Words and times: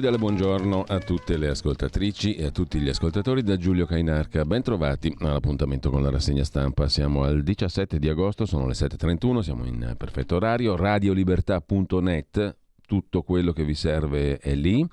Cordiale 0.00 0.16
buongiorno 0.16 0.84
a 0.88 0.98
tutte 0.98 1.36
le 1.36 1.48
ascoltatrici 1.48 2.34
e 2.34 2.46
a 2.46 2.50
tutti 2.50 2.80
gli 2.80 2.88
ascoltatori 2.88 3.42
da 3.42 3.58
Giulio 3.58 3.84
Cainarca. 3.84 4.46
Bentrovati 4.46 5.14
all'appuntamento 5.18 5.90
con 5.90 6.02
la 6.02 6.08
rassegna 6.08 6.42
stampa. 6.42 6.88
Siamo 6.88 7.22
al 7.24 7.42
17 7.42 7.98
di 7.98 8.08
agosto, 8.08 8.46
sono 8.46 8.66
le 8.66 8.72
7.31, 8.72 9.40
siamo 9.40 9.66
in 9.66 9.94
perfetto 9.98 10.36
orario. 10.36 10.74
Radiolibertà.net, 10.74 12.56
tutto 12.86 13.20
quello 13.20 13.52
che 13.52 13.62
vi 13.62 13.74
serve 13.74 14.38
è 14.38 14.54
lì. 14.54 14.88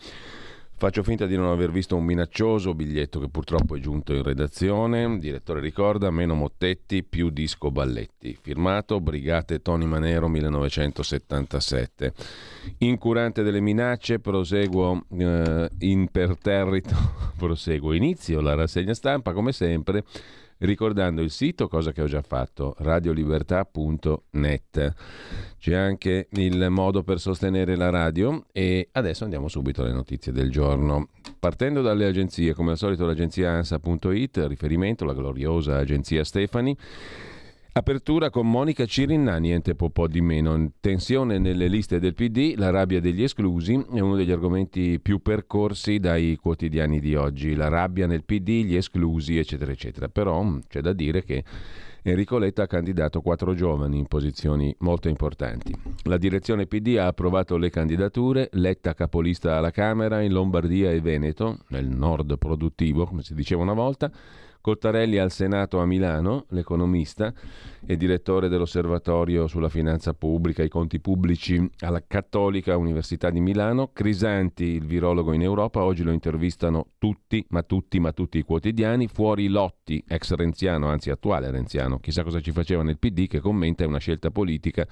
Faccio 0.80 1.02
finta 1.02 1.26
di 1.26 1.36
non 1.36 1.48
aver 1.48 1.72
visto 1.72 1.96
un 1.96 2.06
minaccioso 2.06 2.76
biglietto 2.76 3.20
che 3.20 3.30
purtroppo 3.30 3.76
è 3.76 3.80
giunto 3.80 4.14
in 4.14 4.22
redazione. 4.22 5.18
Direttore 5.18 5.60
ricorda 5.60 6.12
meno 6.12 6.36
Mottetti 6.36 7.04
più 7.04 7.32
disco 7.32 7.72
balletti. 7.72 8.38
Firmato 8.40 9.02
Brigate 9.02 9.64
Tony 9.64 9.86
Manero 9.86 10.28
1977. 10.28 12.14
Incurante 12.78 13.42
delle 13.42 13.60
minacce, 13.60 14.20
proseguo 14.20 15.04
eh, 15.18 15.68
imperterrito, 15.80 16.96
proseguo, 17.36 17.94
inizio 17.94 18.40
la 18.40 18.54
rassegna 18.54 18.94
stampa 18.94 19.34
come 19.34 19.54
sempre 19.54 20.04
ricordando 20.60 21.22
il 21.22 21.32
sito, 21.32 21.68
cosa 21.68 21.92
che 21.92 22.02
ho 22.02 22.08
già 22.08 22.22
fatto, 22.22 22.76
radiolibertà.net. 22.80 24.94
C'è 25.60 25.76
anche 25.76 26.28
il 26.32 26.68
modo 26.70 27.04
per 27.04 27.20
sostenere 27.20 27.76
la 27.76 27.90
radio 27.90 28.46
e 28.52 28.90
adesso 28.92 29.24
andiamo 29.24 29.48
subito 29.48 29.82
alle 29.82 29.94
notizie 29.94 30.32
del 30.32 30.52
giorno. 30.52 31.10
Partendo 31.40 31.82
dalle 31.82 32.06
agenzie, 32.06 32.54
come 32.54 32.72
al 32.72 32.78
solito 32.78 33.06
l'agenzia 33.06 33.52
ANSA.it, 33.52 34.46
riferimento 34.48 35.04
alla 35.04 35.14
gloriosa 35.14 35.78
agenzia 35.78 36.24
Stefani, 36.24 36.76
Apertura 37.78 38.32
con 38.32 38.50
Monica 38.50 38.88
Cirinna, 38.88 39.38
niente 39.38 39.76
po', 39.76 39.92
po' 39.92 40.08
di 40.08 40.20
meno. 40.20 40.72
Tensione 40.80 41.38
nelle 41.38 41.68
liste 41.68 42.00
del 42.00 42.16
PD, 42.16 42.56
la 42.58 42.72
rabbia 42.72 43.00
degli 43.00 43.22
esclusi 43.22 43.74
è 43.94 44.00
uno 44.00 44.16
degli 44.16 44.32
argomenti 44.32 45.00
più 45.00 45.22
percorsi 45.22 46.00
dai 46.00 46.38
quotidiani 46.42 47.00
di 47.00 47.14
oggi. 47.14 47.54
La 47.54 47.68
rabbia 47.68 48.08
nel 48.08 48.24
PD, 48.24 48.66
gli 48.66 48.76
esclusi, 48.76 49.38
eccetera, 49.38 49.72
eccetera. 49.72 50.10
Però 50.10 50.42
mm, 50.42 50.58
c'è 50.68 50.82
da 50.82 50.92
dire 50.92 51.24
che 51.24 51.44
Enrico 52.02 52.40
Letta 52.40 52.64
ha 52.64 52.68
candidato 52.68 53.22
quattro 53.22 53.54
giovani 53.54 54.00
in 54.00 54.08
posizioni 54.08 54.76
molto 54.80 55.08
importanti. 55.08 55.72
La 56.06 56.18
direzione 56.18 56.66
PD 56.66 56.96
ha 56.98 57.06
approvato 57.06 57.58
le 57.58 57.70
candidature, 57.70 58.50
Letta 58.54 58.96
capolista 58.96 59.56
alla 59.56 59.70
Camera 59.70 60.22
in 60.22 60.32
Lombardia 60.32 60.90
e 60.90 61.00
Veneto, 61.00 61.60
nel 61.68 61.86
nord 61.86 62.40
produttivo, 62.40 63.06
come 63.06 63.22
si 63.22 63.36
diceva 63.36 63.62
una 63.62 63.74
volta, 63.74 64.12
Cottarelli 64.68 65.18
al 65.18 65.32
Senato 65.32 65.80
a 65.80 65.86
Milano, 65.86 66.44
l'economista 66.50 67.34
e 67.86 67.96
direttore 67.96 68.50
dell'Osservatorio 68.50 69.48
sulla 69.48 69.70
finanza 69.70 70.14
pubblica 70.14 70.62
e 70.62 70.66
i 70.66 70.70
conti 70.70 71.00
pubblici 71.00 71.72
alla 71.80 72.04
Cattolica 72.06 72.76
Università 72.76 73.30
di 73.30 73.40
Milano, 73.40 73.92
Crisanti, 73.94 74.66
il 74.66 74.86
virologo 74.86 75.32
in 75.32 75.42
Europa, 75.42 75.86
oggi 75.86 76.04
lo 76.04 76.12
intervistano 76.12 76.88
tutti, 76.98 77.46
ma 77.52 77.64
tutti, 77.64 77.98
ma 78.02 78.12
tutti 78.12 78.40
i 78.40 78.44
quotidiani, 78.44 79.08
fuori 79.08 79.48
Lotti, 79.48 80.04
ex 80.06 80.34
renziano, 80.34 80.90
anzi 80.90 81.12
attuale 81.12 81.50
renziano, 81.50 82.00
chissà 82.00 82.24
cosa 82.24 82.42
ci 82.42 82.52
faceva 82.52 82.84
nel 82.84 83.00
PD, 83.00 83.28
che 83.28 83.40
commenta 83.40 83.86
è 83.86 83.88
una 83.88 84.00
scelta 84.00 84.32
politica 84.32 84.86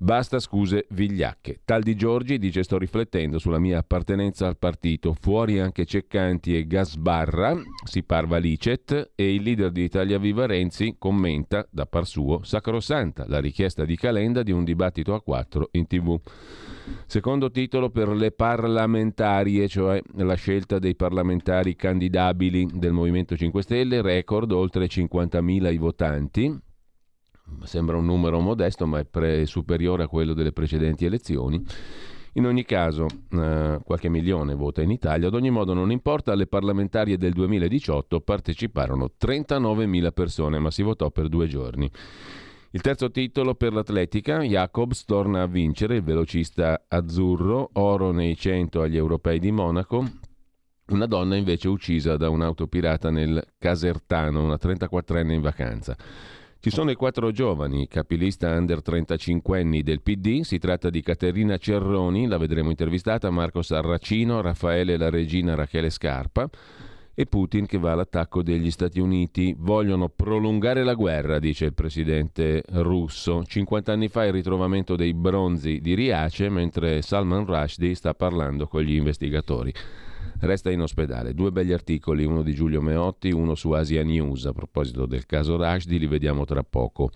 Basta 0.00 0.38
scuse 0.38 0.86
vigliacche. 0.90 1.58
Tal 1.64 1.82
di 1.82 1.96
Giorgi 1.96 2.38
dice 2.38 2.62
sto 2.62 2.78
riflettendo 2.78 3.40
sulla 3.40 3.58
mia 3.58 3.78
appartenenza 3.78 4.46
al 4.46 4.56
partito, 4.56 5.12
fuori 5.12 5.58
anche 5.58 5.84
Ceccanti 5.84 6.56
e 6.56 6.68
Gasbarra, 6.68 7.60
si 7.84 8.04
parva 8.04 8.36
licet 8.36 9.10
e 9.16 9.34
il 9.34 9.42
leader 9.42 9.72
di 9.72 9.82
Italia 9.82 10.18
Viva 10.18 10.46
Renzi 10.46 10.94
commenta 10.98 11.66
da 11.68 11.84
par 11.86 12.06
suo 12.06 12.44
sacrosanta 12.44 13.24
la 13.26 13.40
richiesta 13.40 13.84
di 13.84 13.96
Calenda 13.96 14.44
di 14.44 14.52
un 14.52 14.62
dibattito 14.62 15.14
a 15.14 15.20
quattro 15.20 15.68
in 15.72 15.88
tv. 15.88 16.16
Secondo 17.06 17.50
titolo 17.50 17.90
per 17.90 18.08
le 18.10 18.30
parlamentarie, 18.30 19.66
cioè 19.66 20.00
la 20.18 20.34
scelta 20.34 20.78
dei 20.78 20.94
parlamentari 20.94 21.74
candidabili 21.74 22.68
del 22.72 22.92
Movimento 22.92 23.36
5 23.36 23.62
Stelle, 23.62 24.00
record 24.00 24.52
oltre 24.52 24.86
50.000 24.86 25.72
i 25.72 25.76
votanti, 25.76 26.60
sembra 27.64 27.96
un 27.96 28.04
numero 28.04 28.40
modesto, 28.40 28.86
ma 28.86 28.98
è 28.98 29.04
pre- 29.04 29.46
superiore 29.46 30.04
a 30.04 30.08
quello 30.08 30.34
delle 30.34 30.52
precedenti 30.52 31.04
elezioni. 31.04 31.64
In 32.34 32.46
ogni 32.46 32.64
caso, 32.64 33.06
eh, 33.32 33.80
qualche 33.82 34.08
milione 34.08 34.54
vota 34.54 34.80
in 34.80 34.90
Italia. 34.90 35.26
Ad 35.26 35.34
ogni 35.34 35.50
modo, 35.50 35.74
non 35.74 35.90
importa, 35.90 36.32
alle 36.32 36.46
parlamentarie 36.46 37.16
del 37.16 37.32
2018 37.32 38.20
parteciparono 38.20 39.10
39.000 39.18 40.12
persone, 40.12 40.58
ma 40.58 40.70
si 40.70 40.82
votò 40.82 41.10
per 41.10 41.28
due 41.28 41.48
giorni. 41.48 41.90
Il 42.70 42.82
terzo 42.82 43.10
titolo 43.10 43.54
per 43.54 43.72
l'atletica, 43.72 44.40
Jacobs 44.42 45.04
torna 45.06 45.42
a 45.42 45.46
vincere, 45.46 45.96
il 45.96 46.02
velocista 46.02 46.84
azzurro, 46.86 47.70
oro 47.72 48.12
nei 48.12 48.36
100 48.36 48.82
agli 48.82 48.96
europei 48.96 49.38
di 49.38 49.50
Monaco. 49.50 50.04
Una 50.88 51.06
donna 51.06 51.34
invece 51.34 51.68
uccisa 51.68 52.16
da 52.16 52.28
un'auto 52.28 52.66
pirata 52.66 53.10
nel 53.10 53.42
Casertano, 53.58 54.44
una 54.44 54.58
34enne 54.60 55.32
in 55.32 55.40
vacanza. 55.40 55.96
Ci 56.60 56.70
sono 56.70 56.90
i 56.90 56.96
quattro 56.96 57.30
giovani, 57.30 57.86
capilista 57.86 58.50
under 58.56 58.82
35 58.82 59.60
anni 59.60 59.84
del 59.84 60.02
PD, 60.02 60.40
si 60.40 60.58
tratta 60.58 60.90
di 60.90 61.02
Caterina 61.02 61.56
Cerroni, 61.56 62.26
la 62.26 62.36
vedremo 62.36 62.70
intervistata, 62.70 63.30
Marco 63.30 63.62
Sarracino, 63.62 64.40
Raffaele 64.40 64.96
la 64.96 65.08
regina 65.08 65.54
Rachele 65.54 65.88
Scarpa 65.88 66.50
e 67.14 67.26
Putin 67.26 67.64
che 67.64 67.78
va 67.78 67.92
all'attacco 67.92 68.42
degli 68.42 68.72
Stati 68.72 68.98
Uniti. 68.98 69.54
Vogliono 69.56 70.08
prolungare 70.08 70.82
la 70.82 70.94
guerra, 70.94 71.38
dice 71.38 71.66
il 71.66 71.74
presidente 71.74 72.64
russo. 72.70 73.44
50 73.44 73.92
anni 73.92 74.08
fa 74.08 74.24
il 74.24 74.32
ritrovamento 74.32 74.96
dei 74.96 75.14
bronzi 75.14 75.78
di 75.80 75.94
Riace, 75.94 76.48
mentre 76.48 77.02
Salman 77.02 77.46
Rushdie 77.46 77.94
sta 77.94 78.14
parlando 78.14 78.66
con 78.66 78.82
gli 78.82 78.96
investigatori 78.96 79.72
resta 80.40 80.70
in 80.70 80.80
ospedale. 80.80 81.34
Due 81.34 81.50
begli 81.50 81.72
articoli, 81.72 82.24
uno 82.24 82.42
di 82.42 82.54
Giulio 82.54 82.80
Meotti, 82.80 83.30
uno 83.30 83.54
su 83.54 83.70
Asia 83.72 84.02
News 84.02 84.46
a 84.46 84.52
proposito 84.52 85.06
del 85.06 85.26
caso 85.26 85.56
Rashdi, 85.56 85.98
li 85.98 86.06
vediamo 86.06 86.44
tra 86.44 86.62
poco. 86.62 87.10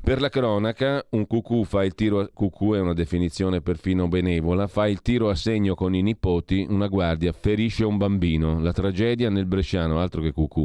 Per 0.00 0.20
la 0.20 0.28
cronaca, 0.28 1.04
un 1.10 1.26
cucù 1.26 1.64
fa 1.64 1.82
il 1.82 1.94
tiro 1.94 2.20
a... 2.20 2.30
cucù 2.32 2.74
è 2.74 2.80
una 2.80 2.92
definizione 2.92 3.60
perfino 3.60 4.06
benevola, 4.06 4.68
fa 4.68 4.86
il 4.86 5.02
tiro 5.02 5.28
a 5.28 5.34
segno 5.34 5.74
con 5.74 5.96
i 5.96 6.02
nipoti, 6.02 6.64
una 6.68 6.86
guardia 6.86 7.32
ferisce 7.32 7.84
un 7.84 7.96
bambino. 7.96 8.60
La 8.60 8.72
tragedia 8.72 9.30
nel 9.30 9.46
Bresciano, 9.46 9.98
altro 9.98 10.22
che 10.22 10.30
cucù. 10.30 10.64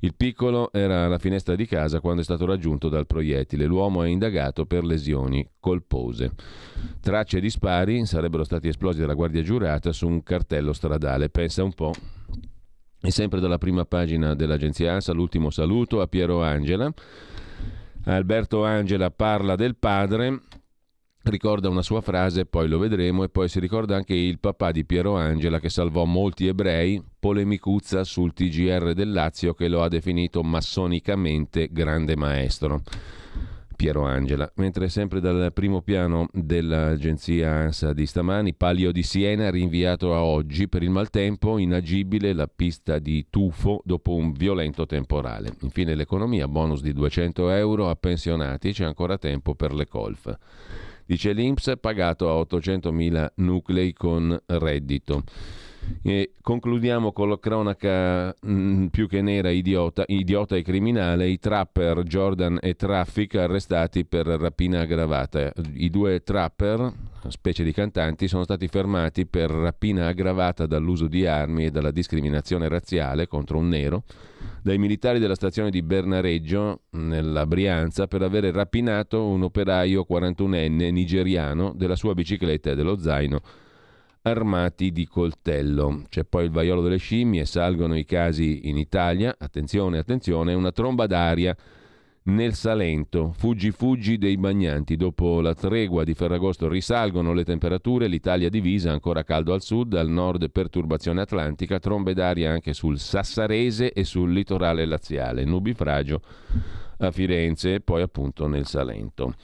Il 0.00 0.14
piccolo 0.14 0.72
era 0.72 1.04
alla 1.04 1.18
finestra 1.18 1.54
di 1.54 1.66
casa 1.66 2.00
quando 2.00 2.22
è 2.22 2.24
stato 2.24 2.46
raggiunto 2.46 2.88
dal 2.88 3.06
proiettile. 3.06 3.66
L'uomo 3.66 4.04
è 4.04 4.08
indagato 4.08 4.64
per 4.64 4.84
lesioni 4.84 5.46
colpose. 5.60 6.32
Tracce 7.00 7.40
di 7.40 7.50
spari 7.50 8.06
sarebbero 8.06 8.44
stati 8.44 8.68
esplosi 8.68 9.00
dalla 9.00 9.14
guardia 9.14 9.42
giurata 9.42 9.92
su 9.92 10.08
un 10.08 10.22
cartello 10.22 10.72
stradale. 10.72 11.28
Pensa 11.28 11.62
un 11.62 11.74
po'. 11.74 11.92
E 13.02 13.10
sempre 13.10 13.38
dalla 13.40 13.58
prima 13.58 13.84
pagina 13.84 14.34
dell'agenzia 14.34 14.94
ANSA, 14.94 15.12
l'ultimo 15.12 15.50
saluto 15.50 16.00
a 16.00 16.06
Piero 16.06 16.42
Angela 16.42 16.90
Alberto 18.10 18.64
Angela 18.64 19.10
parla 19.10 19.54
del 19.54 19.76
padre, 19.76 20.40
ricorda 21.24 21.68
una 21.68 21.82
sua 21.82 22.00
frase, 22.00 22.46
poi 22.46 22.66
lo 22.66 22.78
vedremo, 22.78 23.22
e 23.22 23.28
poi 23.28 23.50
si 23.50 23.60
ricorda 23.60 23.96
anche 23.96 24.14
il 24.14 24.38
papà 24.38 24.70
di 24.70 24.86
Piero 24.86 25.16
Angela 25.16 25.60
che 25.60 25.68
salvò 25.68 26.06
molti 26.06 26.46
ebrei, 26.46 27.02
polemicuzza 27.18 28.04
sul 28.04 28.32
TGR 28.32 28.94
del 28.94 29.12
Lazio 29.12 29.52
che 29.52 29.68
lo 29.68 29.82
ha 29.82 29.88
definito 29.88 30.42
massonicamente 30.42 31.68
grande 31.70 32.16
maestro. 32.16 32.80
Piero 33.78 34.02
Angela. 34.02 34.50
Mentre 34.56 34.88
sempre 34.88 35.20
dal 35.20 35.52
primo 35.52 35.82
piano 35.82 36.26
dell'agenzia 36.32 37.52
ANSA 37.52 37.92
di 37.92 38.06
stamani, 38.06 38.52
Palio 38.52 38.90
di 38.90 39.04
Siena 39.04 39.50
rinviato 39.50 40.16
a 40.16 40.24
oggi 40.24 40.66
per 40.66 40.82
il 40.82 40.90
maltempo, 40.90 41.58
inagibile 41.58 42.32
la 42.32 42.48
pista 42.48 42.98
di 42.98 43.26
tufo 43.30 43.80
dopo 43.84 44.14
un 44.14 44.32
violento 44.32 44.84
temporale. 44.84 45.54
Infine 45.60 45.94
l'economia, 45.94 46.48
bonus 46.48 46.82
di 46.82 46.92
200 46.92 47.50
euro 47.50 47.88
a 47.88 47.94
pensionati, 47.94 48.72
c'è 48.72 48.84
ancora 48.84 49.16
tempo 49.16 49.54
per 49.54 49.72
le 49.72 49.86
colf. 49.86 50.36
Dice 51.06 51.32
l'Inps, 51.32 51.74
pagato 51.80 52.28
a 52.28 52.40
800.000 52.40 53.28
nuclei 53.36 53.92
con 53.92 54.36
reddito. 54.44 55.22
E 56.02 56.32
concludiamo 56.40 57.12
con 57.12 57.28
la 57.28 57.38
cronaca 57.38 58.28
mh, 58.28 58.50
mm, 58.50 58.86
più 58.86 59.08
che 59.08 59.22
nera, 59.22 59.50
idiota, 59.50 60.04
idiota 60.06 60.56
e 60.56 60.62
criminale, 60.62 61.28
i 61.28 61.38
trapper 61.38 62.02
Jordan 62.02 62.58
e 62.60 62.74
Traffic 62.74 63.34
arrestati 63.34 64.04
per 64.04 64.26
rapina 64.26 64.80
aggravata. 64.80 65.52
I 65.74 65.90
due 65.90 66.22
trapper, 66.22 66.92
specie 67.28 67.64
di 67.64 67.72
cantanti, 67.72 68.28
sono 68.28 68.44
stati 68.44 68.68
fermati 68.68 69.26
per 69.26 69.50
rapina 69.50 70.06
aggravata 70.06 70.66
dall'uso 70.66 71.08
di 71.08 71.26
armi 71.26 71.66
e 71.66 71.70
dalla 71.70 71.90
discriminazione 71.90 72.68
razziale 72.68 73.26
contro 73.26 73.58
un 73.58 73.68
nero 73.68 74.04
dai 74.62 74.78
militari 74.78 75.18
della 75.18 75.34
stazione 75.34 75.70
di 75.70 75.82
Bernareggio, 75.82 76.80
nella 76.90 77.46
Brianza, 77.46 78.06
per 78.06 78.22
avere 78.22 78.50
rapinato 78.50 79.24
un 79.24 79.42
operaio 79.42 80.04
41enne 80.08 80.90
nigeriano 80.90 81.72
della 81.74 81.96
sua 81.96 82.12
bicicletta 82.14 82.70
e 82.70 82.74
dello 82.74 82.98
zaino 82.98 83.40
armati 84.22 84.92
di 84.92 85.06
coltello. 85.06 86.04
C'è 86.08 86.24
poi 86.24 86.44
il 86.44 86.50
vaiolo 86.50 86.82
delle 86.82 86.98
scimmie, 86.98 87.44
salgono 87.44 87.96
i 87.96 88.04
casi 88.04 88.68
in 88.68 88.76
Italia, 88.76 89.34
attenzione, 89.38 89.98
attenzione, 89.98 90.54
una 90.54 90.72
tromba 90.72 91.06
d'aria 91.06 91.56
nel 92.28 92.54
Salento, 92.54 93.32
fuggi 93.36 93.70
fuggi 93.70 94.18
dei 94.18 94.36
bagnanti. 94.36 94.96
Dopo 94.96 95.40
la 95.40 95.54
tregua 95.54 96.04
di 96.04 96.14
Ferragosto 96.14 96.68
risalgono 96.68 97.32
le 97.32 97.44
temperature, 97.44 98.06
l'Italia 98.06 98.50
divisa, 98.50 98.92
ancora 98.92 99.24
caldo 99.24 99.54
al 99.54 99.62
sud, 99.62 99.94
al 99.94 100.08
nord 100.08 100.50
perturbazione 100.50 101.20
atlantica, 101.20 101.78
trombe 101.78 102.14
d'aria 102.14 102.50
anche 102.50 102.74
sul 102.74 102.98
Sassarese 102.98 103.92
e 103.92 104.04
sul 104.04 104.32
litorale 104.32 104.84
laziale, 104.84 105.44
nubifragio 105.44 106.20
a 106.98 107.10
Firenze 107.10 107.74
e 107.74 107.80
poi 107.80 108.02
appunto 108.02 108.46
nel 108.46 108.66
Salento. 108.66 109.34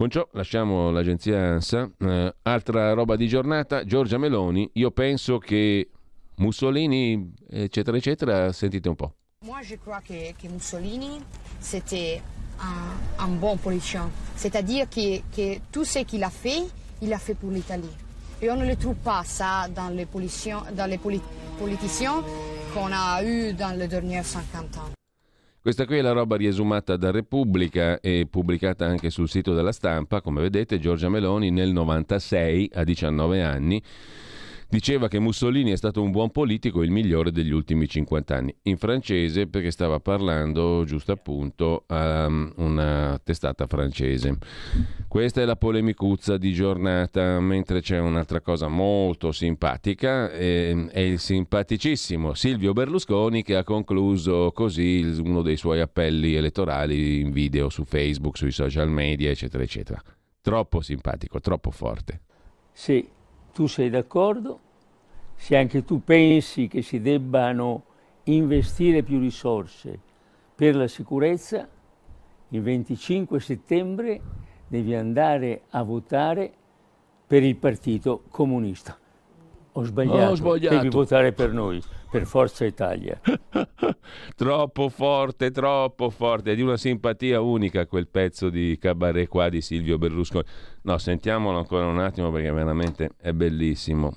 Con 0.00 0.08
ciò 0.08 0.26
lasciamo 0.32 0.90
l'agenzia 0.90 1.36
ANSA. 1.38 1.90
Uh, 1.98 2.32
altra 2.44 2.94
roba 2.94 3.16
di 3.16 3.28
giornata, 3.28 3.84
Giorgia 3.84 4.16
Meloni. 4.16 4.66
Io 4.76 4.92
penso 4.92 5.36
che 5.36 5.90
Mussolini, 6.36 7.34
eccetera, 7.50 7.98
eccetera, 7.98 8.50
sentite 8.50 8.88
un 8.88 8.94
po'. 8.94 9.12
Moi, 9.44 9.60
je 9.60 9.76
crois 9.76 10.00
que, 10.00 10.32
que 10.40 10.48
Mussolini, 10.48 11.20
c'était 11.58 12.22
un, 12.60 13.22
un, 13.22 13.38
bon 13.38 13.58
politicien. 13.58 14.08
C'est-à-dire 14.36 14.88
que, 14.88 15.20
que 15.36 15.60
tout 15.70 15.84
ce 15.84 15.98
qu'il 15.98 16.24
a 16.24 16.30
fait, 16.30 16.62
il 17.02 17.12
a 17.12 17.18
fait 17.18 17.34
pour 17.34 17.50
l'Italie. 17.50 17.94
Et 18.40 18.50
on 18.50 18.56
ne 18.56 18.64
le 18.64 18.76
trouve 18.76 18.96
pas 18.96 19.22
ça 19.24 19.68
dans 19.68 19.90
les, 19.90 20.06
dans 20.74 20.86
les 20.88 20.98
politiciens 21.58 22.24
qu'on 22.72 22.90
a 22.90 23.22
eu 23.22 23.52
dans 23.52 23.78
les 23.78 23.86
derniers 23.86 24.22
50 24.22 24.78
ans. 24.78 24.99
Questa 25.62 25.84
qui 25.84 25.98
è 25.98 26.00
la 26.00 26.12
roba 26.12 26.36
riesumata 26.36 26.96
da 26.96 27.10
Repubblica 27.10 28.00
e 28.00 28.26
pubblicata 28.30 28.86
anche 28.86 29.10
sul 29.10 29.28
sito 29.28 29.52
della 29.52 29.72
stampa. 29.72 30.22
Come 30.22 30.40
vedete, 30.40 30.78
Giorgia 30.78 31.10
Meloni 31.10 31.50
nel 31.50 31.70
96, 31.70 32.70
a 32.72 32.82
19 32.82 33.42
anni, 33.42 33.82
Diceva 34.70 35.08
che 35.08 35.18
Mussolini 35.18 35.72
è 35.72 35.76
stato 35.76 36.00
un 36.00 36.12
buon 36.12 36.30
politico, 36.30 36.84
il 36.84 36.92
migliore 36.92 37.32
degli 37.32 37.50
ultimi 37.50 37.88
50 37.88 38.36
anni. 38.36 38.54
In 38.62 38.76
francese 38.76 39.48
perché 39.48 39.72
stava 39.72 39.98
parlando, 39.98 40.84
giusto 40.84 41.10
appunto, 41.10 41.82
a 41.88 42.26
um, 42.26 42.52
una 42.58 43.20
testata 43.24 43.66
francese. 43.66 44.38
Questa 45.08 45.42
è 45.42 45.44
la 45.44 45.56
polemicuzza 45.56 46.36
di 46.36 46.52
giornata, 46.52 47.40
mentre 47.40 47.80
c'è 47.80 47.98
un'altra 47.98 48.40
cosa 48.42 48.68
molto 48.68 49.32
simpatica, 49.32 50.30
eh, 50.30 50.86
è 50.92 51.00
il 51.00 51.18
simpaticissimo 51.18 52.34
Silvio 52.34 52.72
Berlusconi 52.72 53.42
che 53.42 53.56
ha 53.56 53.64
concluso 53.64 54.52
così 54.52 55.00
uno 55.20 55.42
dei 55.42 55.56
suoi 55.56 55.80
appelli 55.80 56.36
elettorali 56.36 57.18
in 57.18 57.32
video 57.32 57.70
su 57.70 57.82
Facebook, 57.82 58.36
sui 58.36 58.52
social 58.52 58.88
media, 58.88 59.30
eccetera, 59.30 59.64
eccetera. 59.64 60.00
Troppo 60.40 60.80
simpatico, 60.80 61.40
troppo 61.40 61.72
forte. 61.72 62.20
Sì, 62.72 63.04
tu 63.52 63.66
sei 63.66 63.90
d'accordo, 63.90 64.60
se 65.34 65.56
anche 65.56 65.84
tu 65.84 66.04
pensi 66.04 66.68
che 66.68 66.82
si 66.82 67.00
debbano 67.00 67.84
investire 68.24 69.02
più 69.02 69.18
risorse 69.18 69.98
per 70.54 70.76
la 70.76 70.86
sicurezza, 70.86 71.66
il 72.48 72.62
25 72.62 73.40
settembre 73.40 74.20
devi 74.66 74.94
andare 74.94 75.62
a 75.70 75.82
votare 75.82 76.52
per 77.26 77.42
il 77.42 77.56
Partito 77.56 78.24
Comunista. 78.28 78.99
Ho 79.72 79.84
sbagliato. 79.84 80.32
Ho 80.32 80.34
sbagliato. 80.34 80.76
Devi 80.76 80.88
votare 80.88 81.32
per 81.32 81.52
noi, 81.52 81.80
per 82.10 82.26
Forza 82.26 82.64
Italia. 82.64 83.20
troppo 84.34 84.88
forte, 84.88 85.50
troppo 85.50 86.10
forte. 86.10 86.52
È 86.52 86.54
di 86.56 86.62
una 86.62 86.76
simpatia 86.76 87.40
unica 87.40 87.86
quel 87.86 88.08
pezzo 88.08 88.50
di 88.50 88.76
cabaret 88.80 89.28
qua 89.28 89.48
di 89.48 89.60
Silvio 89.60 89.96
Berlusconi. 89.96 90.44
No, 90.82 90.98
sentiamolo 90.98 91.58
ancora 91.58 91.86
un 91.86 92.00
attimo 92.00 92.32
perché 92.32 92.50
veramente 92.50 93.12
è 93.16 93.32
bellissimo. 93.32 94.12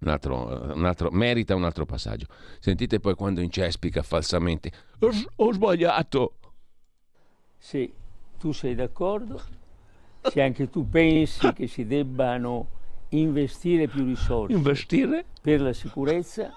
Un 0.00 0.08
altro, 0.08 0.72
un 0.74 0.84
altro, 0.84 1.10
merita 1.10 1.54
un 1.54 1.64
altro 1.64 1.84
passaggio. 1.84 2.26
Sentite 2.58 2.98
poi 2.98 3.14
quando 3.14 3.40
incespica 3.40 4.02
falsamente. 4.02 4.72
Ho, 5.00 5.10
ho 5.36 5.52
sbagliato. 5.52 6.34
Sì, 7.58 7.92
tu 8.38 8.52
sei 8.52 8.74
d'accordo? 8.74 9.40
Se 10.22 10.40
anche 10.40 10.70
tu 10.70 10.88
pensi 10.88 11.52
che 11.52 11.66
si 11.66 11.86
debbano 11.86 12.80
investire 13.12 13.88
più 13.88 14.04
risorse 14.04 14.54
investire? 14.54 15.24
per 15.40 15.60
la 15.60 15.72
sicurezza, 15.72 16.52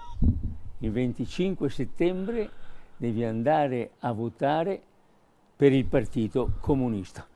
il 0.78 0.90
25 0.90 1.70
settembre 1.70 2.50
devi 2.96 3.24
andare 3.24 3.90
a 4.00 4.12
votare 4.12 4.80
per 5.56 5.72
il 5.72 5.86
Partito 5.86 6.52
Comunista. 6.60 7.26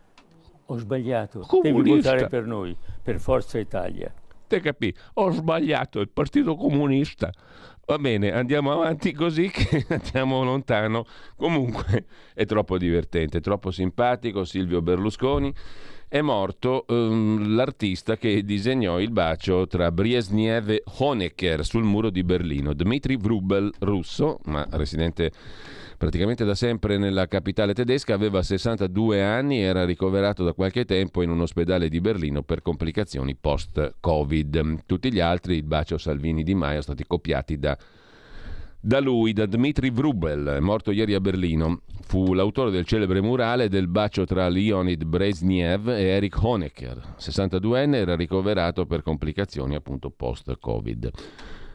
Ho 0.67 0.79
sbagliato, 0.79 1.41
Comunista. 1.41 1.83
devi 1.83 1.97
votare 1.97 2.29
per 2.29 2.47
noi, 2.47 2.77
per 3.03 3.19
Forza 3.19 3.59
Italia. 3.59 4.13
Te 4.47 4.61
capì? 4.61 4.95
Ho 5.15 5.31
sbagliato, 5.31 6.01
il 6.01 6.09
Partito 6.09 6.55
Comunista. 6.55 7.31
Va 7.87 7.99
bene, 7.99 8.33
andiamo 8.33 8.73
avanti 8.73 9.13
così 9.13 9.51
che 9.51 9.85
andiamo 9.91 10.45
lontano. 10.45 11.05
Comunque 11.37 12.05
è 12.35 12.45
troppo 12.45 12.79
divertente, 12.79 13.41
troppo 13.41 13.71
simpatico 13.71 14.45
Silvio 14.45 14.81
Berlusconi 14.81 15.53
è 16.11 16.23
morto 16.23 16.87
um, 16.89 17.55
l'artista 17.55 18.17
che 18.17 18.43
disegnò 18.43 18.99
il 18.99 19.13
bacio 19.13 19.69
tra 19.69 19.93
Brezhnev 19.93 20.71
e 20.71 20.83
Honecker 20.99 21.65
sul 21.65 21.85
muro 21.85 22.11
di 22.11 22.25
Berlino. 22.25 22.75
Dmitry 22.75 23.17
Vrubel, 23.17 23.73
russo, 23.79 24.41
ma 24.47 24.67
residente 24.71 25.31
praticamente 25.97 26.45
da 26.45 26.57
sempre 26.57 26.99
nella 26.99 27.29
capitale 27.29 27.75
tedesca, 27.75 28.13
aveva 28.13 28.43
62 28.43 29.23
anni 29.23 29.59
e 29.59 29.67
era 29.67 29.85
ricoverato 29.85 30.43
da 30.43 30.53
qualche 30.53 30.85
tempo 30.85 31.23
in 31.23 31.31
un 31.31 31.43
ospedale 31.43 31.89
di 31.89 32.01
Berlino 32.01 32.43
per 32.43 32.61
complicazioni 32.61 33.37
post-Covid. 33.37 34.87
Tutti 34.87 35.13
gli 35.13 35.21
altri, 35.21 35.55
il 35.55 35.63
bacio 35.63 35.97
Salvini 35.97 36.43
di 36.43 36.57
Maio, 36.57 36.83
sono 36.83 36.97
stati 36.97 37.05
copiati 37.07 37.57
da 37.57 37.79
da 38.81 38.99
lui, 38.99 39.33
da 39.35 39.45
Dmitry 39.45 39.91
Vrubel, 39.91 40.59
morto 40.61 40.91
ieri 40.91 41.15
a 41.15 41.21
Berlino. 41.21 41.83
Fu 42.07 42.33
l'autore 42.33 42.71
del 42.71 42.87
celebre 42.87 43.21
murale 43.21 43.69
del 43.69 43.87
bacio 43.87 44.25
tra 44.25 44.49
Leonid 44.49 45.05
Brezhnev 45.05 45.89
e 45.91 46.03
Erich 46.03 46.43
Honecker. 46.43 47.15
62enne 47.19 47.95
era 47.97 48.17
ricoverato 48.17 48.87
per 48.87 49.03
complicazioni 49.03 49.75
appunto 49.75 50.11
post-Covid. 50.11 51.11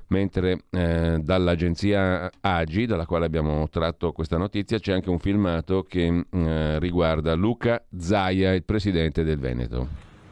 Mentre 0.08 0.66
eh, 0.72 1.20
dall'agenzia 1.22 2.30
AGI, 2.42 2.86
dalla 2.86 3.06
quale 3.06 3.26
abbiamo 3.26 3.68
tratto 3.70 4.12
questa 4.12 4.38
notizia, 4.38 4.78
c'è 4.78 4.94
anche 4.94 5.10
un 5.10 5.20
filmato 5.20 5.84
che 5.84 6.26
eh, 6.30 6.80
riguarda 6.80 7.34
Luca 7.34 7.84
Zaia, 7.98 8.54
il 8.54 8.64
presidente 8.64 9.24
del 9.24 9.40
Veneto. 9.40 9.88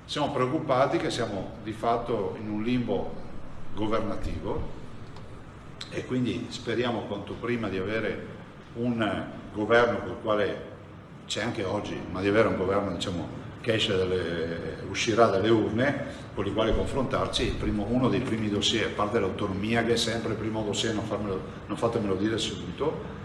Siamo 0.05 0.31
preoccupati 0.31 0.97
che 0.97 1.09
siamo 1.09 1.51
di 1.63 1.71
fatto 1.71 2.35
in 2.41 2.49
un 2.49 2.61
limbo 2.61 3.21
governativo 3.73 4.81
e 5.93 6.05
quindi 6.05 6.47
speriamo 6.50 7.01
quanto 7.01 7.33
prima 7.33 7.69
di 7.69 7.77
avere 7.77 8.41
un 8.75 9.25
governo 9.53 10.00
con 10.00 10.09
il 10.09 10.17
quale 10.21 10.71
c'è 11.25 11.43
anche 11.43 11.63
oggi, 11.63 11.97
ma 12.12 12.21
di 12.21 12.27
avere 12.27 12.47
un 12.47 12.57
governo 12.57 12.91
diciamo, 12.91 13.41
che 13.62 13.77
dalle, 13.88 14.83
uscirà 14.89 15.27
dalle 15.27 15.50
urne 15.50 16.05
con 16.33 16.45
i 16.45 16.53
quali 16.53 16.73
confrontarci, 16.73 17.55
primo, 17.59 17.85
uno 17.89 18.09
dei 18.09 18.19
primi 18.19 18.50
dossier, 18.50 18.88
a 18.88 18.93
parte 18.93 19.19
l'autonomia 19.19 19.83
che 19.85 19.93
è 19.93 19.97
sempre 19.97 20.31
il 20.31 20.38
primo 20.38 20.63
dossier, 20.63 20.93
non, 20.93 21.05
farmelo, 21.05 21.41
non 21.67 21.77
fatemelo 21.77 22.15
dire 22.15 22.38
subito, 22.38 23.21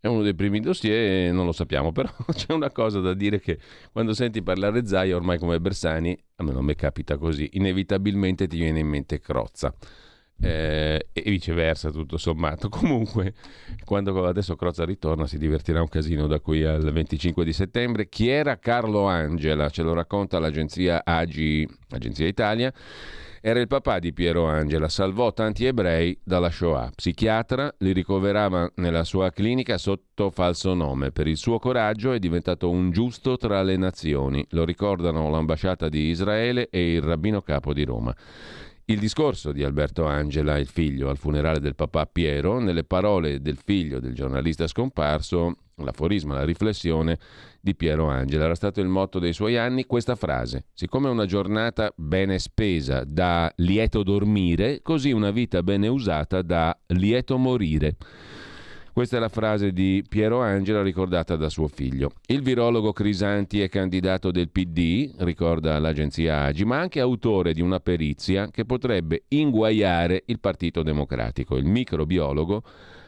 è 0.00 0.06
uno 0.06 0.22
dei 0.22 0.34
primi 0.34 0.60
dossier, 0.60 1.30
non 1.30 1.44
lo 1.44 1.52
sappiamo, 1.52 1.92
però 1.92 2.10
c'è 2.32 2.54
una 2.54 2.70
cosa 2.70 3.00
da 3.00 3.12
dire 3.12 3.38
che 3.38 3.58
quando 3.92 4.14
senti 4.14 4.42
parlare 4.42 4.86
Zaia, 4.86 5.14
ormai 5.14 5.38
come 5.38 5.60
Bersani, 5.60 6.18
a 6.36 6.42
me 6.42 6.52
non 6.52 6.64
mi 6.64 6.74
capita 6.74 7.18
così, 7.18 7.50
inevitabilmente 7.52 8.46
ti 8.46 8.56
viene 8.56 8.78
in 8.78 8.88
mente 8.88 9.20
Crozza 9.20 9.74
eh, 10.40 11.08
e 11.12 11.22
viceversa 11.30 11.90
tutto 11.90 12.16
sommato. 12.16 12.68
Comunque 12.70 13.34
quando 13.84 14.26
adesso 14.26 14.56
Crozza 14.56 14.84
ritorna 14.84 15.26
si 15.26 15.38
divertirà 15.38 15.80
un 15.80 15.88
casino 15.88 16.26
da 16.26 16.40
qui 16.40 16.64
al 16.64 16.90
25 16.90 17.44
di 17.44 17.52
settembre. 17.52 18.08
Chi 18.08 18.28
era 18.28 18.58
Carlo 18.58 19.06
Angela? 19.06 19.68
Ce 19.68 19.82
lo 19.82 19.92
racconta 19.92 20.38
l'agenzia 20.38 21.02
AGI, 21.04 21.68
Agenzia 21.90 22.26
Italia. 22.26 22.72
Era 23.42 23.58
il 23.58 23.68
papà 23.68 24.00
di 24.00 24.12
Piero 24.12 24.44
Angela, 24.44 24.90
salvò 24.90 25.32
tanti 25.32 25.64
ebrei 25.64 26.18
dalla 26.22 26.50
Shoah. 26.50 26.90
Psichiatra, 26.94 27.74
li 27.78 27.92
ricoverava 27.92 28.70
nella 28.74 29.02
sua 29.02 29.30
clinica 29.30 29.78
sotto 29.78 30.28
falso 30.28 30.74
nome. 30.74 31.10
Per 31.10 31.26
il 31.26 31.38
suo 31.38 31.58
coraggio 31.58 32.12
è 32.12 32.18
diventato 32.18 32.68
un 32.68 32.90
giusto 32.90 33.38
tra 33.38 33.62
le 33.62 33.78
nazioni. 33.78 34.44
Lo 34.50 34.66
ricordano 34.66 35.30
l'ambasciata 35.30 35.88
di 35.88 36.08
Israele 36.10 36.68
e 36.68 36.92
il 36.92 37.00
rabbino 37.00 37.40
capo 37.40 37.72
di 37.72 37.82
Roma. 37.82 38.14
Il 38.90 38.98
discorso 38.98 39.52
di 39.52 39.62
Alberto 39.62 40.04
Angela, 40.04 40.58
il 40.58 40.66
figlio, 40.66 41.10
al 41.10 41.16
funerale 41.16 41.60
del 41.60 41.76
papà 41.76 42.06
Piero, 42.06 42.58
nelle 42.58 42.82
parole 42.82 43.40
del 43.40 43.56
figlio 43.56 44.00
del 44.00 44.14
giornalista 44.14 44.66
scomparso, 44.66 45.58
l'aforisma, 45.76 46.34
la 46.34 46.42
riflessione 46.42 47.16
di 47.60 47.76
Piero 47.76 48.08
Angela. 48.08 48.46
Era 48.46 48.56
stato 48.56 48.80
il 48.80 48.88
motto 48.88 49.20
dei 49.20 49.32
suoi 49.32 49.56
anni 49.56 49.86
questa 49.86 50.16
frase. 50.16 50.64
Siccome 50.72 51.08
una 51.08 51.24
giornata 51.24 51.92
bene 51.94 52.40
spesa 52.40 53.04
da 53.06 53.52
lieto 53.58 54.02
dormire, 54.02 54.82
così 54.82 55.12
una 55.12 55.30
vita 55.30 55.62
bene 55.62 55.86
usata 55.86 56.42
da 56.42 56.76
lieto 56.88 57.38
morire. 57.38 57.96
Questa 59.00 59.16
è 59.16 59.20
la 59.20 59.30
frase 59.30 59.72
di 59.72 60.04
Piero 60.06 60.42
Angela 60.42 60.82
ricordata 60.82 61.34
da 61.34 61.48
suo 61.48 61.68
figlio. 61.68 62.10
Il 62.26 62.42
virologo 62.42 62.92
Crisanti 62.92 63.62
è 63.62 63.70
candidato 63.70 64.30
del 64.30 64.50
PD, 64.50 65.14
ricorda 65.20 65.78
l'agenzia 65.78 66.42
Agi, 66.42 66.66
ma 66.66 66.80
anche 66.80 67.00
autore 67.00 67.54
di 67.54 67.62
una 67.62 67.80
perizia 67.80 68.50
che 68.50 68.66
potrebbe 68.66 69.22
inguaiare 69.28 70.24
il 70.26 70.38
Partito 70.38 70.82
Democratico. 70.82 71.56
Il 71.56 71.64
microbiologo 71.64 72.62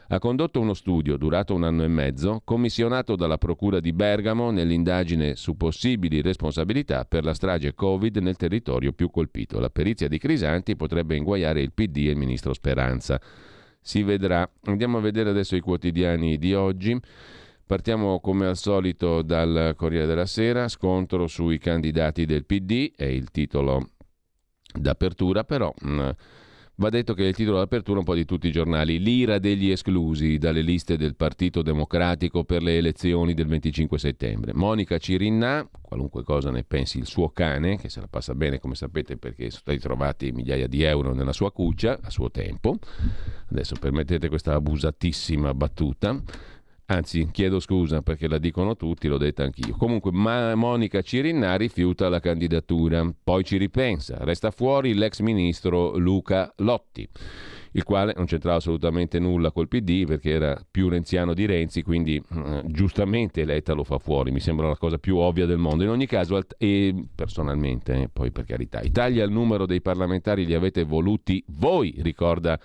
ha 0.08 0.18
condotto 0.18 0.60
uno 0.60 0.72
studio 0.72 1.18
durato 1.18 1.52
un 1.54 1.64
anno 1.64 1.84
e 1.84 1.88
mezzo, 1.88 2.40
commissionato 2.42 3.14
dalla 3.14 3.36
Procura 3.36 3.78
di 3.78 3.92
Bergamo 3.92 4.50
nell'indagine 4.50 5.36
su 5.36 5.58
possibili 5.58 6.22
responsabilità 6.22 7.04
per 7.04 7.22
la 7.22 7.34
strage 7.34 7.74
Covid 7.74 8.16
nel 8.16 8.36
territorio 8.36 8.92
più 8.92 9.10
colpito. 9.10 9.60
La 9.60 9.68
perizia 9.68 10.08
di 10.08 10.16
Crisanti 10.16 10.74
potrebbe 10.74 11.16
inguaiare 11.16 11.60
il 11.60 11.72
PD 11.74 11.98
e 12.06 12.12
il 12.12 12.16
ministro 12.16 12.54
Speranza. 12.54 13.20
Si 13.82 14.02
vedrà. 14.02 14.48
Andiamo 14.64 14.98
a 14.98 15.00
vedere 15.00 15.30
adesso 15.30 15.56
i 15.56 15.60
quotidiani 15.60 16.38
di 16.38 16.54
oggi. 16.54 16.98
Partiamo 17.66 18.20
come 18.20 18.46
al 18.46 18.56
solito 18.56 19.22
dal 19.22 19.74
Corriere 19.76 20.06
della 20.06 20.26
Sera, 20.26 20.68
scontro 20.68 21.26
sui 21.26 21.58
candidati 21.58 22.24
del 22.24 22.44
PD, 22.44 22.92
è 22.94 23.04
il 23.04 23.30
titolo 23.30 23.90
d'apertura, 24.72 25.44
però... 25.44 25.72
Mh, 25.82 25.90
mm, 25.90 26.08
Va 26.76 26.88
detto 26.88 27.12
che 27.12 27.24
è 27.24 27.28
il 27.28 27.34
titolo 27.34 27.58
d'apertura 27.58 27.98
un 27.98 28.04
po' 28.04 28.14
di 28.14 28.24
tutti 28.24 28.48
i 28.48 28.50
giornali. 28.50 28.98
L'ira 28.98 29.38
degli 29.38 29.70
esclusi 29.70 30.38
dalle 30.38 30.62
liste 30.62 30.96
del 30.96 31.14
Partito 31.14 31.60
Democratico 31.60 32.44
per 32.44 32.62
le 32.62 32.78
elezioni 32.78 33.34
del 33.34 33.46
25 33.46 33.98
settembre. 33.98 34.54
Monica 34.54 34.96
Cirinna, 34.96 35.68
qualunque 35.80 36.22
cosa 36.24 36.50
ne 36.50 36.64
pensi 36.64 36.98
il 36.98 37.06
suo 37.06 37.28
cane, 37.28 37.78
che 37.78 37.90
se 37.90 38.00
la 38.00 38.08
passa 38.08 38.34
bene 38.34 38.58
come 38.58 38.74
sapete 38.74 39.18
perché 39.18 39.50
sono 39.50 39.60
stati 39.60 39.78
trovati 39.78 40.32
migliaia 40.32 40.66
di 40.66 40.82
euro 40.82 41.12
nella 41.12 41.34
sua 41.34 41.52
cuccia 41.52 41.98
a 42.02 42.08
suo 42.08 42.30
tempo. 42.30 42.78
Adesso 43.50 43.76
permettete 43.78 44.28
questa 44.28 44.54
abusatissima 44.54 45.52
battuta 45.52 46.20
Anzi, 46.86 47.28
chiedo 47.30 47.60
scusa 47.60 48.02
perché 48.02 48.28
la 48.28 48.38
dicono 48.38 48.76
tutti, 48.76 49.08
l'ho 49.08 49.16
detta 49.16 49.44
anch'io. 49.44 49.76
Comunque, 49.76 50.10
Monica 50.12 51.00
Cirinna 51.00 51.56
rifiuta 51.56 52.08
la 52.08 52.20
candidatura, 52.20 53.08
poi 53.22 53.44
ci 53.44 53.56
ripensa. 53.56 54.18
Resta 54.20 54.50
fuori 54.50 54.92
l'ex 54.94 55.20
ministro 55.20 55.96
Luca 55.96 56.52
Lotti, 56.56 57.08
il 57.72 57.84
quale 57.84 58.12
non 58.16 58.26
c'entrava 58.26 58.56
assolutamente 58.56 59.18
nulla 59.20 59.52
col 59.52 59.68
PD 59.68 60.04
perché 60.04 60.30
era 60.32 60.60
più 60.70 60.88
renziano 60.88 61.32
di 61.34 61.46
Renzi, 61.46 61.82
quindi 61.82 62.16
eh, 62.16 62.62
giustamente 62.66 63.44
Letta 63.44 63.72
lo 63.72 63.84
fa 63.84 63.98
fuori. 63.98 64.30
Mi 64.30 64.40
sembra 64.40 64.68
la 64.68 64.76
cosa 64.76 64.98
più 64.98 65.16
ovvia 65.16 65.46
del 65.46 65.58
mondo. 65.58 65.84
In 65.84 65.90
ogni 65.90 66.06
caso, 66.06 66.36
alt- 66.36 66.56
e 66.58 66.94
personalmente, 67.14 68.02
eh, 68.02 68.08
poi 68.12 68.32
per 68.32 68.44
carità, 68.44 68.80
Italia 68.82 69.24
il 69.24 69.30
numero 69.30 69.66
dei 69.66 69.80
parlamentari 69.80 70.44
li 70.44 70.54
avete 70.54 70.82
voluti 70.82 71.42
voi, 71.46 71.94
ricorda 72.00 72.58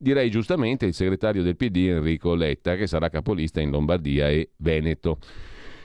Direi 0.00 0.30
giustamente 0.30 0.86
il 0.86 0.94
segretario 0.94 1.42
del 1.42 1.56
PD 1.56 1.88
Enrico 1.88 2.34
Letta, 2.34 2.76
che 2.76 2.86
sarà 2.86 3.08
capolista 3.08 3.60
in 3.60 3.70
Lombardia 3.70 4.28
e 4.28 4.50
Veneto. 4.58 5.18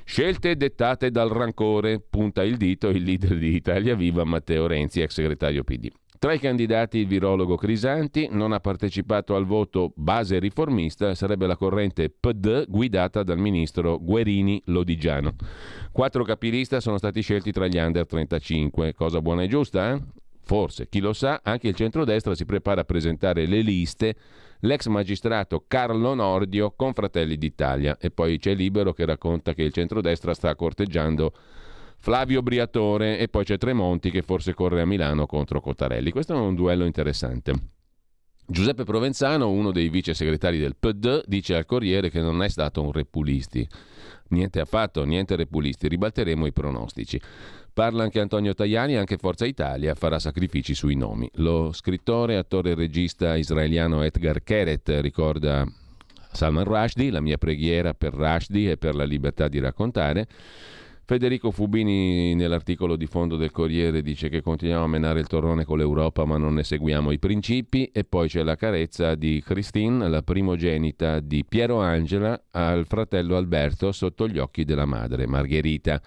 Scelte 0.05 0.55
dettate 0.55 1.09
dal 1.09 1.29
rancore, 1.29 1.99
punta 1.99 2.43
il 2.43 2.57
dito 2.57 2.89
il 2.89 3.01
leader 3.01 3.37
di 3.39 3.55
Italia 3.55 3.95
Viva 3.95 4.23
Matteo 4.23 4.67
Renzi, 4.67 5.01
ex 5.01 5.13
segretario 5.13 5.63
PD. 5.63 5.89
Tra 6.19 6.31
i 6.31 6.39
candidati 6.39 6.99
il 6.99 7.07
virologo 7.07 7.57
Crisanti 7.57 8.29
non 8.31 8.53
ha 8.53 8.59
partecipato 8.59 9.35
al 9.35 9.45
voto 9.45 9.91
base 9.95 10.39
riformista, 10.39 11.15
sarebbe 11.15 11.47
la 11.47 11.57
corrente 11.57 12.09
PD 12.09 12.65
guidata 12.67 13.23
dal 13.23 13.39
ministro 13.39 13.97
Guerini 13.99 14.61
Lodigiano. 14.67 15.35
Quattro 15.91 16.23
capilista 16.23 16.79
sono 16.79 16.97
stati 16.97 17.21
scelti 17.21 17.51
tra 17.51 17.67
gli 17.67 17.77
under 17.77 18.05
35, 18.05 18.93
cosa 18.93 19.21
buona 19.21 19.43
e 19.43 19.47
giusta? 19.47 19.93
Eh? 19.93 20.01
Forse, 20.45 20.89
chi 20.89 20.99
lo 20.99 21.13
sa, 21.13 21.39
anche 21.43 21.69
il 21.69 21.75
centrodestra 21.75 22.35
si 22.35 22.45
prepara 22.45 22.81
a 22.81 22.85
presentare 22.85 23.45
le 23.45 23.61
liste 23.61 24.15
l'ex 24.63 24.87
magistrato 24.87 25.65
Carlo 25.67 26.13
Nordio 26.13 26.73
con 26.75 26.93
Fratelli 26.93 27.37
d'Italia 27.37 27.97
e 27.99 28.11
poi 28.11 28.37
c'è 28.37 28.53
Libero 28.53 28.93
che 28.93 29.05
racconta 29.05 29.53
che 29.53 29.63
il 29.63 29.73
centrodestra 29.73 30.33
sta 30.33 30.55
corteggiando 30.55 31.33
Flavio 31.97 32.41
Briatore 32.41 33.17
e 33.19 33.29
poi 33.29 33.45
c'è 33.45 33.57
Tremonti 33.57 34.11
che 34.11 34.21
forse 34.21 34.53
corre 34.53 34.81
a 34.81 34.85
Milano 34.85 35.25
contro 35.25 35.61
Cottarelli. 35.61 36.11
Questo 36.11 36.33
è 36.33 36.37
un 36.37 36.55
duello 36.55 36.83
interessante. 36.83 37.53
Giuseppe 38.45 38.83
Provenzano, 38.83 39.49
uno 39.49 39.71
dei 39.71 39.87
vice 39.87 40.13
segretari 40.13 40.59
del 40.59 40.75
PD, 40.75 41.23
dice 41.25 41.55
al 41.55 41.65
Corriere 41.65 42.09
che 42.09 42.19
non 42.19 42.43
è 42.43 42.49
stato 42.49 42.81
un 42.81 42.91
repulisti. 42.91 43.65
Niente 44.29 44.59
affatto, 44.59 45.05
niente 45.05 45.37
repulisti, 45.37 45.87
ribalteremo 45.87 46.45
i 46.45 46.51
pronostici. 46.51 47.19
Parla 47.73 48.03
anche 48.03 48.19
Antonio 48.19 48.53
Tajani, 48.53 48.97
anche 48.97 49.17
Forza 49.17 49.47
Italia 49.47 49.95
farà 49.95 50.19
sacrifici 50.19 50.75
sui 50.75 50.95
nomi. 50.95 51.27
Lo 51.35 51.71
scrittore, 51.73 52.37
attore 52.37 52.71
e 52.71 52.75
regista 52.75 53.35
israeliano 53.35 54.03
Edgar 54.03 54.43
Keret 54.43 54.99
ricorda 55.01 55.65
Salman 56.31 56.65
Rushdie, 56.65 57.09
la 57.09 57.19
mia 57.19 57.39
preghiera 57.39 57.95
per 57.95 58.13
Rushdie 58.13 58.73
e 58.73 58.77
per 58.77 58.93
la 58.93 59.05
libertà 59.05 59.47
di 59.47 59.57
raccontare. 59.57 60.27
Federico 61.05 61.49
Fubini 61.49 62.35
nell'articolo 62.35 62.95
di 62.95 63.07
fondo 63.07 63.37
del 63.37 63.51
Corriere 63.51 64.03
dice 64.03 64.29
che 64.29 64.41
continuiamo 64.41 64.83
a 64.83 64.87
menare 64.87 65.19
il 65.19 65.27
torrone 65.27 65.65
con 65.65 65.79
l'Europa 65.79 66.25
ma 66.25 66.37
non 66.37 66.53
ne 66.53 66.63
seguiamo 66.63 67.09
i 67.09 67.19
principi 67.19 67.89
e 67.91 68.03
poi 68.03 68.29
c'è 68.29 68.43
la 68.43 68.55
carezza 68.55 69.15
di 69.15 69.41
Christine, 69.43 70.07
la 70.07 70.21
primogenita 70.21 71.19
di 71.19 71.43
Piero 71.43 71.81
Angela, 71.81 72.39
al 72.51 72.85
fratello 72.85 73.35
Alberto 73.35 73.91
sotto 73.91 74.27
gli 74.27 74.37
occhi 74.37 74.63
della 74.63 74.85
madre 74.85 75.25
Margherita. 75.25 75.99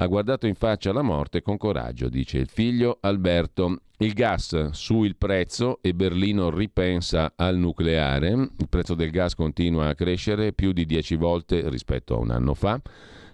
Ha 0.00 0.06
guardato 0.06 0.46
in 0.46 0.54
faccia 0.54 0.92
la 0.92 1.02
morte 1.02 1.42
con 1.42 1.56
coraggio, 1.56 2.08
dice 2.08 2.38
il 2.38 2.48
figlio 2.48 2.98
Alberto. 3.00 3.80
Il 3.96 4.12
gas 4.12 4.70
su 4.70 5.02
il 5.02 5.16
prezzo 5.16 5.80
e 5.82 5.92
Berlino 5.92 6.50
ripensa 6.50 7.32
al 7.34 7.56
nucleare. 7.56 8.28
Il 8.30 8.68
prezzo 8.68 8.94
del 8.94 9.10
gas 9.10 9.34
continua 9.34 9.88
a 9.88 9.96
crescere 9.96 10.52
più 10.52 10.70
di 10.70 10.86
10 10.86 11.16
volte 11.16 11.68
rispetto 11.68 12.14
a 12.14 12.18
un 12.20 12.30
anno 12.30 12.54
fa. 12.54 12.80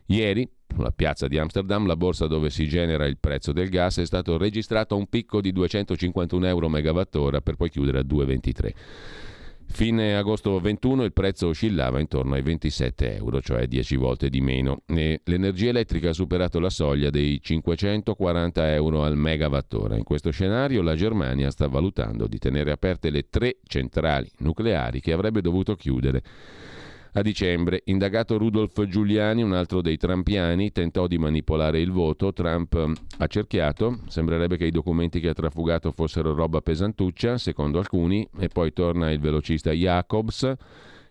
Ieri, 0.06 0.48
sulla 0.66 0.90
piazza 0.90 1.28
di 1.28 1.36
Amsterdam, 1.36 1.86
la 1.86 1.96
borsa 1.96 2.26
dove 2.26 2.48
si 2.48 2.66
genera 2.66 3.04
il 3.04 3.18
prezzo 3.18 3.52
del 3.52 3.68
gas, 3.68 3.98
è 3.98 4.06
stato 4.06 4.38
registrato 4.38 4.96
un 4.96 5.06
picco 5.06 5.42
di 5.42 5.52
251 5.52 6.46
euro 6.46 6.70
megawattora 6.70 7.42
per 7.42 7.56
poi 7.56 7.68
chiudere 7.68 7.98
a 7.98 8.04
2,23. 8.04 9.33
Fine 9.66 10.16
agosto 10.16 10.60
21 10.60 11.02
il 11.02 11.12
prezzo 11.12 11.48
oscillava 11.48 11.98
intorno 11.98 12.34
ai 12.34 12.42
27 12.42 13.16
euro, 13.16 13.40
cioè 13.40 13.66
10 13.66 13.96
volte 13.96 14.28
di 14.28 14.40
meno. 14.40 14.82
E 14.86 15.20
l'energia 15.24 15.70
elettrica 15.70 16.10
ha 16.10 16.12
superato 16.12 16.60
la 16.60 16.70
soglia 16.70 17.10
dei 17.10 17.40
540 17.42 18.72
euro 18.72 19.02
al 19.02 19.16
megawattora. 19.16 19.96
In 19.96 20.04
questo 20.04 20.30
scenario 20.30 20.80
la 20.80 20.94
Germania 20.94 21.50
sta 21.50 21.66
valutando 21.66 22.28
di 22.28 22.38
tenere 22.38 22.70
aperte 22.70 23.10
le 23.10 23.28
tre 23.28 23.58
centrali 23.66 24.30
nucleari 24.38 25.00
che 25.00 25.12
avrebbe 25.12 25.40
dovuto 25.40 25.74
chiudere 25.74 26.22
a 27.16 27.22
dicembre, 27.22 27.82
indagato 27.84 28.38
Rudolf 28.38 28.86
Giuliani, 28.86 29.42
un 29.42 29.52
altro 29.52 29.80
dei 29.80 29.96
trampiani, 29.96 30.72
tentò 30.72 31.06
di 31.06 31.16
manipolare 31.16 31.80
il 31.80 31.92
voto. 31.92 32.32
Trump 32.32 32.86
mm, 32.86 32.92
ha 33.18 33.26
cerchiato. 33.28 34.00
Sembrerebbe 34.08 34.56
che 34.56 34.66
i 34.66 34.72
documenti 34.72 35.20
che 35.20 35.28
ha 35.28 35.32
trafugato 35.32 35.92
fossero 35.92 36.34
roba 36.34 36.60
pesantuccia, 36.60 37.38
secondo 37.38 37.78
alcuni. 37.78 38.28
E 38.38 38.48
poi 38.48 38.72
torna 38.72 39.12
il 39.12 39.20
velocista 39.20 39.70
Jacobs. 39.70 40.54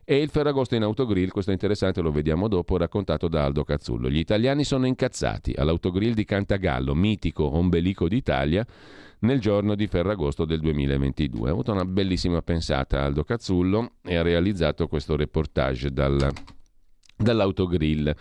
E 0.05 0.21
il 0.21 0.29
Ferragosto 0.29 0.75
in 0.75 0.83
autogrill, 0.83 1.29
questo 1.29 1.51
è 1.51 1.53
interessante, 1.53 2.01
lo 2.01 2.11
vediamo 2.11 2.49
dopo, 2.49 2.75
raccontato 2.75 3.29
da 3.29 3.45
Aldo 3.45 3.63
Cazzullo. 3.63 4.09
Gli 4.09 4.17
italiani 4.17 4.65
sono 4.65 4.85
incazzati 4.85 5.53
all'autogrill 5.55 6.13
di 6.13 6.25
Cantagallo, 6.25 6.93
mitico 6.93 7.55
ombelico 7.55 8.09
d'Italia 8.09 8.65
nel 9.19 9.39
giorno 9.39 9.75
di 9.75 9.87
Ferragosto 9.87 10.43
del 10.43 10.59
2022. 10.59 11.47
Ha 11.47 11.51
avuto 11.53 11.71
una 11.71 11.85
bellissima 11.85 12.41
pensata 12.41 13.03
Aldo 13.03 13.23
Cazzullo 13.23 13.93
e 14.03 14.17
ha 14.17 14.21
realizzato 14.21 14.87
questo 14.87 15.15
reportage 15.15 15.89
dal, 15.91 16.29
dall'autogrill. 17.15 18.13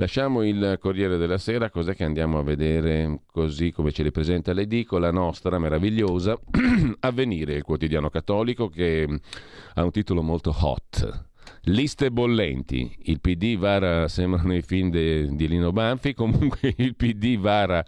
Lasciamo 0.00 0.42
il 0.42 0.78
Corriere 0.80 1.18
della 1.18 1.36
Sera, 1.36 1.68
cos'è 1.68 1.94
che 1.94 2.04
andiamo 2.04 2.38
a 2.38 2.42
vedere 2.42 3.20
così 3.26 3.70
come 3.70 3.92
ce 3.92 4.02
li 4.02 4.10
presenta 4.10 4.54
l'edicola 4.54 5.10
nostra 5.10 5.58
meravigliosa? 5.58 6.40
Avvenire, 7.00 7.56
il 7.56 7.62
quotidiano 7.62 8.08
cattolico 8.08 8.68
che 8.68 9.06
ha 9.74 9.84
un 9.84 9.90
titolo 9.90 10.22
molto 10.22 10.56
hot. 10.58 11.26
Liste 11.64 12.10
bollenti. 12.10 12.96
Il 13.02 13.20
PD 13.20 13.58
vara, 13.58 14.08
sembrano 14.08 14.54
i 14.54 14.62
film 14.62 14.88
de, 14.88 15.28
di 15.32 15.46
Lino 15.46 15.70
Banfi, 15.70 16.14
comunque 16.14 16.72
il 16.78 16.96
PD 16.96 17.36
vara 17.36 17.84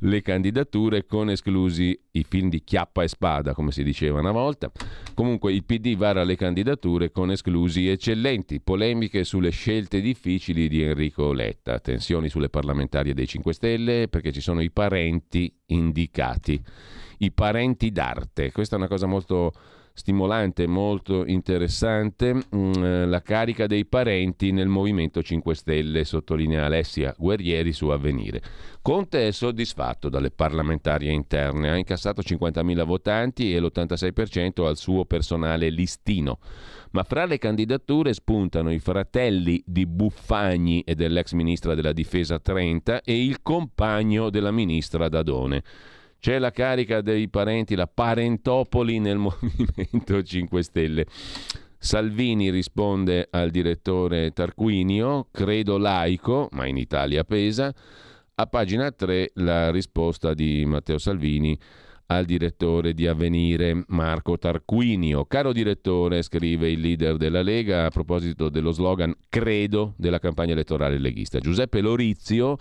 le 0.00 0.22
candidature 0.22 1.06
con 1.06 1.30
esclusi 1.30 1.98
i 2.12 2.24
film 2.24 2.48
di 2.48 2.62
chiappa 2.62 3.02
e 3.02 3.08
spada, 3.08 3.54
come 3.54 3.72
si 3.72 3.82
diceva 3.82 4.20
una 4.20 4.32
volta. 4.32 4.70
Comunque 5.14 5.52
il 5.52 5.64
PD 5.64 5.96
vara 5.96 6.24
le 6.24 6.36
candidature 6.36 7.10
con 7.10 7.30
esclusi 7.30 7.88
eccellenti, 7.88 8.60
polemiche 8.60 9.24
sulle 9.24 9.50
scelte 9.50 10.00
difficili 10.00 10.68
di 10.68 10.82
Enrico 10.82 11.32
Letta, 11.32 11.78
tensioni 11.80 12.28
sulle 12.28 12.48
parlamentarie 12.48 13.14
dei 13.14 13.26
5 13.26 13.52
Stelle 13.52 14.08
perché 14.08 14.32
ci 14.32 14.40
sono 14.40 14.60
i 14.60 14.70
parenti 14.70 15.52
indicati, 15.66 16.62
i 17.18 17.32
parenti 17.32 17.90
d'arte. 17.90 18.52
Questa 18.52 18.76
è 18.76 18.78
una 18.78 18.88
cosa 18.88 19.06
molto 19.06 19.52
stimolante, 19.98 20.66
molto 20.68 21.26
interessante, 21.26 22.32
mm, 22.34 22.72
eh, 22.82 23.06
la 23.06 23.20
carica 23.20 23.66
dei 23.66 23.84
parenti 23.84 24.52
nel 24.52 24.68
Movimento 24.68 25.22
5 25.22 25.54
Stelle, 25.54 26.04
sottolinea 26.04 26.64
Alessia 26.64 27.14
Guerrieri 27.18 27.72
su 27.72 27.88
Avvenire. 27.88 28.40
Conte 28.80 29.26
è 29.26 29.32
soddisfatto 29.32 30.08
dalle 30.08 30.30
parlamentarie 30.30 31.10
interne, 31.10 31.68
ha 31.68 31.76
incassato 31.76 32.22
50.000 32.22 32.84
votanti 32.84 33.52
e 33.52 33.60
l'86% 33.60 34.64
al 34.64 34.76
suo 34.76 35.04
personale 35.04 35.68
listino. 35.68 36.38
Ma 36.92 37.02
fra 37.02 37.26
le 37.26 37.36
candidature 37.36 38.14
spuntano 38.14 38.72
i 38.72 38.78
fratelli 38.78 39.62
di 39.66 39.84
Buffagni 39.84 40.82
e 40.82 40.94
dell'ex 40.94 41.32
ministra 41.32 41.74
della 41.74 41.92
difesa 41.92 42.38
Trenta 42.38 43.02
e 43.02 43.22
il 43.22 43.42
compagno 43.42 44.30
della 44.30 44.52
ministra 44.52 45.08
Dadone. 45.08 45.62
C'è 46.20 46.38
la 46.38 46.50
carica 46.50 47.00
dei 47.00 47.28
parenti, 47.28 47.76
la 47.76 47.86
parentopoli 47.86 48.98
nel 48.98 49.18
Movimento 49.18 50.22
5 50.22 50.62
Stelle. 50.62 51.06
Salvini 51.78 52.50
risponde 52.50 53.28
al 53.30 53.50
direttore 53.50 54.32
Tarquinio, 54.32 55.28
credo 55.30 55.78
laico, 55.78 56.48
ma 56.52 56.66
in 56.66 56.76
Italia 56.76 57.22
pesa. 57.22 57.72
A 58.34 58.46
pagina 58.46 58.90
3 58.90 59.30
la 59.34 59.70
risposta 59.70 60.34
di 60.34 60.64
Matteo 60.66 60.98
Salvini 60.98 61.56
al 62.06 62.24
direttore 62.24 62.94
di 62.94 63.06
Avvenire 63.06 63.84
Marco 63.88 64.38
Tarquinio. 64.38 65.24
Caro 65.26 65.52
direttore, 65.52 66.22
scrive 66.22 66.70
il 66.70 66.80
leader 66.80 67.16
della 67.16 67.42
Lega 67.42 67.84
a 67.84 67.90
proposito 67.90 68.48
dello 68.48 68.72
slogan 68.72 69.14
Credo 69.28 69.94
della 69.96 70.18
campagna 70.18 70.52
elettorale 70.52 70.98
leghista. 70.98 71.38
Giuseppe 71.38 71.80
Lorizio 71.80 72.56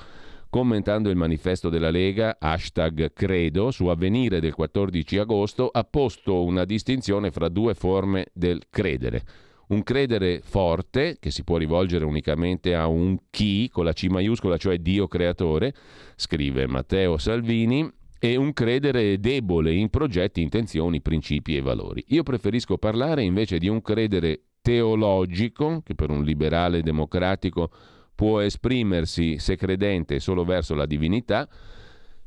commentando 0.50 1.10
il 1.10 1.16
manifesto 1.16 1.70
della 1.70 1.89
Lega, 1.89 2.38
hashtag 2.39 3.13
credo, 3.13 3.72
su 3.72 3.88
avvenire 3.88 4.39
del 4.39 4.54
14 4.54 5.18
agosto, 5.18 5.70
ha 5.70 5.84
posto 5.84 6.44
una 6.44 6.66
distinzione 6.66 7.32
fra 7.32 7.50
due 7.50 7.74
forme 7.74 8.27
del 8.34 8.63
credere. 8.70 9.24
Un 9.68 9.84
credere 9.84 10.39
forte, 10.42 11.18
che 11.20 11.30
si 11.30 11.44
può 11.44 11.58
rivolgere 11.58 12.06
unicamente 12.06 12.74
a 12.74 12.88
un 12.88 13.18
chi, 13.30 13.70
con 13.70 13.84
la 13.84 13.94
C 13.94 14.06
maiuscola, 14.06 14.58
cioè 14.58 14.77
Dio 14.77 15.08
creatore, 15.08 15.74
scrive 16.16 16.68
Matteo 16.68 17.18
Salvini, 17.18 17.92
e 18.20 18.36
un 18.36 18.54
credere 18.54 19.20
debole 19.20 19.74
in 19.74 19.89
progetti, 19.89 20.42
intenzioni, 20.42 21.01
principi 21.01 21.56
e 21.56 21.62
valori. 21.62 22.04
Io 22.08 22.24
preferisco 22.24 22.77
parlare 22.77 23.24
invece 23.24 23.58
di 23.58 23.68
un 23.68 23.82
credere 23.82 24.42
teologico, 24.62 25.82
che 25.84 25.96
per 25.96 26.10
un 26.10 26.24
liberale 26.24 26.82
democratico 26.82 27.70
può 28.18 28.40
esprimersi, 28.40 29.38
se 29.38 29.56
credente, 29.56 30.20
solo 30.20 30.44
verso 30.44 30.74
la 30.74 30.88
divinità, 30.88 31.48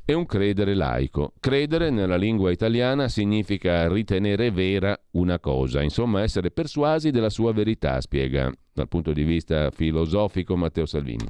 e 0.05 0.13
un 0.13 0.25
credere 0.25 0.75
laico. 0.75 1.33
Credere 1.41 1.91
nella 1.91 2.15
lingua 2.17 2.53
italiana 2.53 3.09
significa 3.09 3.89
ritenere 3.89 4.53
vera 4.53 4.97
una 5.13 5.41
cosa, 5.41 5.83
insomma 5.83 6.23
essere 6.23 6.53
persuasi 6.53 7.11
della 7.11 7.29
sua 7.29 7.53
verità, 7.53 8.01
spiega 8.01 8.53
dal 8.73 8.87
punto 8.87 9.13
di 9.13 9.25
vista 9.25 9.73
filosofico 9.73 10.57
Matteo 10.57 10.87
Salvini. 10.87 11.27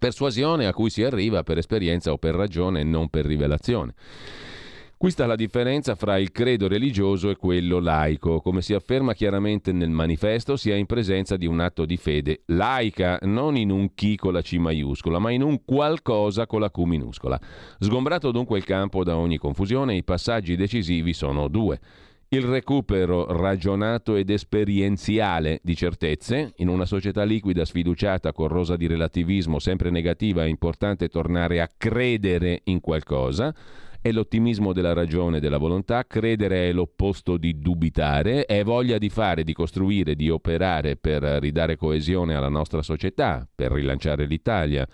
Persuasione 0.00 0.66
a 0.66 0.74
cui 0.74 0.90
si 0.90 1.04
arriva 1.04 1.44
per 1.44 1.58
esperienza 1.58 2.10
o 2.10 2.18
per 2.18 2.34
ragione, 2.34 2.82
non 2.82 3.08
per 3.08 3.24
rivelazione. 3.24 3.94
Qui 5.00 5.10
sta 5.10 5.24
la 5.24 5.34
differenza 5.34 5.94
fra 5.94 6.18
il 6.18 6.30
credo 6.30 6.68
religioso 6.68 7.30
e 7.30 7.36
quello 7.36 7.78
laico. 7.78 8.42
Come 8.42 8.60
si 8.60 8.74
afferma 8.74 9.14
chiaramente 9.14 9.72
nel 9.72 9.88
manifesto, 9.88 10.58
si 10.58 10.68
è 10.70 10.74
in 10.74 10.84
presenza 10.84 11.38
di 11.38 11.46
un 11.46 11.58
atto 11.58 11.86
di 11.86 11.96
fede 11.96 12.42
laica, 12.48 13.18
non 13.22 13.56
in 13.56 13.70
un 13.70 13.94
chi 13.94 14.16
con 14.16 14.34
la 14.34 14.42
C 14.42 14.56
maiuscola, 14.56 15.18
ma 15.18 15.30
in 15.30 15.40
un 15.40 15.64
qualcosa 15.64 16.44
con 16.44 16.60
la 16.60 16.70
Q 16.70 16.80
minuscola. 16.80 17.40
Sgombrato 17.78 18.30
dunque 18.30 18.58
il 18.58 18.64
campo 18.64 19.02
da 19.02 19.16
ogni 19.16 19.38
confusione, 19.38 19.96
i 19.96 20.04
passaggi 20.04 20.54
decisivi 20.54 21.14
sono 21.14 21.48
due. 21.48 21.80
Il 22.28 22.42
recupero 22.42 23.24
ragionato 23.32 24.16
ed 24.16 24.28
esperienziale 24.28 25.60
di 25.62 25.76
certezze. 25.76 26.52
In 26.56 26.68
una 26.68 26.84
società 26.84 27.22
liquida, 27.22 27.64
sfiduciata, 27.64 28.34
corrosa 28.34 28.76
di 28.76 28.86
relativismo, 28.86 29.60
sempre 29.60 29.88
negativa, 29.88 30.44
è 30.44 30.46
importante 30.46 31.08
tornare 31.08 31.62
a 31.62 31.70
credere 31.74 32.60
in 32.64 32.80
qualcosa 32.80 33.54
è 34.02 34.10
l'ottimismo 34.12 34.72
della 34.72 34.94
ragione 34.94 35.36
e 35.36 35.40
della 35.40 35.58
volontà, 35.58 36.06
credere 36.06 36.68
è 36.68 36.72
l'opposto 36.72 37.36
di 37.36 37.58
dubitare, 37.58 38.46
è 38.46 38.64
voglia 38.64 38.96
di 38.96 39.10
fare, 39.10 39.44
di 39.44 39.52
costruire, 39.52 40.14
di 40.14 40.30
operare 40.30 40.96
per 40.96 41.22
ridare 41.22 41.76
coesione 41.76 42.34
alla 42.34 42.48
nostra 42.48 42.80
società, 42.82 43.46
per 43.54 43.72
rilanciare 43.72 44.24
l'Italia, 44.24 44.88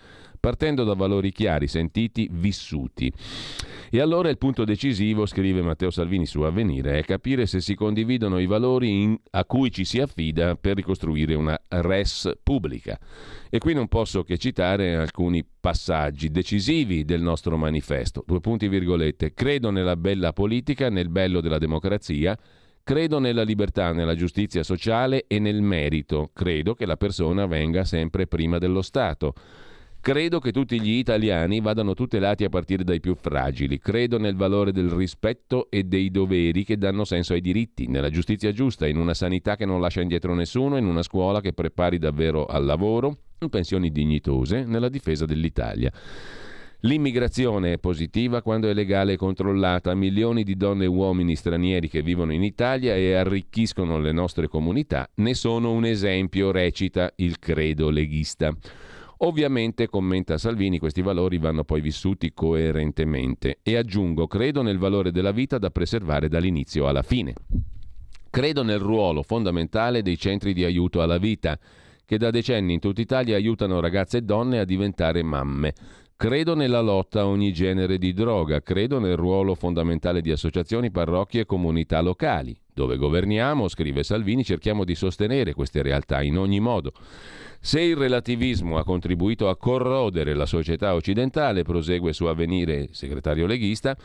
partendo 0.47 0.85
da 0.85 0.93
valori 0.93 1.33
chiari, 1.33 1.67
sentiti, 1.67 2.29
vissuti. 2.31 3.11
E 3.91 3.99
allora 3.99 4.29
il 4.29 4.37
punto 4.37 4.63
decisivo, 4.63 5.25
scrive 5.25 5.61
Matteo 5.61 5.89
Salvini 5.89 6.25
su 6.25 6.39
Avvenire, 6.39 6.99
è 6.99 7.03
capire 7.03 7.45
se 7.45 7.59
si 7.59 7.75
condividono 7.75 8.39
i 8.39 8.45
valori 8.45 9.01
in, 9.01 9.17
a 9.31 9.43
cui 9.43 9.69
ci 9.71 9.83
si 9.83 9.99
affida 9.99 10.55
per 10.55 10.77
ricostruire 10.77 11.33
una 11.33 11.59
res 11.67 12.31
pubblica. 12.41 12.97
E 13.49 13.57
qui 13.57 13.73
non 13.73 13.89
posso 13.89 14.23
che 14.23 14.37
citare 14.37 14.95
alcuni 14.95 15.45
passaggi 15.59 16.31
decisivi 16.31 17.03
del 17.03 17.21
nostro 17.21 17.57
manifesto. 17.57 18.23
Due 18.25 18.39
punti 18.39 18.69
virgolette. 18.69 19.33
Credo 19.33 19.69
nella 19.69 19.97
bella 19.97 20.31
politica, 20.31 20.89
nel 20.89 21.09
bello 21.09 21.41
della 21.41 21.57
democrazia. 21.57 22.37
Credo 22.85 23.19
nella 23.19 23.43
libertà, 23.43 23.91
nella 23.91 24.15
giustizia 24.15 24.63
sociale 24.63 25.25
e 25.27 25.39
nel 25.39 25.61
merito. 25.61 26.29
Credo 26.33 26.73
che 26.73 26.85
la 26.85 26.95
persona 26.95 27.47
venga 27.47 27.83
sempre 27.83 28.27
prima 28.27 28.59
dello 28.59 28.81
Stato. 28.81 29.33
Credo 30.07 30.39
che 30.39 30.53
tutti 30.53 30.79
gli 30.79 30.91
italiani 30.91 31.59
vadano 31.59 31.93
tutelati 31.93 32.45
a 32.45 32.49
partire 32.49 32.85
dai 32.85 33.01
più 33.01 33.13
fragili. 33.13 33.77
Credo 33.77 34.17
nel 34.17 34.37
valore 34.37 34.71
del 34.71 34.89
rispetto 34.89 35.69
e 35.69 35.83
dei 35.83 36.11
doveri 36.11 36.63
che 36.63 36.77
danno 36.77 37.03
senso 37.03 37.33
ai 37.33 37.41
diritti, 37.41 37.87
nella 37.87 38.09
giustizia 38.09 38.53
giusta, 38.53 38.87
in 38.87 38.95
una 38.95 39.13
sanità 39.13 39.57
che 39.57 39.65
non 39.65 39.81
lascia 39.81 39.99
indietro 39.99 40.33
nessuno, 40.33 40.77
in 40.77 40.85
una 40.85 41.03
scuola 41.03 41.41
che 41.41 41.51
prepari 41.51 41.97
davvero 41.97 42.45
al 42.45 42.63
lavoro, 42.63 43.17
in 43.39 43.49
pensioni 43.49 43.91
dignitose, 43.91 44.63
nella 44.63 44.87
difesa 44.87 45.25
dell'Italia. 45.25 45.91
L'immigrazione 46.81 47.73
è 47.73 47.77
positiva 47.77 48.41
quando 48.41 48.69
è 48.69 48.73
legale 48.73 49.11
e 49.11 49.17
controllata. 49.17 49.93
Milioni 49.93 50.43
di 50.43 50.55
donne 50.55 50.85
e 50.85 50.87
uomini 50.87 51.35
stranieri 51.35 51.89
che 51.89 52.01
vivono 52.01 52.31
in 52.31 52.43
Italia 52.43 52.95
e 52.95 53.13
arricchiscono 53.13 53.99
le 53.99 54.13
nostre 54.13 54.47
comunità 54.47 55.09
ne 55.15 55.33
sono 55.33 55.73
un 55.73 55.83
esempio, 55.83 56.51
recita 56.51 57.11
il 57.17 57.39
credo 57.39 57.89
leghista. 57.89 58.55
Ovviamente, 59.19 59.87
commenta 59.87 60.37
Salvini, 60.37 60.77
questi 60.77 61.01
valori 61.01 61.39
vanno 61.39 61.63
poi 61.63 61.81
vissuti 61.81 62.33
coerentemente 62.33 63.59
e 63.63 63.75
aggiungo, 63.75 64.27
credo 64.27 64.61
nel 64.61 64.77
valore 64.77 65.11
della 65.11 65.31
vita 65.31 65.57
da 65.57 65.71
preservare 65.71 66.27
dall'inizio 66.27 66.87
alla 66.87 67.01
fine. 67.01 67.33
Credo 68.29 68.61
nel 68.61 68.77
ruolo 68.77 69.23
fondamentale 69.23 70.03
dei 70.03 70.17
centri 70.17 70.53
di 70.53 70.63
aiuto 70.63 71.01
alla 71.01 71.17
vita, 71.17 71.57
che 72.05 72.17
da 72.19 72.29
decenni 72.29 72.73
in 72.73 72.79
tutta 72.79 73.01
Italia 73.01 73.35
aiutano 73.35 73.79
ragazze 73.79 74.17
e 74.17 74.21
donne 74.21 74.59
a 74.59 74.65
diventare 74.65 75.23
mamme. 75.23 75.73
Credo 76.15 76.55
nella 76.55 76.81
lotta 76.81 77.21
a 77.21 77.27
ogni 77.27 77.51
genere 77.53 77.97
di 77.97 78.13
droga, 78.13 78.61
credo 78.61 78.99
nel 78.99 79.15
ruolo 79.15 79.55
fondamentale 79.55 80.21
di 80.21 80.29
associazioni, 80.29 80.91
parrocchie 80.91 81.41
e 81.41 81.45
comunità 81.45 82.01
locali. 82.01 82.55
Dove 82.77 82.97
governiamo, 82.97 83.69
scrive 83.69 84.03
Salvini, 84.03 84.43
cerchiamo 84.43 84.83
di 84.83 84.93
sostenere 84.93 85.55
queste 85.55 85.81
realtà 85.81 86.21
in 86.21 86.37
ogni 86.37 86.59
modo. 86.59 86.91
Se 87.59 87.81
il 87.81 87.95
relativismo 87.95 88.77
ha 88.77 88.83
contribuito 88.83 89.49
a 89.49 89.57
corrodere 89.57 90.35
la 90.35 90.45
società 90.45 90.93
occidentale, 90.93 91.63
prosegue 91.63 92.13
su 92.13 92.25
avvenire 92.25 92.89
segretario 92.91 93.47
leghista, 93.47 93.97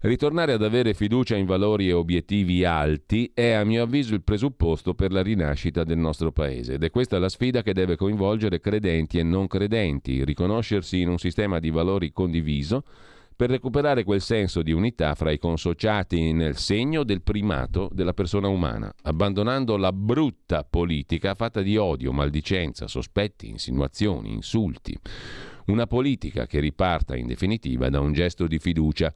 ritornare 0.00 0.52
ad 0.52 0.62
avere 0.62 0.92
fiducia 0.92 1.34
in 1.34 1.46
valori 1.46 1.88
e 1.88 1.94
obiettivi 1.94 2.62
alti 2.62 3.30
è 3.32 3.52
a 3.52 3.64
mio 3.64 3.84
avviso 3.84 4.12
il 4.12 4.22
presupposto 4.22 4.92
per 4.92 5.12
la 5.12 5.22
rinascita 5.22 5.82
del 5.82 5.96
nostro 5.96 6.30
paese 6.30 6.74
ed 6.74 6.84
è 6.84 6.90
questa 6.90 7.18
la 7.18 7.30
sfida 7.30 7.62
che 7.62 7.72
deve 7.72 7.96
coinvolgere 7.96 8.60
credenti 8.60 9.18
e 9.18 9.22
non 9.22 9.46
credenti, 9.46 10.24
riconoscersi 10.24 11.00
in 11.00 11.08
un 11.08 11.16
sistema 11.16 11.58
di 11.58 11.70
valori 11.70 12.12
condiviso 12.12 12.84
per 13.40 13.48
recuperare 13.48 14.04
quel 14.04 14.20
senso 14.20 14.60
di 14.60 14.70
unità 14.70 15.14
fra 15.14 15.30
i 15.30 15.38
consociati 15.38 16.34
nel 16.34 16.58
segno 16.58 17.04
del 17.04 17.22
primato 17.22 17.88
della 17.90 18.12
persona 18.12 18.48
umana, 18.48 18.92
abbandonando 19.04 19.78
la 19.78 19.94
brutta 19.94 20.62
politica 20.62 21.34
fatta 21.34 21.62
di 21.62 21.78
odio, 21.78 22.12
maldicenza, 22.12 22.86
sospetti, 22.86 23.48
insinuazioni, 23.48 24.30
insulti. 24.30 24.94
Una 25.68 25.86
politica 25.86 26.46
che 26.46 26.60
riparta 26.60 27.16
in 27.16 27.26
definitiva 27.26 27.88
da 27.88 28.00
un 28.00 28.12
gesto 28.12 28.46
di 28.46 28.58
fiducia, 28.58 29.10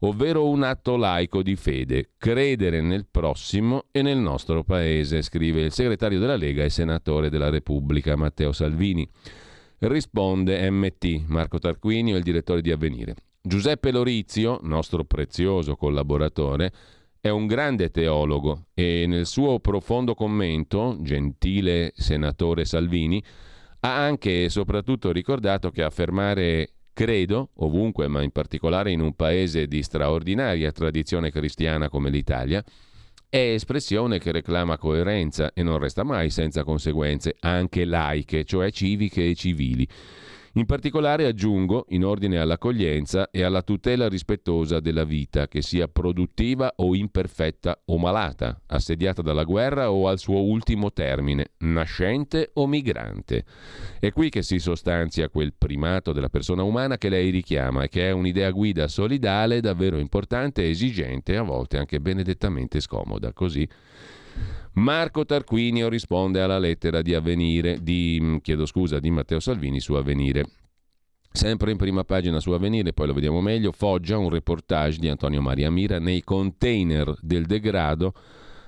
ovvero 0.00 0.48
un 0.48 0.64
atto 0.64 0.96
laico 0.96 1.40
di 1.40 1.54
fede, 1.54 2.14
credere 2.18 2.80
nel 2.80 3.06
prossimo 3.08 3.84
e 3.92 4.02
nel 4.02 4.18
nostro 4.18 4.64
paese, 4.64 5.22
scrive 5.22 5.60
il 5.60 5.70
segretario 5.70 6.18
della 6.18 6.34
Lega 6.34 6.64
e 6.64 6.68
senatore 6.68 7.30
della 7.30 7.48
Repubblica 7.48 8.16
Matteo 8.16 8.50
Salvini. 8.50 9.08
Risponde 9.78 10.68
MT, 10.68 11.26
Marco 11.28 11.60
Tarquinio, 11.60 12.16
il 12.16 12.24
direttore 12.24 12.60
di 12.60 12.72
Avvenire. 12.72 13.14
Giuseppe 13.40 13.92
Lorizio, 13.92 14.58
nostro 14.62 15.04
prezioso 15.04 15.76
collaboratore, 15.76 16.72
è 17.20 17.28
un 17.28 17.46
grande 17.46 17.90
teologo 17.90 18.66
e 18.74 19.04
nel 19.06 19.26
suo 19.26 19.60
profondo 19.60 20.14
commento, 20.14 20.98
gentile 21.00 21.92
senatore 21.94 22.64
Salvini, 22.64 23.22
ha 23.80 24.04
anche 24.04 24.44
e 24.44 24.48
soprattutto 24.48 25.12
ricordato 25.12 25.70
che 25.70 25.82
affermare 25.82 26.72
credo, 26.92 27.50
ovunque, 27.58 28.08
ma 28.08 28.22
in 28.22 28.32
particolare 28.32 28.90
in 28.90 29.00
un 29.00 29.14
paese 29.14 29.66
di 29.66 29.82
straordinaria 29.82 30.72
tradizione 30.72 31.30
cristiana 31.30 31.88
come 31.88 32.10
l'Italia, 32.10 32.62
è 33.28 33.36
espressione 33.36 34.18
che 34.18 34.32
reclama 34.32 34.78
coerenza 34.78 35.52
e 35.52 35.62
non 35.62 35.78
resta 35.78 36.02
mai 36.02 36.30
senza 36.30 36.64
conseguenze, 36.64 37.36
anche 37.40 37.84
laiche, 37.84 38.44
cioè 38.44 38.72
civiche 38.72 39.28
e 39.28 39.34
civili. 39.34 39.86
In 40.54 40.64
particolare 40.64 41.26
aggiungo, 41.26 41.84
in 41.90 42.04
ordine 42.04 42.38
all'accoglienza 42.38 43.30
e 43.30 43.42
alla 43.42 43.62
tutela 43.62 44.08
rispettosa 44.08 44.80
della 44.80 45.04
vita, 45.04 45.46
che 45.46 45.60
sia 45.60 45.88
produttiva 45.88 46.72
o 46.76 46.94
imperfetta 46.94 47.82
o 47.86 47.98
malata, 47.98 48.60
assediata 48.66 49.20
dalla 49.20 49.44
guerra 49.44 49.92
o 49.92 50.08
al 50.08 50.18
suo 50.18 50.40
ultimo 50.42 50.90
termine, 50.92 51.50
nascente 51.58 52.50
o 52.54 52.66
migrante. 52.66 53.44
È 54.00 54.10
qui 54.10 54.30
che 54.30 54.42
si 54.42 54.58
sostanzia 54.58 55.28
quel 55.28 55.52
primato 55.56 56.12
della 56.12 56.30
persona 56.30 56.62
umana 56.62 56.96
che 56.96 57.10
lei 57.10 57.30
richiama 57.30 57.82
e 57.82 57.88
che 57.88 58.08
è 58.08 58.10
un'idea 58.10 58.50
guida 58.50 58.88
solidale 58.88 59.60
davvero 59.60 59.98
importante, 59.98 60.66
esigente 60.66 61.34
e 61.34 61.36
a 61.36 61.42
volte 61.42 61.76
anche 61.76 62.00
benedettamente 62.00 62.80
scomoda. 62.80 63.32
Così 63.34 63.68
Marco 64.78 65.24
Tarquinio 65.24 65.88
risponde 65.88 66.40
alla 66.40 66.58
lettera 66.58 67.02
di 67.02 67.12
Avvenire, 67.12 67.82
di, 67.82 68.18
mm, 68.20 68.36
scusa, 68.64 69.00
di 69.00 69.10
Matteo 69.10 69.40
Salvini 69.40 69.80
su 69.80 69.94
Avvenire. 69.94 70.46
Sempre 71.32 71.72
in 71.72 71.76
prima 71.76 72.04
pagina 72.04 72.38
su 72.38 72.52
Avvenire, 72.52 72.92
poi 72.92 73.08
lo 73.08 73.12
vediamo 73.12 73.40
meglio, 73.40 73.72
Foggia, 73.72 74.18
un 74.18 74.30
reportage 74.30 74.98
di 74.98 75.08
Antonio 75.08 75.42
Maria 75.42 75.68
Mira, 75.68 75.98
nei 75.98 76.22
container 76.22 77.12
del 77.20 77.46
degrado, 77.46 78.14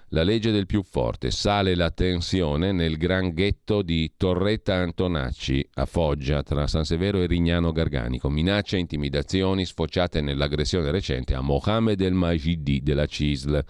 la 0.09 0.25
legge 0.25 0.51
del 0.51 0.67
più 0.67 0.83
forte, 0.83 1.31
sale 1.31 1.77
la 1.77 1.93
tensione 1.93 2.73
nel 2.73 2.97
gran 2.97 3.33
ghetto 3.33 3.81
di 3.83 4.15
Torretta 4.17 4.75
Antonacci 4.75 5.65
a 5.75 5.87
Foggia 5.87 6.43
tra 6.43 6.67
San 6.67 6.85
Severo 6.85 7.23
e 7.23 7.27
Rignano 7.27 7.71
Garganico, 7.71 8.29
minacce 8.29 8.77
e 8.77 8.81
intimidazioni 8.81 9.65
sfociate 9.65 10.21
nell'aggressione 10.21 10.91
recente 10.91 11.35
a 11.35 11.41
Mohamed 11.41 12.01
El 12.01 12.15
Majidi 12.15 12.83
della 12.83 13.07
CISL. 13.07 13.65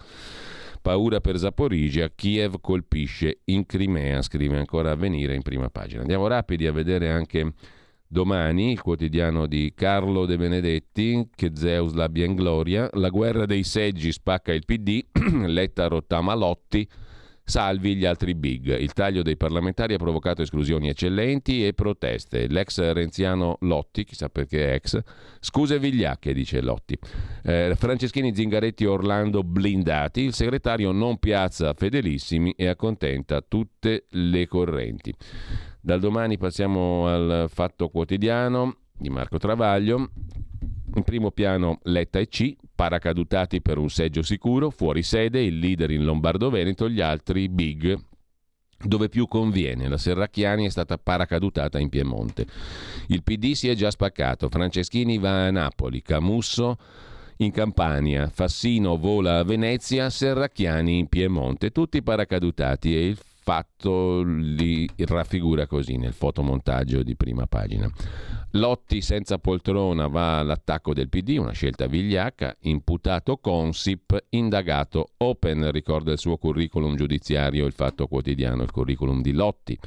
Paura 0.81 1.21
per 1.21 1.37
Zaporizia, 1.37 2.09
Kiev 2.09 2.59
colpisce 2.59 3.41
in 3.45 3.65
Crimea, 3.65 4.21
scrive 4.23 4.57
ancora 4.57 4.91
a 4.91 4.95
venire 4.95 5.35
in 5.35 5.43
prima 5.43 5.69
pagina. 5.69 6.01
Andiamo 6.01 6.27
rapidi 6.27 6.65
a 6.65 6.71
vedere 6.71 7.11
anche 7.11 7.53
domani 8.07 8.71
il 8.71 8.81
quotidiano 8.81 9.45
di 9.45 9.73
Carlo 9.75 10.25
De 10.25 10.37
Benedetti, 10.37 11.29
che 11.35 11.51
Zeus 11.53 11.93
l'abbia 11.93 12.25
in 12.25 12.35
gloria, 12.35 12.89
la 12.93 13.09
guerra 13.09 13.45
dei 13.45 13.63
seggi 13.63 14.11
spacca 14.11 14.51
il 14.51 14.65
PD, 14.65 15.05
Letta 15.45 15.87
rottama 15.87 16.33
Lotti, 16.33 16.87
salvi 17.51 17.95
gli 17.97 18.05
altri 18.05 18.33
big. 18.33 18.79
Il 18.79 18.93
taglio 18.93 19.23
dei 19.23 19.35
parlamentari 19.35 19.93
ha 19.93 19.97
provocato 19.97 20.41
esclusioni 20.41 20.87
eccellenti 20.87 21.67
e 21.67 21.73
proteste. 21.73 22.47
L'ex 22.47 22.79
renziano 22.93 23.57
Lotti, 23.61 24.05
chissà 24.05 24.29
perché 24.29 24.73
ex, 24.73 24.97
scuse 25.41 25.77
vigliacche, 25.77 26.33
dice 26.33 26.61
Lotti. 26.61 26.97
Eh, 27.43 27.73
Franceschini, 27.75 28.33
Zingaretti, 28.33 28.85
Orlando 28.85 29.43
blindati. 29.43 30.21
Il 30.21 30.33
segretario 30.33 30.93
non 30.93 31.17
piazza 31.17 31.73
fedelissimi 31.73 32.53
e 32.55 32.67
accontenta 32.67 33.41
tutte 33.45 34.05
le 34.11 34.47
correnti. 34.47 35.13
Dal 35.81 35.99
domani 35.99 36.37
passiamo 36.37 37.07
al 37.07 37.49
fatto 37.49 37.89
quotidiano 37.89 38.77
di 38.97 39.09
Marco 39.09 39.37
Travaglio. 39.37 40.09
In 40.93 41.03
primo 41.03 41.31
piano 41.31 41.79
Letta 41.83 42.19
e 42.19 42.27
C, 42.27 42.55
paracadutati 42.75 43.61
per 43.61 43.77
un 43.77 43.89
seggio 43.89 44.21
sicuro, 44.21 44.69
fuori 44.69 45.03
sede 45.03 45.41
il 45.41 45.57
leader 45.57 45.91
in 45.91 46.03
Lombardo-Veneto, 46.03 46.89
gli 46.89 47.01
altri 47.01 47.47
big 47.49 47.97
dove 48.83 49.09
più 49.09 49.27
conviene. 49.27 49.87
La 49.87 49.97
Serracchiani 49.97 50.65
è 50.65 50.69
stata 50.69 50.97
paracadutata 50.97 51.79
in 51.79 51.89
Piemonte. 51.89 52.45
Il 53.07 53.23
PD 53.23 53.53
si 53.53 53.69
è 53.69 53.75
già 53.75 53.91
spaccato, 53.91 54.49
Franceschini 54.49 55.17
va 55.17 55.45
a 55.45 55.51
Napoli, 55.51 56.01
Camusso 56.01 56.77
in 57.37 57.51
Campania, 57.51 58.27
Fassino 58.27 58.97
vola 58.97 59.39
a 59.39 59.43
Venezia, 59.43 60.09
Serracchiani 60.09 60.99
in 60.99 61.07
Piemonte, 61.07 61.71
tutti 61.71 62.01
paracadutati 62.03 62.95
e 62.95 63.07
il 63.07 63.17
fatto 63.43 64.21
li 64.23 64.87
raffigura 64.97 65.65
così 65.65 65.97
nel 65.97 66.13
fotomontaggio 66.13 67.01
di 67.01 67.15
prima 67.15 67.47
pagina. 67.47 67.89
Lotti 68.51 69.01
senza 69.01 69.39
poltrona 69.39 70.07
va 70.07 70.39
all'attacco 70.39 70.93
del 70.93 71.09
PD, 71.09 71.37
una 71.39 71.53
scelta 71.53 71.87
vigliacca, 71.87 72.57
imputato 72.61 73.37
Consip, 73.37 74.25
indagato 74.29 75.11
Open, 75.17 75.71
ricorda 75.71 76.11
il 76.11 76.19
suo 76.19 76.37
curriculum 76.37 76.95
giudiziario, 76.95 77.65
il 77.65 77.73
fatto 77.73 78.07
quotidiano, 78.07 78.61
il 78.63 78.71
curriculum 78.71 79.21
di 79.21 79.31
Lotti. 79.31 79.79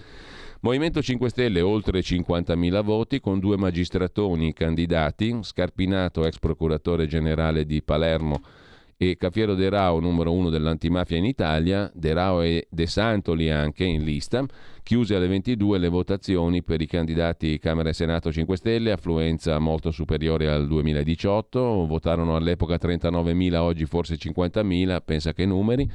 Movimento 0.60 1.02
5 1.02 1.28
Stelle 1.28 1.60
oltre 1.60 2.00
50.000 2.00 2.82
voti 2.82 3.20
con 3.20 3.38
due 3.38 3.58
magistratoni 3.58 4.54
candidati, 4.54 5.38
Scarpinato 5.42 6.24
ex 6.24 6.38
procuratore 6.38 7.06
generale 7.06 7.66
di 7.66 7.82
Palermo 7.82 8.40
e 8.96 9.16
Cafiero 9.16 9.54
De 9.54 9.68
Rao, 9.68 10.00
numero 10.00 10.32
uno 10.32 10.50
dell'antimafia 10.50 11.16
in 11.16 11.24
Italia, 11.24 11.90
De 11.94 12.12
Rao 12.12 12.42
e 12.42 12.66
De 12.70 12.86
Santoli 12.86 13.50
anche 13.50 13.84
in 13.84 14.04
lista, 14.04 14.44
chiuse 14.82 15.14
alle 15.14 15.26
22 15.26 15.78
le 15.78 15.88
votazioni 15.88 16.62
per 16.62 16.80
i 16.80 16.86
candidati 16.86 17.58
Camera 17.58 17.88
e 17.88 17.92
Senato 17.92 18.30
5 18.30 18.56
Stelle, 18.56 18.92
affluenza 18.92 19.58
molto 19.58 19.90
superiore 19.90 20.48
al 20.48 20.66
2018, 20.66 21.86
votarono 21.86 22.36
all'epoca 22.36 22.76
39.000, 22.76 23.54
oggi 23.56 23.86
forse 23.86 24.16
50.000, 24.16 25.00
pensa 25.04 25.32
che 25.32 25.46
numeri. 25.46 25.90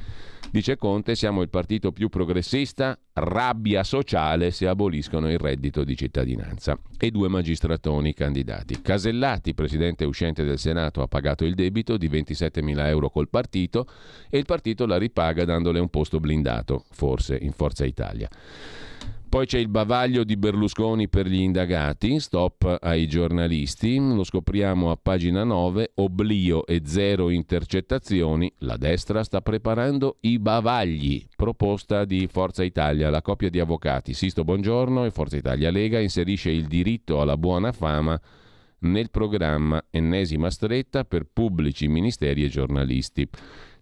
Dice 0.52 0.76
Conte, 0.76 1.14
siamo 1.14 1.42
il 1.42 1.48
partito 1.48 1.92
più 1.92 2.08
progressista, 2.08 2.98
rabbia 3.12 3.84
sociale 3.84 4.50
se 4.50 4.66
aboliscono 4.66 5.30
il 5.30 5.38
reddito 5.38 5.84
di 5.84 5.96
cittadinanza. 5.96 6.76
E 6.98 7.12
due 7.12 7.28
magistratoni 7.28 8.12
candidati. 8.14 8.82
Casellati, 8.82 9.54
presidente 9.54 10.04
uscente 10.04 10.42
del 10.42 10.58
Senato, 10.58 11.02
ha 11.02 11.06
pagato 11.06 11.44
il 11.44 11.54
debito 11.54 11.96
di 11.96 12.08
27.000 12.08 12.86
euro 12.86 13.10
col 13.10 13.28
partito 13.28 13.86
e 14.28 14.38
il 14.38 14.44
partito 14.44 14.86
la 14.86 14.98
ripaga 14.98 15.44
dandole 15.44 15.78
un 15.78 15.88
posto 15.88 16.18
blindato, 16.18 16.84
forse 16.90 17.38
in 17.40 17.52
Forza 17.52 17.84
Italia. 17.84 18.28
Poi 19.30 19.46
c'è 19.46 19.58
il 19.58 19.68
bavaglio 19.68 20.24
di 20.24 20.36
Berlusconi 20.36 21.08
per 21.08 21.28
gli 21.28 21.38
indagati, 21.38 22.18
stop 22.18 22.78
ai 22.80 23.06
giornalisti, 23.06 23.96
lo 23.96 24.24
scopriamo 24.24 24.90
a 24.90 24.98
pagina 25.00 25.44
9, 25.44 25.92
oblio 25.94 26.66
e 26.66 26.82
zero 26.84 27.30
intercettazioni, 27.30 28.52
la 28.58 28.76
destra 28.76 29.22
sta 29.22 29.40
preparando 29.40 30.16
i 30.22 30.40
bavagli, 30.40 31.24
proposta 31.36 32.04
di 32.04 32.26
Forza 32.26 32.64
Italia, 32.64 33.08
la 33.08 33.22
coppia 33.22 33.50
di 33.50 33.60
avvocati. 33.60 34.14
Sisto 34.14 34.42
Buongiorno 34.42 35.04
e 35.04 35.12
Forza 35.12 35.36
Italia 35.36 35.70
Lega 35.70 36.00
inserisce 36.00 36.50
il 36.50 36.66
diritto 36.66 37.20
alla 37.20 37.36
buona 37.36 37.70
fama 37.70 38.20
nel 38.80 39.10
programma 39.12 39.80
ennesima 39.90 40.50
stretta 40.50 41.04
per 41.04 41.28
pubblici 41.32 41.86
ministeri 41.86 42.42
e 42.42 42.48
giornalisti. 42.48 43.28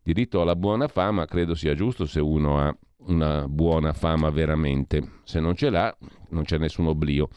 Diritto 0.03 0.43
alla 0.43 0.57
buona 0.57 0.89
fama 0.89 1.25
credo 1.25 1.55
sia 1.55 1.75
giusto 1.75 2.05
se 2.05 2.21
uno 2.21 2.59
ha 2.59 2.77
una 3.09 3.47
buona 3.49 3.93
fama 3.93 4.31
veramente. 4.31 5.21
Se 5.25 5.41
non 5.41 5.55
ce 5.55 5.71
l'ha, 5.71 5.95
non 6.31 6.45
c'è 6.45 6.59
nessun 6.59 6.87
oblio. 6.87 7.29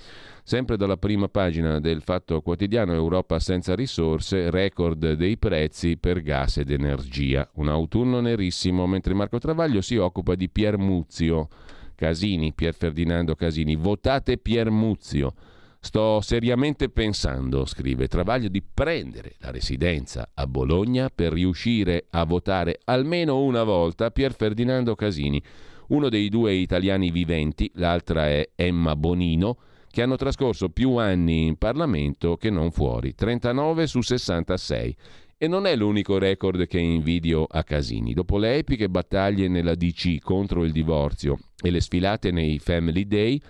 Sempre 0.43 0.75
dalla 0.75 0.97
prima 0.97 1.27
pagina 1.27 1.79
del 1.79 2.01
Fatto 2.01 2.41
Quotidiano, 2.41 2.93
Europa 2.93 3.39
senza 3.39 3.75
risorse, 3.75 4.49
record 4.49 5.13
dei 5.13 5.37
prezzi 5.37 5.97
per 5.97 6.21
gas 6.21 6.57
ed 6.57 6.71
energia. 6.71 7.47
Un 7.55 7.69
autunno 7.69 8.19
nerissimo, 8.19 8.87
mentre 8.87 9.13
Marco 9.13 9.37
Travaglio 9.37 9.81
si 9.81 9.97
occupa 9.97 10.35
di 10.35 10.49
Pier 10.49 10.77
Muzio. 10.77 11.47
Casini, 11.95 12.53
Pier 12.53 12.73
Ferdinando 12.73 13.35
Casini, 13.35 13.75
votate 13.75 14.37
Pier 14.37 14.71
Muzio. 14.71 15.33
Sto 15.83 16.21
seriamente 16.21 16.89
pensando, 16.89 17.65
scrive 17.65 18.07
Travaglio, 18.07 18.49
di 18.49 18.61
prendere 18.61 19.33
la 19.39 19.49
residenza 19.49 20.29
a 20.35 20.45
Bologna 20.45 21.09
per 21.09 21.33
riuscire 21.33 22.05
a 22.11 22.23
votare 22.23 22.81
almeno 22.85 23.41
una 23.41 23.63
volta 23.63 24.11
Pier 24.11 24.35
Ferdinando 24.35 24.93
Casini, 24.93 25.41
uno 25.87 26.07
dei 26.07 26.29
due 26.29 26.53
italiani 26.53 27.09
viventi, 27.09 27.69
l'altra 27.73 28.27
è 28.27 28.51
Emma 28.53 28.95
Bonino, 28.95 29.57
che 29.89 30.03
hanno 30.03 30.17
trascorso 30.17 30.69
più 30.69 30.97
anni 30.97 31.47
in 31.47 31.57
Parlamento 31.57 32.37
che 32.37 32.51
non 32.51 32.69
fuori, 32.69 33.15
39 33.15 33.87
su 33.87 34.01
66. 34.01 34.95
E 35.35 35.47
non 35.47 35.65
è 35.65 35.75
l'unico 35.75 36.19
record 36.19 36.67
che 36.67 36.77
invidio 36.77 37.47
a 37.49 37.63
Casini. 37.63 38.13
Dopo 38.13 38.37
le 38.37 38.57
epiche 38.57 38.87
battaglie 38.87 39.47
nella 39.47 39.73
DC 39.73 40.19
contro 40.19 40.63
il 40.63 40.71
divorzio 40.71 41.39
e 41.59 41.71
le 41.71 41.81
sfilate 41.81 42.29
nei 42.29 42.59
Family 42.59 43.07
Day, 43.07 43.41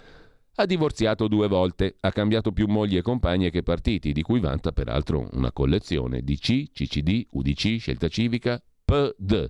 Ha 0.56 0.66
divorziato 0.66 1.28
due 1.28 1.48
volte, 1.48 1.96
ha 2.02 2.12
cambiato 2.12 2.52
più 2.52 2.68
mogli 2.68 2.98
e 2.98 3.02
compagne 3.02 3.50
che 3.50 3.64
partiti, 3.64 4.12
di 4.12 4.22
cui 4.22 4.42
vanta 4.42 4.72
peraltro 4.74 5.30
una 5.32 5.52
collezione 5.52 6.22
DC, 6.22 6.72
CCD, 6.72 7.28
UDC, 7.32 7.78
Scelta 7.80 8.10
Civica, 8.10 8.62
PD. 8.84 9.50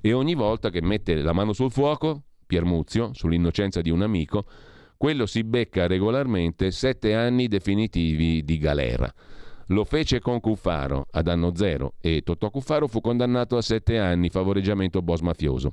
E 0.00 0.12
ogni 0.12 0.34
volta 0.34 0.70
che 0.70 0.80
mette 0.80 1.16
la 1.16 1.32
mano 1.32 1.52
sul 1.52 1.72
fuoco, 1.72 2.22
Piermuzio, 2.46 3.10
sull'innocenza 3.12 3.80
di 3.80 3.90
un 3.90 4.02
amico, 4.02 4.46
quello 4.96 5.26
si 5.26 5.42
becca 5.42 5.88
regolarmente 5.88 6.70
sette 6.70 7.14
anni 7.14 7.48
definitivi 7.48 8.44
di 8.44 8.58
galera. 8.58 9.12
Lo 9.70 9.84
fece 9.84 10.20
con 10.20 10.38
Cuffaro 10.38 11.08
ad 11.10 11.26
anno 11.26 11.54
zero 11.56 11.94
e 12.00 12.22
Totò 12.22 12.50
Cuffaro 12.50 12.86
fu 12.86 13.00
condannato 13.00 13.56
a 13.56 13.62
sette 13.62 13.98
anni 13.98 14.30
favoreggiamento 14.30 15.02
boss 15.02 15.20
mafioso. 15.20 15.72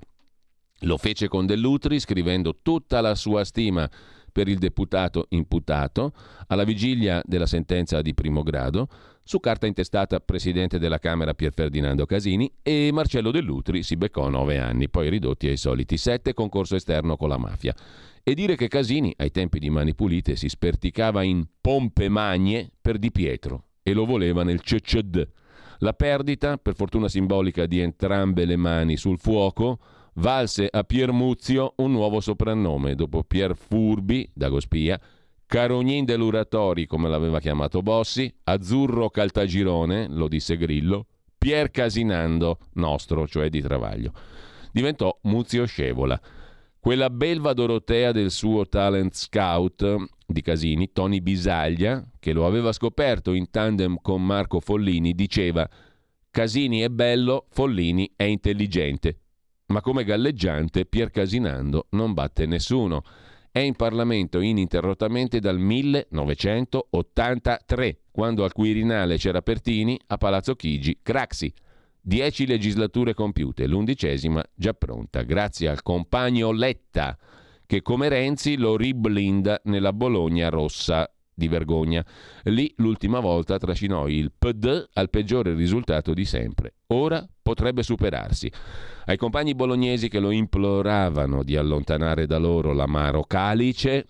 Lo 0.79 0.97
fece 0.97 1.27
con 1.27 1.45
Dell'Utri 1.45 1.99
scrivendo 1.99 2.57
tutta 2.61 3.01
la 3.01 3.13
sua 3.13 3.43
stima 3.43 3.89
per 4.33 4.49
il 4.49 4.57
deputato 4.57 5.27
imputato 5.29 6.11
alla 6.47 6.65
vigilia 6.65 7.21
della 7.23 7.45
sentenza 7.45 8.01
di 8.01 8.13
primo 8.13 8.43
grado 8.43 8.89
su 9.23 9.39
carta 9.39 9.67
intestata 9.67 10.19
Presidente 10.19 10.79
della 10.79 10.99
Camera 10.99 11.33
Pier 11.33 11.53
Ferdinando 11.53 12.05
Casini 12.05 12.51
e 12.61 12.89
Marcello 12.91 13.31
Dell'Utri 13.31 13.81
si 13.81 13.95
beccò 13.95 14.27
nove 14.27 14.59
anni, 14.59 14.89
poi 14.89 15.09
ridotti 15.09 15.47
ai 15.47 15.55
soliti 15.55 15.95
sette 15.95 16.33
concorso 16.33 16.75
esterno 16.75 17.15
con 17.15 17.29
la 17.29 17.37
mafia. 17.37 17.73
E 18.21 18.33
dire 18.33 18.55
che 18.55 18.67
Casini, 18.67 19.13
ai 19.17 19.31
tempi 19.31 19.59
di 19.59 19.69
Mani 19.69 19.95
Pulite, 19.95 20.35
si 20.35 20.49
sperticava 20.49 21.23
in 21.23 21.45
pompe 21.61 22.09
magne 22.09 22.69
per 22.81 22.97
Di 22.97 23.11
Pietro 23.11 23.67
e 23.83 23.93
lo 23.93 24.05
voleva 24.05 24.43
nel 24.43 24.61
CCD. 24.61 25.27
La 25.79 25.93
perdita, 25.93 26.57
per 26.57 26.75
fortuna 26.75 27.09
simbolica 27.09 27.65
di 27.65 27.79
entrambe 27.79 28.45
le 28.45 28.55
mani 28.55 28.95
sul 28.95 29.19
fuoco, 29.19 29.79
valse 30.15 30.67
a 30.69 30.83
Pier 30.83 31.11
Muzio 31.11 31.73
un 31.77 31.91
nuovo 31.91 32.19
soprannome, 32.19 32.95
dopo 32.95 33.23
Pier 33.23 33.55
Furbi, 33.55 34.29
Dagospia, 34.33 34.99
Carognin 35.45 36.05
dell'Uratori, 36.05 36.87
come 36.87 37.09
l'aveva 37.09 37.39
chiamato 37.39 37.81
Bossi, 37.81 38.33
Azzurro 38.43 39.09
Caltagirone, 39.09 40.07
lo 40.09 40.27
disse 40.27 40.57
Grillo, 40.57 41.05
Pier 41.37 41.69
Casinando, 41.71 42.57
nostro, 42.73 43.27
cioè 43.27 43.49
di 43.49 43.61
Travaglio. 43.61 44.13
Diventò 44.71 45.15
Muzio 45.23 45.65
Scevola. 45.65 46.19
Quella 46.79 47.09
belva 47.09 47.53
Dorotea 47.53 48.11
del 48.11 48.31
suo 48.31 48.67
talent 48.67 49.13
scout 49.13 50.05
di 50.25 50.41
Casini, 50.41 50.91
Tony 50.91 51.21
Bisaglia, 51.21 52.03
che 52.19 52.33
lo 52.33 52.45
aveva 52.45 52.71
scoperto 52.71 53.33
in 53.33 53.49
tandem 53.51 53.97
con 54.01 54.25
Marco 54.25 54.59
Follini, 54.59 55.13
diceva 55.13 55.69
Casini 56.31 56.79
è 56.79 56.89
bello, 56.89 57.45
Follini 57.51 58.11
è 58.15 58.23
intelligente, 58.23 59.19
ma 59.67 59.79
come 59.81 60.03
galleggiante 60.03 60.85
Pier 60.85 61.11
Casinando 61.11 61.87
non 61.91 62.13
batte 62.13 62.45
nessuno. 62.45 63.03
È 63.51 63.59
in 63.59 63.75
Parlamento 63.75 64.41
ininterrottamente 64.41 65.39
dal 65.39 65.57
1983, 65.59 67.99
quando 68.11 68.43
al 68.43 68.51
Quirinale 68.51 69.15
c'era 69.17 69.41
Pertini, 69.41 69.97
a 70.07 70.17
Palazzo 70.17 70.55
Chigi 70.55 70.99
Craxi. 71.03 71.53
Dieci 72.01 72.45
legislature 72.45 73.13
compiute, 73.13 73.65
l'undicesima 73.67 74.43
già 74.53 74.73
pronta, 74.73 75.21
grazie 75.21 75.69
al 75.69 75.81
compagno 75.83 76.51
Letta, 76.51 77.17
che 77.65 77.81
come 77.81 78.09
Renzi 78.09 78.57
lo 78.57 78.75
riblinda 78.75 79.61
nella 79.65 79.93
Bologna 79.93 80.49
rossa 80.49 81.09
di 81.33 81.47
vergogna. 81.47 82.05
Lì 82.43 82.73
l'ultima 82.77 83.19
volta 83.19 83.57
trascinò 83.57 84.07
il 84.07 84.31
PD 84.37 84.89
al 84.93 85.09
peggiore 85.09 85.53
risultato 85.53 86.13
di 86.13 86.25
sempre. 86.25 86.75
Ora 86.87 87.25
potrebbe 87.41 87.83
superarsi. 87.83 88.51
Ai 89.05 89.17
compagni 89.17 89.55
bolognesi 89.55 90.09
che 90.09 90.19
lo 90.19 90.31
imploravano 90.31 91.43
di 91.43 91.55
allontanare 91.55 92.25
da 92.25 92.37
loro 92.37 92.73
l'amaro 92.73 93.23
calice, 93.23 94.05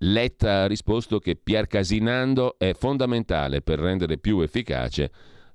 Letta 0.00 0.62
ha 0.62 0.66
risposto 0.66 1.18
che 1.18 1.36
Pier 1.36 1.66
Casinando 1.66 2.56
è 2.58 2.74
fondamentale 2.74 3.62
per 3.62 3.78
rendere 3.78 4.18
più 4.18 4.40
efficace 4.40 5.10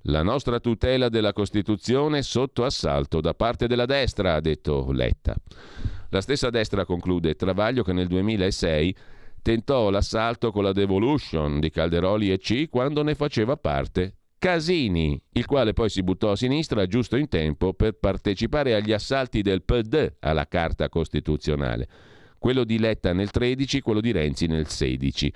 la 0.06 0.22
nostra 0.22 0.58
tutela 0.58 1.08
della 1.08 1.32
Costituzione 1.32 2.22
sotto 2.22 2.64
assalto 2.64 3.20
da 3.20 3.34
parte 3.34 3.68
della 3.68 3.86
destra, 3.86 4.34
ha 4.34 4.40
detto 4.40 4.90
Letta. 4.90 5.34
La 6.08 6.20
stessa 6.20 6.50
destra 6.50 6.84
conclude 6.84 7.36
Travaglio 7.36 7.82
che 7.82 7.92
nel 7.92 8.08
2006 8.08 8.96
tentò 9.42 9.90
l'assalto 9.90 10.50
con 10.52 10.62
la 10.62 10.72
devolution 10.72 11.60
di 11.60 11.70
Calderoli 11.70 12.30
e 12.30 12.38
C 12.38 12.68
quando 12.68 13.02
ne 13.02 13.14
faceva 13.14 13.56
parte 13.56 14.16
Casini, 14.42 15.22
il 15.34 15.46
quale 15.46 15.72
poi 15.72 15.88
si 15.88 16.02
buttò 16.02 16.32
a 16.32 16.36
sinistra 16.36 16.86
giusto 16.86 17.16
in 17.16 17.28
tempo 17.28 17.74
per 17.74 17.92
partecipare 17.92 18.74
agli 18.74 18.90
assalti 18.90 19.40
del 19.40 19.62
PD 19.62 20.14
alla 20.18 20.48
Carta 20.48 20.88
Costituzionale. 20.88 21.88
Quello 22.38 22.64
di 22.64 22.80
Letta 22.80 23.12
nel 23.12 23.30
13, 23.30 23.80
quello 23.80 24.00
di 24.00 24.10
Renzi 24.10 24.46
nel 24.46 24.66
16. 24.66 25.32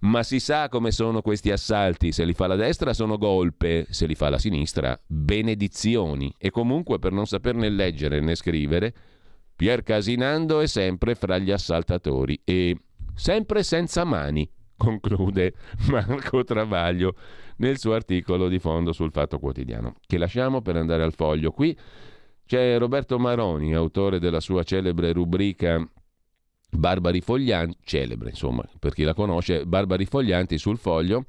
Ma 0.00 0.22
si 0.22 0.40
sa 0.40 0.68
come 0.68 0.90
sono 0.90 1.22
questi 1.22 1.50
assalti, 1.52 2.12
se 2.12 2.26
li 2.26 2.34
fa 2.34 2.46
la 2.46 2.56
destra 2.56 2.92
sono 2.92 3.16
golpe, 3.16 3.86
se 3.88 4.04
li 4.04 4.14
fa 4.14 4.28
la 4.28 4.38
sinistra 4.38 5.00
benedizioni. 5.06 6.30
E 6.36 6.50
comunque 6.50 6.98
per 6.98 7.12
non 7.12 7.24
saperne 7.24 7.70
leggere 7.70 8.20
né 8.20 8.34
scrivere, 8.34 8.94
Pier 9.56 9.82
Casinando 9.82 10.60
è 10.60 10.66
sempre 10.66 11.14
fra 11.14 11.38
gli 11.38 11.50
assaltatori 11.50 12.38
e 12.44 12.76
sempre 13.14 13.62
senza 13.62 14.04
mani, 14.04 14.48
conclude 14.76 15.54
Marco 15.90 16.44
Travaglio 16.44 17.14
nel 17.56 17.78
suo 17.78 17.94
articolo 17.94 18.48
di 18.48 18.58
fondo 18.58 18.92
sul 18.92 19.12
Fatto 19.12 19.38
Quotidiano, 19.38 19.96
che 20.06 20.18
lasciamo 20.18 20.60
per 20.60 20.76
andare 20.76 21.02
al 21.02 21.14
foglio. 21.14 21.50
Qui 21.50 21.76
c'è 22.46 22.78
Roberto 22.78 23.18
Maroni, 23.18 23.74
autore 23.74 24.18
della 24.18 24.40
sua 24.40 24.62
celebre 24.62 25.12
rubrica 25.12 25.86
Barbari 26.70 27.20
Foglianti, 27.20 27.78
celebre 27.84 28.30
insomma, 28.30 28.64
per 28.78 28.92
chi 28.92 29.04
la 29.04 29.14
conosce, 29.14 29.64
Barbari 29.64 30.04
Foglianti 30.04 30.58
sul 30.58 30.76
foglio, 30.76 31.24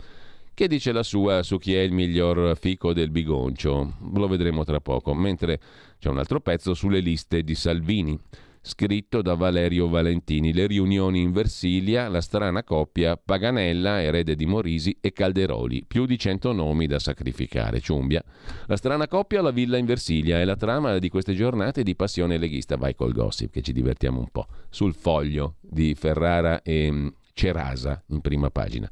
che 0.54 0.68
dice 0.68 0.92
la 0.92 1.04
sua 1.04 1.44
su 1.44 1.58
chi 1.58 1.76
è 1.76 1.82
il 1.82 1.92
miglior 1.92 2.58
fico 2.58 2.94
del 2.94 3.12
bigoncio. 3.12 3.94
Lo 4.14 4.28
vedremo 4.28 4.64
tra 4.64 4.80
poco, 4.80 5.14
mentre 5.14 5.60
c'è 6.00 6.10
un 6.10 6.18
altro 6.18 6.40
pezzo 6.40 6.74
sulle 6.74 7.00
liste 7.00 7.44
di 7.44 7.56
Salvini 7.56 8.20
scritto 8.66 9.22
da 9.22 9.36
Valerio 9.36 9.88
Valentini. 9.88 10.52
Le 10.52 10.66
riunioni 10.66 11.22
in 11.22 11.32
Versilia, 11.32 12.08
la 12.08 12.20
strana 12.20 12.64
coppia 12.64 13.16
Paganella, 13.16 14.02
erede 14.02 14.36
di 14.36 14.48
Morisi 14.48 14.98
e 15.00 15.14
Calderoli. 15.14 15.86
Più 15.86 16.06
di 16.06 16.18
cento 16.18 16.52
nomi 16.52 16.88
da 16.88 16.98
sacrificare. 16.98 17.80
Ciumbia. 17.80 18.24
La 18.66 18.76
strana 18.76 19.08
coppia, 19.08 19.44
la 19.44 19.52
villa 19.52 19.78
in 19.78 19.86
Versilia. 19.86 20.40
È 20.40 20.46
la 20.46 20.56
trama 20.56 20.98
di 20.98 21.10
queste 21.10 21.36
giornate 21.36 21.84
di 21.84 21.96
passione 21.96 22.38
leghista. 22.38 22.76
Vai 22.76 22.96
col 22.96 23.14
gossip 23.14 23.52
che 23.52 23.62
ci 23.62 23.72
divertiamo 23.72 24.20
un 24.20 24.30
po'. 24.32 24.48
Sul 24.70 24.96
foglio 24.96 25.58
di 25.62 25.94
Ferrara 25.94 26.64
e 26.64 26.92
mm, 26.92 27.08
Cerasa 27.34 28.04
in 28.08 28.22
prima 28.22 28.50
pagina. 28.50 28.90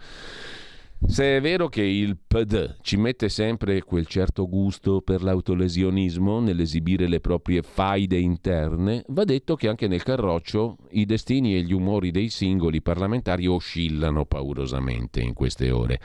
Se 1.05 1.37
è 1.37 1.41
vero 1.41 1.67
che 1.67 1.83
il 1.83 2.17
PD 2.17 2.77
ci 2.81 2.97
mette 2.97 3.29
sempre 3.29 3.83
quel 3.83 4.07
certo 4.07 4.47
gusto 4.47 5.01
per 5.01 5.21
l'autolesionismo 5.21 6.39
nell'esibire 6.39 7.07
le 7.07 7.19
proprie 7.19 7.61
faide 7.61 8.17
interne, 8.17 9.03
va 9.09 9.23
detto 9.23 9.55
che 9.55 9.67
anche 9.67 9.87
nel 9.87 10.01
Carroccio 10.01 10.77
i 10.91 11.05
destini 11.05 11.55
e 11.55 11.61
gli 11.61 11.73
umori 11.73 12.09
dei 12.09 12.29
singoli 12.29 12.81
parlamentari 12.81 13.45
oscillano 13.45 14.25
paurosamente 14.25 15.21
in 15.21 15.33
queste 15.33 15.69
ore. 15.69 15.99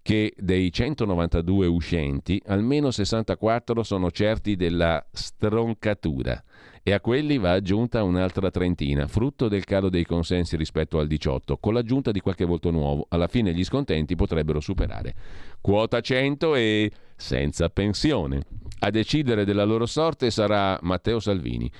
Che 0.00 0.34
dei 0.36 0.70
192 0.70 1.66
uscenti 1.66 2.40
almeno 2.46 2.90
64 2.90 3.82
sono 3.82 4.10
certi 4.10 4.54
della 4.54 5.04
stroncatura 5.10 6.40
e 6.86 6.92
a 6.92 7.00
quelli 7.00 7.38
va 7.38 7.52
aggiunta 7.52 8.02
un'altra 8.02 8.50
trentina, 8.50 9.06
frutto 9.08 9.48
del 9.48 9.64
calo 9.64 9.88
dei 9.88 10.04
consensi 10.04 10.54
rispetto 10.54 10.98
al 10.98 11.06
18, 11.06 11.56
con 11.56 11.72
l'aggiunta 11.72 12.10
di 12.10 12.20
qualche 12.20 12.44
voto 12.44 12.70
nuovo. 12.70 13.06
Alla 13.08 13.26
fine 13.26 13.54
gli 13.54 13.64
scontenti 13.64 14.14
potrebbero 14.16 14.60
superare 14.60 15.14
quota 15.62 16.02
100 16.02 16.54
e 16.56 16.90
senza 17.16 17.70
pensione. 17.70 18.42
A 18.80 18.90
decidere 18.90 19.46
della 19.46 19.64
loro 19.64 19.86
sorte 19.86 20.30
sarà 20.30 20.78
Matteo 20.82 21.20
Salvini 21.20 21.70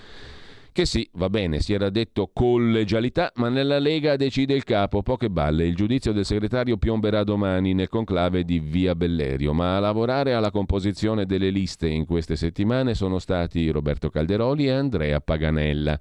che 0.74 0.86
sì, 0.86 1.08
va 1.12 1.30
bene, 1.30 1.60
si 1.60 1.72
era 1.72 1.88
detto 1.88 2.32
collegialità, 2.32 3.30
ma 3.36 3.48
nella 3.48 3.78
Lega 3.78 4.16
decide 4.16 4.54
il 4.54 4.64
capo, 4.64 5.04
poche 5.04 5.30
balle. 5.30 5.66
Il 5.66 5.76
giudizio 5.76 6.10
del 6.10 6.24
segretario 6.24 6.78
piomberà 6.78 7.22
domani 7.22 7.74
nel 7.74 7.88
conclave 7.88 8.42
di 8.42 8.58
Via 8.58 8.96
Bellerio, 8.96 9.52
ma 9.52 9.76
a 9.76 9.78
lavorare 9.78 10.34
alla 10.34 10.50
composizione 10.50 11.26
delle 11.26 11.50
liste 11.50 11.86
in 11.86 12.04
queste 12.06 12.34
settimane 12.34 12.94
sono 12.94 13.20
stati 13.20 13.70
Roberto 13.70 14.10
Calderoli 14.10 14.66
e 14.66 14.72
Andrea 14.72 15.20
Paganella. 15.20 15.96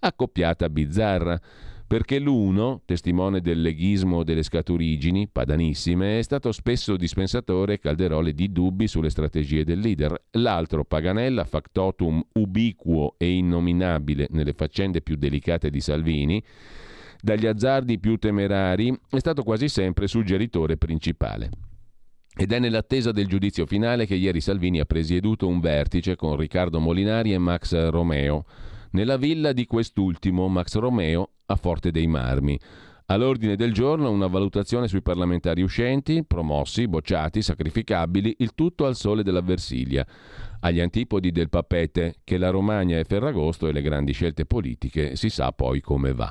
Accoppiata 0.00 0.68
bizzarra 0.68 1.40
perché 1.88 2.18
l'uno, 2.18 2.82
testimone 2.84 3.40
del 3.40 3.62
leghismo 3.62 4.22
delle 4.22 4.42
scaturigini, 4.42 5.26
padanissime, 5.26 6.18
è 6.18 6.22
stato 6.22 6.52
spesso 6.52 6.98
dispensatore 6.98 7.78
Calderoli 7.78 8.34
di 8.34 8.52
dubbi 8.52 8.86
sulle 8.86 9.08
strategie 9.08 9.64
del 9.64 9.78
leader, 9.78 10.14
l'altro, 10.32 10.84
Paganella, 10.84 11.44
factotum 11.44 12.22
ubiquo 12.34 13.14
e 13.16 13.30
innominabile 13.30 14.26
nelle 14.32 14.52
faccende 14.52 15.00
più 15.00 15.16
delicate 15.16 15.70
di 15.70 15.80
Salvini, 15.80 16.44
dagli 17.22 17.46
azzardi 17.46 17.98
più 17.98 18.18
temerari, 18.18 18.94
è 19.08 19.18
stato 19.18 19.42
quasi 19.42 19.70
sempre 19.70 20.08
suggeritore 20.08 20.76
principale. 20.76 21.48
Ed 22.36 22.52
è 22.52 22.58
nell'attesa 22.58 23.12
del 23.12 23.26
giudizio 23.26 23.64
finale 23.64 24.04
che 24.04 24.14
ieri 24.14 24.42
Salvini 24.42 24.78
ha 24.78 24.84
presieduto 24.84 25.48
un 25.48 25.58
vertice 25.58 26.16
con 26.16 26.36
Riccardo 26.36 26.80
Molinari 26.80 27.32
e 27.32 27.38
Max 27.38 27.88
Romeo 27.88 28.44
nella 28.90 29.16
villa 29.16 29.52
di 29.52 29.66
quest'ultimo, 29.66 30.48
Max 30.48 30.76
Romeo, 30.76 31.30
a 31.50 31.56
Forte 31.56 31.90
dei 31.90 32.06
Marmi. 32.06 32.58
All'ordine 33.10 33.56
del 33.56 33.72
giorno 33.72 34.10
una 34.10 34.26
valutazione 34.26 34.86
sui 34.86 35.00
parlamentari 35.00 35.62
uscenti, 35.62 36.24
promossi, 36.26 36.86
bocciati, 36.88 37.40
sacrificabili, 37.40 38.36
il 38.40 38.54
tutto 38.54 38.84
al 38.84 38.96
sole 38.96 39.22
della 39.22 39.40
Versilia, 39.40 40.06
agli 40.60 40.78
antipodi 40.78 41.32
del 41.32 41.48
papete, 41.48 42.16
che 42.22 42.36
la 42.36 42.50
Romagna 42.50 42.98
è 42.98 43.04
Ferragosto 43.04 43.66
e 43.66 43.72
le 43.72 43.80
grandi 43.80 44.12
scelte 44.12 44.44
politiche 44.44 45.16
si 45.16 45.30
sa 45.30 45.52
poi 45.52 45.80
come 45.80 46.12
va. 46.12 46.30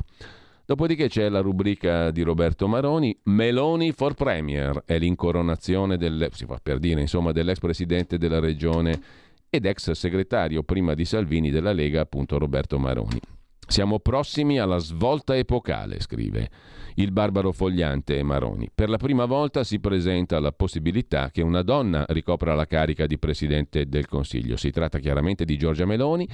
Dopodiché 0.68 1.08
c'è 1.08 1.30
la 1.30 1.40
rubrica 1.40 2.12
di 2.12 2.22
Roberto 2.22 2.68
Maroni, 2.68 3.18
Meloni 3.24 3.92
for 3.92 4.14
Premier, 4.14 4.84
è 4.86 5.00
l'incoronazione 5.00 5.98
del, 5.98 6.30
per 6.62 6.78
dire, 6.78 7.02
insomma, 7.02 7.32
dell'ex 7.32 7.58
presidente 7.58 8.20
della 8.20 8.40
regione 8.40 9.02
ed 9.50 9.66
ex 9.66 9.92
segretario 9.92 10.62
prima 10.62 10.94
di 10.94 11.06
Salvini 11.06 11.50
della 11.50 11.72
Lega, 11.72 12.02
appunto 12.02 12.38
Roberto 12.38 12.78
Maroni. 12.78 13.20
Siamo 13.68 14.00
prossimi 14.00 14.60
alla 14.60 14.78
svolta 14.78 15.36
epocale, 15.36 16.00
scrive 16.00 16.50
il 16.96 17.12
barbaro 17.12 17.52
fogliante 17.52 18.24
Maroni. 18.24 18.70
Per 18.74 18.90
la 18.90 18.96
prima 18.96 19.26
volta 19.26 19.66
si 19.66 19.80
presenta 19.80 20.40
la 20.40 20.54
possibilità 20.54 21.30
che 21.32 21.42
una 21.42 21.62
donna 21.64 22.06
ricopra 22.08 22.56
la 22.56 22.66
carica 22.66 23.06
di 23.06 23.20
Presidente 23.20 23.88
del 23.88 24.08
Consiglio. 24.08 24.56
Si 24.56 24.72
tratta 24.72 25.00
chiaramente 25.00 25.44
di 25.44 25.58
Giorgia 25.58 25.86
Meloni 25.86 26.28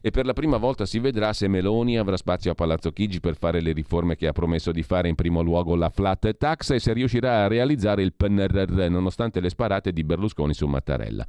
e 0.00 0.10
per 0.10 0.26
la 0.26 0.32
prima 0.32 0.58
volta 0.58 0.86
si 0.86 1.00
vedrà 1.00 1.32
se 1.32 1.48
Meloni 1.48 1.98
avrà 1.98 2.16
spazio 2.16 2.52
a 2.52 2.54
Palazzo 2.54 2.92
Chigi 2.92 3.18
per 3.18 3.36
fare 3.36 3.60
le 3.60 3.72
riforme 3.72 4.14
che 4.14 4.28
ha 4.28 4.32
promesso 4.32 4.70
di 4.70 4.84
fare 4.84 5.08
in 5.08 5.16
primo 5.16 5.42
luogo 5.42 5.74
la 5.74 5.90
flat 5.90 6.36
tax 6.36 6.70
e 6.70 6.78
se 6.78 6.92
riuscirà 6.92 7.44
a 7.44 7.48
realizzare 7.48 8.02
il 8.02 8.14
PNRR 8.14 8.88
nonostante 8.88 9.40
le 9.40 9.50
sparate 9.50 9.92
di 9.92 10.04
Berlusconi 10.04 10.54
su 10.54 10.66
Mattarella. 10.66 11.26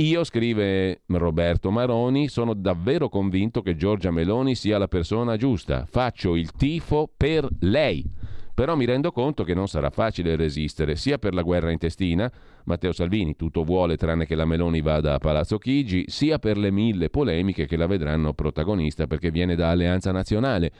Io, 0.00 0.24
scrive 0.24 1.02
Roberto 1.08 1.70
Maroni, 1.70 2.28
sono 2.28 2.54
davvero 2.54 3.10
convinto 3.10 3.60
che 3.60 3.76
Giorgia 3.76 4.10
Meloni 4.10 4.54
sia 4.54 4.78
la 4.78 4.88
persona 4.88 5.36
giusta. 5.36 5.84
Faccio 5.86 6.36
il 6.36 6.52
tifo 6.52 7.06
per 7.14 7.46
lei. 7.60 8.10
Però 8.54 8.76
mi 8.76 8.86
rendo 8.86 9.12
conto 9.12 9.44
che 9.44 9.52
non 9.52 9.68
sarà 9.68 9.90
facile 9.90 10.36
resistere, 10.36 10.96
sia 10.96 11.18
per 11.18 11.34
la 11.34 11.42
guerra 11.42 11.70
intestina, 11.70 12.32
Matteo 12.64 12.92
Salvini 12.92 13.36
tutto 13.36 13.62
vuole 13.62 13.98
tranne 13.98 14.24
che 14.24 14.34
la 14.34 14.46
Meloni 14.46 14.80
vada 14.80 15.12
a 15.12 15.18
Palazzo 15.18 15.58
Chigi, 15.58 16.04
sia 16.06 16.38
per 16.38 16.56
le 16.56 16.70
mille 16.70 17.10
polemiche 17.10 17.66
che 17.66 17.76
la 17.76 17.86
vedranno 17.86 18.32
protagonista 18.32 19.06
perché 19.06 19.30
viene 19.30 19.54
da 19.54 19.68
Alleanza 19.68 20.12
Nazionale. 20.12 20.72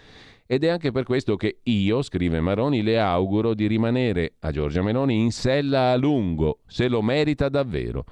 Ed 0.47 0.65
è 0.65 0.69
anche 0.69 0.93
per 0.93 1.05
questo 1.05 1.37
che 1.37 1.59
io, 1.65 2.01
scrive 2.01 2.41
Maroni, 2.41 2.83
le 2.83 2.99
auguro 2.99 3.53
di 3.53 3.67
rimanere 3.67 4.37
a 4.41 4.51
Giorgia 4.51 4.81
Meloni 4.81 5.21
in 5.21 5.31
sella 5.31 5.91
a 5.91 5.97
lungo, 5.97 6.61
se 6.67 6.89
lo 6.89 7.03
merita 7.03 7.51
davvero. 7.51 8.07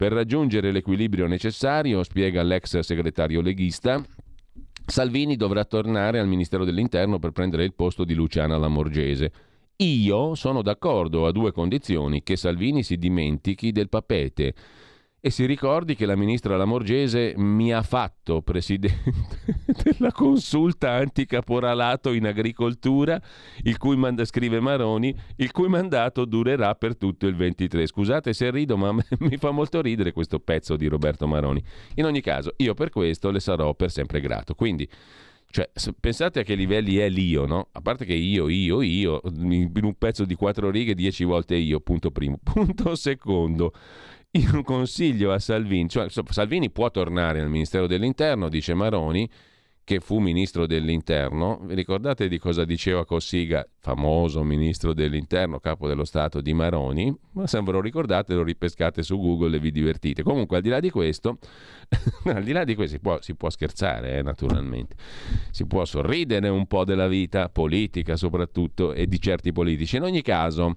Per 0.00 0.12
raggiungere 0.12 0.72
l'equilibrio 0.72 1.26
necessario, 1.26 2.02
spiega 2.02 2.42
l'ex 2.42 2.78
segretario 2.78 3.42
leghista, 3.42 4.02
Salvini 4.86 5.36
dovrà 5.36 5.66
tornare 5.66 6.18
al 6.18 6.26
Ministero 6.26 6.64
dell'Interno 6.64 7.18
per 7.18 7.32
prendere 7.32 7.64
il 7.64 7.74
posto 7.74 8.04
di 8.04 8.14
Luciana 8.14 8.56
Lamorgese. 8.56 9.30
Io 9.76 10.34
sono 10.34 10.62
d'accordo 10.62 11.26
a 11.26 11.32
due 11.32 11.52
condizioni, 11.52 12.22
che 12.22 12.36
Salvini 12.36 12.82
si 12.82 12.96
dimentichi 12.96 13.72
del 13.72 13.90
papete 13.90 14.54
e 15.20 15.30
si 15.30 15.44
ricordi 15.44 15.94
che 15.94 16.06
la 16.06 16.16
ministra 16.16 16.56
Lamorgese 16.56 17.34
mi 17.36 17.72
ha 17.72 17.82
fatto 17.82 18.40
presidente 18.40 19.12
della 19.84 20.12
consulta 20.12 20.92
anticaporalato 20.92 22.12
in 22.12 22.26
agricoltura, 22.26 23.20
il 23.64 23.76
cui 23.76 23.96
manda, 23.96 24.24
scrive 24.24 24.60
Maroni, 24.60 25.14
il 25.36 25.50
cui 25.50 25.68
mandato 25.68 26.24
durerà 26.24 26.74
per 26.74 26.96
tutto 26.96 27.26
il 27.26 27.34
23. 27.36 27.86
Scusate 27.86 28.32
se 28.32 28.50
rido, 28.50 28.78
ma 28.78 28.92
mi 29.20 29.36
fa 29.36 29.50
molto 29.50 29.82
ridere 29.82 30.12
questo 30.12 30.40
pezzo 30.40 30.76
di 30.76 30.86
Roberto 30.86 31.26
Maroni. 31.26 31.62
In 31.96 32.06
ogni 32.06 32.22
caso, 32.22 32.54
io 32.56 32.72
per 32.72 32.88
questo 32.88 33.30
le 33.30 33.40
sarò 33.40 33.74
per 33.74 33.90
sempre 33.90 34.20
grato. 34.20 34.54
Quindi, 34.54 34.88
cioè, 35.50 35.68
pensate 35.98 36.40
a 36.40 36.42
che 36.44 36.54
livelli 36.54 36.96
è 36.96 37.08
l'io, 37.08 37.44
no? 37.44 37.68
A 37.72 37.80
parte 37.80 38.04
che 38.04 38.14
io, 38.14 38.48
io, 38.48 38.82
io, 38.82 39.20
in 39.24 39.80
un 39.82 39.94
pezzo 39.98 40.24
di 40.24 40.36
quattro 40.36 40.70
righe, 40.70 40.94
dieci 40.94 41.24
volte 41.24 41.56
io, 41.56 41.80
punto 41.80 42.10
primo. 42.10 42.38
Punto 42.42 42.94
secondo. 42.94 43.72
Io 44.38 44.62
consiglio 44.62 45.32
a 45.32 45.40
Salvini, 45.40 45.88
cioè 45.88 46.06
Salvini 46.08 46.70
può 46.70 46.88
tornare 46.90 47.40
al 47.40 47.50
Ministero 47.50 47.88
dell'Interno, 47.88 48.48
dice 48.48 48.74
Maroni, 48.74 49.28
che 49.82 49.98
fu 49.98 50.18
ministro 50.18 50.66
dell'interno, 50.66 51.58
vi 51.64 51.74
ricordate 51.74 52.28
di 52.28 52.38
cosa 52.38 52.64
diceva 52.64 53.04
Cossiga, 53.04 53.66
famoso 53.80 54.44
ministro 54.44 54.92
dell'interno, 54.92 55.58
capo 55.58 55.88
dello 55.88 56.04
Stato 56.04 56.40
di 56.40 56.52
Maroni? 56.52 57.14
Ma 57.32 57.46
se 57.46 57.60
ve 57.62 57.72
lo 57.72 57.80
ricordate 57.80 58.34
lo 58.34 58.42
ripescate 58.42 59.02
su 59.02 59.18
Google 59.18 59.56
e 59.56 59.58
vi 59.58 59.70
divertite. 59.70 60.22
Comunque 60.22 60.58
al 60.58 60.62
di 60.62 60.68
là 60.68 60.80
di 60.80 60.90
questo, 60.90 61.38
al 62.24 62.44
di 62.44 62.52
là 62.52 62.64
di 62.64 62.74
questo 62.74 62.96
si 62.96 63.00
può, 63.00 63.18
si 63.20 63.34
può 63.34 63.48
scherzare 63.48 64.18
eh, 64.18 64.22
naturalmente, 64.22 64.96
si 65.50 65.66
può 65.66 65.84
sorridere 65.84 66.48
un 66.48 66.66
po' 66.66 66.84
della 66.84 67.08
vita 67.08 67.48
politica 67.48 68.16
soprattutto 68.16 68.92
e 68.92 69.06
di 69.06 69.18
certi 69.18 69.52
politici. 69.52 69.96
In 69.96 70.02
ogni 70.02 70.22
caso, 70.22 70.76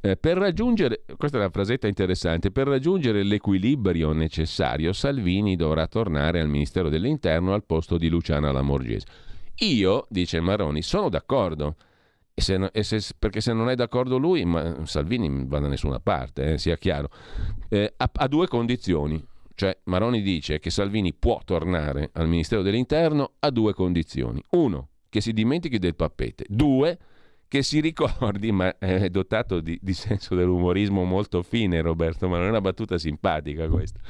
eh, 0.00 0.16
per 0.16 0.38
raggiungere, 0.38 1.02
questa 1.16 1.38
è 1.38 1.40
una 1.40 1.50
frasetta 1.50 1.88
interessante, 1.88 2.52
per 2.52 2.68
raggiungere 2.68 3.24
l'equilibrio 3.24 4.12
necessario 4.12 4.92
Salvini 4.92 5.56
dovrà 5.56 5.86
tornare 5.88 6.40
al 6.40 6.48
Ministero 6.48 6.88
dell'Interno 6.88 7.52
al 7.52 7.64
posto 7.64 7.98
di 7.98 8.08
Luciana 8.08 8.52
Lamorgese. 8.52 9.06
Io, 9.58 10.06
dice 10.08 10.40
Maroni, 10.40 10.82
sono 10.82 11.08
d'accordo. 11.08 11.76
E 12.36 12.42
se, 12.42 12.68
e 12.72 12.82
se, 12.82 13.00
perché 13.16 13.40
se 13.40 13.52
non 13.52 13.70
è 13.70 13.76
d'accordo 13.76 14.16
lui, 14.16 14.44
ma 14.44 14.84
Salvini 14.84 15.44
va 15.46 15.60
da 15.60 15.68
nessuna 15.68 16.00
parte, 16.00 16.54
eh, 16.54 16.58
sia 16.58 16.76
chiaro. 16.76 17.08
Eh, 17.68 17.94
ha, 17.96 18.10
ha 18.12 18.28
due 18.28 18.48
condizioni. 18.48 19.24
Cioè 19.54 19.78
Maroni 19.84 20.20
dice 20.20 20.58
che 20.58 20.70
Salvini 20.70 21.14
può 21.14 21.40
tornare 21.44 22.10
al 22.14 22.26
Ministero 22.26 22.62
dell'Interno 22.62 23.34
a 23.38 23.50
due 23.50 23.72
condizioni. 23.72 24.42
Uno, 24.50 24.88
che 25.08 25.20
si 25.20 25.32
dimentichi 25.32 25.78
del 25.78 25.94
pappete. 25.94 26.44
Due, 26.48 26.98
che 27.46 27.62
si 27.62 27.78
ricordi, 27.78 28.50
ma 28.50 28.76
è 28.78 29.08
dotato 29.10 29.60
di, 29.60 29.78
di, 29.80 29.92
senso 29.94 30.34
dell'umorismo 30.34 31.04
molto 31.04 31.40
fine 31.42 31.80
Roberto, 31.82 32.26
ma 32.26 32.38
non 32.38 32.46
è 32.46 32.50
una 32.50 32.60
battuta 32.60 32.98
simpatica 32.98 33.68
questa. 33.68 34.00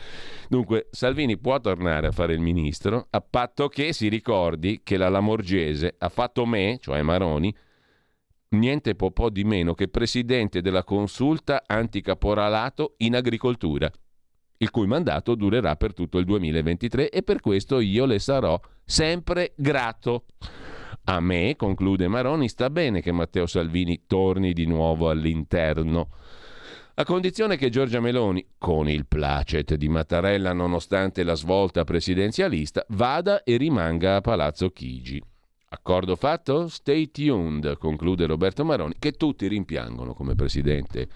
Dunque, 0.48 0.86
Salvini 0.90 1.36
può 1.36 1.60
tornare 1.60 2.06
a 2.06 2.10
fare 2.10 2.32
il 2.32 2.40
ministro 2.40 3.06
a 3.10 3.20
patto 3.20 3.68
che 3.68 3.92
si 3.92 4.08
ricordi 4.08 4.80
che 4.82 4.96
la 4.96 5.10
Lamorgese 5.10 5.94
ha 5.98 6.08
fatto 6.08 6.46
me, 6.46 6.78
cioè 6.80 7.02
Maroni, 7.02 7.54
niente 8.58 8.94
po', 8.94 9.10
po 9.10 9.30
di 9.30 9.44
meno 9.44 9.74
che 9.74 9.88
presidente 9.88 10.60
della 10.60 10.84
consulta 10.84 11.64
anticaporalato 11.66 12.94
in 12.98 13.16
agricoltura, 13.16 13.90
il 14.58 14.70
cui 14.70 14.86
mandato 14.86 15.34
durerà 15.34 15.76
per 15.76 15.92
tutto 15.92 16.18
il 16.18 16.24
2023 16.24 17.10
e 17.10 17.22
per 17.22 17.40
questo 17.40 17.80
io 17.80 18.06
le 18.06 18.18
sarò 18.18 18.60
sempre 18.84 19.52
grato. 19.56 20.24
A 21.04 21.20
me, 21.20 21.54
conclude 21.56 22.08
Maroni, 22.08 22.48
sta 22.48 22.70
bene 22.70 23.02
che 23.02 23.12
Matteo 23.12 23.46
Salvini 23.46 24.04
torni 24.06 24.52
di 24.52 24.66
nuovo 24.66 25.10
all'interno, 25.10 26.08
a 26.96 27.04
condizione 27.04 27.56
che 27.56 27.70
Giorgia 27.70 27.98
Meloni, 27.98 28.46
con 28.56 28.88
il 28.88 29.06
placet 29.06 29.74
di 29.74 29.88
Mattarella 29.88 30.52
nonostante 30.52 31.24
la 31.24 31.34
svolta 31.34 31.82
presidenzialista, 31.82 32.86
vada 32.90 33.42
e 33.42 33.56
rimanga 33.56 34.14
a 34.14 34.20
Palazzo 34.20 34.70
Chigi. 34.70 35.33
Accordo 35.74 36.14
fatto? 36.14 36.68
Stay 36.68 37.10
tuned, 37.10 37.78
conclude 37.78 38.26
Roberto 38.26 38.64
Maroni, 38.64 38.94
che 38.96 39.12
tutti 39.12 39.48
rimpiangono 39.48 40.14
come 40.14 40.36
presidente 40.36 41.08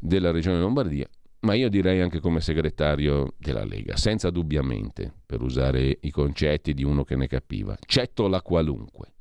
della 0.00 0.32
Regione 0.32 0.58
Lombardia, 0.58 1.08
ma 1.40 1.54
io 1.54 1.68
direi 1.68 2.00
anche 2.00 2.18
come 2.18 2.40
segretario 2.40 3.34
della 3.38 3.64
Lega, 3.64 3.96
senza 3.96 4.30
dubbiamente, 4.30 5.12
per 5.24 5.42
usare 5.42 5.98
i 6.00 6.10
concetti 6.10 6.74
di 6.74 6.82
uno 6.82 7.04
che 7.04 7.14
ne 7.14 7.28
capiva. 7.28 7.76
Cetto 7.86 8.26
la 8.26 8.42
qualunque. 8.42 9.12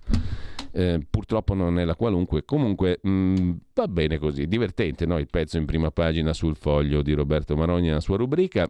Eh, 0.72 1.06
purtroppo 1.08 1.54
non 1.54 1.78
è 1.78 1.86
la 1.86 1.96
qualunque, 1.96 2.44
comunque 2.44 3.00
mh, 3.00 3.10
mm, 3.10 3.52
va 3.76 3.88
bene 3.88 4.18
così, 4.18 4.48
divertente 4.48 5.06
no? 5.06 5.20
il 5.20 5.28
pezzo 5.30 5.58
in 5.58 5.66
prima 5.66 5.92
pagina 5.92 6.34
sul 6.34 6.56
foglio 6.56 7.04
di 7.04 7.14
Roberto 7.14 7.56
Maroni 7.56 7.90
nella 7.90 8.00
sua 8.00 8.18
rubrica. 8.18 8.68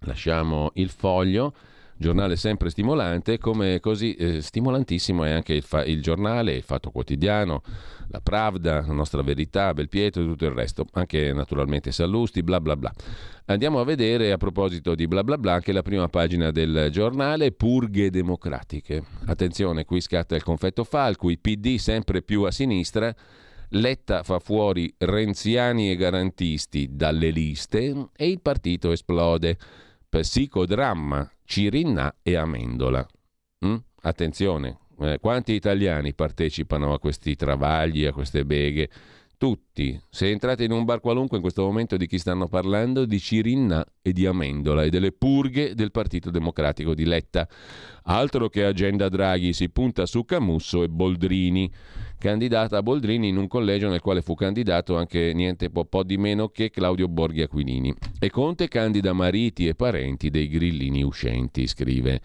Lasciamo 0.00 0.72
il 0.74 0.90
foglio, 0.90 1.54
giornale 1.96 2.36
sempre 2.36 2.70
stimolante, 2.70 3.38
come 3.38 3.80
così 3.80 4.14
eh, 4.14 4.40
stimolantissimo 4.40 5.24
è 5.24 5.30
anche 5.30 5.54
il, 5.54 5.62
fa- 5.62 5.84
il 5.84 6.02
giornale, 6.02 6.54
il 6.54 6.62
Fatto 6.62 6.90
Quotidiano, 6.90 7.62
la 8.08 8.20
Pravda, 8.20 8.84
la 8.86 8.92
nostra 8.92 9.22
verità, 9.22 9.72
Belpietro 9.72 10.22
e 10.22 10.26
tutto 10.26 10.44
il 10.44 10.52
resto, 10.52 10.86
anche 10.92 11.32
naturalmente 11.32 11.92
Sallusti, 11.92 12.42
bla 12.42 12.60
bla 12.60 12.76
bla. 12.76 12.92
Andiamo 13.46 13.80
a 13.80 13.84
vedere 13.84 14.32
a 14.32 14.36
proposito 14.36 14.94
di 14.94 15.06
bla 15.06 15.22
bla 15.22 15.38
bla 15.38 15.54
anche 15.54 15.72
la 15.72 15.82
prima 15.82 16.08
pagina 16.08 16.50
del 16.50 16.88
giornale, 16.90 17.52
purghe 17.52 18.10
democratiche. 18.10 19.02
Attenzione, 19.26 19.84
qui 19.84 20.00
scatta 20.00 20.34
il 20.34 20.42
confetto 20.42 20.84
Falco, 20.84 21.30
i 21.30 21.38
PD 21.38 21.76
sempre 21.76 22.22
più 22.22 22.42
a 22.42 22.50
sinistra. 22.50 23.14
Letta 23.70 24.22
fa 24.22 24.38
fuori 24.38 24.92
renziani 24.98 25.90
e 25.90 25.96
garantisti 25.96 26.90
dalle 26.92 27.30
liste 27.30 28.08
e 28.14 28.28
il 28.28 28.40
partito 28.40 28.92
esplode. 28.92 29.56
Psicodramma, 30.08 31.28
Cirinna 31.44 32.16
e 32.22 32.36
Amendola. 32.36 33.06
Mm? 33.64 33.76
Attenzione, 34.02 34.78
eh, 35.00 35.18
quanti 35.20 35.52
italiani 35.52 36.14
partecipano 36.14 36.92
a 36.92 36.98
questi 36.98 37.36
travagli, 37.36 38.04
a 38.04 38.12
queste 38.12 38.44
beghe? 38.44 38.88
Tutti. 39.36 40.00
Se 40.08 40.30
entrate 40.30 40.64
in 40.64 40.72
un 40.72 40.84
bar 40.84 41.00
qualunque 41.00 41.36
in 41.36 41.42
questo 41.42 41.62
momento 41.62 41.96
di 41.96 42.06
chi 42.06 42.18
stanno 42.18 42.48
parlando? 42.48 43.04
Di 43.04 43.18
Cirinna 43.18 43.84
e 44.02 44.12
di 44.12 44.26
Amendola 44.26 44.84
e 44.84 44.90
delle 44.90 45.12
purghe 45.12 45.74
del 45.74 45.90
Partito 45.90 46.30
Democratico 46.30 46.94
di 46.94 47.04
Letta. 47.04 47.48
Altro 48.04 48.48
che 48.48 48.64
agenda 48.64 49.08
Draghi, 49.08 49.52
si 49.52 49.70
punta 49.70 50.06
su 50.06 50.24
Camusso 50.24 50.82
e 50.82 50.88
Boldrini. 50.88 51.70
Candidata 52.18 52.78
a 52.78 52.82
Boldrini 52.82 53.28
in 53.28 53.36
un 53.36 53.48
collegio 53.48 53.88
nel 53.88 54.00
quale 54.00 54.22
fu 54.22 54.34
candidato 54.34 54.96
anche 54.96 55.32
niente 55.34 55.70
po', 55.70 55.84
po 55.84 56.02
di 56.02 56.16
meno 56.16 56.48
che 56.48 56.70
Claudio 56.70 57.08
Borghi 57.08 57.42
Aquilini. 57.42 57.94
E 58.18 58.30
Conte 58.30 58.68
candida 58.68 59.12
mariti 59.12 59.66
e 59.66 59.74
parenti 59.74 60.30
dei 60.30 60.48
grillini 60.48 61.02
uscenti, 61.02 61.66
scrive. 61.66 62.20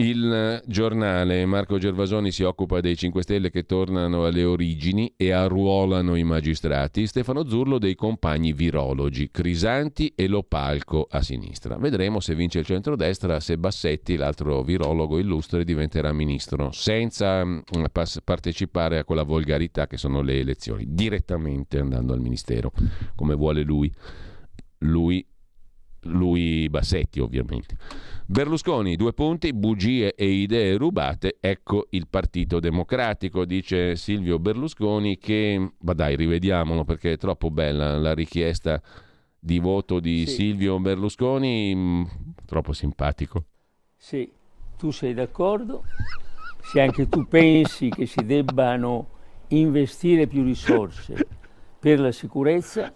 Il 0.00 0.62
giornale 0.64 1.44
Marco 1.44 1.76
Gervasoni 1.76 2.32
si 2.32 2.42
occupa 2.42 2.80
dei 2.80 2.96
5 2.96 3.20
Stelle 3.20 3.50
che 3.50 3.64
tornano 3.64 4.24
alle 4.24 4.44
origini 4.44 5.12
e 5.14 5.30
arruolano 5.30 6.16
i 6.16 6.24
magistrati, 6.24 7.06
Stefano 7.06 7.46
Zurlo 7.46 7.76
dei 7.76 7.94
compagni 7.96 8.54
virologi, 8.54 9.30
Crisanti 9.30 10.10
e 10.16 10.26
Lopalco 10.26 11.06
a 11.10 11.20
sinistra. 11.20 11.76
Vedremo 11.76 12.18
se 12.18 12.34
vince 12.34 12.60
il 12.60 12.64
centrodestra, 12.64 13.40
se 13.40 13.58
Bassetti, 13.58 14.16
l'altro 14.16 14.62
virologo 14.62 15.18
illustre, 15.18 15.64
diventerà 15.64 16.14
ministro, 16.14 16.70
senza 16.72 17.44
mm, 17.44 17.58
partecipare 18.24 19.00
a 19.00 19.04
quella 19.04 19.24
volgarità 19.24 19.86
che 19.86 19.98
sono 19.98 20.22
le 20.22 20.38
elezioni, 20.38 20.86
direttamente 20.88 21.78
andando 21.78 22.14
al 22.14 22.20
ministero, 22.20 22.72
come 23.14 23.34
vuole 23.34 23.60
lui. 23.60 23.92
Lui, 24.78 25.22
lui 26.04 26.70
Bassetti 26.70 27.20
ovviamente. 27.20 27.76
Berlusconi, 28.30 28.94
due 28.94 29.12
punti, 29.12 29.52
bugie 29.52 30.14
e 30.14 30.24
idee 30.24 30.76
rubate, 30.76 31.38
ecco 31.40 31.88
il 31.90 32.06
Partito 32.08 32.60
Democratico, 32.60 33.44
dice 33.44 33.96
Silvio 33.96 34.38
Berlusconi 34.38 35.18
che, 35.18 35.72
ma 35.80 35.92
dai, 35.94 36.14
rivediamolo 36.14 36.84
perché 36.84 37.14
è 37.14 37.16
troppo 37.16 37.50
bella 37.50 37.98
la 37.98 38.14
richiesta 38.14 38.80
di 39.36 39.58
voto 39.58 39.98
di 39.98 40.26
sì. 40.26 40.34
Silvio 40.34 40.78
Berlusconi, 40.78 41.74
mm, 41.74 42.04
troppo 42.46 42.72
simpatico. 42.72 43.46
Sì, 43.96 44.30
tu 44.78 44.92
sei 44.92 45.12
d'accordo? 45.12 45.82
Se 46.62 46.80
anche 46.80 47.08
tu 47.08 47.26
pensi 47.26 47.88
che 47.88 48.06
si 48.06 48.24
debbano 48.24 49.08
investire 49.48 50.28
più 50.28 50.44
risorse 50.44 51.26
per 51.80 51.98
la 51.98 52.12
sicurezza, 52.12 52.94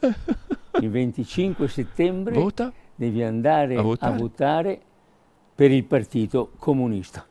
il 0.81 0.91
25 0.91 1.67
settembre 1.67 2.35
Vota? 2.35 2.73
devi 2.95 3.21
andare 3.25 3.75
a 3.75 3.83
votare, 3.83 4.15
a 4.15 4.17
votare 4.17 4.81
per 5.55 5.71
il 5.71 5.85
Partito 5.85 6.53
Comunista. 6.59 7.27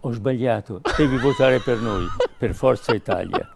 Ho 0.00 0.12
sbagliato, 0.12 0.80
devi 0.96 1.16
votare 1.16 1.60
per 1.60 1.78
noi, 1.78 2.06
per 2.36 2.54
Forza 2.54 2.94
Italia. 2.94 3.52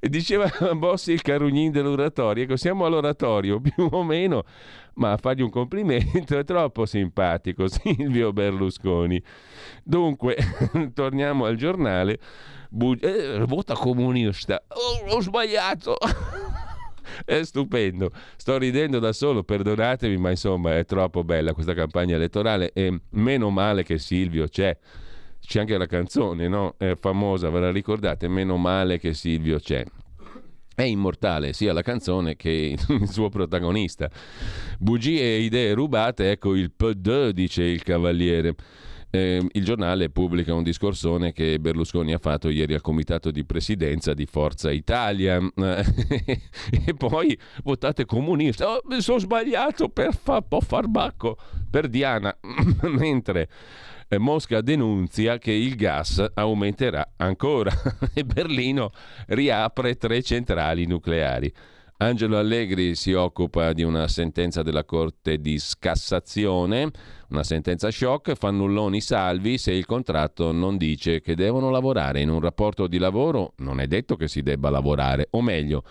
Diceva 0.00 0.48
Bossi 0.76 1.12
il 1.12 1.22
Carugnin 1.22 1.72
dell'oratorio, 1.72 2.44
ecco 2.44 2.56
siamo 2.56 2.84
all'oratorio 2.84 3.60
più 3.60 3.88
o 3.90 4.04
meno, 4.04 4.44
ma 4.94 5.12
a 5.12 5.16
fargli 5.16 5.40
un 5.40 5.50
complimento 5.50 6.38
è 6.38 6.44
troppo 6.44 6.86
simpatico 6.86 7.66
Silvio 7.66 8.32
Berlusconi. 8.32 9.20
Dunque, 9.82 10.36
torniamo 10.94 11.46
al 11.46 11.56
giornale, 11.56 12.20
Bu- 12.70 12.98
eh, 13.00 13.42
vota 13.46 13.74
comunista, 13.74 14.62
oh, 14.68 15.14
ho 15.16 15.20
sbagliato. 15.20 15.96
è 17.24 17.42
stupendo. 17.42 18.10
Sto 18.36 18.58
ridendo 18.58 18.98
da 18.98 19.12
solo, 19.12 19.44
perdonatemi, 19.44 20.16
ma 20.16 20.30
insomma 20.30 20.76
è 20.76 20.84
troppo 20.84 21.24
bella 21.24 21.52
questa 21.52 21.74
campagna 21.74 22.16
elettorale 22.16 22.72
e 22.72 23.00
meno 23.10 23.50
male 23.50 23.82
che 23.82 23.98
Silvio 23.98 24.46
c'è. 24.48 24.76
C'è 25.40 25.60
anche 25.60 25.78
la 25.78 25.86
canzone, 25.86 26.48
no? 26.48 26.74
È 26.76 26.94
famosa, 26.94 27.48
ve 27.50 27.60
la 27.60 27.70
ricordate? 27.70 28.28
Meno 28.28 28.56
male 28.56 28.98
che 28.98 29.14
Silvio 29.14 29.58
c'è. 29.58 29.84
È 30.74 30.82
immortale 30.82 31.54
sia 31.54 31.72
la 31.72 31.82
canzone 31.82 32.36
che 32.36 32.76
il 32.88 33.08
suo 33.08 33.28
protagonista. 33.30 34.08
Bugie 34.78 35.20
e 35.20 35.40
idee 35.40 35.72
rubate, 35.72 36.30
ecco 36.30 36.54
il 36.54 36.70
PD, 36.70 37.30
dice 37.30 37.64
il 37.64 37.82
cavaliere. 37.82 38.54
Eh, 39.10 39.42
il 39.52 39.64
giornale 39.64 40.10
pubblica 40.10 40.52
un 40.52 40.62
discorsone 40.62 41.32
che 41.32 41.58
Berlusconi 41.58 42.12
ha 42.12 42.18
fatto 42.18 42.50
ieri 42.50 42.74
al 42.74 42.82
comitato 42.82 43.30
di 43.30 43.44
presidenza 43.44 44.12
di 44.12 44.26
Forza 44.26 44.70
Italia 44.70 45.40
e 45.56 46.94
poi 46.94 47.38
votate 47.62 48.04
comunista. 48.04 48.68
Oh, 48.68 48.80
mi 48.84 49.00
sono 49.00 49.18
sbagliato 49.18 49.88
per 49.88 50.14
fa, 50.14 50.42
po' 50.42 50.60
farbacco 50.60 51.38
per 51.70 51.88
Diana, 51.88 52.36
mentre 52.82 53.48
eh, 54.08 54.18
Mosca 54.18 54.60
denunzia 54.60 55.38
che 55.38 55.52
il 55.52 55.74
gas 55.76 56.24
aumenterà 56.34 57.12
ancora 57.16 57.70
e 58.12 58.24
Berlino 58.24 58.90
riapre 59.28 59.96
tre 59.96 60.22
centrali 60.22 60.86
nucleari. 60.86 61.52
Angelo 62.00 62.38
Allegri 62.38 62.94
si 62.94 63.12
occupa 63.12 63.72
di 63.72 63.82
una 63.82 64.06
sentenza 64.06 64.62
della 64.62 64.84
Corte 64.84 65.40
di 65.40 65.58
Scassazione, 65.58 66.92
una 67.30 67.42
sentenza 67.42 67.90
shock, 67.90 68.34
fannulloni 68.36 69.00
salvi 69.00 69.58
se 69.58 69.72
il 69.72 69.84
contratto 69.84 70.52
non 70.52 70.76
dice 70.76 71.20
che 71.20 71.34
devono 71.34 71.70
lavorare 71.70 72.20
in 72.20 72.28
un 72.28 72.38
rapporto 72.38 72.86
di 72.86 72.98
lavoro, 72.98 73.54
non 73.56 73.80
è 73.80 73.88
detto 73.88 74.14
che 74.14 74.28
si 74.28 74.42
debba 74.42 74.70
lavorare, 74.70 75.26
o 75.30 75.42
meglio, 75.42 75.82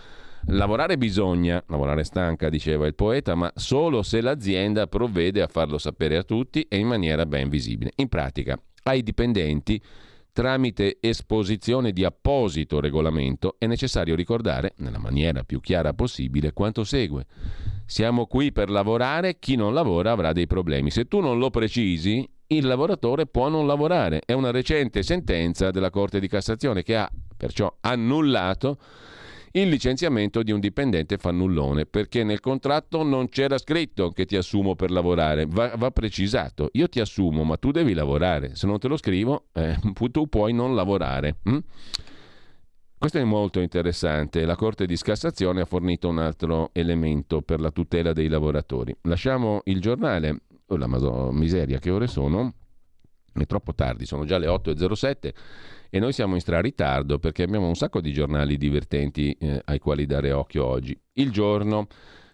lavorare 0.46 0.98
bisogna, 0.98 1.62
lavorare 1.68 2.06
stanca 2.06 2.48
diceva 2.48 2.88
il 2.88 2.96
poeta, 2.96 3.36
ma 3.36 3.52
solo 3.54 4.02
se 4.02 4.22
l'azienda 4.22 4.88
provvede 4.88 5.42
a 5.42 5.48
farlo 5.48 5.78
sapere 5.78 6.16
a 6.16 6.24
tutti 6.24 6.66
e 6.70 6.78
in 6.78 6.88
maniera 6.88 7.26
ben 7.26 7.50
visibile. 7.50 7.92
In 7.98 8.08
pratica, 8.08 8.58
ai 8.84 9.04
dipendenti 9.04 9.82
tramite 10.38 10.98
esposizione 11.00 11.92
di 11.92 12.06
apposito 12.06 12.80
regolamento, 12.80 13.56
è 13.58 13.66
necessario 13.66 14.14
ricordare, 14.14 14.74
nella 14.78 15.00
maniera 15.00 15.42
più 15.42 15.60
chiara 15.60 15.96
possibile, 15.96 16.54
quanto 16.54 16.84
segue. 16.84 17.26
Siamo 17.88 18.28
qui 18.28 18.52
per 18.52 18.70
lavorare, 18.70 19.40
chi 19.40 19.56
non 19.56 19.74
lavora 19.74 20.12
avrà 20.12 20.34
dei 20.34 20.46
problemi. 20.46 20.92
Se 20.92 21.06
tu 21.08 21.22
non 21.22 21.40
lo 21.40 21.50
precisi, 21.50 22.24
il 22.50 22.68
lavoratore 22.68 23.26
può 23.26 23.50
non 23.50 23.66
lavorare. 23.66 24.22
È 24.24 24.34
una 24.34 24.52
recente 24.52 25.02
sentenza 25.02 25.72
della 25.72 25.90
Corte 25.90 26.20
di 26.20 26.28
Cassazione 26.28 26.84
che 26.84 26.96
ha 26.96 27.10
perciò 27.36 27.76
annullato 27.80 28.78
il 29.52 29.70
licenziamento 29.70 30.44
di 30.44 30.52
un 30.52 30.60
dipendente 30.60 31.18
fannullone, 31.18 31.86
perché 31.86 32.24
nel 32.24 32.40
contratto 32.40 33.04
non 33.04 33.30
c'era 33.30 33.58
scritto 33.58 34.12
che 34.12 34.26
ti 34.26 34.36
assumo 34.36 34.76
per 34.76 34.92
lavorare, 34.92 35.46
va, 35.48 35.74
va 35.76 35.92
precisato, 35.92 36.70
io 36.74 36.88
ti 36.90 37.00
assumo 37.00 37.44
ma 37.44 37.58
tu 37.58 37.72
devi 37.72 37.94
lavorare, 37.94 38.56
se 38.56 38.68
non 38.68 38.80
te 38.80 38.88
lo 38.88 38.98
scrivo 38.98 39.48
eh, 39.54 39.78
tu 40.12 40.28
puoi 40.28 40.54
non 40.54 40.76
lavorare. 40.76 41.38
Hm? 41.44 41.58
Questo 43.00 43.20
è 43.20 43.24
molto 43.24 43.60
interessante. 43.60 44.44
La 44.44 44.56
Corte 44.56 44.88
di 44.88 44.98
Scassazione 44.98 45.62
ha 45.62 45.66
fornito 45.66 46.10
un 46.10 46.18
altro 46.18 46.72
elemento 46.74 47.44
per 47.44 47.60
la 47.60 47.70
tutela 47.70 48.12
dei 48.12 48.28
lavoratori. 48.28 48.96
Lasciamo 49.04 49.62
il 49.66 49.80
giornale. 49.80 50.42
Oh, 50.66 50.78
la 50.78 50.88
miseria, 51.32 51.78
che 51.78 51.92
ore 51.92 52.08
sono? 52.08 52.54
È 53.32 53.46
troppo 53.46 53.76
tardi, 53.76 54.06
sono 54.08 54.26
già 54.26 54.40
le 54.40 54.48
8.07 54.48 55.34
e 55.90 56.00
noi 56.00 56.14
siamo 56.14 56.36
in 56.36 56.42
straritardo 56.42 57.20
perché 57.20 57.44
abbiamo 57.44 57.68
un 57.68 57.76
sacco 57.76 58.02
di 58.02 58.12
giornali 58.12 58.58
divertenti 58.58 59.32
eh, 59.40 59.62
ai 59.66 59.80
quali 59.80 60.06
dare 60.06 60.32
occhio 60.32 60.66
oggi. 60.66 61.00
Il 61.14 61.32
giorno, 61.32 61.88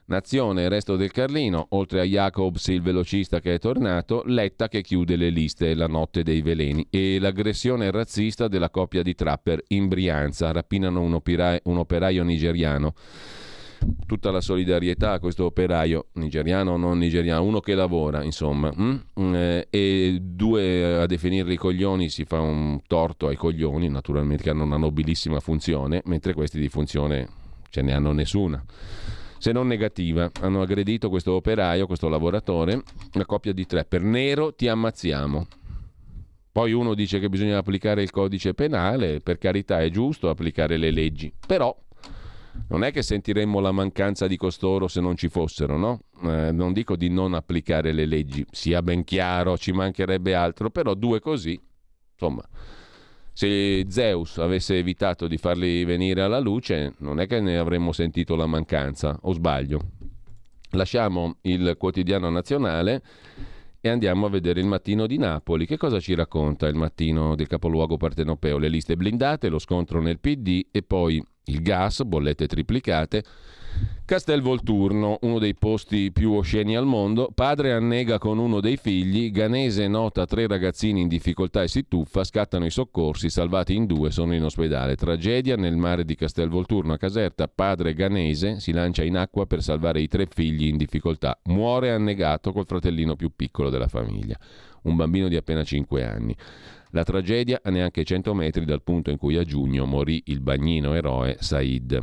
Nazione, 0.05 0.67
resto 0.67 0.97
del 0.97 1.11
Carlino, 1.11 1.67
oltre 1.69 2.01
a 2.01 2.03
Jacobs 2.03 2.67
il 2.67 2.81
velocista 2.81 3.39
che 3.39 3.53
è 3.53 3.59
tornato, 3.59 4.23
Letta 4.25 4.67
che 4.67 4.81
chiude 4.81 5.15
le 5.15 5.29
liste 5.29 5.73
La 5.75 5.87
notte 5.87 6.23
dei 6.23 6.41
veleni 6.41 6.85
e 6.89 7.19
l'aggressione 7.19 7.89
razzista 7.89 8.49
della 8.49 8.69
coppia 8.69 9.01
di 9.01 9.15
trapper 9.15 9.63
in 9.69 9.87
Brianza, 9.87 10.51
rapinano 10.51 11.01
un, 11.01 11.13
operaio, 11.13 11.61
un 11.63 11.77
operaio 11.77 12.23
nigeriano 12.23 12.93
tutta 14.05 14.31
la 14.31 14.41
solidarietà 14.41 15.13
a 15.13 15.19
questo 15.19 15.45
operaio 15.45 16.07
nigeriano 16.13 16.71
o 16.71 16.77
non 16.77 16.97
nigeriano, 16.97 17.43
uno 17.43 17.59
che 17.59 17.75
lavora, 17.75 18.23
insomma, 18.23 18.71
mm? 18.75 18.95
mm 19.19 19.35
eh, 19.35 19.67
e 19.69 20.17
due 20.21 21.01
a 21.01 21.05
definirli 21.05 21.55
coglioni 21.55 22.09
si 22.09 22.25
fa 22.25 22.39
un 22.39 22.81
torto 22.87 23.27
ai 23.27 23.35
coglioni, 23.35 23.89
naturalmente 23.89 24.43
che 24.43 24.49
hanno 24.49 24.63
una 24.63 24.77
nobilissima 24.77 25.39
funzione, 25.39 26.01
mentre 26.05 26.33
questi 26.33 26.59
di 26.59 26.69
funzione 26.69 27.27
ce 27.69 27.81
ne 27.81 27.93
hanno 27.93 28.11
nessuna. 28.11 28.63
Se 29.37 29.51
non 29.51 29.67
negativa, 29.67 30.31
hanno 30.39 30.61
aggredito 30.61 31.09
questo 31.09 31.33
operaio, 31.33 31.85
questo 31.85 32.07
lavoratore, 32.07 32.81
una 33.13 33.25
coppia 33.25 33.51
di 33.51 33.65
tre. 33.65 33.83
Per 33.83 34.01
nero 34.01 34.53
ti 34.53 34.69
ammazziamo. 34.69 35.47
Poi 36.49 36.71
uno 36.71 36.93
dice 36.93 37.19
che 37.19 37.29
bisogna 37.29 37.57
applicare 37.57 38.03
il 38.03 38.11
codice 38.11 38.53
penale, 38.53 39.19
per 39.19 39.39
carità 39.39 39.81
è 39.81 39.89
giusto 39.89 40.29
applicare 40.29 40.77
le 40.77 40.91
leggi, 40.91 41.33
però 41.45 41.75
non 42.67 42.83
è 42.83 42.91
che 42.91 43.01
sentiremmo 43.01 43.59
la 43.59 43.71
mancanza 43.71 44.27
di 44.27 44.37
costoro 44.37 44.87
se 44.87 45.01
non 45.01 45.15
ci 45.15 45.29
fossero, 45.29 45.77
no? 45.77 46.01
Eh, 46.23 46.51
non 46.51 46.73
dico 46.73 46.95
di 46.95 47.09
non 47.09 47.33
applicare 47.33 47.91
le 47.91 48.05
leggi, 48.05 48.45
sia 48.51 48.81
ben 48.81 49.03
chiaro, 49.03 49.57
ci 49.57 49.71
mancherebbe 49.71 50.35
altro, 50.35 50.69
però 50.69 50.93
due 50.93 51.19
così, 51.19 51.59
insomma, 52.13 52.43
se 53.31 53.85
Zeus 53.89 54.37
avesse 54.37 54.77
evitato 54.77 55.27
di 55.27 55.37
farli 55.37 55.83
venire 55.83 56.21
alla 56.21 56.39
luce, 56.39 56.93
non 56.99 57.19
è 57.19 57.27
che 57.27 57.39
ne 57.39 57.57
avremmo 57.57 57.91
sentito 57.91 58.35
la 58.35 58.45
mancanza, 58.45 59.17
o 59.21 59.33
sbaglio? 59.33 59.79
Lasciamo 60.71 61.37
il 61.41 61.75
quotidiano 61.77 62.29
nazionale 62.29 63.01
e 63.85 63.89
andiamo 63.89 64.27
a 64.27 64.29
vedere 64.29 64.61
il 64.61 64.65
mattino 64.65 65.05
di 65.05 65.17
Napoli. 65.17 65.65
Che 65.65 65.75
cosa 65.75 65.99
ci 65.99 66.15
racconta 66.15 66.67
il 66.67 66.75
mattino 66.75 67.35
del 67.35 67.47
capoluogo 67.47 67.97
partenopeo? 67.97 68.57
Le 68.57 68.69
liste 68.69 68.95
blindate, 68.95 69.49
lo 69.49 69.59
scontro 69.59 69.99
nel 69.99 70.21
PD 70.21 70.67
e 70.71 70.83
poi 70.83 71.21
Il 71.47 71.61
gas, 71.61 72.01
bollette 72.03 72.47
triplicate. 72.47 73.25
Castel 74.05 74.41
Volturno, 74.41 75.17
uno 75.21 75.39
dei 75.39 75.55
posti 75.55 76.11
più 76.11 76.33
osceni 76.33 76.75
al 76.75 76.85
mondo, 76.85 77.31
padre 77.33 77.71
annega 77.71 78.17
con 78.17 78.37
uno 78.37 78.59
dei 78.59 78.75
figli, 78.75 79.31
Ganese 79.31 79.87
nota 79.87 80.25
tre 80.25 80.45
ragazzini 80.45 80.99
in 80.99 81.07
difficoltà 81.07 81.63
e 81.63 81.69
si 81.69 81.87
tuffa, 81.87 82.25
scattano 82.25 82.65
i 82.65 82.69
soccorsi, 82.69 83.29
salvati 83.29 83.73
in 83.73 83.85
due, 83.85 84.11
sono 84.11 84.35
in 84.35 84.43
ospedale. 84.43 84.97
Tragedia 84.97 85.55
nel 85.55 85.77
mare 85.77 86.03
di 86.03 86.15
Castel 86.15 86.49
Volturno 86.49 86.91
a 86.91 86.97
Caserta, 86.97 87.47
padre 87.47 87.93
Ganese 87.93 88.59
si 88.59 88.73
lancia 88.73 89.03
in 89.03 89.15
acqua 89.15 89.45
per 89.45 89.63
salvare 89.63 90.01
i 90.01 90.09
tre 90.09 90.27
figli 90.29 90.67
in 90.67 90.75
difficoltà, 90.75 91.39
muore 91.45 91.91
annegato 91.91 92.51
col 92.51 92.65
fratellino 92.67 93.15
più 93.15 93.31
piccolo 93.33 93.69
della 93.69 93.87
famiglia, 93.87 94.37
un 94.83 94.97
bambino 94.97 95.29
di 95.29 95.37
appena 95.37 95.63
5 95.63 96.05
anni. 96.05 96.35
La 96.91 97.03
tragedia 97.03 97.61
a 97.63 97.69
neanche 97.71 98.03
100 98.03 98.33
metri 98.33 98.65
dal 98.65 98.83
punto 98.83 99.09
in 99.09 99.17
cui 99.17 99.37
a 99.37 99.43
giugno 99.43 99.85
morì 99.85 100.21
il 100.25 100.41
bagnino 100.41 100.93
eroe 100.93 101.37
Said. 101.39 101.99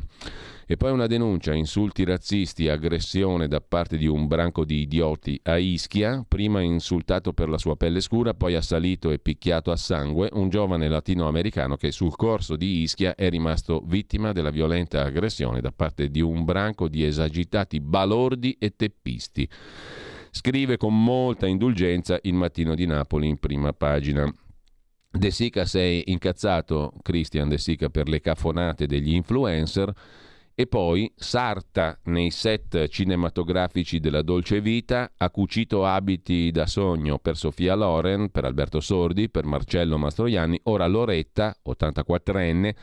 E 0.71 0.77
poi 0.77 0.93
una 0.93 1.09
denuncia, 1.09 1.53
insulti 1.53 2.05
razzisti, 2.05 2.69
aggressione 2.69 3.49
da 3.49 3.61
parte 3.61 3.97
di 3.97 4.07
un 4.07 4.29
branco 4.29 4.65
di 4.65 4.83
idioti 4.83 5.37
a 5.43 5.59
Ischia, 5.59 6.25
prima 6.29 6.61
insultato 6.61 7.33
per 7.33 7.49
la 7.49 7.59
sua 7.59 7.75
pelle 7.75 8.01
scura, 8.01 8.35
poi 8.35 8.55
assalito 8.55 9.11
e 9.11 9.19
picchiato 9.19 9.73
a 9.73 9.77
sangue, 9.77 10.29
un 10.35 10.49
giovane 10.49 10.89
latinoamericano 10.89 11.75
che 11.75 11.91
sul 11.91 12.15
corso 12.15 12.55
di 12.55 12.83
Ischia 12.83 13.17
è 13.17 13.29
rimasto 13.29 13.83
vittima 13.85 14.31
della 14.31 14.51
violenta 14.51 15.03
aggressione 15.03 15.61
da 15.61 15.73
parte 15.73 16.09
di 16.09 16.21
un 16.21 16.45
branco 16.45 16.87
di 16.87 17.05
esagitati 17.05 17.81
balordi 17.81 18.57
e 18.57 18.77
teppisti. 18.77 19.49
Scrive 20.31 20.77
con 20.77 21.03
molta 21.03 21.49
indulgenza 21.49 22.17
il 22.23 22.35
mattino 22.35 22.77
di 22.77 22.87
Napoli 22.87 23.27
in 23.27 23.39
prima 23.39 23.73
pagina. 23.73 24.33
De 25.11 25.31
Sica 25.33 25.65
sei 25.65 26.05
incazzato, 26.13 26.93
Christian 27.03 27.49
De 27.49 27.59
Sica, 27.59 27.89
per 27.89 28.09
le 28.09 28.21
cafonate 28.21 28.87
degli 28.87 29.15
influencer 29.15 29.93
e 30.61 30.67
poi 30.67 31.11
Sarta 31.17 31.99
nei 32.05 32.31
set 32.31 32.87
cinematografici 32.89 33.99
della 33.99 34.21
Dolce 34.21 34.61
Vita 34.61 35.11
ha 35.17 35.31
cucito 35.31 35.87
abiti 35.87 36.51
da 36.51 36.67
sogno 36.67 37.19
per 37.19 37.39
Sofia 37.39 37.75
Loren, 37.75 38.29
per 38.29 38.45
Alberto 38.45 38.79
Sordi, 38.81 39.31
per 39.31 39.47
Marcello 39.47 39.97
Mastroianni, 39.97 40.61
ora 40.65 40.87
Loretta, 40.87 41.57
84enne, 41.67 42.75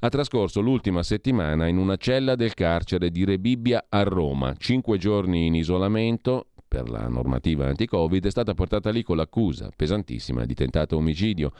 ha 0.00 0.08
trascorso 0.08 0.60
l'ultima 0.60 1.04
settimana 1.04 1.68
in 1.68 1.76
una 1.76 1.94
cella 1.94 2.34
del 2.34 2.54
carcere 2.54 3.12
di 3.12 3.24
Rebibbia 3.24 3.86
a 3.88 4.02
Roma, 4.02 4.52
cinque 4.58 4.98
giorni 4.98 5.46
in 5.46 5.54
isolamento 5.54 6.48
per 6.66 6.90
la 6.90 7.06
normativa 7.06 7.68
anti-Covid, 7.68 8.26
è 8.26 8.30
stata 8.30 8.54
portata 8.54 8.90
lì 8.90 9.04
con 9.04 9.16
l'accusa 9.16 9.70
pesantissima 9.74 10.44
di 10.44 10.54
tentato 10.54 10.96
omicidio 10.96 11.52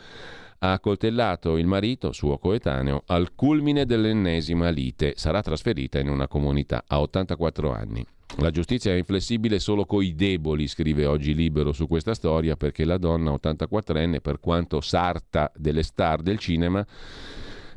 ha 0.62 0.72
accoltellato 0.72 1.56
il 1.56 1.66
marito, 1.66 2.12
suo 2.12 2.38
coetaneo, 2.38 3.02
al 3.06 3.34
culmine 3.34 3.86
dell'ennesima 3.86 4.68
lite. 4.68 5.14
Sarà 5.16 5.40
trasferita 5.40 5.98
in 5.98 6.08
una 6.08 6.28
comunità 6.28 6.84
a 6.86 7.00
84 7.00 7.72
anni. 7.72 8.04
La 8.36 8.50
giustizia 8.50 8.92
è 8.92 8.96
inflessibile 8.96 9.58
solo 9.58 9.84
coi 9.84 10.14
deboli, 10.14 10.68
scrive 10.68 11.06
oggi 11.06 11.34
Libero 11.34 11.72
su 11.72 11.88
questa 11.88 12.14
storia, 12.14 12.56
perché 12.56 12.84
la 12.84 12.98
donna 12.98 13.32
84enne, 13.32 14.20
per 14.20 14.38
quanto 14.38 14.80
sarta 14.80 15.50
delle 15.56 15.82
star 15.82 16.20
del 16.22 16.38
cinema, 16.38 16.86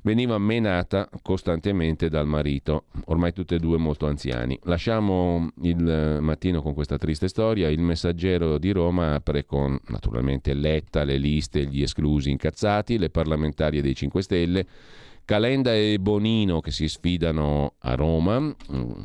veniva 0.04 0.38
menata 0.38 1.10
costantemente 1.22 2.10
dal 2.10 2.28
marito, 2.28 2.86
ormai 3.06 3.34
tutte 3.34 3.56
e 3.56 3.60
due 3.60 3.78
molto 3.78 4.06
anziani. 4.06 4.58
Lasciamo 4.64 5.50
il 5.64 6.20
mattino 6.22 6.62
con 6.62 6.74
questa 6.74 6.98
triste 6.98 7.28
storia, 7.28 7.70
il 7.70 7.80
messaggero 7.80 8.58
di 8.58 8.72
Roma 8.72 9.16
apre 9.16 9.46
con 9.46 9.78
naturalmente 9.88 10.54
Letta, 10.54 11.04
le 11.04 11.18
liste, 11.18 11.66
gli 11.66 11.82
esclusi 11.82 12.30
incazzati, 12.30 12.98
le 12.98 13.10
parlamentarie 13.10 13.82
dei 13.82 13.96
5 13.96 14.22
Stelle, 14.22 14.66
Calenda 15.26 15.74
e 15.74 15.98
Bonino 16.00 16.60
che 16.60 16.72
si 16.72 16.88
sfidano 16.88 17.76
a 17.80 17.96
Roma, 17.96 18.40
mm, 18.40 18.54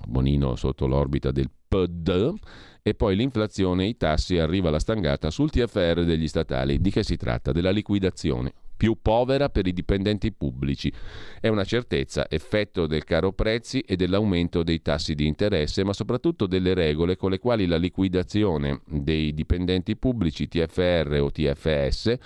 Bonino 0.07 0.57
sotto 0.57 0.87
l'orbita 0.87 1.31
del 1.31 1.49
PD, 1.69 2.33
e 2.83 2.95
poi 2.95 3.15
l'inflazione 3.15 3.85
e 3.85 3.89
i 3.89 3.97
tassi 3.97 4.39
arriva 4.39 4.71
la 4.71 4.81
stangata 4.81 5.31
sul 5.31 5.51
TFR 5.51 6.05
degli 6.05 6.27
statali. 6.27 6.81
Di 6.81 6.91
che 6.91 7.05
si 7.05 7.17
tratta? 7.17 7.53
Della 7.53 7.71
liquidazione 7.71 8.53
più 8.79 8.97
povera 9.03 9.51
per 9.51 9.67
i 9.67 9.75
dipendenti 9.75 10.33
pubblici. 10.33 10.91
È 11.39 11.49
una 11.49 11.65
certezza, 11.65 12.27
effetto 12.31 12.87
del 12.87 13.05
caro 13.05 13.33
prezzi 13.33 13.81
e 13.81 13.97
dell'aumento 13.97 14.63
dei 14.63 14.81
tassi 14.81 15.15
di 15.15 15.27
interesse, 15.27 15.85
ma 15.85 15.93
soprattutto 15.93 16.47
delle 16.47 16.73
regole 16.73 17.17
con 17.17 17.29
le 17.29 17.39
quali 17.39 17.67
la 17.67 17.77
liquidazione 17.77 18.81
dei 18.87 19.35
dipendenti 19.35 19.97
pubblici 19.97 20.49
TFR 20.49 21.19
o 21.21 21.31
TFS 21.31 22.19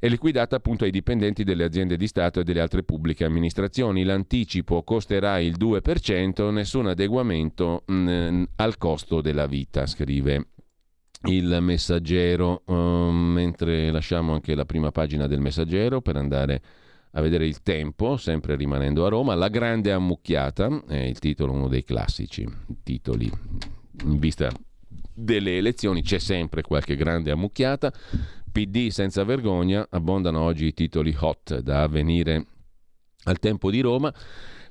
è 0.00 0.08
liquidata 0.08 0.56
appunto 0.56 0.84
ai 0.84 0.90
dipendenti 0.90 1.44
delle 1.44 1.62
aziende 1.62 1.98
di 1.98 2.06
Stato 2.06 2.40
e 2.40 2.42
delle 2.42 2.62
altre 2.62 2.82
pubbliche 2.82 3.26
amministrazioni. 3.26 4.02
L'anticipo 4.02 4.82
costerà 4.82 5.38
il 5.40 5.56
2%, 5.58 6.50
nessun 6.50 6.86
adeguamento 6.86 7.82
mh, 7.84 7.94
mm, 7.94 8.42
al 8.56 8.78
costo 8.78 9.20
della 9.20 9.46
vita, 9.46 9.84
scrive 9.84 10.46
il 11.24 11.58
messaggero, 11.60 12.62
um, 12.66 13.32
mentre 13.32 13.90
lasciamo 13.90 14.32
anche 14.32 14.54
la 14.54 14.64
prima 14.64 14.90
pagina 14.90 15.26
del 15.26 15.40
messaggero 15.40 16.00
per 16.00 16.16
andare 16.16 16.62
a 17.12 17.20
vedere 17.20 17.46
il 17.46 17.62
tempo, 17.62 18.16
sempre 18.16 18.56
rimanendo 18.56 19.04
a 19.04 19.08
Roma, 19.08 19.34
La 19.34 19.48
grande 19.48 19.92
ammucchiata, 19.92 20.84
è 20.86 20.96
il 20.96 21.18
titolo, 21.18 21.52
uno 21.52 21.68
dei 21.68 21.84
classici 21.84 22.48
titoli 22.82 23.30
in 24.04 24.18
vista 24.18 24.50
delle 25.12 25.56
elezioni, 25.56 26.02
c'è 26.02 26.18
sempre 26.18 26.62
qualche 26.62 26.96
grande 26.96 27.30
ammucchiata, 27.30 27.92
PD 28.50 28.88
senza 28.88 29.24
vergogna, 29.24 29.86
abbondano 29.90 30.40
oggi 30.40 30.66
i 30.66 30.74
titoli 30.74 31.14
hot 31.18 31.58
da 31.58 31.82
avvenire 31.82 32.46
al 33.24 33.38
tempo 33.38 33.70
di 33.70 33.80
Roma. 33.80 34.12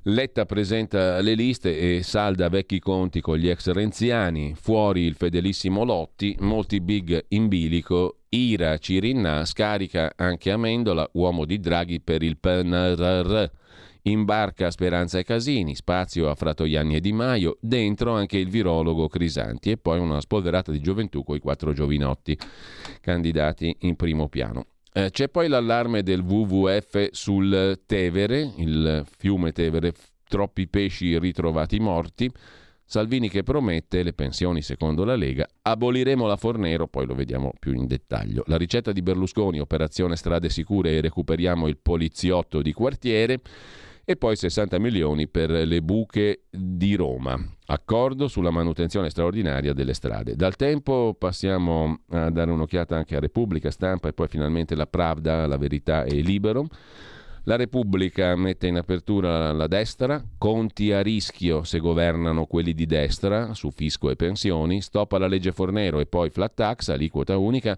Letta 0.03 0.45
presenta 0.45 1.19
le 1.19 1.33
liste 1.33 1.97
e 1.97 2.03
salda 2.03 2.47
vecchi 2.47 2.79
conti 2.79 3.19
con 3.19 3.35
gli 3.35 3.49
ex 3.49 3.69
renziani, 3.71 4.55
fuori 4.55 5.01
il 5.01 5.13
fedelissimo 5.13 5.83
Lotti, 5.83 6.37
molti 6.39 6.79
big 6.79 7.25
in 7.29 7.49
bilico, 7.49 8.19
Ira 8.29 8.77
Cirinna 8.77 9.43
scarica 9.43 10.13
anche 10.15 10.51
Amendola, 10.51 11.09
uomo 11.13 11.43
di 11.43 11.59
Draghi 11.59 11.99
per 11.99 12.23
il 12.23 12.37
PNRR. 12.37 13.43
Imbarca 14.03 14.71
Speranza 14.71 15.19
e 15.19 15.23
Casini, 15.23 15.75
spazio 15.75 16.29
a 16.29 16.35
Fratoianni 16.35 16.95
e 16.95 17.01
Di 17.01 17.11
Maio, 17.11 17.57
dentro 17.59 18.13
anche 18.13 18.37
il 18.37 18.47
virologo 18.47 19.09
Crisanti 19.09 19.71
e 19.71 19.77
poi 19.77 19.99
una 19.99 20.21
spolverata 20.21 20.71
di 20.71 20.79
gioventù 20.79 21.23
con 21.23 21.35
i 21.35 21.39
quattro 21.39 21.73
giovinotti 21.73 22.37
candidati 23.01 23.75
in 23.81 23.97
primo 23.97 24.29
piano. 24.29 24.65
Eh, 24.91 25.11
c'è 25.11 25.29
poi 25.29 25.47
l'allarme 25.47 26.01
del 26.01 26.21
WWF 26.21 27.09
sul 27.11 27.79
Tevere, 27.85 28.53
il 28.57 29.05
fiume 29.17 29.51
Tevere, 29.51 29.93
troppi 30.27 30.67
pesci 30.67 31.17
ritrovati 31.19 31.79
morti. 31.79 32.31
Salvini 32.83 33.29
che 33.29 33.43
promette 33.43 34.01
le 34.01 34.13
pensioni 34.13 34.63
secondo 34.63 35.03
la 35.03 35.15
Lega, 35.15 35.47
aboliremo 35.61 36.25
la 36.25 36.37
Fornero, 36.37 36.87
poi 36.87 37.05
lo 37.05 37.13
vediamo 37.13 37.51
più 37.59 37.73
in 37.73 37.85
dettaglio. 37.85 38.43
La 38.47 38.57
ricetta 38.57 38.91
di 38.91 39.03
Berlusconi, 39.03 39.59
operazione 39.59 40.15
strade 40.15 40.49
sicure 40.49 40.97
e 40.97 41.01
recuperiamo 41.01 41.67
il 41.67 41.77
poliziotto 41.77 42.63
di 42.63 42.73
quartiere 42.73 43.41
e 44.09 44.15
poi 44.15 44.35
60 44.35 44.79
milioni 44.79 45.27
per 45.27 45.51
le 45.51 45.83
buche 45.83 46.45
di 46.49 46.95
Roma. 46.95 47.37
Accordo 47.67 48.27
sulla 48.27 48.49
manutenzione 48.49 49.11
straordinaria 49.11 49.71
delle 49.71 49.93
strade. 49.93 50.35
Dal 50.35 50.55
tempo 50.55 51.15
passiamo 51.15 51.99
a 52.09 52.31
dare 52.31 52.49
un'occhiata 52.49 52.95
anche 52.95 53.15
a 53.15 53.19
Repubblica, 53.19 53.69
Stampa 53.69 54.07
e 54.07 54.13
poi 54.13 54.27
finalmente 54.27 54.73
la 54.73 54.87
Pravda, 54.87 55.45
la 55.45 55.57
Verità 55.57 56.05
e 56.05 56.21
Libero. 56.21 56.69
La 57.43 57.55
Repubblica 57.55 58.35
mette 58.35 58.65
in 58.65 58.77
apertura 58.77 59.51
la 59.51 59.67
destra, 59.67 60.23
conti 60.39 60.91
a 60.91 61.03
rischio 61.03 61.63
se 61.63 61.77
governano 61.77 62.47
quelli 62.47 62.73
di 62.73 62.87
destra 62.87 63.53
su 63.53 63.69
fisco 63.69 64.09
e 64.09 64.15
pensioni, 64.15 64.81
stop 64.81 65.11
alla 65.11 65.27
legge 65.27 65.51
Fornero 65.51 65.99
e 65.99 66.07
poi 66.07 66.31
flat 66.31 66.55
tax, 66.55 66.87
aliquota 66.89 67.37
unica, 67.37 67.77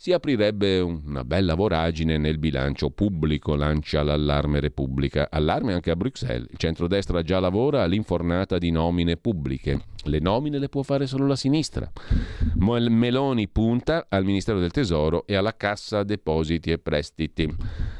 si 0.00 0.12
aprirebbe 0.12 0.80
una 0.80 1.24
bella 1.24 1.54
voragine 1.54 2.16
nel 2.16 2.38
bilancio 2.38 2.88
pubblico, 2.88 3.54
lancia 3.54 4.02
l'allarme 4.02 4.58
Repubblica. 4.58 5.28
Allarme 5.30 5.74
anche 5.74 5.90
a 5.90 5.94
Bruxelles. 5.94 6.48
Il 6.50 6.56
centrodestra 6.56 7.20
già 7.20 7.38
lavora 7.38 7.82
all'infornata 7.82 8.56
di 8.56 8.70
nomine 8.70 9.18
pubbliche. 9.18 9.84
Le 10.04 10.18
nomine 10.18 10.58
le 10.58 10.70
può 10.70 10.80
fare 10.80 11.06
solo 11.06 11.26
la 11.26 11.36
sinistra. 11.36 11.92
Meloni 12.54 13.46
punta 13.48 14.06
al 14.08 14.24
Ministero 14.24 14.58
del 14.58 14.70
Tesoro 14.70 15.26
e 15.26 15.34
alla 15.34 15.54
Cassa 15.54 16.02
Depositi 16.02 16.70
e 16.70 16.78
Prestiti. 16.78 17.54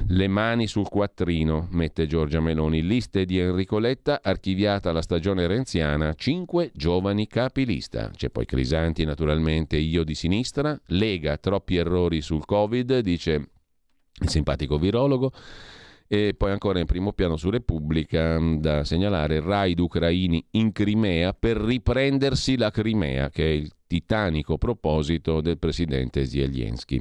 Le 0.07 0.27
mani 0.27 0.67
sul 0.67 0.89
quattrino, 0.89 1.69
mette 1.73 2.07
Giorgia 2.07 2.41
Meloni. 2.41 2.83
Liste 2.83 3.27
di 3.27 3.39
Enrico 3.39 3.79
Letta, 3.79 4.21
archiviata 4.23 4.91
la 4.91 5.03
stagione 5.03 5.47
renziana, 5.47 6.15
cinque 6.15 6.71
giovani 6.73 7.27
capi 7.27 7.67
lista. 7.67 8.09
C'è 8.09 8.31
poi 8.31 8.47
Crisanti, 8.47 9.05
naturalmente, 9.05 9.77
io 9.77 10.03
di 10.03 10.15
sinistra, 10.15 10.81
Lega, 10.87 11.37
troppi 11.37 11.77
errori 11.77 11.89
sul 12.21 12.45
Covid, 12.45 12.99
dice 13.01 13.33
il 14.21 14.29
simpatico 14.29 14.79
virologo. 14.79 15.33
E 16.13 16.35
poi 16.37 16.51
ancora 16.51 16.81
in 16.81 16.87
primo 16.87 17.13
piano 17.13 17.37
su 17.37 17.51
Repubblica 17.51 18.39
mm, 18.41 18.57
da 18.57 18.83
segnalare 18.83 19.39
raid 19.39 19.79
ucraini 19.79 20.45
in 20.53 20.73
Crimea 20.73 21.33
per 21.33 21.57
riprendersi 21.57 22.57
la 22.57 22.73
Crimea, 22.73 23.31
che 23.31 23.45
è 23.45 23.51
il 23.51 23.71
titanico 23.87 24.59
proposito 24.59 25.41
del 25.41 25.59
presidente 25.59 26.27
Zelensky. 26.27 27.01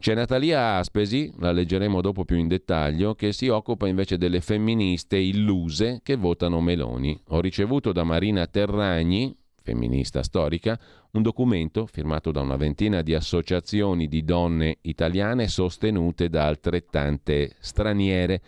C'è 0.00 0.14
Natalia 0.14 0.76
Aspesi, 0.76 1.30
la 1.40 1.52
leggeremo 1.52 2.00
dopo 2.00 2.24
più 2.24 2.36
in 2.38 2.48
dettaglio, 2.48 3.14
che 3.14 3.32
si 3.32 3.48
occupa 3.48 3.86
invece 3.86 4.16
delle 4.16 4.40
femministe 4.40 5.18
illuse 5.18 6.00
che 6.02 6.16
votano 6.16 6.60
Meloni. 6.62 7.20
Ho 7.28 7.40
ricevuto 7.40 7.92
da 7.92 8.02
Marina 8.02 8.46
Terragni, 8.46 9.36
femminista 9.62 10.22
storica, 10.22 10.78
un 11.12 11.22
documento 11.22 11.86
firmato 11.86 12.30
da 12.30 12.40
una 12.40 12.56
ventina 12.56 13.02
di 13.02 13.14
associazioni 13.14 14.08
di 14.08 14.24
donne 14.24 14.78
italiane 14.82 15.48
sostenute 15.48 16.28
da 16.28 16.46
altrettante 16.46 17.52
straniere. 17.58 18.42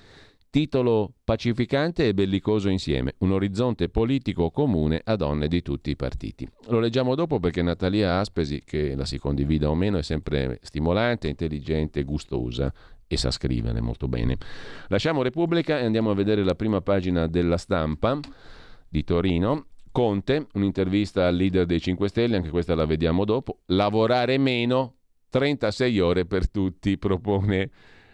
Titolo 0.52 1.14
pacificante 1.24 2.06
e 2.06 2.12
bellicoso 2.12 2.68
insieme, 2.68 3.14
un 3.20 3.32
orizzonte 3.32 3.88
politico 3.88 4.50
comune 4.50 5.00
a 5.02 5.16
donne 5.16 5.48
di 5.48 5.62
tutti 5.62 5.88
i 5.88 5.96
partiti. 5.96 6.46
Lo 6.66 6.78
leggiamo 6.78 7.14
dopo 7.14 7.40
perché 7.40 7.62
Natalia 7.62 8.18
Aspesi, 8.18 8.62
che 8.62 8.94
la 8.94 9.06
si 9.06 9.18
condivida 9.18 9.70
o 9.70 9.74
meno, 9.74 9.96
è 9.96 10.02
sempre 10.02 10.58
stimolante, 10.60 11.28
intelligente, 11.28 12.02
gustosa 12.02 12.70
e 13.06 13.16
sa 13.16 13.30
scrivere 13.30 13.80
molto 13.80 14.08
bene. 14.08 14.36
Lasciamo 14.88 15.22
Repubblica 15.22 15.78
e 15.78 15.84
andiamo 15.86 16.10
a 16.10 16.14
vedere 16.14 16.44
la 16.44 16.54
prima 16.54 16.82
pagina 16.82 17.26
della 17.26 17.56
stampa 17.56 18.20
di 18.88 19.04
Torino 19.04 19.68
Conte, 19.92 20.46
un'intervista 20.54 21.26
al 21.26 21.36
leader 21.36 21.66
dei 21.66 21.80
5 21.80 22.08
Stelle, 22.08 22.36
anche 22.36 22.48
questa 22.48 22.74
la 22.74 22.86
vediamo 22.86 23.24
dopo, 23.26 23.58
lavorare 23.66 24.38
meno, 24.38 24.94
36 25.28 26.00
ore 26.00 26.24
per 26.24 26.50
tutti, 26.50 26.96
propone, 26.98 27.70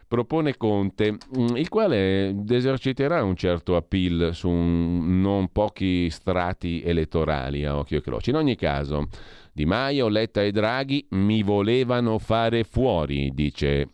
propone 0.08 0.56
Conte, 0.56 1.12
mm, 1.12 1.56
il 1.56 1.68
quale 1.68 2.34
eserciterà 2.48 3.22
un 3.22 3.36
certo 3.36 3.76
appeal 3.76 4.34
su 4.34 4.48
un, 4.48 5.20
non 5.20 5.52
pochi 5.52 6.10
strati 6.10 6.82
elettorali 6.82 7.64
a 7.64 7.78
occhio 7.78 7.98
e 7.98 8.02
croce. 8.02 8.30
In 8.30 8.36
ogni 8.36 8.56
caso, 8.56 9.08
Di 9.52 9.64
Maio, 9.64 10.08
Letta 10.08 10.42
e 10.42 10.50
Draghi 10.50 11.06
mi 11.10 11.42
volevano 11.44 12.18
fare 12.18 12.64
fuori, 12.64 13.30
dice 13.32 13.88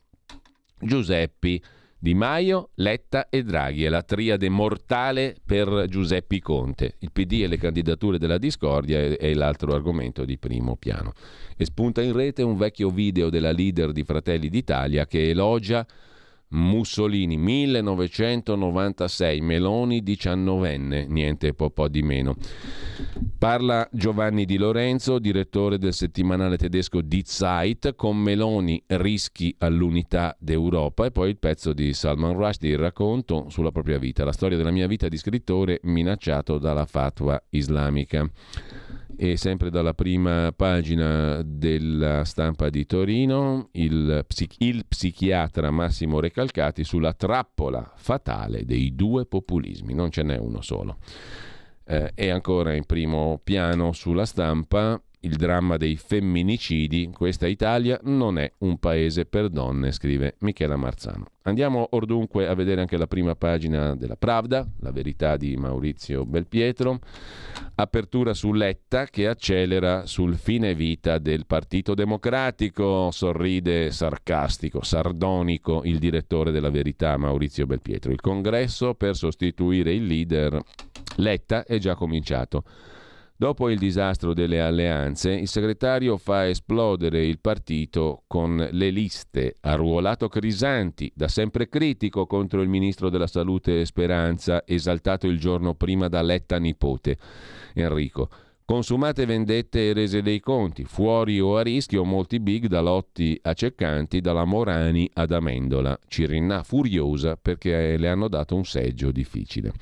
Giuseppi. 0.81 1.63
Di 2.05 2.13
Maio, 2.13 2.69
Letta 2.75 3.31
e 3.31 3.43
Draghi 3.43 3.85
è 3.85 3.89
la 3.89 4.03
triade 4.03 4.51
mortale 4.51 5.37
per 5.43 5.87
Giuseppe 5.89 6.39
Conte. 6.39 6.97
Il 6.99 7.11
PD 7.11 7.41
e 7.41 7.47
le 7.47 7.57
candidature 7.57 8.19
della 8.19 8.37
discordia 8.37 8.99
è, 8.99 9.33
l'altro 9.33 9.73
argomento 9.73 10.27
di 10.27 10.37
primo 10.37 10.77
piano. 10.77 11.15
E 11.57 11.65
spunta 11.65 12.03
in 12.03 12.13
rete 12.13 12.43
un 12.43 12.59
vecchio 12.59 12.91
video 12.91 13.31
della 13.31 13.53
leader 13.53 13.93
di 13.93 14.05
Fratelli 14.05 14.51
d'Italia 14.51 15.07
che 15.07 15.31
elogia 15.31 15.87
Mussolini 16.55 17.37
1996, 17.37 19.41
Meloni 19.41 20.03
19enne, 20.03 21.07
niente 21.09 21.53
po', 21.53 21.71
po' 21.71 21.89
di 21.89 22.03
meno. 22.03 22.37
Parla 23.37 23.89
Giovanni 23.91 24.45
Di 24.45 24.57
Lorenzo, 24.57 25.19
direttore 25.19 25.79
del 25.79 25.93
settimanale 25.93 26.57
tedesco 26.57 27.03
Die 27.03 27.25
Zeit, 27.25 27.97
con 27.97 28.17
Meloni 28.17 28.81
rischi 28.87 29.55
all'unità 29.59 30.37
d'Europa 30.39 31.07
e 31.07 31.11
poi 31.11 31.31
il 31.31 31.39
pezzo 31.39 31.73
di 31.73 31.93
Salman 31.93 32.35
Rushdie, 32.35 32.71
il 32.71 32.79
racconto 32.79 33.47
sulla 33.49 33.73
propria 33.73 33.99
vita, 33.99 34.25
la 34.25 34.33
storia 34.33 34.57
della 34.57 34.71
mia 34.71 34.87
vita 34.87 35.09
di 35.09 35.17
scrittore 35.17 35.81
minacciato 35.83 36.59
dalla 36.59 36.87
fatwa 36.87 37.43
islamica 37.51 38.31
e 39.17 39.37
sempre 39.37 39.71
dalla 39.71 39.95
prima 39.95 40.53
pagina 40.55 41.41
della 41.45 42.25
stampa 42.25 42.69
di 42.71 42.87
Torino, 42.87 43.69
il, 43.73 44.25
psich- 44.27 44.57
il, 44.59 44.85
psichiatra 44.87 45.71
Massimo 45.71 46.21
Recalcati 46.21 46.85
sulla 46.85 47.13
trappola 47.13 47.93
fatale 47.97 48.65
dei 48.65 48.95
due 48.95 49.27
populismi, 49.27 49.95
non 49.95 50.11
ce 50.11 50.23
n'è 50.23 50.37
uno 50.37 50.61
solo. 50.61 50.99
Eh, 51.87 52.13
e 52.15 52.31
ancora 52.31 52.75
in 52.75 52.85
primo 52.85 53.41
piano 53.43 53.93
sulla 53.93 54.25
stampa 54.25 55.01
il 55.25 55.37
dramma 55.37 55.77
dei 55.77 55.97
femminicidi, 55.97 57.11
questa 57.13 57.47
Italia 57.47 57.99
non 58.05 58.39
è 58.39 58.51
un 58.59 58.79
paese 58.79 59.25
per 59.25 59.49
donne, 59.49 59.91
scrive 59.91 60.37
Michela 60.41 60.77
Marzano. 60.77 61.27
Andiamo 61.43 61.89
or 61.91 62.07
dunque 62.07 62.47
a 62.47 62.55
vedere 62.55 62.81
anche 62.81 62.97
la 62.97 63.07
prima 63.07 63.35
pagina 63.35 63.95
della 63.95 64.17
Pravda, 64.17 64.67
la 64.81 64.93
verità 64.93 65.37
di 65.37 65.57
Maurizio 65.57 66.25
Belpietro, 66.25 66.99
apertura 67.75 68.33
su 68.33 68.53
Letta 68.53 69.07
che 69.07 69.29
accelera 69.29 70.07
sul 70.07 70.37
fine 70.37 70.75
vita 70.75 71.19
del 71.19 71.45
Partito 71.47 71.95
Democratico, 71.95 73.11
sorride 73.11 73.91
sarcastico, 73.91 74.83
sardonico 74.83 75.83
il 75.85 75.99
direttore 75.99 76.51
della 76.51 76.71
verità 76.71 77.17
Maurizio 77.17 77.67
Belpietro. 77.67 78.13
Il 78.13 78.21
congresso 78.21 78.95
per 78.95 79.17
sostituire 79.17 79.93
il 79.93 80.07
leader 80.07 80.61
Letta 81.17 81.65
è 81.65 81.79
già 81.79 81.95
cominciato. 81.95 82.65
Dopo 83.37 83.69
il 83.69 83.79
disastro 83.79 84.33
delle 84.33 84.61
alleanze, 84.61 85.33
il 85.33 85.49
segretario 85.49 86.19
fa 86.19 86.49
esplodere 86.49 87.27
il 87.27 87.41
partito 87.41 88.23
con 88.29 88.69
le 88.71 88.91
liste. 88.91 89.57
Arruolato 89.61 90.29
Crisanti, 90.29 91.11
da 91.13 91.27
sempre 91.27 91.69
critico 91.69 92.27
contro 92.27 92.63
il 92.63 92.69
ministro 92.69 93.11
della 93.11 93.27
Salute 93.27 93.85
Speranza, 93.87 94.63
esaltato 94.65 95.27
il 95.27 95.41
giorno 95.41 95.75
prima 95.75 96.07
da 96.07 96.23
Letta 96.23 96.59
nipote, 96.59 97.17
Enrico. 97.75 98.29
Consumate 98.65 99.27
vendette 99.27 99.89
e 99.89 99.93
rese 99.93 100.23
dei 100.23 100.39
conti, 100.39 100.85
fuori 100.85 101.41
o 101.41 101.57
a 101.57 101.63
rischio 101.63 102.05
molti 102.05 102.39
big 102.39 102.67
da 102.67 102.81
Lotti 102.81 103.37
a 103.43 103.53
Ceccanti, 103.53 104.21
dalla 104.21 104.45
Morani 104.45 105.11
ad 105.13 105.33
Amendola. 105.33 105.99
Cirinna 106.07 106.63
furiosa 106.63 107.37
perché 107.37 107.97
le 107.97 108.09
hanno 108.09 108.29
dato 108.29 108.55
un 108.55 108.65
seggio 108.65 109.11
difficile. 109.11 109.73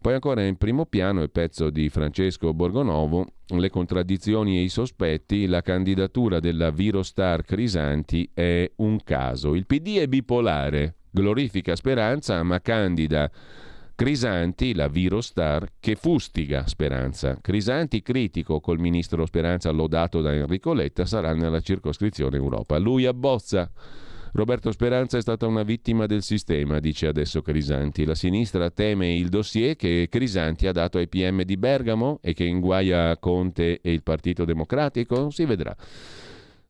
Poi 0.00 0.14
ancora 0.14 0.42
in 0.42 0.56
primo 0.56 0.86
piano 0.86 1.20
il 1.20 1.30
pezzo 1.30 1.68
di 1.68 1.90
Francesco 1.90 2.54
Borgonovo, 2.54 3.26
le 3.48 3.68
contraddizioni 3.68 4.56
e 4.56 4.62
i 4.62 4.70
sospetti, 4.70 5.44
la 5.44 5.60
candidatura 5.60 6.40
della 6.40 6.70
Virostar 6.70 7.44
Crisanti 7.44 8.30
è 8.32 8.70
un 8.76 9.02
caso. 9.04 9.54
Il 9.54 9.66
PD 9.66 9.98
è 9.98 10.06
bipolare, 10.06 10.94
glorifica 11.10 11.76
Speranza 11.76 12.42
ma 12.42 12.62
candida 12.62 13.30
Crisanti, 13.94 14.72
la 14.72 14.88
Virostar, 14.88 15.72
che 15.78 15.96
fustiga 15.96 16.66
Speranza. 16.66 17.36
Crisanti, 17.38 18.00
critico 18.00 18.58
col 18.58 18.78
ministro 18.78 19.26
Speranza 19.26 19.70
lodato 19.70 20.22
da 20.22 20.32
Enrico 20.32 20.72
Letta, 20.72 21.04
sarà 21.04 21.34
nella 21.34 21.60
circoscrizione 21.60 22.38
Europa. 22.38 22.78
Lui 22.78 23.04
abbozza 23.04 23.70
Roberto 24.32 24.70
Speranza 24.70 25.18
è 25.18 25.20
stata 25.20 25.46
una 25.46 25.64
vittima 25.64 26.06
del 26.06 26.22
sistema, 26.22 26.78
dice 26.78 27.08
adesso 27.08 27.42
Crisanti. 27.42 28.04
La 28.04 28.14
sinistra 28.14 28.70
teme 28.70 29.14
il 29.14 29.28
dossier 29.28 29.74
che 29.74 30.06
Crisanti 30.08 30.66
ha 30.66 30.72
dato 30.72 30.98
ai 30.98 31.08
PM 31.08 31.42
di 31.42 31.56
Bergamo 31.56 32.20
e 32.22 32.32
che 32.32 32.44
inguaia 32.44 33.16
Conte 33.18 33.80
e 33.80 33.92
il 33.92 34.02
Partito 34.02 34.44
Democratico? 34.44 35.30
Si 35.30 35.44
vedrà. 35.44 35.74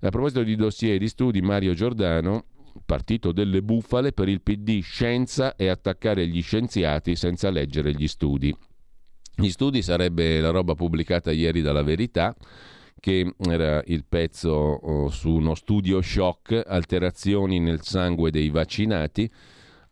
A 0.02 0.08
proposito 0.08 0.42
di 0.42 0.56
dossier 0.56 0.94
e 0.94 0.98
di 0.98 1.08
studi, 1.08 1.42
Mario 1.42 1.74
Giordano, 1.74 2.46
partito 2.86 3.32
delle 3.32 3.62
bufale 3.62 4.12
per 4.12 4.28
il 4.28 4.40
PD 4.40 4.80
scienza 4.80 5.54
e 5.56 5.68
attaccare 5.68 6.26
gli 6.26 6.40
scienziati 6.40 7.14
senza 7.14 7.50
leggere 7.50 7.92
gli 7.92 8.08
studi. 8.08 8.56
Gli 9.34 9.50
studi 9.50 9.82
sarebbe 9.82 10.40
la 10.40 10.50
roba 10.50 10.74
pubblicata 10.74 11.30
ieri 11.30 11.60
dalla 11.60 11.82
Verità 11.82 12.34
che 13.00 13.34
era 13.48 13.82
il 13.86 14.04
pezzo 14.08 14.50
oh, 14.50 15.08
su 15.08 15.30
uno 15.30 15.54
studio 15.54 16.00
shock, 16.00 16.62
alterazioni 16.66 17.58
nel 17.58 17.80
sangue 17.82 18.30
dei 18.30 18.50
vaccinati. 18.50 19.28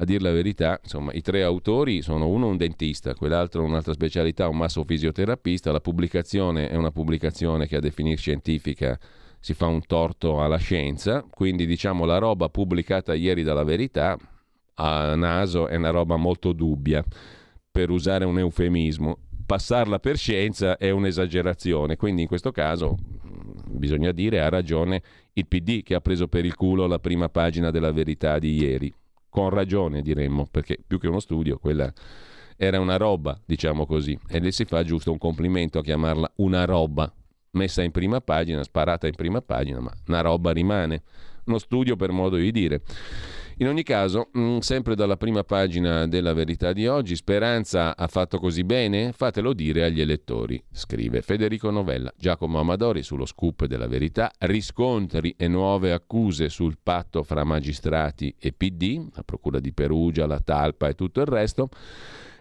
A 0.01 0.05
dire 0.05 0.21
la 0.21 0.31
verità, 0.31 0.79
insomma, 0.81 1.13
i 1.13 1.23
tre 1.23 1.43
autori 1.43 2.03
sono 2.03 2.29
uno 2.29 2.47
un 2.47 2.57
dentista, 2.57 3.15
quell'altro 3.15 3.65
un'altra 3.65 3.93
specialità, 3.93 4.47
un 4.47 4.59
massofisioterapista. 4.59 5.73
La 5.73 5.81
pubblicazione 5.81 6.69
è 6.69 6.77
una 6.77 6.93
pubblicazione 6.93 7.67
che 7.67 7.77
a 7.77 7.81
definire 7.81 8.17
scientifica 8.17 8.97
si 9.41 9.55
fa 9.55 9.67
un 9.67 9.85
torto 9.87 10.41
alla 10.41 10.59
scienza, 10.59 11.25
quindi 11.29 11.67
diciamo 11.67 12.05
la 12.05 12.19
roba 12.19 12.49
pubblicata 12.49 13.15
ieri 13.15 13.43
dalla 13.43 13.65
verità 13.65 14.17
a 14.75 15.15
naso 15.17 15.67
è 15.67 15.77
una 15.77 15.91
roba 15.91 16.17
molto 16.17 16.53
dubbia, 16.53 17.05
per 17.71 17.91
usare 17.91 18.25
un 18.25 18.39
eufemismo 18.39 19.19
passarla 19.49 19.99
per 19.99 20.18
scienza 20.18 20.76
è 20.76 20.90
un'esagerazione. 20.90 21.96
Quindi 21.96 22.20
in 22.20 22.28
questo 22.28 22.53
caso 22.53 22.99
mm, 22.99 23.78
bisogna 23.78 24.12
dire 24.12 24.42
ha 24.42 24.51
ragione 24.51 25.03
il 25.32 25.46
PD 25.46 25.82
che 25.82 25.94
ha 25.94 26.03
preso 26.03 26.28
per 26.28 26.44
il 26.44 26.55
culo 26.55 26.86
la 26.86 26.99
prima 26.99 27.30
pagina 27.30 27.70
della 27.70 27.90
verità 27.90 28.38
di 28.38 28.61
ieri. 28.61 28.92
Con 29.30 29.49
ragione 29.49 30.03
diremmo, 30.03 30.46
perché 30.51 30.76
più 30.86 30.99
che 31.01 31.09
uno 31.09 31.20
studio, 31.20 31.57
quella 31.57 31.90
era 32.59 32.78
una 32.78 32.99
roba, 32.99 33.40
diciamo 33.42 33.86
così, 33.86 34.18
e 34.28 34.38
le 34.38 34.53
si 34.53 34.66
fa 34.66 34.84
giusto 34.84 35.12
un 35.12 35.18
complimento 35.18 35.78
a 35.78 35.82
chiamarla 35.82 36.30
una 36.36 36.66
roba, 36.66 37.11
messa 37.53 37.82
in 37.82 37.90
prima 37.90 38.20
pagina, 38.20 38.62
sparata 38.62 39.07
in 39.07 39.14
prima 39.14 39.40
pagina, 39.40 39.80
ma 39.80 39.92
una 40.09 40.20
roba 40.20 40.51
rimane. 40.51 41.05
Uno 41.46 41.57
studio 41.57 41.96
per 41.96 42.12
modo 42.12 42.36
di 42.36 42.53
dire. 42.53 42.82
In 43.61 43.67
ogni 43.67 43.83
caso, 43.83 44.31
mm, 44.39 44.59
sempre 44.59 44.95
dalla 44.95 45.17
prima 45.17 45.43
pagina 45.43 46.07
della 46.07 46.33
verità 46.33 46.73
di 46.73 46.87
oggi, 46.87 47.17
Speranza 47.17 47.97
ha 47.97 48.07
fatto 48.07 48.39
così 48.39 48.63
bene? 48.63 49.11
Fatelo 49.11 49.53
dire 49.53 49.83
agli 49.83 50.01
elettori, 50.01 50.63
scrive 50.71 51.23
Federico 51.23 51.69
Novella. 51.71 52.13
Giacomo 52.17 52.61
Amadori 52.61 53.03
sullo 53.03 53.27
scoop 53.27 53.65
della 53.65 53.89
verità, 53.89 54.31
riscontri 54.39 55.35
e 55.37 55.49
nuove 55.49 55.93
accuse 55.93 56.49
sul 56.51 56.79
patto 56.81 57.25
fra 57.25 57.43
magistrati 57.43 58.33
e 58.39 58.53
PD, 58.53 59.09
la 59.13 59.25
Procura 59.25 59.59
di 59.59 59.73
Perugia, 59.73 60.29
la 60.29 60.39
Talpa 60.39 60.87
e 60.87 60.95
tutto 60.95 61.21
il 61.21 61.27
resto. 61.27 61.69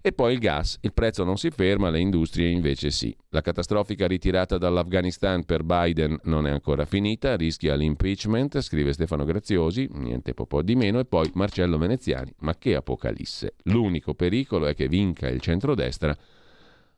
E 0.07 0.13
poi 0.13 0.31
il 0.35 0.39
gas, 0.39 0.77
il 0.83 0.93
prezzo 0.93 1.25
non 1.25 1.35
si 1.35 1.49
ferma, 1.49 1.89
le 1.89 1.99
industrie 1.99 2.47
invece 2.47 2.91
sì. 2.91 3.13
La 3.31 3.41
catastrofica 3.41 4.07
ritirata 4.07 4.57
dall'Afghanistan 4.57 5.43
per 5.43 5.63
Biden 5.65 6.17
non 6.23 6.47
è 6.47 6.49
ancora 6.49 6.85
finita, 6.85 7.35
rischia 7.35 7.75
l'impeachment, 7.75 8.61
scrive 8.61 8.93
Stefano 8.93 9.25
Graziosi, 9.25 9.89
niente 9.91 10.33
po' 10.33 10.61
di 10.61 10.75
meno, 10.77 10.99
e 10.99 11.03
poi 11.03 11.29
Marcello 11.33 11.77
Veneziani, 11.77 12.33
ma 12.37 12.55
che 12.55 12.75
apocalisse. 12.75 13.55
L'unico 13.63 14.13
pericolo 14.13 14.67
è 14.67 14.75
che 14.75 14.87
vinca 14.87 15.27
il 15.27 15.41
centrodestra, 15.41 16.15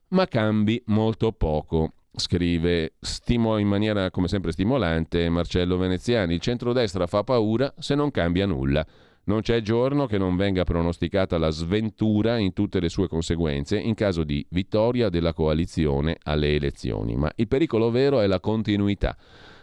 ma 0.10 0.28
cambi 0.28 0.80
molto 0.86 1.32
poco. 1.32 1.94
Scrive 2.14 2.94
stimo 3.00 3.58
in 3.58 3.68
maniera 3.68 4.12
come 4.12 4.28
sempre 4.28 4.52
stimolante 4.52 5.30
Marcello 5.30 5.78
Veneziani, 5.78 6.36
il 6.36 6.42
centrodestra 6.42 7.08
fa 7.08 7.24
paura 7.24 7.74
se 7.80 7.96
non 7.96 8.12
cambia 8.12 8.46
nulla. 8.46 8.86
Non 9.30 9.42
c'è 9.42 9.62
giorno 9.62 10.08
che 10.08 10.18
non 10.18 10.36
venga 10.36 10.64
pronosticata 10.64 11.38
la 11.38 11.52
sventura 11.52 12.40
in 12.40 12.52
tutte 12.52 12.80
le 12.80 12.90
sue 12.90 13.08
conseguenze 13.08 13.78
in 13.78 13.94
caso 13.94 14.24
di 14.24 14.44
vittoria 14.50 15.10
della 15.10 15.34
coalizione 15.34 16.18
alle 16.24 16.56
elezioni, 16.56 17.16
ma 17.16 17.32
il 17.36 17.48
pericolo 17.48 17.92
vero 17.92 18.22
è 18.22 18.26
la 18.26 18.40
continuità 18.40 19.16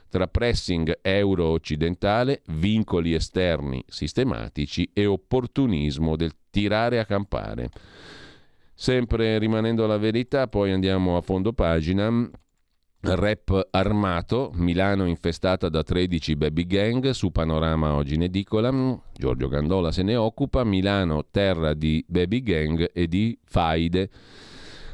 tra 0.09 0.29
pressing 0.29 1.01
euro-occidentale, 1.03 2.43
vincoli 2.51 3.13
esterni 3.13 3.83
sistematici 3.89 4.89
e 4.93 5.05
opportunismo 5.05 6.15
del 6.15 6.31
tirare 6.49 7.01
a 7.01 7.05
campare. 7.05 7.69
Sempre 8.73 9.37
rimanendo 9.41 9.83
alla 9.83 9.99
verità, 9.99 10.47
poi 10.47 10.71
andiamo 10.71 11.17
a 11.17 11.23
fondo 11.23 11.53
pagina. 11.53 12.31
Rap 13.01 13.69
armato, 13.71 14.51
Milano 14.55 15.07
infestata 15.07 15.69
da 15.69 15.83
13 15.83 16.35
baby 16.35 16.67
gang, 16.67 17.11
su 17.11 17.31
Panorama 17.31 17.95
oggi 17.95 18.15
in 18.15 18.23
edicola, 18.23 18.73
Giorgio 19.17 19.49
Gandola 19.49 19.93
se 19.93 20.03
ne 20.03 20.17
occupa, 20.17 20.65
Milano 20.65 21.27
terra 21.31 21.75
di 21.75 22.05
baby 22.09 22.43
gang 22.43 22.91
e 22.93 23.07
di 23.07 23.39
faide 23.45 24.11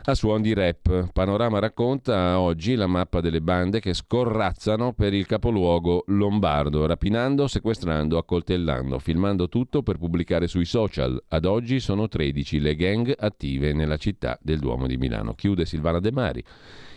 a 0.04 0.14
suon 0.14 0.42
di 0.42 0.52
rap. 0.52 1.10
Panorama 1.12 1.58
racconta 1.58 2.38
oggi 2.40 2.74
la 2.74 2.86
mappa 2.86 3.20
delle 3.20 3.40
bande 3.40 3.80
che 3.80 3.94
scorrazzano 3.94 4.92
per 4.92 5.14
il 5.14 5.26
capoluogo 5.26 6.04
lombardo, 6.08 6.84
rapinando, 6.86 7.46
sequestrando, 7.46 8.18
accoltellando, 8.18 8.98
filmando 8.98 9.48
tutto 9.48 9.82
per 9.82 9.98
pubblicare 9.98 10.48
sui 10.48 10.64
social. 10.64 11.22
Ad 11.28 11.44
oggi 11.44 11.78
sono 11.78 12.08
13 12.08 12.60
le 12.60 12.74
gang 12.74 13.14
attive 13.16 13.72
nella 13.72 13.96
città 13.96 14.36
del 14.42 14.58
Duomo 14.58 14.86
di 14.86 14.96
Milano. 14.96 15.34
Chiude 15.34 15.64
Silvana 15.64 16.00
De 16.00 16.10
Mari. 16.10 16.44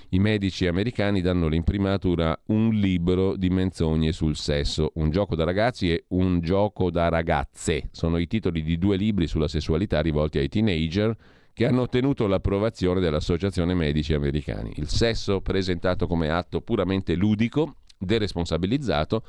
I 0.10 0.20
medici 0.20 0.68
americani 0.68 1.22
danno 1.22 1.48
l'imprimatura 1.48 2.40
un 2.48 2.70
libro 2.70 3.36
di 3.36 3.50
menzogne 3.50 4.12
sul 4.12 4.36
sesso, 4.36 4.92
un 4.96 5.10
gioco 5.10 5.36
da 5.36 5.44
ragazzi 5.44 5.92
e 5.92 6.06
un 6.10 6.40
gioco 6.42 6.92
da 6.92 7.10
ragazze. 7.10 7.90
Sono 7.92 8.18
i 8.18 8.28
titoli 8.28 8.62
di 8.62 8.78
due 8.78 8.98
libri 8.98 9.28
sulla 9.28 9.48
sessualità 9.48 10.02
rivolti 10.02 10.38
ai 10.38 10.48
teenager 10.48 11.16
che 11.54 11.66
hanno 11.66 11.82
ottenuto 11.82 12.28
l'approvazione 12.28 13.00
dell'Associazione 13.00 13.74
Medici 13.74 14.14
Americani. 14.14 14.74
Il 14.76 14.90
sesso 14.90 15.42
presentato 15.42 16.06
come 16.06 16.30
atto 16.30 16.62
puramente 16.62 17.16
ludico, 17.16 17.78
deresponsabilizzato, 17.98 19.24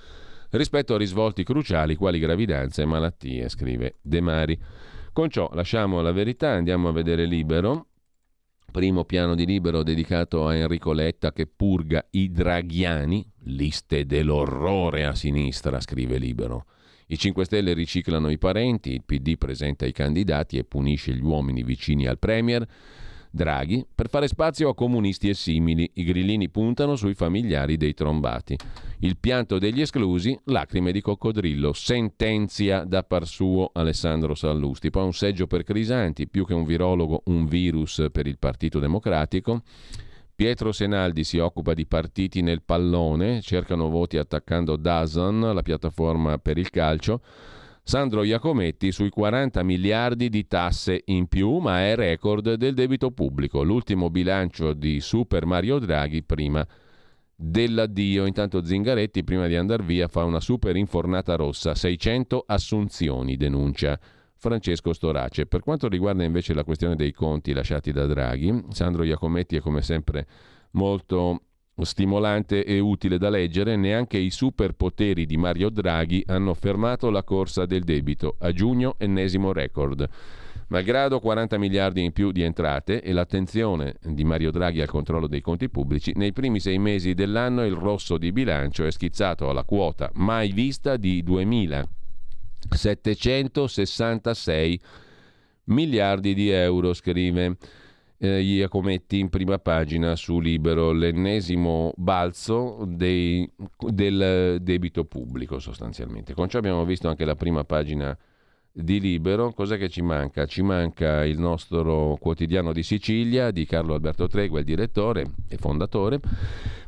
rispetto 0.50 0.94
a 0.94 0.98
risvolti 0.98 1.42
cruciali 1.42 1.94
quali 1.94 2.18
gravidanza 2.18 2.82
e 2.82 2.86
malattie, 2.86 3.48
scrive 3.48 3.96
De 4.02 4.20
Mari. 4.20 4.58
Con 5.12 5.30
ciò 5.30 5.48
lasciamo 5.54 6.02
la 6.02 6.12
verità, 6.12 6.50
andiamo 6.50 6.88
a 6.88 6.92
vedere 6.92 7.24
Libero. 7.24 7.86
Primo 8.70 9.04
piano 9.04 9.34
di 9.34 9.46
Libero 9.46 9.82
dedicato 9.82 10.46
a 10.46 10.54
Enrico 10.54 10.92
Letta 10.92 11.32
che 11.32 11.46
purga 11.46 12.06
i 12.10 12.30
draghiani, 12.30 13.26
liste 13.44 14.04
dell'orrore 14.04 15.06
a 15.06 15.14
sinistra, 15.14 15.80
scrive 15.80 16.18
Libero. 16.18 16.66
I 17.06 17.16
5 17.16 17.44
Stelle 17.44 17.72
riciclano 17.72 18.28
i 18.28 18.36
parenti, 18.36 18.92
il 18.92 19.04
PD 19.04 19.38
presenta 19.38 19.86
i 19.86 19.92
candidati 19.92 20.58
e 20.58 20.64
punisce 20.64 21.14
gli 21.14 21.22
uomini 21.22 21.62
vicini 21.62 22.06
al 22.06 22.18
Premier. 22.18 22.66
Draghi, 23.36 23.86
per 23.94 24.08
fare 24.08 24.26
spazio 24.26 24.70
a 24.70 24.74
comunisti 24.74 25.28
e 25.28 25.34
simili, 25.34 25.88
i 25.94 26.04
grillini 26.04 26.48
puntano 26.48 26.96
sui 26.96 27.14
familiari 27.14 27.76
dei 27.76 27.94
trombati. 27.94 28.56
Il 29.00 29.18
pianto 29.18 29.58
degli 29.58 29.82
esclusi, 29.82 30.36
lacrime 30.44 30.90
di 30.90 31.00
coccodrillo, 31.00 31.72
sentenzia 31.72 32.82
da 32.82 33.04
par 33.04 33.26
suo 33.26 33.70
Alessandro 33.74 34.34
Sallusti. 34.34 34.90
Poi 34.90 35.04
un 35.04 35.12
seggio 35.12 35.46
per 35.46 35.62
Crisanti, 35.62 36.26
più 36.26 36.44
che 36.44 36.54
un 36.54 36.64
virologo, 36.64 37.22
un 37.26 37.46
virus 37.46 38.06
per 38.10 38.26
il 38.26 38.38
Partito 38.38 38.80
Democratico. 38.80 39.62
Pietro 40.34 40.72
Senaldi 40.72 41.22
si 41.24 41.38
occupa 41.38 41.72
di 41.72 41.86
partiti 41.86 42.42
nel 42.42 42.62
pallone, 42.62 43.40
cercano 43.40 43.88
voti 43.88 44.18
attaccando 44.18 44.76
Dazon, 44.76 45.52
la 45.54 45.62
piattaforma 45.62 46.38
per 46.38 46.58
il 46.58 46.70
calcio. 46.70 47.20
Sandro 47.88 48.24
Iacometti 48.24 48.90
sui 48.90 49.10
40 49.10 49.62
miliardi 49.62 50.28
di 50.28 50.48
tasse 50.48 51.02
in 51.04 51.28
più, 51.28 51.58
ma 51.58 51.86
è 51.86 51.94
record 51.94 52.54
del 52.54 52.74
debito 52.74 53.12
pubblico. 53.12 53.62
L'ultimo 53.62 54.10
bilancio 54.10 54.72
di 54.72 54.98
Super 54.98 55.46
Mario 55.46 55.78
Draghi 55.78 56.24
prima 56.24 56.66
dell'addio. 57.32 58.26
Intanto 58.26 58.64
Zingaretti, 58.64 59.22
prima 59.22 59.46
di 59.46 59.54
andare 59.54 59.84
via, 59.84 60.08
fa 60.08 60.24
una 60.24 60.40
super 60.40 60.74
infornata 60.74 61.36
rossa. 61.36 61.76
600 61.76 62.42
assunzioni, 62.48 63.36
denuncia. 63.36 63.96
Francesco 64.34 64.92
Storace. 64.92 65.46
Per 65.46 65.60
quanto 65.60 65.86
riguarda 65.86 66.24
invece 66.24 66.54
la 66.54 66.64
questione 66.64 66.96
dei 66.96 67.12
conti 67.12 67.52
lasciati 67.52 67.92
da 67.92 68.06
Draghi, 68.06 68.64
Sandro 68.70 69.04
Iacometti 69.04 69.54
è 69.54 69.60
come 69.60 69.82
sempre 69.82 70.26
molto 70.72 71.40
stimolante 71.84 72.64
e 72.64 72.78
utile 72.78 73.18
da 73.18 73.28
leggere, 73.28 73.76
neanche 73.76 74.16
i 74.16 74.30
superpoteri 74.30 75.26
di 75.26 75.36
Mario 75.36 75.68
Draghi 75.68 76.24
hanno 76.26 76.54
fermato 76.54 77.10
la 77.10 77.22
corsa 77.22 77.66
del 77.66 77.84
debito. 77.84 78.36
A 78.38 78.52
giugno 78.52 78.94
ennesimo 78.98 79.52
record. 79.52 80.08
Malgrado 80.68 81.20
40 81.20 81.58
miliardi 81.58 82.02
in 82.02 82.12
più 82.12 82.32
di 82.32 82.42
entrate 82.42 83.02
e 83.02 83.12
l'attenzione 83.12 83.96
di 84.02 84.24
Mario 84.24 84.50
Draghi 84.50 84.80
al 84.80 84.88
controllo 84.88 85.28
dei 85.28 85.40
conti 85.40 85.68
pubblici, 85.68 86.12
nei 86.16 86.32
primi 86.32 86.58
sei 86.58 86.78
mesi 86.78 87.14
dell'anno 87.14 87.64
il 87.64 87.74
rosso 87.74 88.18
di 88.18 88.32
bilancio 88.32 88.84
è 88.84 88.90
schizzato 88.90 89.48
alla 89.48 89.64
quota 89.64 90.10
mai 90.14 90.50
vista 90.50 90.96
di 90.96 91.22
2000 91.22 91.88
766 92.68 94.80
miliardi 95.64 96.34
di 96.34 96.50
euro, 96.50 96.94
scrive 96.94 97.56
eh, 98.18 98.40
Iacometti 98.40 99.18
in 99.18 99.28
prima 99.28 99.58
pagina 99.58 100.16
su 100.16 100.40
Libero, 100.40 100.92
l'ennesimo 100.92 101.92
balzo 101.96 102.84
dei, 102.86 103.50
del 103.78 104.58
debito 104.60 105.04
pubblico 105.04 105.58
sostanzialmente. 105.58 106.34
Con 106.34 106.48
ciò 106.48 106.58
abbiamo 106.58 106.84
visto 106.84 107.08
anche 107.08 107.24
la 107.24 107.36
prima 107.36 107.64
pagina 107.64 108.16
di 108.78 109.00
Libero, 109.00 109.52
cos'è 109.52 109.78
che 109.78 109.88
ci 109.88 110.02
manca? 110.02 110.44
Ci 110.44 110.60
manca 110.60 111.24
il 111.24 111.38
nostro 111.38 112.18
quotidiano 112.20 112.74
di 112.74 112.82
Sicilia 112.82 113.50
di 113.50 113.64
Carlo 113.64 113.94
Alberto 113.94 114.28
Tregua, 114.28 114.58
il 114.58 114.66
direttore 114.66 115.24
e 115.48 115.56
fondatore, 115.56 116.20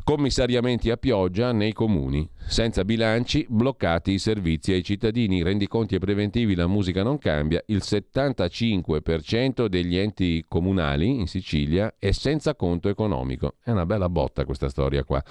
commissariamenti 0.05 0.91
a 0.91 0.99
pioggia 0.99 1.53
nei 1.53 1.72
comuni, 1.72 2.28
senza 2.47 2.84
bilanci, 2.84 3.47
bloccati 3.49 4.12
i 4.12 4.18
servizi 4.18 4.72
ai 4.72 4.84
cittadini, 4.84 5.43
rendiconti 5.43 5.95
e 5.95 5.99
preventivi, 5.99 6.55
la 6.55 6.66
musica 6.66 7.03
non 7.03 7.16
cambia, 7.16 7.62
il 7.68 7.80
75% 7.82 9.64
degli 9.66 9.97
enti 9.97 10.45
comunali 10.47 11.09
in 11.09 11.26
Sicilia 11.26 11.95
è 11.99 12.11
senza 12.11 12.55
conto 12.55 12.91
economico. 12.91 13.55
È 13.62 13.70
una 13.70 13.86
bella 13.86 14.11
botta 14.11 14.45
questa 14.45 14.68
storia 14.68 15.05
qua. 15.05 15.24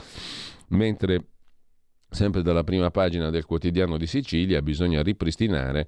Mentre 0.69 1.23
sempre 2.09 2.41
dalla 2.41 2.63
prima 2.63 2.89
pagina 2.89 3.29
del 3.29 3.45
quotidiano 3.45 3.97
di 3.97 4.07
Sicilia 4.07 4.61
bisogna 4.63 5.03
ripristinare 5.03 5.87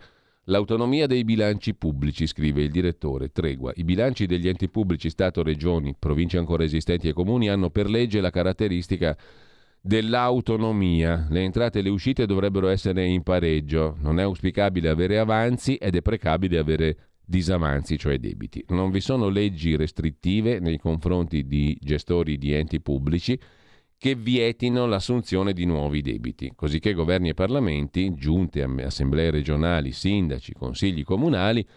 L'autonomia 0.50 1.06
dei 1.06 1.24
bilanci 1.24 1.76
pubblici, 1.76 2.26
scrive 2.26 2.64
il 2.64 2.72
direttore 2.72 3.32
Tregua. 3.32 3.72
I 3.76 3.84
bilanci 3.84 4.26
degli 4.26 4.48
enti 4.48 4.68
pubblici, 4.68 5.12
Stato, 5.12 5.44
Regioni, 5.44 5.96
province 5.98 6.40
ancora 6.40 6.64
esistenti 6.64 7.08
e 7.08 7.14
comuni 7.14 7.50
hanno 7.50 7.70
per 7.70 7.88
legge 7.88 8.20
la 8.20 8.32
caratteristica 8.32 9.16
dell'autonomia. 9.80 11.28
Le 11.30 11.44
entrate 11.44 11.80
e 11.80 11.82
le 11.84 11.90
uscite 11.90 12.26
dovrebbero 12.26 12.68
essere 12.68 13.06
in 13.06 13.22
pareggio. 13.22 13.96
Non 14.00 14.20
è 14.20 14.24
auspicabile 14.24 14.90
avere 14.90 15.20
avanzi 15.20 15.76
ed 15.76 15.96
è 15.96 16.02
precabile 16.02 16.58
avere 16.58 16.98
disavanzi, 17.24 18.00
cioè 18.00 18.18
debiti. 18.18 18.66
Non 18.70 18.90
vi 18.90 19.02
sono 19.02 19.30
leggi 19.30 19.76
restrittive 19.76 20.60
nei 20.60 20.80
confronti 20.80 21.46
di 21.46 21.78
gestori 21.80 22.40
di 22.40 22.54
enti 22.54 22.82
pubblici 22.82 23.40
che 24.00 24.16
vietino 24.16 24.86
l'assunzione 24.86 25.52
di 25.52 25.66
nuovi 25.66 26.02
debiti, 26.02 26.54
così 26.56 26.80
che 26.80 26.94
governi 26.94 27.30
e 27.30 27.34
parlamenti, 27.34 28.14
giunte, 28.16 28.64
assemblee 28.64 29.30
regionali, 29.30 29.92
sindaci, 29.92 30.54
consigli 30.54 31.04
comunali, 31.04 31.68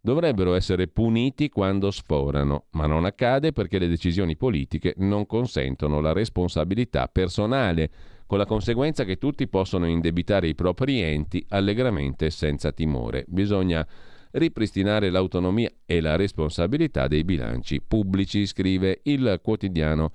dovrebbero 0.00 0.54
essere 0.54 0.86
puniti 0.86 1.48
quando 1.48 1.90
sforano, 1.90 2.66
ma 2.70 2.86
non 2.86 3.04
accade 3.04 3.50
perché 3.50 3.80
le 3.80 3.88
decisioni 3.88 4.36
politiche 4.36 4.94
non 4.98 5.26
consentono 5.26 6.00
la 6.00 6.12
responsabilità 6.12 7.08
personale, 7.08 7.90
con 8.26 8.38
la 8.38 8.46
conseguenza 8.46 9.02
che 9.02 9.18
tutti 9.18 9.48
possono 9.48 9.86
indebitare 9.86 10.46
i 10.46 10.54
propri 10.54 11.00
enti 11.00 11.44
allegramente 11.48 12.26
e 12.26 12.30
senza 12.30 12.70
timore. 12.70 13.24
Bisogna 13.26 13.84
ripristinare 14.30 15.10
l'autonomia 15.10 15.68
e 15.84 16.00
la 16.00 16.14
responsabilità 16.14 17.08
dei 17.08 17.24
bilanci 17.24 17.82
pubblici, 17.82 18.46
scrive 18.46 19.00
il 19.02 19.40
quotidiano 19.42 20.12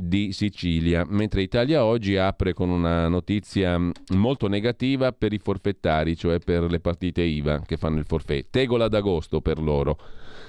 di 0.00 0.32
Sicilia, 0.32 1.04
mentre 1.06 1.42
Italia 1.42 1.84
oggi 1.84 2.16
apre 2.16 2.54
con 2.54 2.70
una 2.70 3.06
notizia 3.08 3.78
molto 4.14 4.48
negativa 4.48 5.12
per 5.12 5.34
i 5.34 5.38
forfettari, 5.38 6.16
cioè 6.16 6.38
per 6.38 6.62
le 6.70 6.80
partite 6.80 7.22
IVA 7.22 7.60
che 7.66 7.76
fanno 7.76 7.98
il 7.98 8.06
forfè. 8.06 8.46
Tegola 8.48 8.88
d'agosto 8.88 9.42
per 9.42 9.60
loro. 9.60 9.98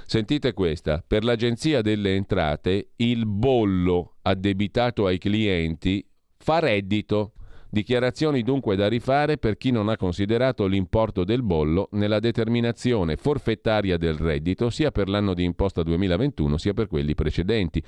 Sentite 0.05 0.53
questa, 0.53 1.03
per 1.05 1.23
l'Agenzia 1.25 1.81
delle 1.81 2.15
Entrate 2.15 2.91
il 2.97 3.25
bollo 3.25 4.15
addebitato 4.21 5.05
ai 5.05 5.17
clienti 5.17 6.05
fa 6.37 6.59
reddito. 6.59 7.33
Dichiarazioni 7.69 8.43
dunque 8.43 8.75
da 8.75 8.89
rifare 8.89 9.37
per 9.37 9.55
chi 9.55 9.71
non 9.71 9.87
ha 9.87 9.95
considerato 9.95 10.65
l'importo 10.65 11.23
del 11.23 11.41
bollo 11.41 11.87
nella 11.91 12.19
determinazione 12.19 13.15
forfettaria 13.15 13.97
del 13.97 14.15
reddito 14.15 14.69
sia 14.69 14.91
per 14.91 15.07
l'anno 15.07 15.33
di 15.33 15.45
imposta 15.45 15.81
2021 15.81 16.57
sia 16.57 16.73
per 16.73 16.87
quelli 16.87 17.15
precedenti 17.15 17.81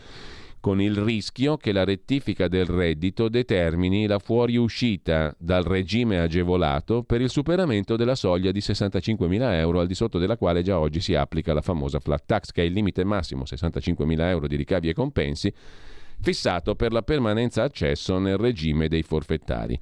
con 0.64 0.80
il 0.80 0.96
rischio 0.96 1.58
che 1.58 1.74
la 1.74 1.84
rettifica 1.84 2.48
del 2.48 2.64
reddito 2.64 3.28
determini 3.28 4.08
la 4.08 4.18
fuoriuscita 4.18 5.36
dal 5.38 5.66
regime 5.66 6.22
agevolato 6.22 7.04
per 7.04 7.20
il 7.20 7.30
superamento 7.30 7.98
della 7.98 8.16
soglia 8.16 8.50
di 8.54 8.60
65.000 8.60 9.56
euro 9.56 9.82
al 9.82 9.88
di 9.88 9.94
sotto 9.94 10.20
della 10.20 10.38
quale 10.38 10.62
già 10.62 10.80
oggi 10.80 11.02
si 11.02 11.16
applica 11.16 11.52
la 11.54 11.60
famosa 11.60 12.00
flat 12.00 12.24
tax 12.26 12.52
che 12.52 12.62
è 12.62 12.66
il 12.66 12.72
limite 12.72 13.04
massimo 13.04 13.44
65.000 13.44 14.22
euro 14.22 14.48
di 14.48 14.56
ricavi 14.56 14.88
e 14.88 14.94
compensi 14.94 15.54
fissato 16.22 16.76
per 16.76 16.94
la 16.94 17.02
permanenza 17.02 17.64
accesso 17.64 18.18
nel 18.18 18.38
regime 18.38 18.88
dei 18.88 19.04
forfettari. 19.04 19.78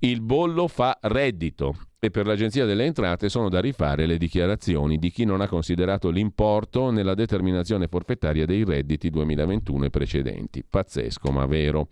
Il 0.00 0.20
bollo 0.20 0.68
fa 0.68 0.98
reddito 1.00 1.87
e 2.00 2.10
per 2.10 2.26
l'Agenzia 2.26 2.64
delle 2.64 2.84
Entrate 2.84 3.28
sono 3.28 3.48
da 3.48 3.60
rifare 3.60 4.06
le 4.06 4.18
dichiarazioni 4.18 4.98
di 4.98 5.10
chi 5.10 5.24
non 5.24 5.40
ha 5.40 5.48
considerato 5.48 6.10
l'importo 6.10 6.90
nella 6.90 7.14
determinazione 7.14 7.88
forfettaria 7.88 8.46
dei 8.46 8.64
redditi 8.64 9.10
2021 9.10 9.86
e 9.86 9.90
precedenti. 9.90 10.64
Pazzesco, 10.68 11.30
ma 11.32 11.44
vero. 11.46 11.88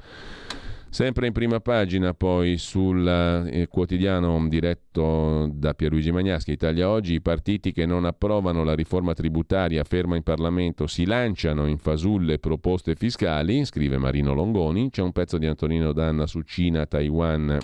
Sempre 0.89 1.27
in 1.27 1.33
prima 1.33 1.61
pagina 1.61 2.15
poi 2.15 2.57
sul 2.57 3.07
eh, 3.07 3.67
quotidiano 3.69 4.49
diretto 4.49 5.51
da 5.53 5.75
Pierluigi 5.75 6.11
Magnaschi, 6.11 6.53
Italia 6.53 6.89
Oggi, 6.89 7.15
i 7.15 7.21
partiti 7.21 7.73
che 7.73 7.85
non 7.85 8.07
approvano 8.07 8.65
la 8.65 8.75
riforma 8.75 9.13
tributaria 9.13 9.85
ferma 9.85 10.17
in 10.17 10.23
Parlamento 10.23 10.87
si 10.87 11.05
lanciano 11.05 11.67
in 11.67 11.77
fasulle 11.77 12.39
proposte 12.39 12.95
fiscali, 12.95 13.65
scrive 13.67 13.99
Marino 13.99 14.33
Longoni, 14.33 14.89
c'è 14.89 15.03
un 15.03 15.13
pezzo 15.13 15.37
di 15.37 15.47
Antonino 15.47 15.93
Danna 15.93 16.27
su 16.27 16.41
Cina, 16.43 16.87
Taiwan, 16.87 17.59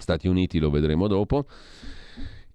Stati 0.00 0.28
Uniti, 0.28 0.58
lo 0.58 0.70
vedremo 0.70 1.06
dopo. 1.06 1.46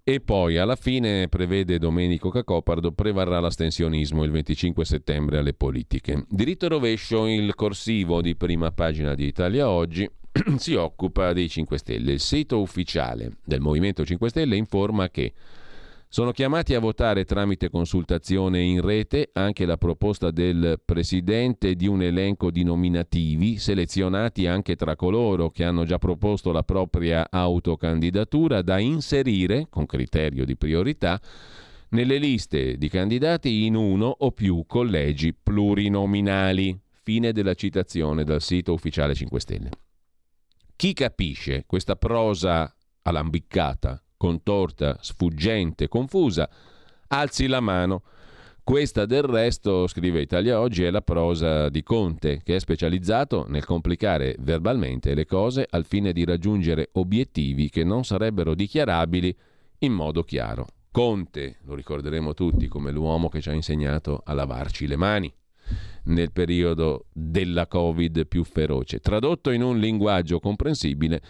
E 0.08 0.20
poi 0.20 0.56
alla 0.56 0.76
fine 0.76 1.28
prevede 1.28 1.78
Domenico 1.78 2.28
Cacopardo 2.30 2.92
prevarrà 2.92 3.40
l'astensionismo 3.40 4.22
il 4.22 4.30
25 4.30 4.84
settembre 4.84 5.38
alle 5.38 5.52
politiche. 5.52 6.26
Diritto 6.28 6.66
e 6.66 6.68
rovescio, 6.68 7.26
il 7.26 7.56
corsivo 7.56 8.20
di 8.20 8.36
prima 8.36 8.70
pagina 8.70 9.14
di 9.14 9.26
Italia 9.26 9.68
Oggi 9.68 10.08
si 10.58 10.74
occupa 10.74 11.32
dei 11.32 11.48
5 11.48 11.78
Stelle. 11.78 12.12
Il 12.12 12.20
sito 12.20 12.60
ufficiale 12.60 13.38
del 13.44 13.60
Movimento 13.60 14.04
5 14.04 14.28
Stelle 14.28 14.54
informa 14.54 15.08
che 15.08 15.32
sono 16.08 16.30
chiamati 16.30 16.74
a 16.74 16.80
votare 16.80 17.24
tramite 17.24 17.68
consultazione 17.68 18.62
in 18.62 18.80
rete 18.80 19.30
anche 19.32 19.66
la 19.66 19.76
proposta 19.76 20.30
del 20.30 20.80
Presidente 20.82 21.74
di 21.74 21.86
un 21.86 22.00
elenco 22.00 22.50
di 22.50 22.62
nominativi 22.62 23.58
selezionati 23.58 24.46
anche 24.46 24.76
tra 24.76 24.94
coloro 24.94 25.50
che 25.50 25.64
hanno 25.64 25.84
già 25.84 25.98
proposto 25.98 26.52
la 26.52 26.62
propria 26.62 27.26
autocandidatura 27.28 28.62
da 28.62 28.78
inserire, 28.78 29.66
con 29.68 29.84
criterio 29.84 30.44
di 30.44 30.56
priorità, 30.56 31.20
nelle 31.90 32.18
liste 32.18 32.78
di 32.78 32.88
candidati 32.88 33.64
in 33.64 33.74
uno 33.74 34.06
o 34.06 34.30
più 34.30 34.64
collegi 34.66 35.34
plurinominali. 35.34 36.78
Fine 37.02 37.32
della 37.32 37.54
citazione 37.54 38.24
dal 38.24 38.42
sito 38.42 38.72
ufficiale 38.72 39.14
5 39.14 39.40
Stelle. 39.40 39.70
Chi 40.74 40.92
capisce 40.92 41.64
questa 41.66 41.94
prosa 41.94 42.74
alambiccata 43.02 44.00
contorta, 44.16 44.98
sfuggente, 45.00 45.88
confusa, 45.88 46.48
alzi 47.08 47.46
la 47.46 47.60
mano. 47.60 48.02
Questa 48.62 49.06
del 49.06 49.22
resto, 49.22 49.86
scrive 49.86 50.20
Italia 50.20 50.60
Oggi, 50.60 50.82
è 50.82 50.90
la 50.90 51.02
prosa 51.02 51.68
di 51.68 51.84
Conte, 51.84 52.40
che 52.42 52.56
è 52.56 52.58
specializzato 52.58 53.46
nel 53.48 53.64
complicare 53.64 54.34
verbalmente 54.40 55.14
le 55.14 55.24
cose 55.24 55.66
al 55.70 55.84
fine 55.84 56.12
di 56.12 56.24
raggiungere 56.24 56.88
obiettivi 56.92 57.68
che 57.68 57.84
non 57.84 58.04
sarebbero 58.04 58.54
dichiarabili 58.54 59.36
in 59.78 59.92
modo 59.92 60.24
chiaro. 60.24 60.66
Conte, 60.90 61.58
lo 61.64 61.74
ricorderemo 61.74 62.34
tutti 62.34 62.66
come 62.66 62.90
l'uomo 62.90 63.28
che 63.28 63.40
ci 63.40 63.50
ha 63.50 63.52
insegnato 63.52 64.22
a 64.24 64.32
lavarci 64.32 64.86
le 64.86 64.96
mani 64.96 65.32
nel 66.04 66.32
periodo 66.32 67.06
della 67.12 67.66
Covid 67.66 68.26
più 68.26 68.44
feroce. 68.44 69.00
Tradotto 69.00 69.50
in 69.50 69.62
un 69.62 69.78
linguaggio 69.78 70.40
comprensibile, 70.40 71.22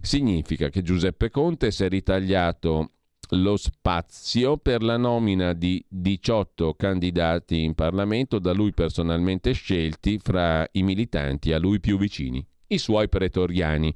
significa 0.00 0.68
che 0.68 0.82
Giuseppe 0.82 1.30
Conte 1.30 1.70
si 1.70 1.84
è 1.84 1.88
ritagliato 1.88 2.92
lo 3.32 3.56
spazio 3.56 4.56
per 4.56 4.82
la 4.82 4.96
nomina 4.96 5.52
di 5.52 5.84
18 5.86 6.74
candidati 6.74 7.62
in 7.62 7.74
Parlamento 7.74 8.38
da 8.38 8.52
lui 8.52 8.72
personalmente 8.72 9.52
scelti 9.52 10.18
fra 10.18 10.66
i 10.72 10.82
militanti 10.82 11.52
a 11.52 11.58
lui 11.58 11.78
più 11.78 11.98
vicini 11.98 12.46
i 12.68 12.78
suoi 12.78 13.08
pretoriani, 13.08 13.92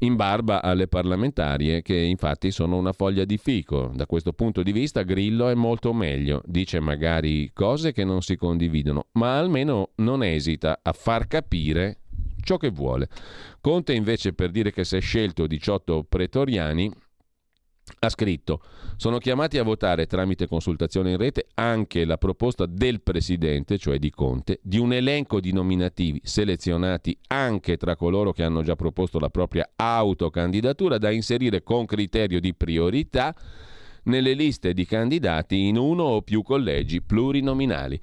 in 0.00 0.16
barba 0.16 0.62
alle 0.62 0.88
parlamentarie 0.88 1.82
che 1.82 1.96
infatti 1.96 2.50
sono 2.50 2.76
una 2.76 2.92
foglia 2.92 3.24
di 3.24 3.38
fico. 3.38 3.90
Da 3.94 4.06
questo 4.06 4.32
punto 4.32 4.62
di 4.62 4.72
vista 4.72 5.02
Grillo 5.02 5.48
è 5.48 5.54
molto 5.54 5.92
meglio, 5.92 6.42
dice 6.46 6.80
magari 6.80 7.50
cose 7.52 7.92
che 7.92 8.04
non 8.04 8.22
si 8.22 8.36
condividono, 8.36 9.06
ma 9.12 9.38
almeno 9.38 9.90
non 9.96 10.22
esita 10.22 10.80
a 10.82 10.92
far 10.92 11.26
capire 11.26 11.98
ciò 12.42 12.56
che 12.56 12.70
vuole. 12.70 13.08
Conte 13.60 13.92
invece 13.92 14.32
per 14.32 14.50
dire 14.50 14.72
che 14.72 14.84
si 14.84 14.96
è 14.96 15.00
scelto 15.00 15.46
18 15.46 16.04
pretoriani 16.08 16.90
ha 17.98 18.08
scritto 18.08 18.60
sono 18.96 19.18
chiamati 19.18 19.58
a 19.58 19.62
votare 19.62 20.06
tramite 20.06 20.46
consultazione 20.46 21.12
in 21.12 21.16
rete 21.16 21.46
anche 21.54 22.04
la 22.04 22.16
proposta 22.16 22.66
del 22.66 23.00
Presidente, 23.00 23.78
cioè 23.78 23.98
di 23.98 24.10
Conte, 24.10 24.60
di 24.62 24.78
un 24.78 24.92
elenco 24.92 25.40
di 25.40 25.52
nominativi 25.52 26.20
selezionati 26.22 27.16
anche 27.28 27.76
tra 27.76 27.96
coloro 27.96 28.32
che 28.32 28.42
hanno 28.42 28.62
già 28.62 28.76
proposto 28.76 29.18
la 29.18 29.30
propria 29.30 29.68
autocandidatura 29.76 30.98
da 30.98 31.10
inserire 31.10 31.62
con 31.62 31.84
criterio 31.84 32.40
di 32.40 32.54
priorità 32.54 33.34
nelle 34.04 34.34
liste 34.34 34.72
di 34.72 34.84
candidati 34.86 35.66
in 35.66 35.76
uno 35.76 36.04
o 36.04 36.22
più 36.22 36.42
collegi 36.42 37.02
plurinominali. 37.02 38.00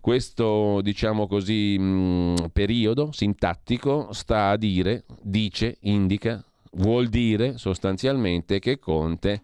Questo, 0.00 0.80
diciamo 0.82 1.26
così, 1.26 1.76
mh, 1.76 2.50
periodo 2.52 3.10
sintattico 3.10 4.12
sta 4.12 4.50
a 4.50 4.56
dire, 4.56 5.04
dice, 5.20 5.78
indica, 5.80 6.44
vuol 6.76 7.08
dire 7.08 7.58
sostanzialmente 7.58 8.58
che 8.58 8.78
Conte 8.78 9.42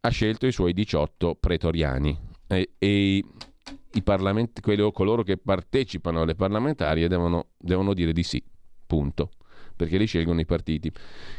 ha 0.00 0.08
scelto 0.08 0.46
i 0.46 0.52
suoi 0.52 0.72
18 0.72 1.36
pretoriani. 1.38 2.18
E, 2.48 2.70
e 2.78 3.24
quello, 4.60 4.92
coloro 4.92 5.22
che 5.22 5.36
partecipano 5.36 6.22
alle 6.22 6.34
parlamentarie 6.34 7.08
devono, 7.08 7.48
devono, 7.56 7.94
dire 7.94 8.12
di 8.12 8.22
sì, 8.22 8.42
punto, 8.86 9.30
perché 9.74 9.96
li 9.98 10.06
scelgono 10.06 10.40
i 10.40 10.46
partiti. 10.46 10.92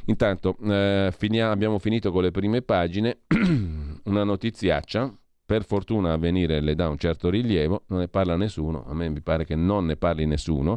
Intanto 0.05 0.57
eh, 0.63 1.13
finia- 1.15 1.51
abbiamo 1.51 1.79
finito 1.79 2.11
con 2.11 2.23
le 2.23 2.31
prime 2.31 2.61
pagine, 2.61 3.19
una 4.03 4.23
notiziaccia. 4.23 5.13
Per 5.47 5.63
fortuna 5.63 6.11
Avvenire 6.11 6.59
le 6.59 6.75
dà 6.75 6.89
un 6.89 6.97
certo 6.97 7.29
rilievo, 7.29 7.83
non 7.87 7.99
ne 7.99 8.09
parla 8.09 8.35
nessuno, 8.35 8.83
a 8.85 8.93
me 8.93 9.07
mi 9.07 9.21
pare 9.21 9.45
che 9.45 9.55
non 9.55 9.85
ne 9.85 9.95
parli 9.95 10.25
nessuno. 10.25 10.75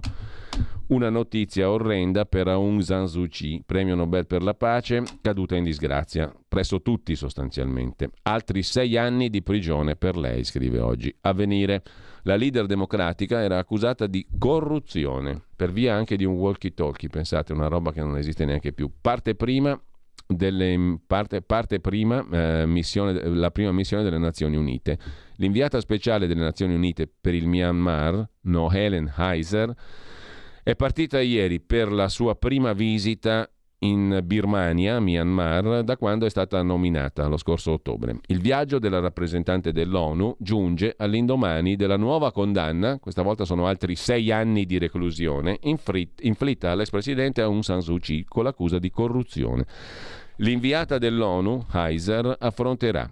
Una 0.90 1.08
notizia 1.08 1.70
orrenda 1.70 2.24
per 2.24 2.48
Aung 2.48 2.80
San 2.80 3.06
Suu 3.06 3.28
Kyi, 3.28 3.62
premio 3.64 3.94
Nobel 3.94 4.26
per 4.26 4.42
la 4.42 4.54
pace, 4.54 5.04
caduta 5.20 5.54
in 5.54 5.62
disgrazia, 5.62 6.34
presso 6.48 6.82
tutti 6.82 7.14
sostanzialmente. 7.14 8.10
Altri 8.22 8.64
sei 8.64 8.96
anni 8.96 9.30
di 9.30 9.40
prigione 9.40 9.94
per 9.94 10.16
lei, 10.16 10.42
scrive 10.42 10.80
oggi. 10.80 11.14
Avvenire. 11.20 11.84
La 12.24 12.34
leader 12.34 12.66
democratica 12.66 13.40
era 13.40 13.58
accusata 13.58 14.08
di 14.08 14.26
corruzione, 14.36 15.40
per 15.54 15.70
via 15.70 15.94
anche 15.94 16.16
di 16.16 16.24
un 16.24 16.34
walkie-talkie, 16.34 17.08
pensate, 17.08 17.52
una 17.52 17.68
roba 17.68 17.92
che 17.92 18.00
non 18.00 18.16
esiste 18.16 18.44
neanche 18.44 18.72
più. 18.72 18.90
Parte 19.00 19.36
prima 19.36 19.80
delle, 20.26 20.98
parte, 21.06 21.40
parte 21.40 21.78
prima, 21.78 22.26
eh, 22.32 22.66
missione, 22.66 23.12
la 23.28 23.52
prima 23.52 23.70
missione 23.70 24.02
delle 24.02 24.18
Nazioni 24.18 24.56
Unite. 24.56 24.98
L'inviata 25.36 25.78
speciale 25.78 26.26
delle 26.26 26.42
Nazioni 26.42 26.74
Unite 26.74 27.08
per 27.08 27.34
il 27.34 27.46
Myanmar, 27.46 28.28
No 28.42 28.72
Helen 28.72 29.12
Heiser, 29.16 29.72
è 30.70 30.76
partita 30.76 31.20
ieri 31.20 31.60
per 31.60 31.90
la 31.90 32.08
sua 32.08 32.36
prima 32.36 32.72
visita 32.72 33.48
in 33.80 34.20
Birmania, 34.22 35.00
Myanmar, 35.00 35.82
da 35.82 35.96
quando 35.96 36.26
è 36.26 36.30
stata 36.30 36.62
nominata 36.62 37.26
lo 37.26 37.38
scorso 37.38 37.72
ottobre. 37.72 38.20
Il 38.26 38.40
viaggio 38.40 38.78
della 38.78 39.00
rappresentante 39.00 39.72
dell'ONU 39.72 40.36
giunge 40.38 40.94
all'indomani 40.96 41.74
della 41.74 41.96
nuova 41.96 42.30
condanna, 42.30 42.98
questa 43.00 43.22
volta 43.22 43.44
sono 43.44 43.66
altri 43.66 43.96
sei 43.96 44.30
anni 44.30 44.64
di 44.64 44.78
reclusione, 44.78 45.58
inflitta 45.62 46.70
all'ex 46.70 46.90
presidente 46.90 47.40
Aung 47.40 47.62
San 47.62 47.80
Suu 47.80 47.98
Kyi 47.98 48.24
con 48.24 48.44
l'accusa 48.44 48.78
di 48.78 48.90
corruzione. 48.90 49.66
L'inviata 50.36 50.98
dell'ONU, 50.98 51.66
Heiser, 51.72 52.36
affronterà 52.38 53.10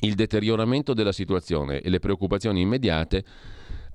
il 0.00 0.14
deterioramento 0.14 0.94
della 0.94 1.12
situazione 1.12 1.80
e 1.80 1.90
le 1.90 1.98
preoccupazioni 1.98 2.60
immediate 2.60 3.24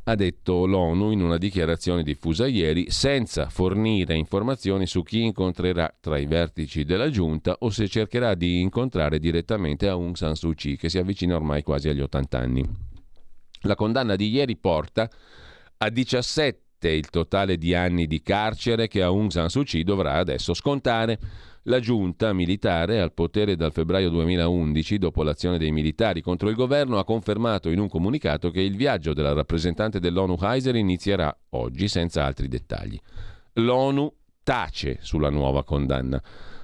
ha 0.08 0.16
detto 0.16 0.68
l'ONU 0.68 1.12
in 1.12 1.22
una 1.22 1.38
dichiarazione 1.38 2.04
diffusa 2.04 2.46
ieri, 2.46 2.92
senza 2.92 3.50
fornire 3.50 4.16
informazioni 4.16 4.86
su 4.86 5.02
chi 5.02 5.24
incontrerà 5.24 5.92
tra 6.00 6.20
i 6.20 6.28
vertici 6.28 6.84
della 6.84 7.10
giunta 7.10 7.56
o 7.60 7.72
se 7.72 7.88
cercherà 7.88 8.36
di 8.36 8.62
incontrare 8.62 9.18
direttamente 9.18 9.88
Aung 9.88 10.16
San 10.16 10.36
Suu 10.36 10.54
Kyi, 10.54 10.78
che 10.78 10.90
si 10.90 11.00
avvicina 11.00 11.36
ormai 11.36 11.64
quasi 11.64 11.90
agli 11.90 12.02
80 12.02 12.38
anni. 12.38 12.64
La 13.62 13.74
condanna 13.74 14.16
di 14.16 14.30
ieri 14.30 14.58
porta 14.58 15.10
a 15.78 15.90
17 15.90 16.90
il 16.90 17.10
totale 17.10 17.58
di 17.58 17.74
anni 17.74 18.06
di 18.06 18.22
carcere 18.22 18.88
che 18.88 19.02
Aung 19.02 19.32
San 19.32 19.50
Suu 19.50 19.64
Kyi 19.64 19.84
dovrà 19.84 20.14
adesso 20.14 20.54
scontare. 20.54 21.18
La 21.68 21.80
giunta 21.80 22.32
militare 22.32 23.02
al 23.02 23.12
potere 23.12 23.56
dal 23.56 23.72
febbraio 23.72 24.12
2011, 24.12 25.00
dopo 25.00 25.24
l'azione 25.24 25.58
dei 25.58 25.72
militari 25.72 26.22
contro 26.22 26.50
il 26.50 26.56
governo, 26.56 27.00
ha 27.00 27.04
confermato 27.04 27.72
in 27.72 27.80
un 27.80 27.90
comunicato 27.90 28.52
che 28.52 28.62
il 28.62 28.76
viaggio 28.76 29.14
della 29.14 29.34
rappresentante 29.34 30.00
dell'ONU 30.00 30.38
Heiser 30.40 30.76
inizierà 30.76 31.36
oggi 31.50 31.88
senza 31.88 32.24
altri 32.24 32.48
dettagli. 32.48 33.00
L'ONU 33.54 34.14
tace 34.44 35.00
sulla 35.02 35.32
nuova 35.32 35.64
condanna. 35.64 36.22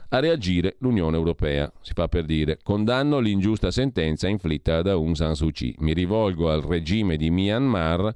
A 0.10 0.20
reagire 0.20 0.76
l'Unione 0.82 1.18
Europea. 1.18 1.72
Si 1.82 1.94
fa 1.94 2.08
per 2.08 2.26
dire 2.26 2.60
condanno 2.62 3.18
l'ingiusta 3.18 3.72
sentenza 3.72 4.28
inflitta 4.28 4.84
da 4.84 4.92
Aung 4.92 5.16
San 5.16 5.34
Suu 5.34 5.50
Kyi. 5.50 5.78
Mi 5.80 5.94
rivolgo 5.94 6.52
al 6.52 6.62
regime 6.62 7.18
di 7.18 7.32
Myanmar 7.32 8.14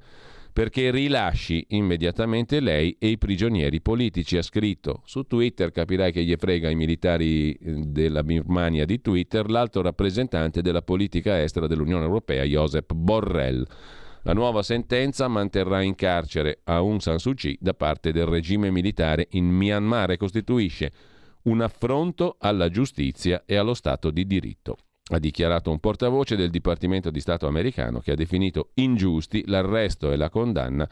perché 0.56 0.90
rilasci 0.90 1.66
immediatamente 1.72 2.60
lei 2.60 2.96
e 2.98 3.08
i 3.08 3.18
prigionieri 3.18 3.82
politici, 3.82 4.38
ha 4.38 4.42
scritto. 4.42 5.02
Su 5.04 5.24
Twitter 5.24 5.70
capirai 5.70 6.12
che 6.12 6.24
gli 6.24 6.34
frega 6.34 6.70
i 6.70 6.74
militari 6.74 7.52
eh, 7.52 7.74
della 7.88 8.22
Birmania 8.22 8.86
di 8.86 9.02
Twitter 9.02 9.50
l'alto 9.50 9.82
rappresentante 9.82 10.62
della 10.62 10.80
politica 10.80 11.42
estera 11.42 11.66
dell'Unione 11.66 12.04
Europea, 12.04 12.42
Josep 12.44 12.94
Borrell. 12.94 13.66
La 14.22 14.32
nuova 14.32 14.62
sentenza 14.62 15.28
manterrà 15.28 15.82
in 15.82 15.94
carcere 15.94 16.60
Aung 16.64 17.00
San 17.00 17.18
Suu 17.18 17.34
Kyi 17.34 17.58
da 17.60 17.74
parte 17.74 18.10
del 18.10 18.24
regime 18.24 18.70
militare 18.70 19.26
in 19.32 19.44
Myanmar 19.44 20.12
e 20.12 20.16
costituisce 20.16 20.90
un 21.42 21.60
affronto 21.60 22.36
alla 22.38 22.70
giustizia 22.70 23.42
e 23.44 23.56
allo 23.56 23.74
Stato 23.74 24.10
di 24.10 24.26
diritto 24.26 24.78
ha 25.08 25.18
dichiarato 25.18 25.70
un 25.70 25.78
portavoce 25.78 26.36
del 26.36 26.50
Dipartimento 26.50 27.10
di 27.10 27.20
Stato 27.20 27.46
americano 27.46 28.00
che 28.00 28.12
ha 28.12 28.16
definito 28.16 28.70
ingiusti 28.74 29.44
l'arresto 29.46 30.10
e 30.10 30.16
la 30.16 30.30
condanna 30.30 30.88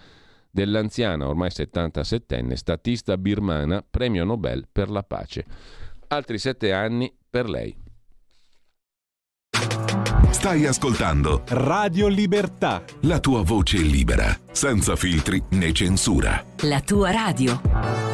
dell'anziana, 0.50 1.26
ormai 1.26 1.50
77enne, 1.50 2.52
statista 2.52 3.18
birmana, 3.18 3.84
premio 3.88 4.24
Nobel 4.24 4.68
per 4.70 4.88
la 4.88 5.02
pace. 5.02 5.44
Altri 6.08 6.38
sette 6.38 6.72
anni 6.72 7.12
per 7.28 7.48
lei. 7.48 7.76
Stai 10.30 10.66
ascoltando 10.66 11.42
Radio 11.48 12.06
Libertà. 12.06 12.84
La 13.02 13.18
tua 13.18 13.42
voce 13.42 13.78
libera, 13.78 14.36
senza 14.52 14.94
filtri 14.94 15.42
né 15.50 15.72
censura. 15.72 16.44
La 16.62 16.80
tua 16.80 17.10
radio. 17.10 18.13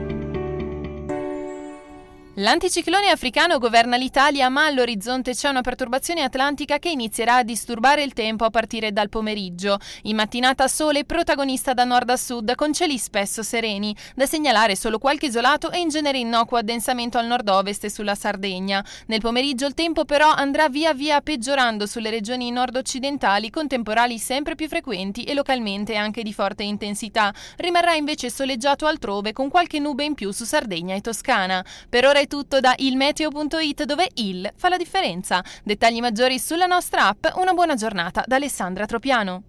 L'anticiclone 2.35 3.09
africano 3.09 3.57
governa 3.57 3.97
l'Italia, 3.97 4.47
ma 4.47 4.65
all'orizzonte 4.65 5.33
c'è 5.33 5.49
una 5.49 5.59
perturbazione 5.59 6.21
atlantica 6.21 6.79
che 6.79 6.87
inizierà 6.87 7.35
a 7.35 7.43
disturbare 7.43 8.03
il 8.03 8.13
tempo 8.13 8.45
a 8.45 8.49
partire 8.49 8.93
dal 8.93 9.09
pomeriggio. 9.09 9.77
In 10.03 10.15
mattinata 10.15 10.69
sole 10.69 11.03
protagonista 11.03 11.73
da 11.73 11.83
nord 11.83 12.09
a 12.09 12.15
sud, 12.15 12.55
con 12.55 12.71
cieli 12.71 12.97
spesso 12.97 13.43
sereni. 13.43 13.93
Da 14.15 14.25
segnalare 14.25 14.77
solo 14.77 14.97
qualche 14.97 15.25
isolato 15.25 15.71
e 15.71 15.79
in 15.79 15.89
genere 15.89 16.19
innocuo 16.19 16.57
addensamento 16.57 17.17
al 17.17 17.25
nord-ovest 17.25 17.83
e 17.83 17.89
sulla 17.89 18.15
Sardegna. 18.15 18.81
Nel 19.07 19.19
pomeriggio 19.19 19.65
il 19.65 19.73
tempo 19.73 20.05
però 20.05 20.31
andrà 20.31 20.69
via 20.69 20.93
via 20.93 21.19
peggiorando 21.19 21.85
sulle 21.85 22.11
regioni 22.11 22.49
nord-occidentali, 22.49 23.49
con 23.49 23.67
temporali 23.67 24.17
sempre 24.17 24.55
più 24.55 24.69
frequenti 24.69 25.25
e 25.25 25.33
localmente 25.33 25.95
anche 25.95 26.23
di 26.23 26.31
forte 26.31 26.63
intensità. 26.63 27.33
Rimarrà 27.57 27.93
invece 27.95 28.29
soleggiato 28.29 28.85
altrove, 28.85 29.33
con 29.33 29.49
qualche 29.49 29.79
nube 29.79 30.05
in 30.05 30.13
più 30.13 30.31
su 30.31 30.45
Sardegna 30.45 30.95
e 30.95 31.01
Toscana. 31.01 31.65
Per 31.89 32.05
ora 32.05 32.19
è 32.21 32.27
tutto 32.27 32.59
da 32.59 32.75
ilmeteo.it 32.77 33.83
dove 33.83 34.07
il 34.15 34.51
fa 34.55 34.69
la 34.69 34.77
differenza. 34.77 35.43
Dettagli 35.63 35.99
maggiori 35.99 36.37
sulla 36.37 36.67
nostra 36.67 37.07
app. 37.07 37.25
Una 37.35 37.53
buona 37.53 37.73
giornata 37.73 38.23
da 38.27 38.35
Alessandra 38.35 38.85
Tropiano. 38.85 39.43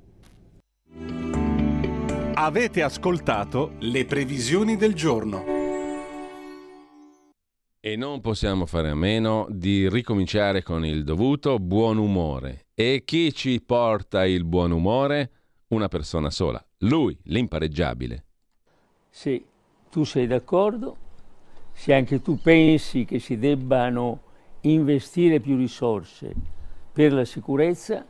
Avete 2.35 2.83
ascoltato 2.83 3.75
le 3.81 4.07
previsioni 4.07 4.77
del 4.77 4.95
giorno. 4.95 5.45
E 7.79 7.97
non 7.97 8.21
possiamo 8.23 8.65
fare 8.65 8.89
a 8.89 8.95
meno 8.95 9.47
di 9.51 9.89
ricominciare 9.91 10.63
con 10.63 10.87
il 10.87 11.05
dovuto 11.05 11.59
buon 11.59 11.99
umore. 11.99 12.69
E 12.75 13.03
chi 13.05 13.35
ci 13.35 13.61
porta 13.61 14.25
il 14.25 14.45
buon 14.45 14.71
umore? 14.71 15.31
Una 15.69 15.89
persona 15.89 16.31
sola, 16.31 16.65
lui, 16.79 17.19
l'impareggiabile. 17.25 18.25
Se 19.11 19.45
tu 19.91 20.05
sei 20.05 20.27
d'accordo, 20.27 20.97
se 21.83 21.93
anche 21.93 22.23
tu 22.23 22.39
pensi 22.41 23.05
che 23.05 23.19
si 23.19 23.37
debbano 23.37 24.21
investire 24.61 25.41
più 25.41 25.57
risorse 25.57 26.33
per 26.93 27.13
la 27.13 27.25
sicurezza, 27.25 28.05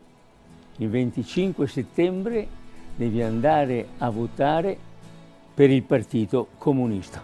il 0.76 0.90
25 0.90 1.66
settembre 1.66 2.46
devi 2.94 3.22
andare 3.22 3.86
a 3.96 4.10
votare 4.10 4.76
per 5.54 5.70
il 5.70 5.84
Partito 5.84 6.48
Comunista. 6.58 7.22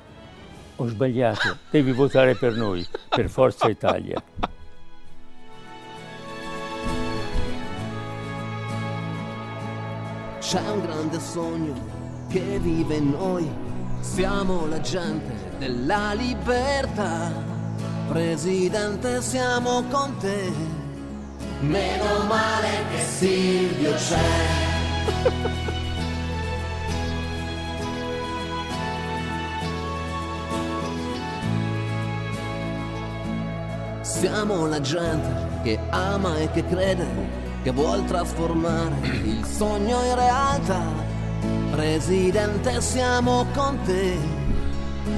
Ho 0.76 0.86
sbagliato, 0.86 1.58
devi 1.70 1.92
votare 1.92 2.34
per 2.34 2.56
noi, 2.56 2.82
per 3.10 3.28
Forza 3.28 3.68
Italia. 3.68 4.22
C'è 10.38 10.70
un 10.70 10.80
grande 10.80 11.20
sogno 11.20 11.74
che 12.30 12.58
vive 12.58 12.94
in 12.94 13.10
noi, 13.10 13.46
siamo 14.00 14.66
la 14.66 14.80
gente 14.80 15.47
della 15.58 16.14
libertà. 16.14 17.32
Presidente, 18.08 19.20
siamo 19.20 19.82
con 19.90 20.16
te. 20.18 20.50
Meno 21.60 22.24
male 22.26 22.84
che 22.90 23.02
Silvio 23.02 23.92
c'è. 23.94 24.16
Siamo 34.00 34.66
la 34.66 34.80
gente 34.80 35.60
che 35.62 35.78
ama 35.90 36.38
e 36.38 36.50
che 36.50 36.64
crede, 36.66 37.06
che 37.62 37.70
vuol 37.70 38.04
trasformare 38.04 38.96
il 39.24 39.44
sogno 39.44 40.02
in 40.02 40.14
realtà. 40.16 40.82
Presidente, 41.70 42.80
siamo 42.80 43.46
con 43.54 43.78
te. 43.84 44.37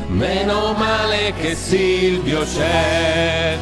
Meno 0.09 0.73
male 0.73 1.33
che 1.35 1.55
Silvio 1.55 2.43
c'è. 2.43 3.57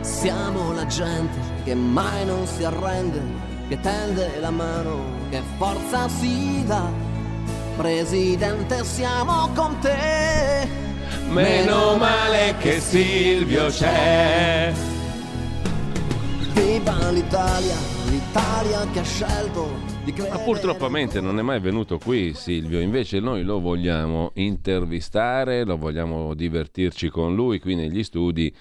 Siamo 0.00 0.72
la 0.72 0.86
gente 0.86 1.38
che 1.64 1.74
mai 1.74 2.26
non 2.26 2.46
si 2.46 2.64
arrende, 2.64 3.22
che 3.68 3.80
tende 3.80 4.38
la 4.40 4.50
mano, 4.50 5.04
che 5.30 5.40
forza 5.56 6.08
si 6.08 6.62
dà. 6.66 6.90
Presidente, 7.76 8.84
siamo 8.84 9.48
con 9.54 9.78
te. 9.78 10.68
Meno 11.28 11.96
male 11.96 12.56
che 12.58 12.80
Silvio 12.80 13.68
c'è. 13.68 14.72
Viva 16.52 17.10
l'Italia, 17.10 17.76
l'Italia 18.08 18.90
che 18.90 18.98
ha 18.98 19.04
scelto 19.04 19.90
di 20.04 20.14
Ma 20.18 20.38
purtroppamente 20.38 21.20
non 21.20 21.38
è 21.38 21.42
mai 21.42 21.60
venuto 21.60 21.98
qui 21.98 22.32
Silvio, 22.34 22.80
invece 22.80 23.20
noi 23.20 23.42
lo 23.42 23.60
vogliamo 23.60 24.30
intervistare, 24.34 25.64
lo 25.64 25.76
vogliamo 25.76 26.34
divertirci 26.34 27.08
con 27.10 27.34
lui 27.34 27.60
qui 27.60 27.74
negli 27.74 28.02
studi 28.02 28.52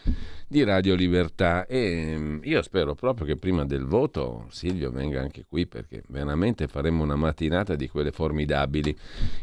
di 0.48 0.64
Radio 0.64 0.96
Libertà. 0.96 1.66
E 1.66 2.16
mm, 2.18 2.40
io 2.44 2.62
spero 2.62 2.94
proprio 2.96 3.26
che 3.26 3.38
prima 3.38 3.66
del 3.66 3.86
voto 3.86 4.48
Silvio 4.50 4.92
venga 4.92 5.22
anche 5.22 5.46
qui 5.48 5.66
perché 5.66 6.04
veramente 6.10 6.68
faremo 6.68 7.04
una 7.04 7.16
mattinata 7.16 7.76
di 7.76 7.88
quelle 7.88 8.12
formidabili. 8.12 8.96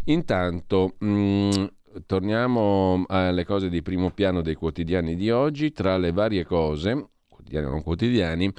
Intanto 0.04 0.96
mm, 1.02 1.50
torniamo 2.04 3.04
alle 3.08 3.44
cose 3.44 3.68
di 3.68 3.82
primo 3.82 4.10
piano 4.10 4.42
dei 4.42 4.54
quotidiani 4.54 5.16
di 5.16 5.30
oggi, 5.30 5.72
tra 5.72 5.96
le 5.96 6.12
varie 6.12 6.44
cose, 6.44 7.08
quotidiani 7.46 7.70
non 7.70 7.82
quotidiani, 7.82 8.52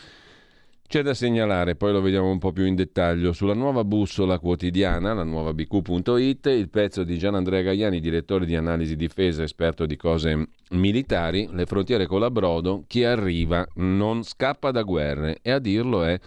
c'è 0.88 1.02
da 1.02 1.14
segnalare, 1.14 1.76
poi 1.76 1.92
lo 1.92 2.00
vediamo 2.00 2.30
un 2.30 2.38
po' 2.38 2.54
più 2.54 2.66
in 2.66 2.76
dettaglio, 2.76 3.34
sulla 3.34 3.54
nuova 3.54 3.84
bussola 3.84 4.40
quotidiana, 4.40 5.14
la 5.14 5.26
nuova 5.26 5.54
bq.it, 5.54 6.46
il 6.46 6.70
pezzo 6.70 7.04
di 7.04 7.18
Gian 7.18 7.36
Andrea 7.36 7.62
Gaiani, 7.62 8.00
direttore 8.00 8.46
di 8.46 8.56
analisi 8.56 8.96
difesa, 8.96 9.44
esperto 9.44 9.86
di 9.86 9.98
cose 9.98 10.48
militari, 10.70 11.50
le 11.52 11.66
frontiere 11.66 12.06
con 12.06 12.22
la 12.22 12.32
Brodo, 12.32 12.86
chi 12.88 13.04
arriva 13.04 13.68
non 13.76 14.24
scappa 14.24 14.72
da 14.72 14.84
guerre 14.84 15.40
e 15.42 15.52
a 15.52 15.60
dirlo 15.60 16.04
è 16.04 16.18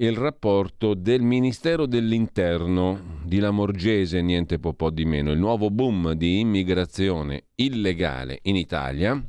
il 0.00 0.16
rapporto 0.16 0.92
del 0.92 1.22
Ministero 1.22 1.86
dell'Interno 1.86 3.20
di 3.24 3.38
Lamorgese, 3.38 4.20
niente 4.20 4.58
po' 4.58 4.90
di 4.90 5.06
meno, 5.06 5.32
il 5.32 5.38
nuovo 5.38 5.70
boom 5.70 6.12
di 6.12 6.40
immigrazione 6.40 7.44
illegale 7.54 8.38
in 8.42 8.56
Italia 8.56 9.20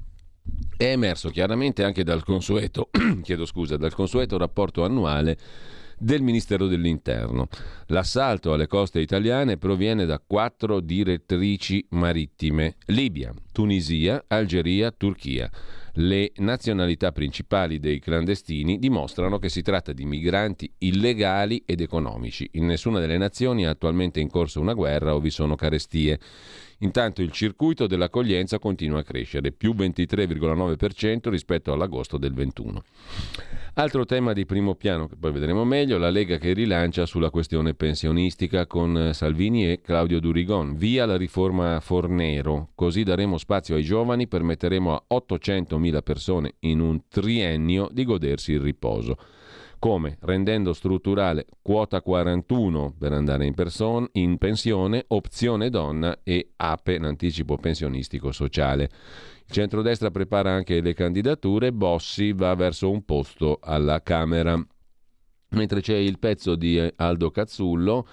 è 0.77 0.85
emerso 0.85 1.29
chiaramente 1.29 1.83
anche 1.83 2.03
dal 2.03 2.23
consueto, 2.23 2.89
chiedo 3.21 3.45
scusa, 3.45 3.77
dal 3.77 3.93
consueto 3.93 4.37
rapporto 4.37 4.83
annuale 4.83 5.37
del 5.99 6.21
Ministero 6.21 6.67
dell'Interno. 6.67 7.47
L'assalto 7.87 8.53
alle 8.53 8.67
coste 8.67 8.99
italiane 8.99 9.57
proviene 9.57 10.05
da 10.05 10.21
quattro 10.25 10.79
direttrici 10.79 11.85
marittime: 11.89 12.77
Libia, 12.85 13.33
Tunisia, 13.51 14.23
Algeria, 14.27 14.91
Turchia. 14.91 15.49
Le 15.93 16.31
nazionalità 16.37 17.11
principali 17.11 17.79
dei 17.79 17.99
clandestini 17.99 18.79
dimostrano 18.79 19.37
che 19.37 19.49
si 19.49 19.61
tratta 19.61 19.91
di 19.91 20.05
migranti 20.05 20.71
illegali 20.77 21.63
ed 21.65 21.81
economici. 21.81 22.47
In 22.53 22.67
nessuna 22.67 22.99
delle 22.99 23.17
nazioni 23.17 23.63
è 23.63 23.67
attualmente 23.67 24.21
in 24.21 24.29
corso 24.29 24.61
una 24.61 24.73
guerra 24.73 25.13
o 25.13 25.19
vi 25.19 25.29
sono 25.29 25.55
carestie. 25.55 26.19
Intanto 26.79 27.21
il 27.21 27.31
circuito 27.31 27.87
dell'accoglienza 27.87 28.57
continua 28.57 28.99
a 28.99 29.03
crescere, 29.03 29.51
più 29.51 29.73
23,9% 29.73 31.29
rispetto 31.29 31.73
all'agosto 31.73 32.17
del 32.17 32.33
21. 32.33 32.83
Altro 33.73 34.05
tema 34.05 34.33
di 34.33 34.45
primo 34.45 34.75
piano 34.75 35.07
che 35.07 35.15
poi 35.17 35.31
vedremo 35.31 35.65
meglio, 35.65 35.97
la 35.97 36.09
Lega 36.09 36.37
che 36.37 36.53
rilancia 36.53 37.05
sulla 37.05 37.29
questione 37.29 37.73
pensionistica 37.73 38.65
con 38.65 39.11
Salvini 39.13 39.69
e 39.69 39.81
Claudio 39.81 40.19
Durigon. 40.19 40.75
Via 40.75 41.05
la 41.05 41.17
riforma 41.17 41.79
Fornero, 41.81 42.69
così 42.75 43.03
daremo 43.03 43.37
spazio 43.37 43.75
ai 43.75 43.83
giovani, 43.83 44.27
permetteremo 44.27 44.95
a 44.95 45.03
800.000 45.15 46.01
persone 46.01 46.53
in 46.59 46.79
un 46.79 47.01
triennio 47.09 47.89
di 47.91 48.05
godersi 48.05 48.53
il 48.53 48.61
riposo. 48.61 49.17
Come? 49.79 50.17
Rendendo 50.19 50.73
strutturale 50.73 51.45
quota 51.61 52.01
41 52.01 52.95
per 52.99 53.13
andare 53.13 53.45
in, 53.45 53.53
person- 53.53 54.09
in 54.13 54.37
pensione, 54.37 55.05
opzione 55.07 55.69
donna 55.69 56.19
e 56.21 56.51
APE, 56.57 56.95
in 56.95 57.05
anticipo 57.05 57.55
pensionistico 57.55 58.33
sociale. 58.33 58.83
Il 59.45 59.53
centrodestra 59.53 60.11
prepara 60.11 60.51
anche 60.51 60.81
le 60.81 60.93
candidature, 60.93 61.71
Bossi 61.71 62.33
va 62.33 62.53
verso 62.55 62.91
un 62.91 63.05
posto 63.05 63.59
alla 63.61 64.03
Camera. 64.03 64.61
Mentre 65.51 65.79
c'è 65.79 65.95
il 65.95 66.19
pezzo 66.19 66.55
di 66.55 66.77
Aldo 66.97 67.31
Cazzullo, 67.31 68.05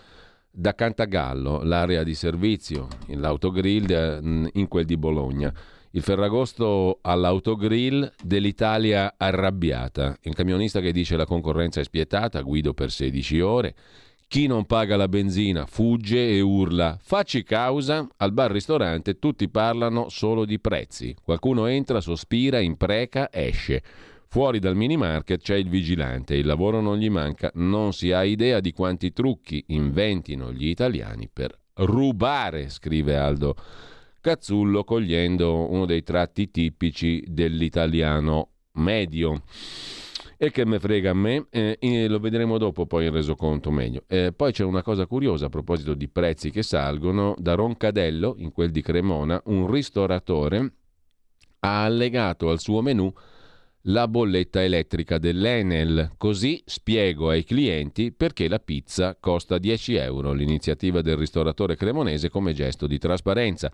da 0.49 0.75
Cantagallo, 0.75 1.65
l'area 1.65 2.05
di 2.05 2.15
servizio, 2.15 2.87
l'autogrill 3.09 3.91
eh, 3.91 4.51
in 4.53 4.69
quel 4.69 4.85
di 4.85 4.97
Bologna. 4.97 5.53
Il 5.97 6.03
Ferragosto 6.03 6.99
all'autogrill 7.01 8.13
dell'Italia 8.23 9.15
arrabbiata. 9.17 10.15
Il 10.25 10.35
camionista 10.35 10.81
che 10.81 10.93
dice 10.93 11.17
la 11.17 11.25
concorrenza 11.25 11.81
è 11.81 11.85
spietata, 11.85 12.43
guido 12.43 12.75
per 12.75 12.91
16 12.91 13.41
ore. 13.41 13.75
Chi 14.29 14.47
non 14.47 14.67
paga 14.67 14.97
la 14.97 15.09
benzina 15.09 15.65
fugge 15.65 16.29
e 16.29 16.43
urla 16.43 16.99
facci 17.01 17.43
causa. 17.45 18.07
Al 18.19 18.33
bar 18.33 18.51
ristorante 18.51 19.19
tutti 19.19 19.49
parlano 19.49 20.11
solo 20.11 20.45
di 20.45 20.61
prezzi. 20.61 21.17
Qualcuno 21.23 21.65
entra, 21.65 22.03
sospira, 22.03 22.59
impreca, 22.59 23.31
esce. 23.33 23.83
Fuori 24.29 24.59
dal 24.59 24.77
mini 24.77 24.99
market 24.99 25.41
c'è 25.41 25.55
il 25.55 25.71
vigilante, 25.71 26.35
il 26.35 26.45
lavoro 26.45 26.83
non 26.83 26.99
gli 26.99 27.09
manca, 27.09 27.51
non 27.55 27.95
si 27.95 28.13
ha 28.13 28.23
idea 28.23 28.61
di 28.61 28.73
quanti 28.73 29.15
trucchi 29.15 29.65
inventino 29.69 30.53
gli 30.53 30.67
italiani 30.67 31.27
per 31.33 31.59
rubare, 31.77 32.69
scrive 32.69 33.17
Aldo 33.17 33.57
Cazzullo 34.27 34.83
cogliendo 34.83 35.71
uno 35.71 35.87
dei 35.87 36.03
tratti 36.03 36.51
tipici 36.51 37.23
dell'italiano 37.29 38.49
medio. 38.73 39.45
E 40.37 40.51
che 40.51 40.67
me 40.67 40.81
frega 40.81 41.11
a 41.11 41.15
me, 41.15 41.47
eh, 41.49 42.09
lo 42.09 42.19
vedremo 42.19 42.59
dopo 42.59 42.87
poi 42.87 43.05
in 43.07 43.13
resoconto 43.13 43.71
meglio. 43.71 44.03
Eh, 44.09 44.33
poi 44.33 44.51
c'è 44.51 44.65
una 44.65 44.83
cosa 44.83 45.07
curiosa 45.07 45.47
a 45.47 45.49
proposito 45.49 45.95
di 45.95 46.09
prezzi 46.09 46.51
che 46.51 46.65
salgono. 46.65 47.37
Da 47.39 47.55
Roncadello, 47.55 48.35
in 48.39 48.51
quel 48.51 48.73
di 48.73 48.83
Cremona, 48.83 49.41
un 49.45 49.71
ristoratore 49.71 50.73
ha 51.61 51.85
allegato 51.85 52.51
al 52.51 52.59
suo 52.59 52.83
menù 52.83 53.13
la 53.89 54.09
bolletta 54.09 54.63
elettrica 54.63 55.19
dell'Enel. 55.19 56.13
Così 56.17 56.63
spiego 56.65 57.29
ai 57.29 57.45
clienti 57.45 58.13
perché 58.13 58.49
la 58.49 58.59
pizza 58.59 59.17
costa 59.19 59.59
10 59.59 59.95
euro. 59.95 60.33
L'iniziativa 60.33 61.03
del 61.03 61.17
ristoratore 61.17 61.77
cremonese 61.77 62.31
come 62.31 62.53
gesto 62.53 62.87
di 62.87 62.99
trasparenza. 62.99 63.71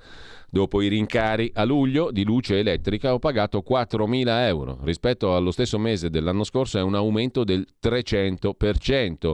Dopo 0.51 0.83
i 0.83 0.89
rincari 0.89 1.51
a 1.55 1.65
luglio 1.65 2.11
di 2.11 2.25
luce 2.25 2.59
elettrica 2.59 3.15
ho 3.15 3.19
pagato 3.19 3.65
4.000 3.67 4.47
euro. 4.47 4.79
Rispetto 4.83 5.35
allo 5.35 5.51
stesso 5.51 5.79
mese 5.79 6.11
dell'anno 6.11 6.45
scorso 6.45 6.79
è 6.79 6.83
un 6.83 6.95
aumento 6.95 7.45
del 7.45 7.67
300%. 7.83 9.33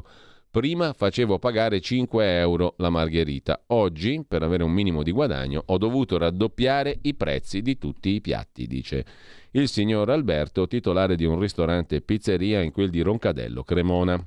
Prima 0.50 0.94
facevo 0.94 1.38
pagare 1.38 1.78
5 1.78 2.38
euro 2.38 2.74
la 2.78 2.88
margherita. 2.88 3.64
Oggi, 3.68 4.24
per 4.26 4.42
avere 4.42 4.62
un 4.62 4.72
minimo 4.72 5.02
di 5.02 5.12
guadagno, 5.12 5.62
ho 5.66 5.76
dovuto 5.76 6.16
raddoppiare 6.16 6.98
i 7.02 7.14
prezzi 7.14 7.60
di 7.60 7.76
tutti 7.76 8.10
i 8.10 8.20
piatti, 8.22 8.66
dice 8.66 9.04
il 9.52 9.68
signor 9.68 10.10
Alberto, 10.10 10.66
titolare 10.66 11.16
di 11.16 11.24
un 11.24 11.38
ristorante 11.38 11.96
e 11.96 12.00
pizzeria 12.02 12.60
in 12.60 12.72
quel 12.72 12.90
di 12.90 13.00
Roncadello, 13.00 13.62
Cremona. 13.62 14.22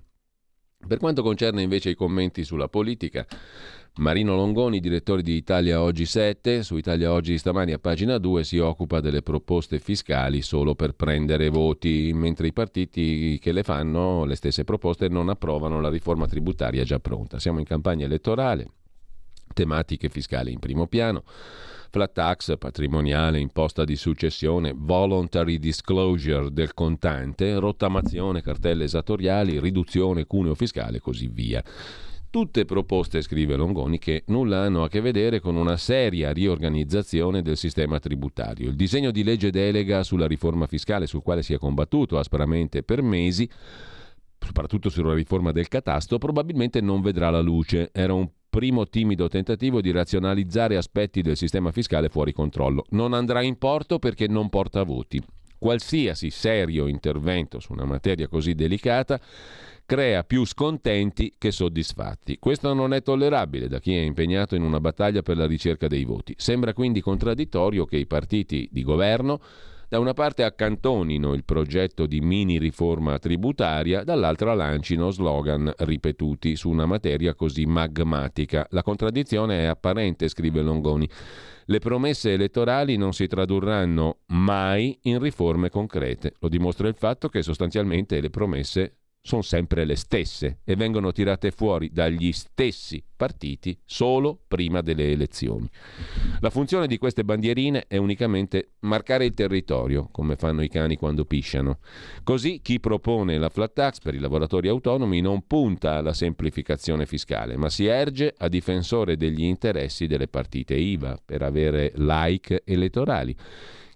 Per 0.88 0.98
quanto 0.98 1.22
concerne 1.22 1.62
invece 1.62 1.92
i 1.92 1.96
commenti 1.96 2.44
sulla 2.44 2.68
politica, 2.68 3.26
Marino 3.98 4.36
Longoni, 4.36 4.80
direttore 4.80 5.22
di 5.22 5.36
Italia 5.36 5.82
Oggi 5.82 6.06
7, 6.06 6.64
su 6.64 6.76
Italia 6.76 7.12
Oggi 7.12 7.38
stamani 7.38 7.74
a 7.74 7.78
pagina 7.78 8.18
2 8.18 8.44
si 8.44 8.58
occupa 8.58 9.00
delle 9.00 9.22
proposte 9.22 9.80
fiscali 9.80 10.42
solo 10.42 10.74
per 10.74 10.94
prendere 10.94 11.50
voti, 11.50 12.12
mentre 12.14 12.48
i 12.48 12.54
partiti 12.54 13.38
che 13.40 13.52
le 13.52 13.62
fanno 13.62 14.26
le 14.26 14.36
stesse 14.36 14.64
proposte 14.64 15.08
non 15.08 15.30
approvano 15.30 15.80
la 15.80 15.90
riforma 15.90 16.26
tributaria 16.26 16.84
già 16.84 17.00
pronta. 17.00 17.38
Siamo 17.38 17.60
in 17.60 17.66
campagna 17.66 18.06
elettorale, 18.06 18.72
tematiche 19.54 20.10
fiscali 20.10 20.52
in 20.52 20.60
primo 20.60 20.88
piano 20.88 21.24
flat 21.92 22.14
tax, 22.14 22.58
patrimoniale, 22.58 23.38
imposta 23.38 23.84
di 23.84 23.98
successione, 23.98 24.74
voluntary 24.74 25.60
disclosure 25.60 26.52
del 26.52 26.74
contante, 26.74 27.60
rottamazione, 27.60 28.42
cartelle 28.42 28.86
esattoriali, 28.86 29.60
riduzione 29.60 30.26
cuneo 30.26 30.56
fiscale 30.56 30.98
e 30.98 31.02
così 31.02 31.28
via. 31.28 31.62
Tutte 32.30 32.64
proposte, 32.64 33.22
scrive 33.22 33.58
Longoni, 33.58 34.00
che 34.00 34.24
nulla 34.28 34.62
hanno 34.62 34.84
a 34.86 34.88
che 34.88 35.02
vedere 35.02 35.42
con 35.42 35.58
una 35.58 35.76
seria 35.76 36.32
riorganizzazione 36.32 37.42
del 37.42 37.58
sistema 37.58 38.00
tributario. 38.00 38.70
Il 38.70 38.78
disegno 38.78 39.12
di 39.12 39.22
legge 39.26 39.52
delega 39.52 40.02
sulla 40.04 40.28
riforma 40.28 40.68
fiscale, 40.68 41.08
sul 41.08 41.22
quale 41.22 41.44
si 41.44 41.54
è 41.54 41.58
combattuto 41.58 42.18
aspramente 42.18 42.84
per 42.84 43.02
mesi, 43.02 43.50
soprattutto 44.40 44.88
sulla 44.88 45.14
riforma 45.14 45.52
del 45.52 45.68
catasto, 45.68 46.18
probabilmente 46.20 46.80
non 46.80 47.02
vedrà 47.02 47.30
la 47.30 47.42
luce. 47.42 47.90
Era 47.92 48.14
un 48.14 48.30
primo 48.52 48.86
timido 48.86 49.30
tentativo 49.30 49.80
di 49.80 49.92
razionalizzare 49.92 50.76
aspetti 50.76 51.22
del 51.22 51.38
sistema 51.38 51.72
fiscale 51.72 52.10
fuori 52.10 52.34
controllo. 52.34 52.84
Non 52.90 53.14
andrà 53.14 53.42
in 53.42 53.58
porto 53.58 53.98
perché 53.98 54.28
non 54.28 54.50
porta 54.50 54.84
voti. 54.84 55.24
Qualsiasi 55.58 56.30
serio 56.30 56.88
intervento 56.88 57.62
su 57.62 57.72
una 57.72 57.86
materia 57.86 58.28
così 58.28 58.54
delicata 58.54 59.22
crea 59.86 60.24
più 60.24 60.44
scontenti 60.44 61.36
che 61.38 61.52
soddisfatti. 61.52 62.40
Questo 62.40 62.74
non 62.74 62.94
è 62.94 63.02
tollerabile 63.02 63.70
da 63.70 63.80
chi 63.80 63.96
è 63.96 64.02
impegnato 64.02 64.56
in 64.56 64.64
una 64.64 64.82
battaglia 64.82 65.22
per 65.22 65.38
la 65.38 65.48
ricerca 65.48 65.88
dei 65.88 66.04
voti. 66.04 66.34
Sembra 66.36 66.74
quindi 66.74 67.00
contraddittorio 67.00 67.86
che 67.86 67.98
i 67.98 68.06
partiti 68.06 68.68
di 68.70 68.84
governo 68.84 69.40
da 69.92 70.00
una 70.00 70.14
parte 70.14 70.46
accantonino 70.46 71.34
il 71.34 71.44
progetto 71.44 72.06
di 72.06 72.22
mini 72.22 72.58
riforma 72.60 73.20
tributaria, 73.20 74.06
dall'altra 74.06 74.54
lancino 74.54 75.12
slogan 75.12 75.70
ripetuti 75.80 76.56
su 76.56 76.70
una 76.70 76.86
materia 76.86 77.36
così 77.36 77.66
magmatica. 77.66 78.66
La 78.70 78.84
contraddizione 78.84 79.64
è 79.64 79.66
apparente, 79.66 80.30
scrive 80.30 80.62
Longoni. 80.62 81.10
Le 81.66 81.80
promesse 81.80 82.32
elettorali 82.32 82.96
non 82.96 83.12
si 83.12 83.28
tradurranno 83.28 84.20
mai 84.28 84.98
in 85.02 85.20
riforme 85.20 85.68
concrete. 85.68 86.36
Lo 86.40 86.48
dimostra 86.48 86.88
il 86.88 86.96
fatto 86.96 87.28
che 87.28 87.42
sostanzialmente 87.42 88.22
le 88.22 88.30
promesse 88.30 89.01
sono 89.24 89.44
sempre 89.44 89.86
le 89.86 89.96
stesse 89.96 90.60
e 90.64 90.76
vengono 90.76 91.12
tirate 91.12 91.52
fuori 91.52 91.92
dagli 91.92 92.32
stessi 92.32 93.04
partiti 93.16 93.80
solo 93.86 94.40
prima 94.48 94.82
delle 94.82 95.12
elezioni. 95.12 95.70
La 96.40 96.50
funzione 96.50 96.88
di 96.88 96.98
queste 96.98 97.24
bandierine 97.24 97.86
è 97.88 97.98
unicamente 97.98 98.72
marcare 98.80 99.26
il 99.26 99.36
territorio, 99.36 100.10
come 100.12 100.36
fanno 100.36 100.64
i 100.64 100.70
cani 100.70 100.96
quando 100.96 101.26
pisciano. 101.26 101.78
Così 102.24 102.62
chi 102.64 102.80
propone 102.80 103.38
la 103.38 103.50
flat 103.50 103.74
tax 103.74 104.00
per 104.00 104.16
i 104.16 104.20
lavoratori 104.20 104.68
autonomi 104.68 105.22
non 105.22 105.46
punta 105.46 105.98
alla 105.98 106.14
semplificazione 106.14 107.06
fiscale, 107.06 107.56
ma 107.58 107.70
si 107.70 107.86
erge 107.86 108.34
a 108.36 108.48
difensore 108.48 109.18
degli 109.18 109.44
interessi 109.44 110.08
delle 110.08 110.28
partite 110.28 110.74
IVA 110.74 111.20
per 111.24 111.44
avere 111.44 111.92
like 111.96 112.64
elettorali. 112.66 113.36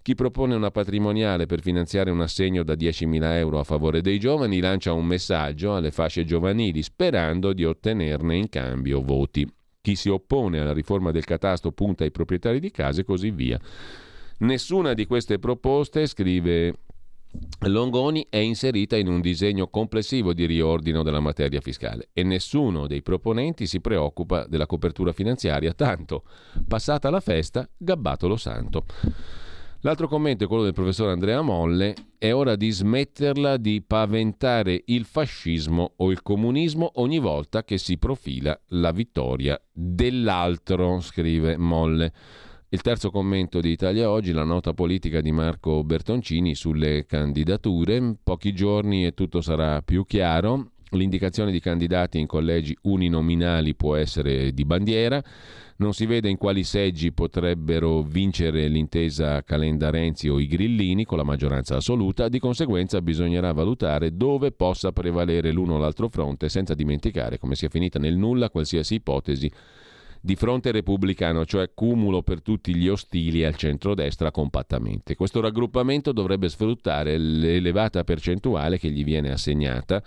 Chi 0.06 0.14
propone 0.14 0.54
una 0.54 0.70
patrimoniale 0.70 1.46
per 1.46 1.60
finanziare 1.60 2.12
un 2.12 2.20
assegno 2.20 2.62
da 2.62 2.74
10.000 2.74 3.24
euro 3.38 3.58
a 3.58 3.64
favore 3.64 4.02
dei 4.02 4.20
giovani 4.20 4.60
lancia 4.60 4.92
un 4.92 5.04
messaggio 5.04 5.74
alle 5.74 5.90
fasce 5.90 6.24
giovanili 6.24 6.80
sperando 6.84 7.52
di 7.52 7.64
ottenerne 7.64 8.36
in 8.36 8.48
cambio 8.48 9.02
voti. 9.02 9.52
Chi 9.80 9.96
si 9.96 10.08
oppone 10.08 10.60
alla 10.60 10.72
riforma 10.72 11.10
del 11.10 11.24
catasto 11.24 11.72
punta 11.72 12.04
ai 12.04 12.12
proprietari 12.12 12.60
di 12.60 12.70
case 12.70 13.00
e 13.00 13.04
così 13.04 13.32
via. 13.32 13.58
Nessuna 14.38 14.94
di 14.94 15.06
queste 15.06 15.40
proposte, 15.40 16.06
scrive 16.06 16.74
Longoni 17.66 18.28
è 18.30 18.36
inserita 18.36 18.96
in 18.96 19.08
un 19.08 19.20
disegno 19.20 19.66
complessivo 19.66 20.32
di 20.32 20.46
riordino 20.46 21.02
della 21.02 21.18
materia 21.18 21.60
fiscale 21.60 22.10
e 22.12 22.22
nessuno 22.22 22.86
dei 22.86 23.02
proponenti 23.02 23.66
si 23.66 23.80
preoccupa 23.80 24.46
della 24.46 24.66
copertura 24.66 25.10
finanziaria, 25.10 25.72
tanto 25.72 26.22
passata 26.68 27.10
la 27.10 27.18
festa, 27.18 27.68
gabbato 27.76 28.28
lo 28.28 28.36
santo. 28.36 28.84
L'altro 29.86 30.08
commento 30.08 30.42
è 30.42 30.46
quello 30.48 30.64
del 30.64 30.72
professor 30.72 31.10
Andrea 31.10 31.42
Molle. 31.42 31.94
È 32.18 32.32
ora 32.32 32.56
di 32.56 32.70
smetterla 32.70 33.56
di 33.56 33.84
paventare 33.86 34.82
il 34.86 35.04
fascismo 35.04 35.92
o 35.98 36.10
il 36.10 36.22
comunismo 36.22 36.90
ogni 36.94 37.20
volta 37.20 37.62
che 37.62 37.78
si 37.78 37.96
profila 37.96 38.60
la 38.70 38.90
vittoria 38.90 39.56
dell'altro, 39.70 40.98
scrive 40.98 41.56
Molle. 41.56 42.12
Il 42.70 42.80
terzo 42.80 43.12
commento 43.12 43.60
di 43.60 43.70
Italia 43.70 44.10
Oggi, 44.10 44.32
la 44.32 44.42
nota 44.42 44.74
politica 44.74 45.20
di 45.20 45.30
Marco 45.30 45.84
Bertoncini 45.84 46.56
sulle 46.56 47.06
candidature. 47.06 48.16
Pochi 48.24 48.52
giorni 48.52 49.06
e 49.06 49.14
tutto 49.14 49.40
sarà 49.40 49.82
più 49.82 50.04
chiaro. 50.04 50.72
L'indicazione 50.90 51.52
di 51.52 51.60
candidati 51.60 52.18
in 52.18 52.26
collegi 52.26 52.76
uninominali 52.82 53.76
può 53.76 53.94
essere 53.94 54.52
di 54.52 54.64
bandiera. 54.64 55.22
Non 55.78 55.92
si 55.92 56.06
vede 56.06 56.30
in 56.30 56.38
quali 56.38 56.64
seggi 56.64 57.12
potrebbero 57.12 58.00
vincere 58.00 58.66
l'intesa 58.66 59.42
Calenda-Renzi 59.42 60.26
o 60.30 60.38
i 60.38 60.46
Grillini 60.46 61.04
con 61.04 61.18
la 61.18 61.22
maggioranza 61.22 61.76
assoluta, 61.76 62.30
di 62.30 62.38
conseguenza 62.38 63.02
bisognerà 63.02 63.52
valutare 63.52 64.16
dove 64.16 64.52
possa 64.52 64.92
prevalere 64.92 65.52
l'uno 65.52 65.74
o 65.74 65.78
l'altro 65.78 66.08
fronte, 66.08 66.48
senza 66.48 66.72
dimenticare 66.72 67.38
come 67.38 67.56
sia 67.56 67.68
finita 67.68 67.98
nel 67.98 68.16
nulla 68.16 68.48
qualsiasi 68.48 68.94
ipotesi 68.94 69.52
di 70.18 70.34
fronte 70.34 70.72
repubblicano, 70.72 71.44
cioè 71.44 71.70
cumulo 71.74 72.22
per 72.22 72.40
tutti 72.40 72.74
gli 72.74 72.88
ostili 72.88 73.44
al 73.44 73.54
centrodestra 73.54 74.30
compattamente. 74.30 75.14
Questo 75.14 75.42
raggruppamento 75.42 76.10
dovrebbe 76.12 76.48
sfruttare 76.48 77.18
l'elevata 77.18 78.02
percentuale 78.02 78.78
che 78.78 78.90
gli 78.90 79.04
viene 79.04 79.30
assegnata 79.30 80.02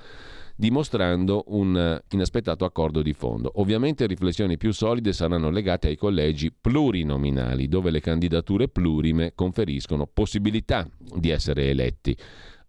dimostrando 0.60 1.46
un 1.48 2.02
inaspettato 2.10 2.66
accordo 2.66 3.02
di 3.02 3.14
fondo. 3.14 3.50
Ovviamente 3.56 4.06
riflessioni 4.06 4.58
più 4.58 4.74
solide 4.74 5.14
saranno 5.14 5.50
legate 5.50 5.88
ai 5.88 5.96
collegi 5.96 6.52
plurinominali, 6.52 7.70
dove 7.70 7.92
le 7.92 8.02
candidature 8.02 8.68
plurime 8.68 9.32
conferiscono 9.36 10.06
possibilità 10.06 10.86
di 11.16 11.30
essere 11.30 11.70
eletti. 11.70 12.14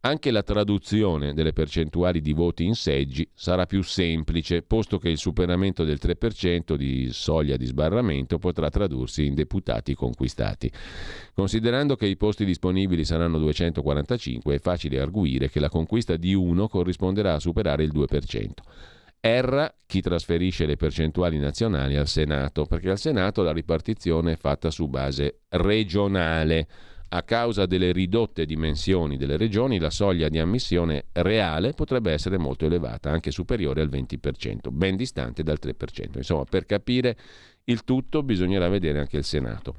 Anche 0.03 0.31
la 0.31 0.43
traduzione 0.43 1.35
delle 1.35 1.53
percentuali 1.53 2.23
di 2.23 2.33
voti 2.33 2.65
in 2.65 2.75
seggi 2.75 3.29
sarà 3.35 3.67
più 3.67 3.83
semplice, 3.83 4.63
posto 4.63 4.99
che 4.99 5.11
il 5.11 5.19
superamento 5.19 5.85
del 5.85 5.99
3% 6.01 6.75
di 6.75 7.13
soglia 7.13 7.59
di 7.59 7.67
sbarramento 7.67 8.39
potrà 8.39 8.71
tradursi 8.71 9.27
in 9.27 9.35
deputati 9.35 9.95
conquistati. 9.95 10.73
Considerando 11.35 11.97
che 11.97 12.07
i 12.07 12.17
posti 12.17 12.47
disponibili 12.47 13.05
saranno 13.05 13.39
245, 13.39 14.55
è 14.55 14.59
facile 14.59 15.01
arguire 15.01 15.51
che 15.51 15.61
la 15.61 15.69
conquista 15.69 16.17
di 16.17 16.33
uno 16.33 16.67
corrisponderà 16.67 17.35
a 17.35 17.41
superare 17.41 17.83
il 17.85 17.93
2%. 17.93 18.47
Erra 19.21 19.71
chi 19.85 20.01
trasferisce 20.01 20.65
le 20.65 20.77
percentuali 20.77 21.37
nazionali 21.37 21.97
al 21.97 22.09
Senato, 22.09 22.65
perché 22.65 22.89
al 22.89 22.99
Senato 22.99 23.43
la 23.43 23.53
ripartizione 23.53 24.33
è 24.33 24.37
fatta 24.37 24.71
su 24.71 24.89
base 24.89 25.41
regionale 25.51 26.67
a 27.13 27.23
causa 27.23 27.67
delle 27.67 27.93
ridotte 27.93 28.47
dimensioni 28.47 29.17
delle 29.17 29.37
regioni, 29.37 29.79
la 29.79 29.91
soglia 29.91 30.29
di 30.29 30.39
ammissione 30.39 31.07
reale 31.13 31.73
potrebbe 31.73 32.13
essere 32.13 32.39
molto 32.39 32.67
elevata, 32.67 33.11
anche 33.11 33.33
superiore 33.33 33.81
al 33.81 33.89
20%, 33.89 34.71
ben 34.71 34.97
distante 34.97 35.43
dal 35.43 35.59
3%. 35.61 36.17
Insomma, 36.17 36.45
per 36.45 36.67
capire 36.67 37.17
il 37.65 37.83
tutto 37.83 38.23
bisognerà 38.23 38.69
vedere 38.69 39.01
anche 39.01 39.17
il 39.17 39.25
Senato. 39.25 39.75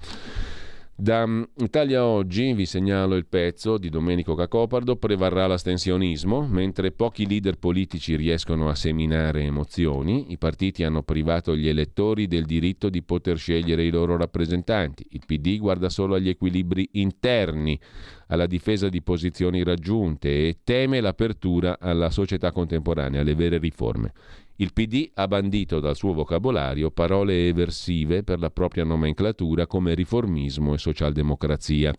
Da 1.01 1.25
mm, 1.25 1.43
Italia 1.57 2.05
Oggi 2.05 2.53
vi 2.53 2.67
segnalo 2.67 3.15
il 3.15 3.25
pezzo 3.25 3.79
di 3.79 3.89
Domenico 3.89 4.35
Cacopardo, 4.35 4.97
prevarrà 4.97 5.47
l'astensionismo, 5.47 6.45
mentre 6.45 6.91
pochi 6.91 7.27
leader 7.27 7.57
politici 7.57 8.15
riescono 8.15 8.69
a 8.69 8.75
seminare 8.75 9.41
emozioni, 9.41 10.31
i 10.31 10.37
partiti 10.37 10.83
hanno 10.83 11.01
privato 11.01 11.55
gli 11.55 11.67
elettori 11.67 12.27
del 12.27 12.45
diritto 12.45 12.89
di 12.89 13.01
poter 13.01 13.39
scegliere 13.39 13.83
i 13.83 13.89
loro 13.89 14.15
rappresentanti, 14.15 15.03
il 15.09 15.23
PD 15.25 15.57
guarda 15.57 15.89
solo 15.89 16.13
agli 16.13 16.29
equilibri 16.29 16.87
interni, 16.91 17.79
alla 18.27 18.45
difesa 18.45 18.87
di 18.87 19.01
posizioni 19.01 19.63
raggiunte 19.63 20.29
e 20.29 20.57
teme 20.63 21.01
l'apertura 21.01 21.79
alla 21.79 22.11
società 22.11 22.51
contemporanea, 22.51 23.21
alle 23.21 23.33
vere 23.33 23.57
riforme. 23.57 24.13
Il 24.57 24.73
PD 24.73 25.09
ha 25.15 25.27
bandito 25.27 25.79
dal 25.79 25.95
suo 25.95 26.13
vocabolario 26.13 26.91
parole 26.91 27.47
eversive 27.47 28.23
per 28.23 28.39
la 28.39 28.51
propria 28.51 28.83
nomenclatura 28.83 29.65
come 29.65 29.93
riformismo 29.93 30.73
e 30.73 30.77
socialdemocrazia. 30.77 31.93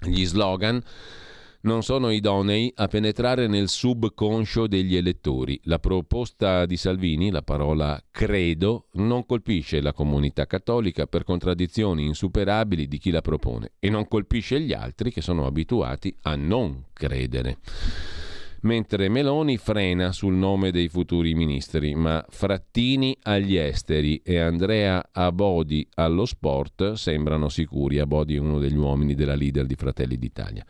Gli 0.00 0.24
slogan 0.24 0.82
non 1.60 1.82
sono 1.82 2.10
idonei 2.10 2.72
a 2.76 2.86
penetrare 2.86 3.48
nel 3.48 3.68
subconscio 3.68 4.66
degli 4.66 4.96
elettori. 4.96 5.60
La 5.64 5.78
proposta 5.78 6.66
di 6.66 6.76
Salvini, 6.76 7.30
la 7.30 7.42
parola 7.42 8.00
credo, 8.10 8.86
non 8.92 9.26
colpisce 9.26 9.80
la 9.80 9.92
comunità 9.92 10.46
cattolica 10.46 11.06
per 11.06 11.24
contraddizioni 11.24 12.04
insuperabili 12.04 12.86
di 12.86 12.98
chi 12.98 13.10
la 13.10 13.22
propone 13.22 13.72
e 13.80 13.90
non 13.90 14.06
colpisce 14.06 14.60
gli 14.60 14.72
altri 14.72 15.10
che 15.10 15.20
sono 15.20 15.46
abituati 15.46 16.16
a 16.22 16.36
non 16.36 16.84
credere 16.92 17.58
mentre 18.62 19.08
Meloni 19.08 19.56
frena 19.56 20.12
sul 20.12 20.34
nome 20.34 20.70
dei 20.70 20.88
futuri 20.88 21.34
ministri, 21.34 21.94
ma 21.94 22.24
Frattini 22.28 23.16
agli 23.22 23.56
esteri 23.56 24.20
e 24.24 24.38
Andrea 24.38 25.10
Abodi 25.12 25.86
allo 25.94 26.24
sport 26.24 26.92
sembrano 26.92 27.48
sicuri. 27.48 27.98
Abodi 27.98 28.36
è 28.36 28.38
uno 28.38 28.58
degli 28.58 28.76
uomini 28.76 29.14
della 29.14 29.34
leader 29.34 29.66
di 29.66 29.74
Fratelli 29.74 30.18
d'Italia. 30.18 30.64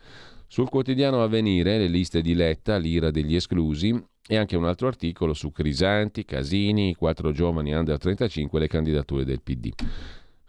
Sul 0.47 0.69
quotidiano 0.69 1.21
Avvenire 1.21 1.77
le 1.77 1.87
liste 1.87 2.21
di 2.21 2.33
Letta, 2.33 2.77
l'ira 2.77 3.11
degli 3.11 3.35
esclusi 3.35 3.95
e 4.27 4.35
anche 4.35 4.55
un 4.55 4.65
altro 4.65 4.87
articolo 4.87 5.33
su 5.33 5.51
Crisanti, 5.51 6.25
Casini, 6.25 6.89
i 6.89 6.95
quattro 6.95 7.31
giovani 7.31 7.73
under 7.73 7.97
35 7.97 8.57
e 8.57 8.61
le 8.61 8.67
candidature 8.67 9.25
del 9.25 9.41
PD. 9.41 9.69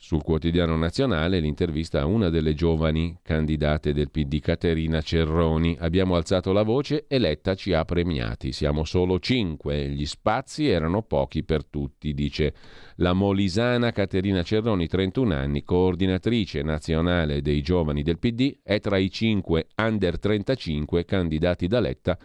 Sul 0.02 0.22
quotidiano 0.22 0.78
nazionale 0.78 1.40
l'intervista 1.40 2.00
a 2.00 2.06
una 2.06 2.30
delle 2.30 2.54
giovani 2.54 3.18
candidate 3.20 3.92
del 3.92 4.10
PD, 4.10 4.40
Caterina 4.40 5.02
Cerroni. 5.02 5.76
Abbiamo 5.78 6.16
alzato 6.16 6.52
la 6.52 6.62
voce 6.62 7.04
e 7.06 7.18
Letta 7.18 7.54
ci 7.54 7.74
ha 7.74 7.84
premiati. 7.84 8.52
Siamo 8.52 8.84
solo 8.84 9.18
cinque. 9.18 9.90
Gli 9.90 10.06
spazi 10.06 10.66
erano 10.66 11.02
pochi 11.02 11.44
per 11.44 11.66
tutti, 11.66 12.14
dice 12.14 12.54
la 12.96 13.12
molisana 13.12 13.92
Caterina 13.92 14.42
Cerroni, 14.42 14.86
31 14.86 15.34
anni, 15.34 15.64
coordinatrice 15.64 16.62
nazionale 16.62 17.42
dei 17.42 17.60
giovani 17.60 18.02
del 18.02 18.18
PD, 18.18 18.60
è 18.62 18.80
tra 18.80 18.96
i 18.96 19.10
cinque 19.10 19.66
under 19.76 20.18
35 20.18 21.04
candidati 21.04 21.66
da 21.66 21.78
Letta 21.78 22.18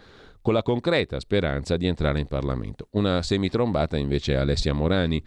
con 0.46 0.54
la 0.54 0.62
concreta 0.62 1.18
speranza 1.18 1.76
di 1.76 1.88
entrare 1.88 2.20
in 2.20 2.26
Parlamento. 2.26 2.86
Una 2.92 3.20
semitrombata 3.20 3.96
invece 3.96 4.34
è 4.34 4.36
Alessia 4.36 4.74
Morani. 4.74 5.20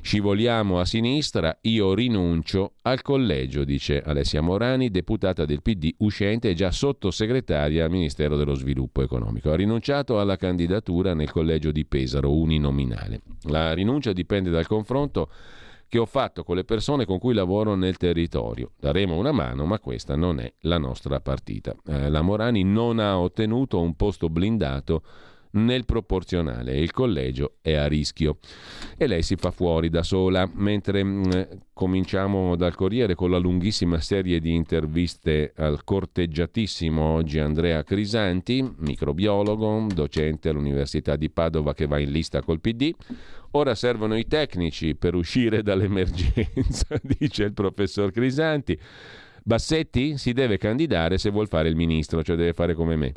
Scivoliamo 0.00 0.80
a 0.80 0.84
sinistra, 0.84 1.56
io 1.60 1.94
rinuncio 1.94 2.72
al 2.82 3.00
collegio, 3.00 3.62
dice 3.62 4.02
Alessia 4.02 4.40
Morani, 4.40 4.90
deputata 4.90 5.44
del 5.44 5.62
PD 5.62 5.94
uscente 5.98 6.50
e 6.50 6.54
già 6.54 6.72
sottosegretaria 6.72 7.84
al 7.84 7.92
Ministero 7.92 8.34
dello 8.36 8.54
Sviluppo 8.54 9.02
Economico. 9.02 9.52
Ha 9.52 9.54
rinunciato 9.54 10.18
alla 10.18 10.34
candidatura 10.34 11.14
nel 11.14 11.30
collegio 11.30 11.70
di 11.70 11.84
Pesaro 11.84 12.36
uninominale. 12.36 13.20
La 13.42 13.72
rinuncia 13.72 14.12
dipende 14.12 14.50
dal 14.50 14.66
confronto 14.66 15.30
che 15.88 15.98
ho 15.98 16.06
fatto 16.06 16.44
con 16.44 16.56
le 16.56 16.64
persone 16.64 17.04
con 17.04 17.18
cui 17.18 17.34
lavoro 17.34 17.74
nel 17.74 17.96
territorio. 17.96 18.72
Daremo 18.78 19.16
una 19.16 19.32
mano, 19.32 19.64
ma 19.66 19.78
questa 19.78 20.16
non 20.16 20.40
è 20.40 20.52
la 20.60 20.78
nostra 20.78 21.20
partita. 21.20 21.74
Eh, 21.86 22.08
la 22.10 22.22
Morani 22.22 22.64
non 22.64 22.98
ha 22.98 23.18
ottenuto 23.18 23.80
un 23.80 23.94
posto 23.94 24.28
blindato 24.28 25.02
nel 25.56 25.84
proporzionale 25.84 26.78
il 26.78 26.92
collegio 26.92 27.56
è 27.60 27.74
a 27.74 27.86
rischio. 27.86 28.38
E 28.96 29.06
lei 29.06 29.22
si 29.22 29.36
fa 29.36 29.50
fuori 29.50 29.88
da 29.88 30.02
sola, 30.02 30.48
mentre 30.54 31.02
mh, 31.02 31.26
mm, 31.26 31.42
cominciamo 31.72 32.56
dal 32.56 32.74
Corriere 32.74 33.14
con 33.14 33.30
la 33.30 33.38
lunghissima 33.38 34.00
serie 34.00 34.40
di 34.40 34.54
interviste 34.54 35.52
al 35.56 35.84
corteggiatissimo 35.84 37.02
oggi 37.02 37.38
Andrea 37.38 37.82
Crisanti, 37.82 38.74
microbiologo, 38.78 39.86
docente 39.92 40.48
all'Università 40.48 41.16
di 41.16 41.30
Padova 41.30 41.74
che 41.74 41.86
va 41.86 41.98
in 41.98 42.10
lista 42.10 42.42
col 42.42 42.60
PD. 42.60 42.92
Ora 43.52 43.74
servono 43.74 44.16
i 44.16 44.26
tecnici 44.26 44.94
per 44.94 45.14
uscire 45.14 45.62
dall'emergenza, 45.62 46.98
dice 47.02 47.44
il 47.44 47.52
professor 47.52 48.10
Crisanti. 48.10 48.78
Bassetti 49.42 50.18
si 50.18 50.32
deve 50.32 50.58
candidare 50.58 51.18
se 51.18 51.30
vuol 51.30 51.46
fare 51.46 51.68
il 51.68 51.76
ministro, 51.76 52.22
cioè 52.22 52.36
deve 52.36 52.52
fare 52.52 52.74
come 52.74 52.96
me. 52.96 53.12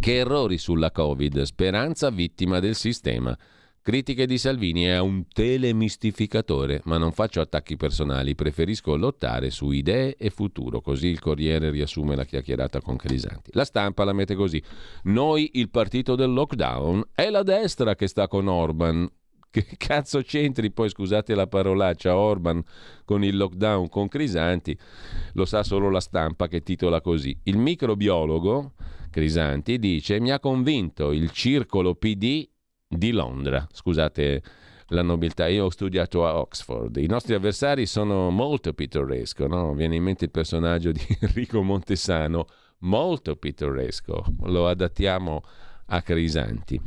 Che 0.00 0.14
errori 0.14 0.58
sulla 0.58 0.92
Covid, 0.92 1.42
speranza 1.42 2.10
vittima 2.10 2.60
del 2.60 2.76
sistema. 2.76 3.36
Critiche 3.82 4.26
di 4.26 4.38
Salvini 4.38 4.84
è 4.84 4.98
un 5.00 5.26
telemistificatore, 5.26 6.82
ma 6.84 6.98
non 6.98 7.10
faccio 7.10 7.40
attacchi 7.40 7.76
personali, 7.76 8.36
preferisco 8.36 8.96
lottare 8.96 9.50
su 9.50 9.70
idee 9.70 10.14
e 10.16 10.30
futuro, 10.30 10.80
così 10.80 11.08
il 11.08 11.18
Corriere 11.18 11.70
riassume 11.70 12.14
la 12.14 12.24
chiacchierata 12.24 12.80
con 12.80 12.96
Crisanti. 12.96 13.50
La 13.54 13.64
stampa 13.64 14.04
la 14.04 14.12
mette 14.12 14.34
così: 14.34 14.62
Noi 15.04 15.50
il 15.54 15.68
partito 15.68 16.14
del 16.14 16.32
lockdown 16.32 17.02
è 17.12 17.28
la 17.28 17.42
destra 17.42 17.94
che 17.94 18.06
sta 18.06 18.28
con 18.28 18.46
Orban. 18.46 19.10
Che 19.50 19.66
cazzo 19.76 20.20
c'entri 20.20 20.70
poi, 20.70 20.90
scusate 20.90 21.34
la 21.34 21.46
parolaccia, 21.46 22.16
Orban 22.16 22.62
con 23.04 23.24
il 23.24 23.36
lockdown 23.36 23.88
con 23.88 24.06
Crisanti? 24.06 24.78
Lo 25.32 25.44
sa 25.44 25.64
solo 25.64 25.90
la 25.90 26.00
stampa 26.00 26.46
che 26.46 26.62
titola 26.62 27.00
così. 27.00 27.36
Il 27.44 27.56
microbiologo 27.56 28.74
Crisanti 29.18 29.80
dice 29.80 30.20
mi 30.20 30.30
ha 30.30 30.38
convinto 30.38 31.10
il 31.10 31.32
circolo 31.32 31.96
PD 31.96 32.48
di 32.86 33.10
Londra. 33.10 33.66
Scusate 33.72 34.42
la 34.90 35.02
nobiltà, 35.02 35.48
io 35.48 35.64
ho 35.64 35.70
studiato 35.70 36.24
a 36.24 36.38
Oxford. 36.38 36.96
I 36.98 37.06
nostri 37.06 37.34
avversari 37.34 37.84
sono 37.84 38.30
molto 38.30 38.72
pittoresco, 38.72 39.48
no? 39.48 39.74
Viene 39.74 39.96
in 39.96 40.04
mente 40.04 40.26
il 40.26 40.30
personaggio 40.30 40.92
di 40.92 41.00
Enrico 41.18 41.60
Montesano, 41.62 42.46
molto 42.78 43.34
pittoresco. 43.34 44.24
Lo 44.44 44.68
adattiamo 44.68 45.42
a 45.86 46.00
Crisanti. 46.00 46.80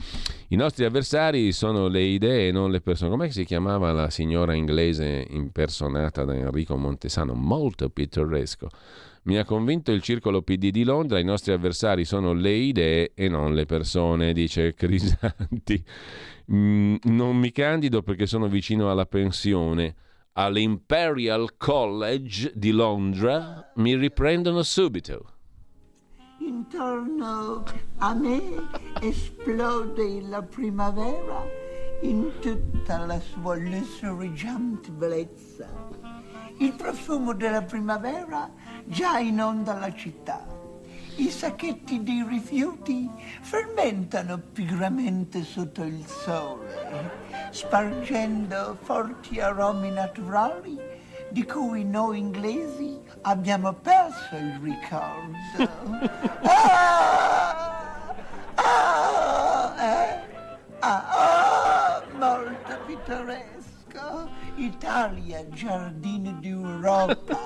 I 0.47 0.55
nostri 0.55 0.85
avversari 0.85 1.51
sono 1.51 1.89
le 1.89 2.01
idee 2.01 2.51
non 2.51 2.71
le 2.71 2.79
persone. 2.79 3.09
Come 3.11 3.29
si 3.29 3.43
chiamava 3.43 3.91
la 3.91 4.09
signora 4.09 4.53
inglese 4.53 5.27
impersonata 5.29 6.23
da 6.23 6.33
Enrico 6.33 6.77
Montesano? 6.77 7.33
Molto 7.33 7.89
pittoresco. 7.89 8.69
Mi 9.23 9.37
ha 9.37 9.45
convinto 9.45 9.91
il 9.91 10.01
circolo 10.01 10.41
PD 10.41 10.71
di 10.71 10.83
Londra, 10.83 11.19
i 11.19 11.23
nostri 11.23 11.51
avversari 11.51 12.05
sono 12.05 12.33
le 12.33 12.53
idee 12.53 13.11
e 13.13 13.29
non 13.29 13.53
le 13.53 13.65
persone, 13.65 14.33
dice 14.33 14.73
Crisanti. 14.73 15.83
Mm, 16.51 16.95
non 17.03 17.37
mi 17.37 17.51
candido 17.51 18.01
perché 18.01 18.25
sono 18.25 18.47
vicino 18.47 18.89
alla 18.89 19.05
pensione. 19.05 19.95
All'Imperial 20.33 21.55
College 21.55 22.51
di 22.55 22.71
Londra 22.71 23.71
mi 23.75 23.95
riprendono 23.95 24.63
subito. 24.63 25.33
Intorno 26.39 27.63
a 27.97 28.13
me 28.15 28.41
esplode 29.01 30.21
la 30.21 30.41
primavera 30.41 31.45
in 32.01 32.31
tutta 32.39 33.05
la 33.05 33.19
sua 33.19 33.55
lussureggiante 33.55 34.89
bellezza. 34.89 35.69
Il 36.57 36.73
profumo 36.73 37.33
della 37.33 37.61
primavera 37.61 38.51
già 38.91 39.19
inonda 39.19 39.73
la 39.77 39.93
città. 39.93 40.45
I 41.15 41.29
sacchetti 41.29 42.03
di 42.03 42.25
rifiuti 42.27 43.09
fermentano 43.41 44.37
pigramente 44.37 45.43
sotto 45.43 45.83
il 45.83 46.05
sole, 46.05 47.11
spargendo 47.51 48.77
forti 48.81 49.39
aromi 49.39 49.91
naturali 49.91 50.77
di 51.29 51.45
cui 51.45 51.85
noi 51.85 52.19
inglesi 52.19 52.99
abbiamo 53.21 53.71
perso 53.73 54.35
il 54.35 54.59
ricordo. 54.61 55.69
ah, 56.43 58.13
ah, 58.55 59.73
eh, 59.79 60.19
ah, 60.79 62.01
oh, 62.03 62.17
molto 62.17 62.77
pittoresco. 62.85 64.29
Italia, 64.55 65.47
giardino 65.49 66.33
d'Europa. 66.39 67.39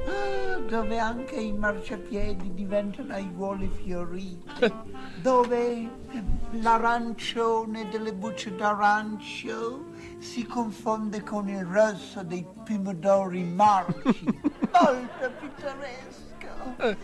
Dove 0.68 0.98
anche 0.98 1.34
i 1.36 1.52
marciapiedi 1.52 2.54
diventano 2.54 3.12
aiuole 3.14 3.68
fiorite, 3.68 4.72
dove 5.20 5.88
l'arancione 6.52 7.88
delle 7.88 8.12
bucce 8.12 8.54
d'arancio 8.54 9.86
si 10.18 10.46
confonde 10.46 11.22
con 11.22 11.48
il 11.48 11.64
rosso 11.64 12.22
dei 12.22 12.46
pomodori 12.64 13.42
marci, 13.42 14.24
molto 14.72 15.30
pittoresco. 15.40 16.96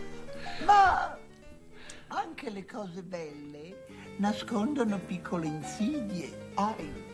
Ma 0.65 1.17
anche 2.07 2.49
le 2.49 2.65
cose 2.65 3.03
belle 3.03 3.85
nascondono 4.17 4.97
piccole 4.99 5.47
insidie. 5.47 6.51
Ai, 6.55 7.06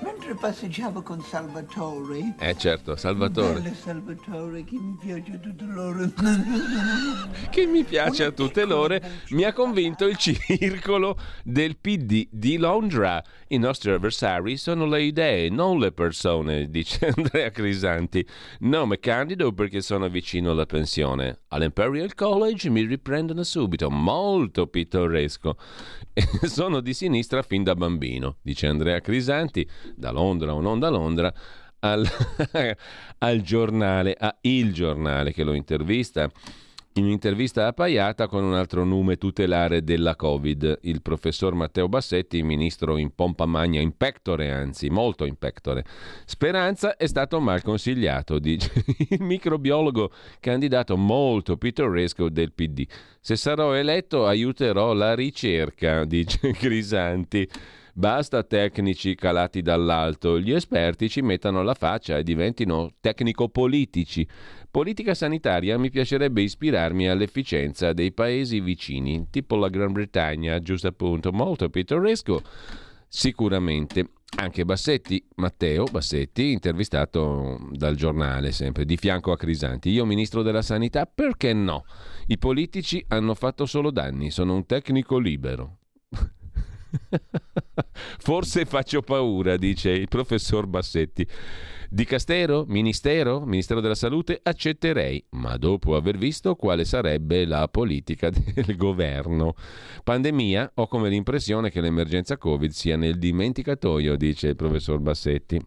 Mentre 0.00 0.34
passeggiavo 0.34 1.02
con 1.02 1.20
Salvatore. 1.20 2.34
Eh 2.38 2.56
certo, 2.56 2.94
Salvatore. 2.94 3.60
Belle 3.60 3.74
Salvatore, 3.74 4.62
che 4.62 4.76
mi 4.76 4.96
piace 5.00 5.32
a 5.32 5.38
tutte 5.38 5.64
loro. 5.64 6.12
che 7.50 7.66
mi 7.66 7.82
piace 7.82 8.24
a 8.24 8.30
tutte 8.30 8.64
loro, 8.64 8.96
mi 9.30 9.42
ha 9.42 9.52
convinto 9.52 10.06
il 10.06 10.16
circolo 10.16 11.18
del 11.42 11.76
PD 11.78 12.28
di 12.30 12.58
Londra. 12.58 13.22
I 13.48 13.58
nostri 13.58 13.90
avversari 13.90 14.56
sono 14.56 14.86
le 14.86 15.02
idee, 15.02 15.48
non 15.48 15.80
le 15.80 15.90
persone, 15.90 16.68
dice 16.70 17.12
Andrea 17.16 17.50
Crisanti. 17.50 18.24
Nome 18.60 19.00
candido 19.00 19.52
perché 19.52 19.80
sono 19.80 20.08
vicino 20.08 20.52
alla 20.52 20.66
pensione. 20.66 21.40
All'Imperial 21.48 22.14
College 22.14 22.70
mi 22.70 22.82
riprendono 22.82 23.42
subito, 23.42 23.90
molto 23.90 24.68
pittoresco. 24.68 25.56
sono 26.46 26.80
di 26.80 26.94
sinistra 26.94 27.42
fin 27.42 27.64
da 27.64 27.74
bambino, 27.74 28.36
dice 28.42 28.66
Andrea 28.66 29.00
Crisanti 29.00 29.68
da 29.94 30.10
Londra 30.10 30.54
o 30.54 30.60
non 30.60 30.78
da 30.78 30.88
Londra, 30.88 31.32
al, 31.80 32.06
al 33.18 33.40
giornale, 33.40 34.16
a 34.18 34.36
Il 34.42 34.72
Giornale 34.72 35.32
che 35.32 35.44
lo 35.44 35.52
intervista 35.52 36.30
in 36.98 37.04
un'intervista 37.04 37.68
appaiata 37.68 38.26
con 38.26 38.42
un 38.42 38.54
altro 38.54 38.84
nome 38.84 39.16
tutelare 39.16 39.84
della 39.84 40.16
Covid, 40.16 40.80
il 40.82 41.00
professor 41.00 41.54
Matteo 41.54 41.88
Bassetti, 41.88 42.42
ministro 42.42 42.96
in 42.96 43.14
pompa 43.14 43.46
magna, 43.46 43.80
in 43.80 43.96
pectore 43.96 44.50
anzi, 44.50 44.90
molto 44.90 45.24
in 45.24 45.36
pectore. 45.36 45.84
Speranza 46.24 46.96
è 46.96 47.06
stato 47.06 47.38
mal 47.38 47.62
consigliato, 47.62 48.40
dice 48.40 48.72
il 49.10 49.22
microbiologo 49.22 50.10
candidato 50.40 50.96
molto 50.96 51.56
pittoresco 51.56 52.28
del 52.28 52.52
PD. 52.52 52.84
Se 53.20 53.36
sarò 53.36 53.74
eletto 53.74 54.26
aiuterò 54.26 54.92
la 54.92 55.14
ricerca, 55.14 56.04
dice 56.04 56.50
Crisanti. 56.58 57.48
Basta 57.98 58.44
tecnici 58.44 59.16
calati 59.16 59.60
dall'alto, 59.60 60.38
gli 60.38 60.52
esperti 60.52 61.08
ci 61.08 61.20
mettano 61.20 61.64
la 61.64 61.74
faccia 61.74 62.16
e 62.16 62.22
diventino 62.22 62.92
tecnico-politici. 63.00 64.24
Politica 64.70 65.14
sanitaria 65.14 65.76
mi 65.78 65.90
piacerebbe 65.90 66.42
ispirarmi 66.42 67.08
all'efficienza 67.08 67.92
dei 67.92 68.12
paesi 68.12 68.60
vicini, 68.60 69.26
tipo 69.30 69.56
la 69.56 69.68
Gran 69.68 69.90
Bretagna, 69.90 70.60
giusto 70.60 70.86
appunto, 70.86 71.32
molto 71.32 71.70
pittoresco. 71.70 72.40
Sicuramente. 73.08 74.10
Anche 74.36 74.64
Bassetti, 74.64 75.26
Matteo 75.36 75.82
Bassetti, 75.90 76.52
intervistato 76.52 77.58
dal 77.72 77.96
giornale 77.96 78.52
sempre, 78.52 78.84
di 78.84 78.96
fianco 78.96 79.32
a 79.32 79.36
Crisanti. 79.36 79.90
Io 79.90 80.04
ministro 80.04 80.42
della 80.42 80.62
sanità, 80.62 81.04
perché 81.12 81.52
no? 81.52 81.84
I 82.26 82.38
politici 82.38 83.04
hanno 83.08 83.34
fatto 83.34 83.66
solo 83.66 83.90
danni, 83.90 84.30
sono 84.30 84.54
un 84.54 84.66
tecnico 84.66 85.18
libero. 85.18 85.78
Forse 88.18 88.64
faccio 88.64 89.02
paura, 89.02 89.56
dice 89.56 89.90
il 89.90 90.08
professor 90.08 90.66
Bassetti. 90.66 91.26
Di 91.90 92.04
Castero? 92.04 92.66
Ministero? 92.68 93.46
Ministero 93.46 93.80
della 93.80 93.94
Salute? 93.94 94.38
Accetterei, 94.42 95.24
ma 95.30 95.56
dopo 95.56 95.96
aver 95.96 96.18
visto 96.18 96.54
quale 96.54 96.84
sarebbe 96.84 97.46
la 97.46 97.66
politica 97.68 98.28
del 98.30 98.76
governo. 98.76 99.54
Pandemia? 100.04 100.72
Ho 100.74 100.86
come 100.86 101.08
l'impressione 101.08 101.70
che 101.70 101.80
l'emergenza 101.80 102.36
Covid 102.36 102.70
sia 102.70 102.96
nel 102.96 103.18
dimenticatoio, 103.18 104.16
dice 104.16 104.48
il 104.48 104.56
professor 104.56 104.98
Bassetti. 104.98 105.58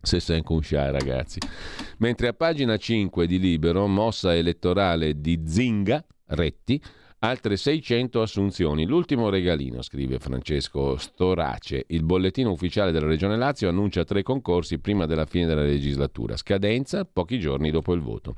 Se 0.00 0.20
sen 0.20 0.42
Kunsha, 0.42 0.90
ragazzi. 0.90 1.40
Mentre 1.98 2.28
a 2.28 2.32
pagina 2.32 2.76
5 2.76 3.26
di 3.26 3.38
Libero, 3.38 3.86
mossa 3.86 4.36
elettorale 4.36 5.18
di 5.18 5.42
Zinga, 5.46 6.04
Retti, 6.26 6.80
altre 7.20 7.56
600 7.56 8.20
assunzioni. 8.20 8.86
L'ultimo 8.86 9.28
regalino, 9.28 9.82
scrive 9.82 10.18
Francesco 10.18 10.96
Storace. 10.96 11.84
Il 11.88 12.04
bollettino 12.04 12.50
ufficiale 12.50 12.92
della 12.92 13.06
Regione 13.06 13.36
Lazio 13.36 13.68
annuncia 13.68 14.04
tre 14.04 14.22
concorsi 14.22 14.78
prima 14.78 15.06
della 15.06 15.26
fine 15.26 15.46
della 15.46 15.62
legislatura. 15.62 16.36
Scadenza 16.36 17.04
pochi 17.04 17.38
giorni 17.38 17.70
dopo 17.70 17.92
il 17.92 18.00
voto. 18.00 18.36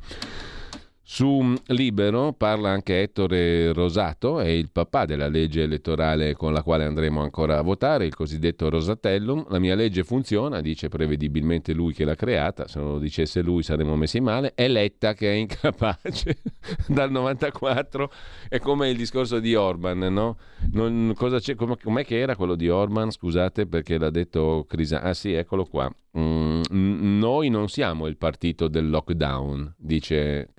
Su 1.12 1.56
Libero 1.66 2.32
parla 2.32 2.70
anche 2.70 3.02
Ettore 3.02 3.72
Rosato, 3.72 4.38
è 4.38 4.46
il 4.46 4.70
papà 4.70 5.06
della 5.06 5.26
legge 5.26 5.64
elettorale 5.64 6.34
con 6.34 6.52
la 6.52 6.62
quale 6.62 6.84
andremo 6.84 7.20
ancora 7.20 7.58
a 7.58 7.62
votare, 7.62 8.06
il 8.06 8.14
cosiddetto 8.14 8.70
Rosatellum. 8.70 9.46
La 9.48 9.58
mia 9.58 9.74
legge 9.74 10.04
funziona, 10.04 10.60
dice 10.60 10.88
prevedibilmente 10.88 11.72
lui 11.72 11.94
che 11.94 12.04
l'ha 12.04 12.14
creata, 12.14 12.68
se 12.68 12.78
non 12.78 12.92
lo 12.92 12.98
dicesse 13.00 13.42
lui 13.42 13.64
saremmo 13.64 13.96
messi 13.96 14.20
male. 14.20 14.52
È 14.54 14.68
Letta 14.68 15.12
che 15.12 15.32
è 15.32 15.34
incapace 15.34 16.42
dal 16.86 17.10
94, 17.10 18.12
è 18.48 18.60
come 18.60 18.88
il 18.88 18.96
discorso 18.96 19.40
di 19.40 19.56
Orban, 19.56 19.98
no? 19.98 20.36
Non, 20.70 21.12
c'è, 21.16 21.56
com'è 21.56 22.04
che 22.04 22.20
era 22.20 22.36
quello 22.36 22.54
di 22.54 22.68
Orban? 22.68 23.10
Scusate 23.10 23.66
perché 23.66 23.98
l'ha 23.98 24.10
detto 24.10 24.64
Crisa. 24.68 25.02
Ah 25.02 25.14
sì, 25.14 25.32
eccolo 25.32 25.64
qua. 25.64 25.92
Mm, 26.18 26.62
noi 26.70 27.50
non 27.50 27.68
siamo 27.68 28.08
il 28.08 28.16
partito 28.16 28.66
del 28.66 28.90
lockdown, 28.90 29.74
dice 29.76 30.50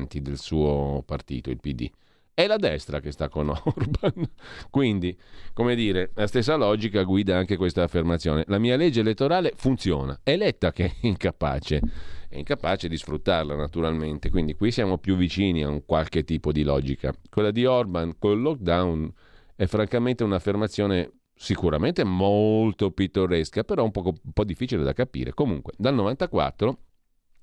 Crisanti 0.00 0.22
del 0.22 0.38
suo 0.38 1.02
partito, 1.04 1.50
il 1.50 1.60
PD. 1.60 1.90
È 2.32 2.46
la 2.46 2.56
destra 2.56 3.00
che 3.00 3.10
sta 3.10 3.28
con 3.28 3.48
Orban. 3.52 4.30
Quindi, 4.70 5.16
come 5.52 5.74
dire, 5.74 6.10
la 6.14 6.26
stessa 6.26 6.54
logica 6.54 7.02
guida 7.02 7.36
anche 7.36 7.56
questa 7.56 7.82
affermazione. 7.82 8.44
La 8.46 8.58
mia 8.58 8.76
legge 8.76 9.00
elettorale 9.00 9.52
funziona, 9.56 10.20
è 10.22 10.36
Letta 10.36 10.72
che 10.72 10.86
è 10.86 10.92
incapace, 11.02 11.80
è 12.28 12.38
incapace 12.38 12.88
di 12.88 12.96
sfruttarla 12.96 13.54
naturalmente. 13.54 14.30
Quindi 14.30 14.54
qui 14.54 14.70
siamo 14.70 14.96
più 14.96 15.16
vicini 15.16 15.62
a 15.62 15.68
un 15.68 15.84
qualche 15.84 16.24
tipo 16.24 16.52
di 16.52 16.62
logica. 16.62 17.12
Quella 17.28 17.50
di 17.50 17.66
Orban 17.66 18.16
col 18.18 18.40
lockdown 18.40 19.12
è 19.54 19.66
francamente 19.66 20.24
un'affermazione 20.24 21.12
sicuramente 21.34 22.04
molto 22.04 22.90
pittoresca, 22.90 23.64
però 23.64 23.84
un 23.84 23.90
po', 23.90 24.02
un 24.06 24.32
po' 24.32 24.44
difficile 24.44 24.82
da 24.82 24.94
capire. 24.94 25.34
Comunque, 25.34 25.72
dal 25.76 25.94
94, 25.94 26.78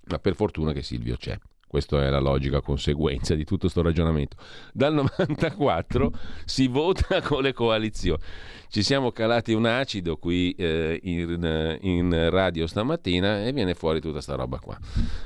ma 0.06 0.18
per 0.18 0.34
fortuna 0.34 0.72
che 0.72 0.82
Silvio 0.82 1.18
c'è. 1.18 1.38
Questa 1.68 2.02
è 2.02 2.10
la 2.10 2.20
logica 2.20 2.62
conseguenza 2.62 3.36
di 3.36 3.44
tutto 3.44 3.62
questo 3.62 3.82
ragionamento. 3.82 4.38
Dal 4.72 4.94
94 4.94 6.12
si 6.46 6.68
vota 6.68 7.22
con 7.28 7.42
le 7.42 7.52
coalizioni. 7.52 8.22
Ci 8.70 8.84
siamo 8.84 9.12
calati 9.12 9.54
un 9.54 9.66
acido 9.66 10.18
qui 10.18 10.52
eh, 10.52 11.00
in, 11.04 11.78
in, 11.82 12.30
radio 12.30 12.68
stamattina 12.68 13.46
e 13.46 13.52
viene 13.52 13.74
fuori 13.74 14.00
tutta 14.00 14.14
questa 14.14 14.36
roba 14.36 14.60
qua. 14.60 14.78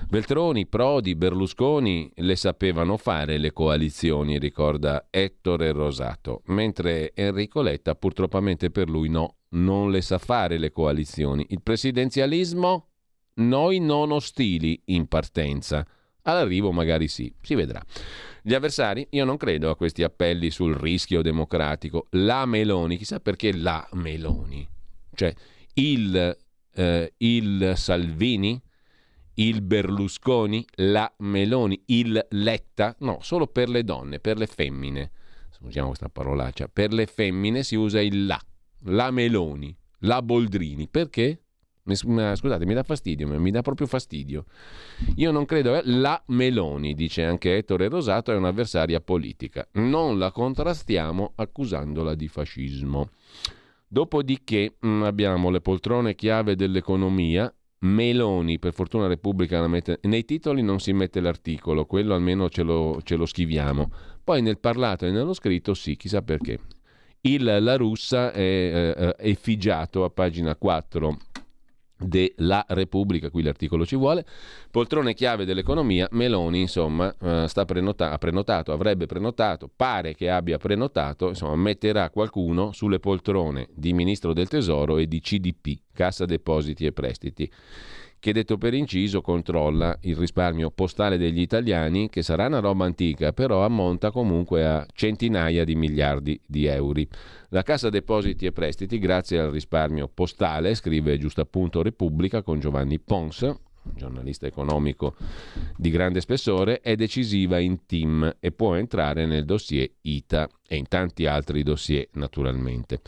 Beltroni, 0.08 0.68
Prodi, 0.68 1.16
Berlusconi 1.16 2.12
le 2.16 2.36
sapevano 2.36 2.98
fare 2.98 3.38
le 3.38 3.52
coalizioni, 3.52 4.40
ricorda 4.40 5.08
Ettore 5.10 5.72
Rosato, 5.72 6.42
mentre 6.48 7.14
Enrico 7.14 7.62
Letta 7.62 7.96
purtroppo 7.96 8.40
per 8.72 8.90
lui 8.90 9.10
no, 9.10 9.36
non 9.50 9.92
le 9.92 10.02
sa 10.02 10.18
fare 10.18 10.58
le 10.58 10.72
coalizioni. 10.72 11.46
Il 11.50 11.62
presidenzialismo? 11.62 12.88
Noi 13.36 13.80
non 13.80 14.12
ostili 14.12 14.82
in 14.86 15.08
partenza. 15.08 15.86
All'arrivo 16.24 16.72
magari 16.72 17.08
sì, 17.08 17.34
si 17.42 17.56
vedrà. 17.56 17.84
Gli 18.42 18.54
avversari, 18.54 19.08
io 19.12 19.26
non 19.26 19.38
credo 19.38 19.70
a 19.70 19.76
questi 19.76 20.04
appelli 20.04 20.50
sul 20.50 20.76
rischio 20.76 21.22
democratico. 21.22 22.08
La 22.12 22.46
Meloni, 22.46 22.98
chissà 22.98 23.20
perché 23.20 23.54
la 23.54 23.88
Meloni, 23.94 24.68
cioè 25.14 25.34
il, 25.76 26.38
eh, 26.74 27.14
il 27.18 27.74
Salvini, 27.76 28.62
il 29.36 29.62
Berlusconi, 29.62 30.66
la 30.76 31.12
Meloni, 31.20 31.82
il 31.88 32.26
Letta, 32.30 32.96
no, 33.00 33.20
solo 33.22 33.48
per 33.48 33.70
le 33.70 33.84
donne, 33.84 34.20
per 34.20 34.38
le 34.38 34.48
femmine. 34.48 35.12
Usiamo 35.62 35.90
questa 35.90 36.10
parolaccia. 36.10 36.68
Per 36.68 36.92
le 36.92 37.06
femmine 37.06 37.62
si 37.62 37.76
usa 37.76 38.02
il 38.02 38.26
la, 38.26 38.42
la 38.86 39.12
Meloni, 39.12 39.76
la 40.00 40.22
Boldrini. 40.22 40.88
Perché? 40.88 41.44
Scusate, 41.96 42.66
mi 42.66 42.74
dà 42.74 42.84
fastidio, 42.84 43.28
mi 43.28 43.52
dà 43.52 43.62
proprio 43.62 43.88
fastidio. 43.88 44.46
Io 45.16 45.32
non 45.32 45.46
credo, 45.46 45.76
eh? 45.76 45.82
la 45.86 46.22
Meloni, 46.28 46.94
dice 46.94 47.24
anche 47.24 47.58
Ettore 47.58 47.90
Rosato, 47.90 48.32
è 48.32 48.36
un'avversaria 48.36 49.00
politica. 49.02 49.68
Non 49.74 50.18
la 50.18 50.32
contrastiamo 50.32 51.34
accusandola 51.36 52.16
di 52.16 52.28
fascismo. 52.28 53.10
Dopodiché 53.88 54.78
mm, 54.86 55.04
abbiamo 55.04 55.50
le 55.50 55.62
poltrone 55.62 56.16
chiave 56.16 56.56
dell'economia. 56.56 57.54
Meloni, 57.80 58.60
per 58.60 58.74
fortuna 58.74 59.08
Repubblica 59.08 59.60
la 59.60 59.68
mette... 59.68 60.00
Nei 60.04 60.24
titoli 60.24 60.62
non 60.62 60.80
si 60.80 60.94
mette 60.94 61.20
l'articolo, 61.20 61.86
quello 61.86 62.14
almeno 62.14 62.48
ce 62.48 62.62
lo, 62.62 63.02
ce 63.04 63.16
lo 63.16 63.26
scriviamo. 63.26 63.92
Poi 64.24 64.42
nel 64.42 64.60
parlato 64.60 65.06
e 65.06 65.12
nello 65.12 65.34
scritto 65.34 65.74
sì, 65.74 65.96
chissà 65.98 66.22
perché. 66.22 66.60
Il 67.22 67.44
La 67.44 67.76
Russa 67.76 68.32
è 68.32 68.40
eh, 68.40 69.16
eh 69.20 70.04
a 70.04 70.10
pagina 70.10 70.56
4 70.56 71.18
della 72.02 72.66
Repubblica, 72.70 73.30
qui 73.30 73.44
l'articolo 73.44 73.86
ci 73.86 73.96
vuole, 73.96 74.26
poltrone 74.70 75.14
chiave 75.14 75.46
dell'economia, 75.46 76.08
Meloni 76.12 76.62
insomma 76.62 77.14
eh, 77.22 77.46
sta 77.48 77.66
prenota- 77.66 78.12
ha 78.12 78.18
prenotato, 78.18 78.72
avrebbe 78.72 79.06
prenotato, 79.06 79.70
pare 79.74 80.16
che 80.16 80.30
abbia 80.30 80.58
prenotato, 80.58 81.30
insomma 81.30 81.56
metterà 81.56 82.10
qualcuno 82.10 82.72
sulle 82.72 83.00
poltrone 83.00 83.68
di 83.74 83.94
Ministro 83.94 84.34
del 84.34 84.48
Tesoro 84.48 84.98
e 84.98 85.08
di 85.08 85.20
CDP, 85.20 85.80
Cassa 85.94 86.26
Depositi 86.26 86.86
e 86.86 86.92
Prestiti 86.92 87.52
che 88.22 88.34
detto 88.34 88.60
per 88.60 88.76
inciso 88.76 89.20
controlla 89.22 89.98
il 90.02 90.16
risparmio 90.16 90.70
postale 90.70 91.18
degli 91.18 91.42
italiani, 91.42 92.08
che 92.08 92.22
sarà 92.22 92.46
una 92.46 92.60
roba 92.60 92.86
antica, 92.86 93.34
però 93.34 93.66
ammonta 93.66 94.12
comunque 94.12 94.64
a 94.64 94.86
centinaia 94.94 95.64
di 95.64 95.74
miliardi 95.74 96.40
di 96.46 96.68
euro. 96.68 97.02
La 97.50 97.64
Cassa 97.64 97.90
Depositi 97.90 98.46
e 98.46 98.52
Prestiti, 98.52 99.00
grazie 99.00 99.40
al 99.40 99.50
risparmio 99.50 100.08
postale, 100.08 100.76
scrive 100.76 101.18
giusto 101.18 101.42
appunto 101.42 101.82
Repubblica 101.82 102.44
con 102.44 102.60
Giovanni 102.60 103.00
Pons, 103.00 103.56
giornalista 103.96 104.46
economico 104.48 105.16
di 105.76 105.90
grande 105.90 106.22
spessore, 106.22 106.82
è 106.82 106.96
decisiva 106.96 107.60
in 107.60 107.86
team 107.86 108.36
e 108.40 108.52
può 108.52 108.76
entrare 108.76 109.26
nel 109.26 109.46
dossier 109.46 109.90
ITA 110.02 110.50
e 110.68 110.76
in 110.78 110.88
tanti 110.88 111.26
altri 111.26 111.64
dossier 111.64 112.08
naturalmente. 112.14 113.02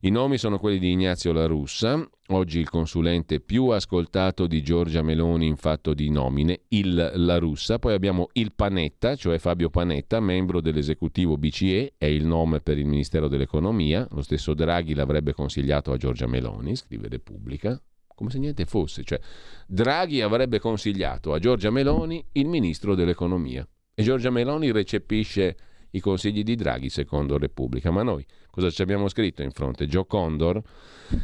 I 0.00 0.10
nomi 0.10 0.36
sono 0.36 0.58
quelli 0.58 0.78
di 0.78 0.90
Ignazio 0.90 1.32
La 1.32 1.46
Russa, 1.46 2.06
oggi 2.28 2.58
il 2.58 2.68
consulente 2.68 3.40
più 3.40 3.68
ascoltato 3.68 4.46
di 4.46 4.62
Giorgia 4.62 5.02
Meloni 5.02 5.46
in 5.46 5.56
fatto 5.56 5.94
di 5.94 6.10
nomine, 6.10 6.60
il 6.68 7.12
La 7.14 7.38
Russa, 7.38 7.78
poi 7.78 7.94
abbiamo 7.94 8.28
il 8.32 8.52
Panetta, 8.52 9.16
cioè 9.16 9.38
Fabio 9.38 9.70
Panetta, 9.70 10.20
membro 10.20 10.60
dell'esecutivo 10.60 11.38
BCE, 11.38 11.94
è 11.96 12.06
il 12.06 12.26
nome 12.26 12.60
per 12.60 12.78
il 12.78 12.86
Ministero 12.86 13.28
dell'Economia, 13.28 14.06
lo 14.10 14.22
stesso 14.22 14.52
Draghi 14.54 14.94
l'avrebbe 14.94 15.32
consigliato 15.32 15.92
a 15.92 15.96
Giorgia 15.96 16.26
Meloni, 16.26 16.76
scrive 16.76 17.08
Repubblica, 17.08 17.80
come 18.16 18.30
se 18.30 18.38
niente 18.38 18.64
fosse. 18.64 19.04
Cioè, 19.04 19.20
Draghi 19.68 20.22
avrebbe 20.22 20.58
consigliato 20.58 21.32
a 21.32 21.38
Giorgia 21.38 21.70
Meloni 21.70 22.24
il 22.32 22.48
ministro 22.48 22.96
dell'economia 22.96 23.64
e 23.94 24.02
Giorgia 24.02 24.30
Meloni 24.30 24.72
recepisce 24.72 25.56
i 25.90 26.00
consigli 26.00 26.42
di 26.42 26.56
Draghi 26.56 26.88
secondo 26.88 27.38
Repubblica. 27.38 27.90
Ma 27.90 28.02
noi 28.02 28.24
cosa 28.50 28.70
ci 28.70 28.82
abbiamo 28.82 29.08
scritto 29.08 29.42
in 29.42 29.50
fronte? 29.50 29.86
Joe 29.86 30.06
Condor, 30.06 30.60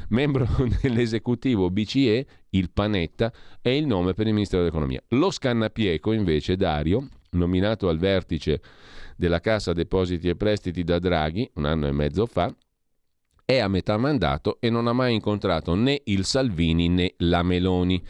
membro 0.09 0.47
dell'esecutivo 0.81 1.71
BCE, 1.71 2.27
il 2.51 2.71
Panetta, 2.71 3.33
è 3.61 3.71
il 3.71 3.87
nome 3.87 4.13
per 4.13 4.27
il 4.27 4.35
ministro 4.35 4.59
dell'economia. 4.59 5.03
Lo 5.09 5.31
Scannapieco 5.31 6.13
invece, 6.13 6.57
Dario, 6.57 7.09
nominato 7.31 7.89
al 7.89 7.99
vertice 7.99 8.61
della 9.17 9.41
Cassa 9.41 9.73
Depositi 9.73 10.29
e 10.29 10.37
Prestiti 10.37 10.85
da 10.85 10.99
Draghi 10.99 11.51
un 11.55 11.65
anno 11.65 11.87
e 11.87 11.93
mezzo 11.93 12.27
fa, 12.27 12.55
è 13.45 13.59
a 13.59 13.69
metà 13.69 13.97
mandato 13.97 14.59
e 14.61 14.71
non 14.71 14.87
ha 14.87 14.93
mai 14.93 15.15
incontrato 15.15 15.75
né 15.75 16.01
il 16.05 16.25
Salvini 16.25 16.89
né 16.89 17.15
la 17.19 17.43
Meloni. 17.43 18.03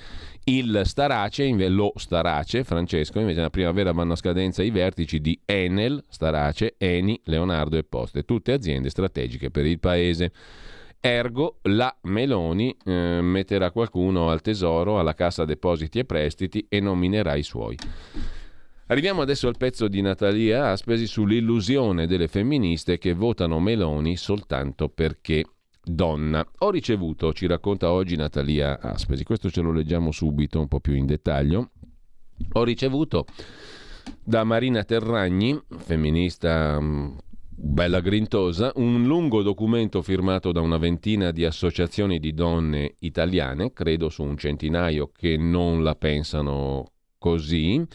Il 0.45 0.83
Starace, 0.85 1.49
lo 1.69 1.93
Starace, 1.95 2.65
Francesco, 2.65 3.21
invece 3.21 3.37
nella 3.37 3.51
primavera 3.51 3.93
vanno 3.93 4.15
a 4.15 4.17
scadenza 4.17 4.63
i 4.63 4.71
vertici 4.71 5.21
di 5.21 5.39
Enel, 5.45 6.03
Starace, 6.09 6.75
Eni, 6.79 7.21
Leonardo 7.25 7.77
e 7.77 7.85
Poste, 7.85 8.25
tutte 8.25 8.53
aziende 8.53 8.91
strategiche 8.91 9.51
per 9.51 9.67
il 9.67 9.79
paese. 9.79 10.33
Ergo 10.99 11.59
la 11.63 11.95
Meloni 12.03 12.77
eh, 12.85 13.21
metterà 13.23 13.71
qualcuno 13.71 14.31
al 14.31 14.41
tesoro, 14.41 14.99
alla 14.99 15.15
cassa 15.15 15.45
depositi 15.45 16.01
e 16.01 16.05
prestiti 16.05 16.67
e 16.69 16.81
nominerà 16.81 17.35
i 17.35 17.43
suoi. 17.43 17.77
Arriviamo 18.93 19.23
adesso 19.23 19.49
al 19.49 19.57
pezzo 19.57 19.89
di 19.89 20.03
Natalia 20.03 20.69
Aspesi 20.69 21.07
sull'illusione 21.07 22.07
delle 22.07 22.29
femministe 22.29 22.99
che 22.99 23.15
votano 23.15 23.59
Meloni 23.59 24.19
soltanto 24.19 24.91
perché 24.91 25.47
donna. 25.83 26.47
Ho 26.59 26.71
ricevuto, 26.71 27.33
ci 27.33 27.47
racconta 27.47 27.91
oggi 27.91 28.17
Natalia 28.17 28.79
Aspesi, 28.79 29.25
questo 29.25 29.49
ce 29.49 29.63
lo 29.63 29.73
leggiamo 29.73 30.11
subito 30.11 30.61
un 30.61 30.69
po' 30.69 30.81
più 30.81 30.93
in 30.93 31.07
dettaglio. 31.07 31.71
Ho 32.53 32.65
ricevuto 32.65 33.25
da 34.23 34.45
Marina 34.45 34.85
Terragni, 34.85 35.59
femminista 35.69 36.79
mm, 36.79 37.17
bella 37.49 38.01
grintosa, 38.01 38.73
un 38.75 39.07
lungo 39.07 39.41
documento 39.41 40.03
firmato 40.03 40.53
da 40.53 40.61
una 40.61 40.77
ventina 40.77 41.31
di 41.31 41.47
associazioni 41.47 42.19
di 42.19 42.35
donne 42.35 42.97
italiane, 42.99 43.73
credo 43.73 44.11
su 44.11 44.23
un 44.23 44.37
centinaio 44.37 45.11
che 45.17 45.39
non 45.39 45.83
la 45.83 45.95
pensano 45.95 46.91
così, 47.17 47.87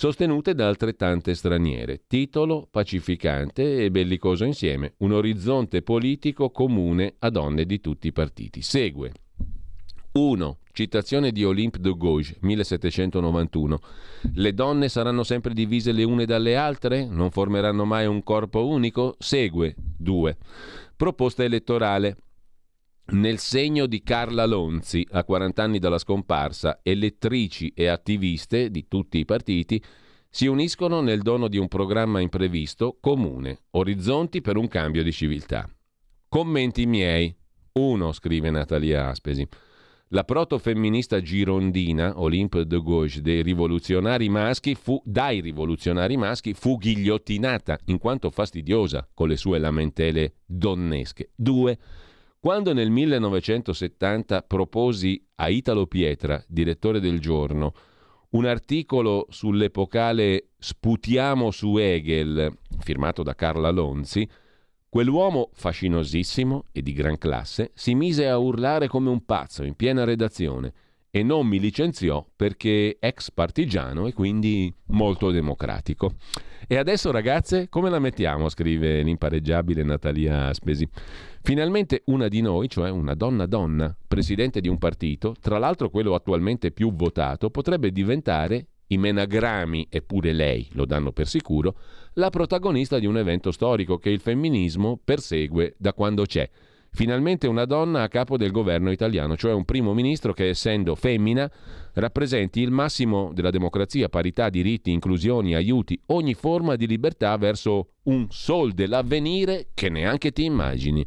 sostenute 0.00 0.54
da 0.54 0.66
altrettante 0.66 1.34
straniere. 1.34 2.04
Titolo 2.06 2.66
pacificante 2.70 3.84
e 3.84 3.90
bellicoso 3.90 4.46
insieme, 4.46 4.94
un 5.00 5.12
orizzonte 5.12 5.82
politico 5.82 6.48
comune 6.48 7.16
a 7.18 7.28
donne 7.28 7.66
di 7.66 7.82
tutti 7.82 8.06
i 8.06 8.12
partiti. 8.12 8.62
Segue 8.62 9.12
1. 10.12 10.58
Citazione 10.72 11.32
di 11.32 11.44
Olympe 11.44 11.80
de 11.80 11.94
Gauche, 11.94 12.34
1791. 12.40 13.78
Le 14.36 14.54
donne 14.54 14.88
saranno 14.88 15.22
sempre 15.22 15.52
divise 15.52 15.92
le 15.92 16.04
une 16.04 16.24
dalle 16.24 16.56
altre? 16.56 17.04
Non 17.04 17.30
formeranno 17.30 17.84
mai 17.84 18.06
un 18.06 18.22
corpo 18.22 18.66
unico? 18.66 19.16
Segue 19.18 19.74
2. 19.76 20.38
Proposta 20.96 21.44
elettorale. 21.44 22.16
Nel 23.12 23.38
segno 23.38 23.86
di 23.86 24.04
Carla 24.04 24.46
Lonzi, 24.46 25.04
a 25.10 25.24
40 25.24 25.62
anni 25.62 25.78
dalla 25.80 25.98
scomparsa, 25.98 26.78
elettrici 26.80 27.72
e 27.74 27.88
attiviste 27.88 28.70
di 28.70 28.86
tutti 28.86 29.18
i 29.18 29.24
partiti 29.24 29.82
si 30.28 30.46
uniscono 30.46 31.00
nel 31.00 31.20
dono 31.22 31.48
di 31.48 31.58
un 31.58 31.66
programma 31.66 32.20
imprevisto 32.20 32.98
comune, 33.00 33.62
Orizzonti 33.70 34.40
per 34.40 34.56
un 34.56 34.68
cambio 34.68 35.02
di 35.02 35.10
civiltà. 35.10 35.68
Commenti 36.28 36.86
miei. 36.86 37.34
1. 37.72 38.12
scrive 38.12 38.50
Natalia 38.50 39.08
Aspesi. 39.08 39.46
La 40.10 40.22
protofemminista 40.22 41.20
girondina 41.20 42.20
Olympe 42.20 42.64
de 42.64 42.80
Gauche 42.80 43.20
dei 43.20 43.42
rivoluzionari 43.42 44.28
maschi 44.28 44.76
fu, 44.76 45.00
dai 45.04 45.40
rivoluzionari 45.40 46.16
maschi 46.16 46.54
fu 46.54 46.78
ghigliottinata 46.78 47.76
in 47.86 47.98
quanto 47.98 48.30
fastidiosa 48.30 49.08
con 49.12 49.26
le 49.26 49.36
sue 49.36 49.58
lamentele 49.58 50.34
donnesche. 50.46 51.30
2. 51.34 51.78
Quando 52.42 52.72
nel 52.72 52.88
1970 52.88 54.42
proposi 54.42 55.22
a 55.36 55.50
Italo 55.50 55.86
Pietra, 55.86 56.42
direttore 56.48 56.98
del 56.98 57.20
giorno, 57.20 57.74
un 58.30 58.46
articolo 58.46 59.26
sull'epocale 59.28 60.48
Sputiamo 60.58 61.50
su 61.50 61.76
Hegel, 61.76 62.50
firmato 62.78 63.22
da 63.22 63.34
Carla 63.34 63.68
Lonzi, 63.68 64.26
Quell'uomo 64.90 65.50
fascinosissimo 65.52 66.64
e 66.72 66.82
di 66.82 66.92
gran 66.92 67.16
classe 67.16 67.70
si 67.74 67.94
mise 67.94 68.26
a 68.26 68.38
urlare 68.38 68.88
come 68.88 69.08
un 69.08 69.24
pazzo 69.24 69.62
in 69.62 69.76
piena 69.76 70.02
redazione 70.02 70.72
e 71.10 71.22
non 71.22 71.46
mi 71.46 71.58
licenziò 71.58 72.24
perché 72.36 72.96
ex 73.00 73.30
partigiano 73.32 74.06
e 74.06 74.12
quindi 74.12 74.72
molto 74.86 75.30
democratico. 75.30 76.14
E 76.68 76.76
adesso 76.76 77.10
ragazze, 77.10 77.68
come 77.68 77.90
la 77.90 77.98
mettiamo? 77.98 78.48
scrive 78.48 79.02
l'impareggiabile 79.02 79.82
Natalia 79.82 80.46
Aspesi. 80.46 80.88
Finalmente 81.42 82.02
una 82.06 82.28
di 82.28 82.40
noi, 82.40 82.68
cioè 82.68 82.90
una 82.90 83.14
donna 83.14 83.46
donna, 83.46 83.94
presidente 84.06 84.60
di 84.60 84.68
un 84.68 84.78
partito, 84.78 85.34
tra 85.40 85.58
l'altro 85.58 85.90
quello 85.90 86.14
attualmente 86.14 86.70
più 86.70 86.92
votato, 86.92 87.50
potrebbe 87.50 87.90
diventare 87.90 88.66
i 88.88 88.98
menagrami, 88.98 89.86
eppure 89.88 90.32
lei 90.32 90.68
lo 90.72 90.84
danno 90.84 91.12
per 91.12 91.26
sicuro, 91.26 91.76
la 92.14 92.30
protagonista 92.30 92.98
di 92.98 93.06
un 93.06 93.16
evento 93.16 93.50
storico 93.52 93.98
che 93.98 94.10
il 94.10 94.20
femminismo 94.20 95.00
persegue 95.02 95.74
da 95.78 95.92
quando 95.92 96.24
c'è. 96.24 96.48
Finalmente 96.92 97.46
una 97.46 97.66
donna 97.66 98.02
a 98.02 98.08
capo 98.08 98.36
del 98.36 98.50
governo 98.50 98.90
italiano, 98.90 99.36
cioè 99.36 99.52
un 99.52 99.64
primo 99.64 99.94
ministro 99.94 100.32
che 100.32 100.48
essendo 100.48 100.94
femmina 100.96 101.50
rappresenti 101.94 102.60
il 102.60 102.70
massimo 102.70 103.30
della 103.32 103.50
democrazia, 103.50 104.08
parità, 104.08 104.50
diritti, 104.50 104.90
inclusioni, 104.90 105.54
aiuti, 105.54 105.98
ogni 106.06 106.34
forma 106.34 106.74
di 106.76 106.86
libertà 106.86 107.36
verso 107.36 107.92
un 108.04 108.26
sol 108.30 108.72
dell'avvenire 108.72 109.68
che 109.72 109.88
neanche 109.88 110.32
ti 110.32 110.44
immagini. 110.44 111.06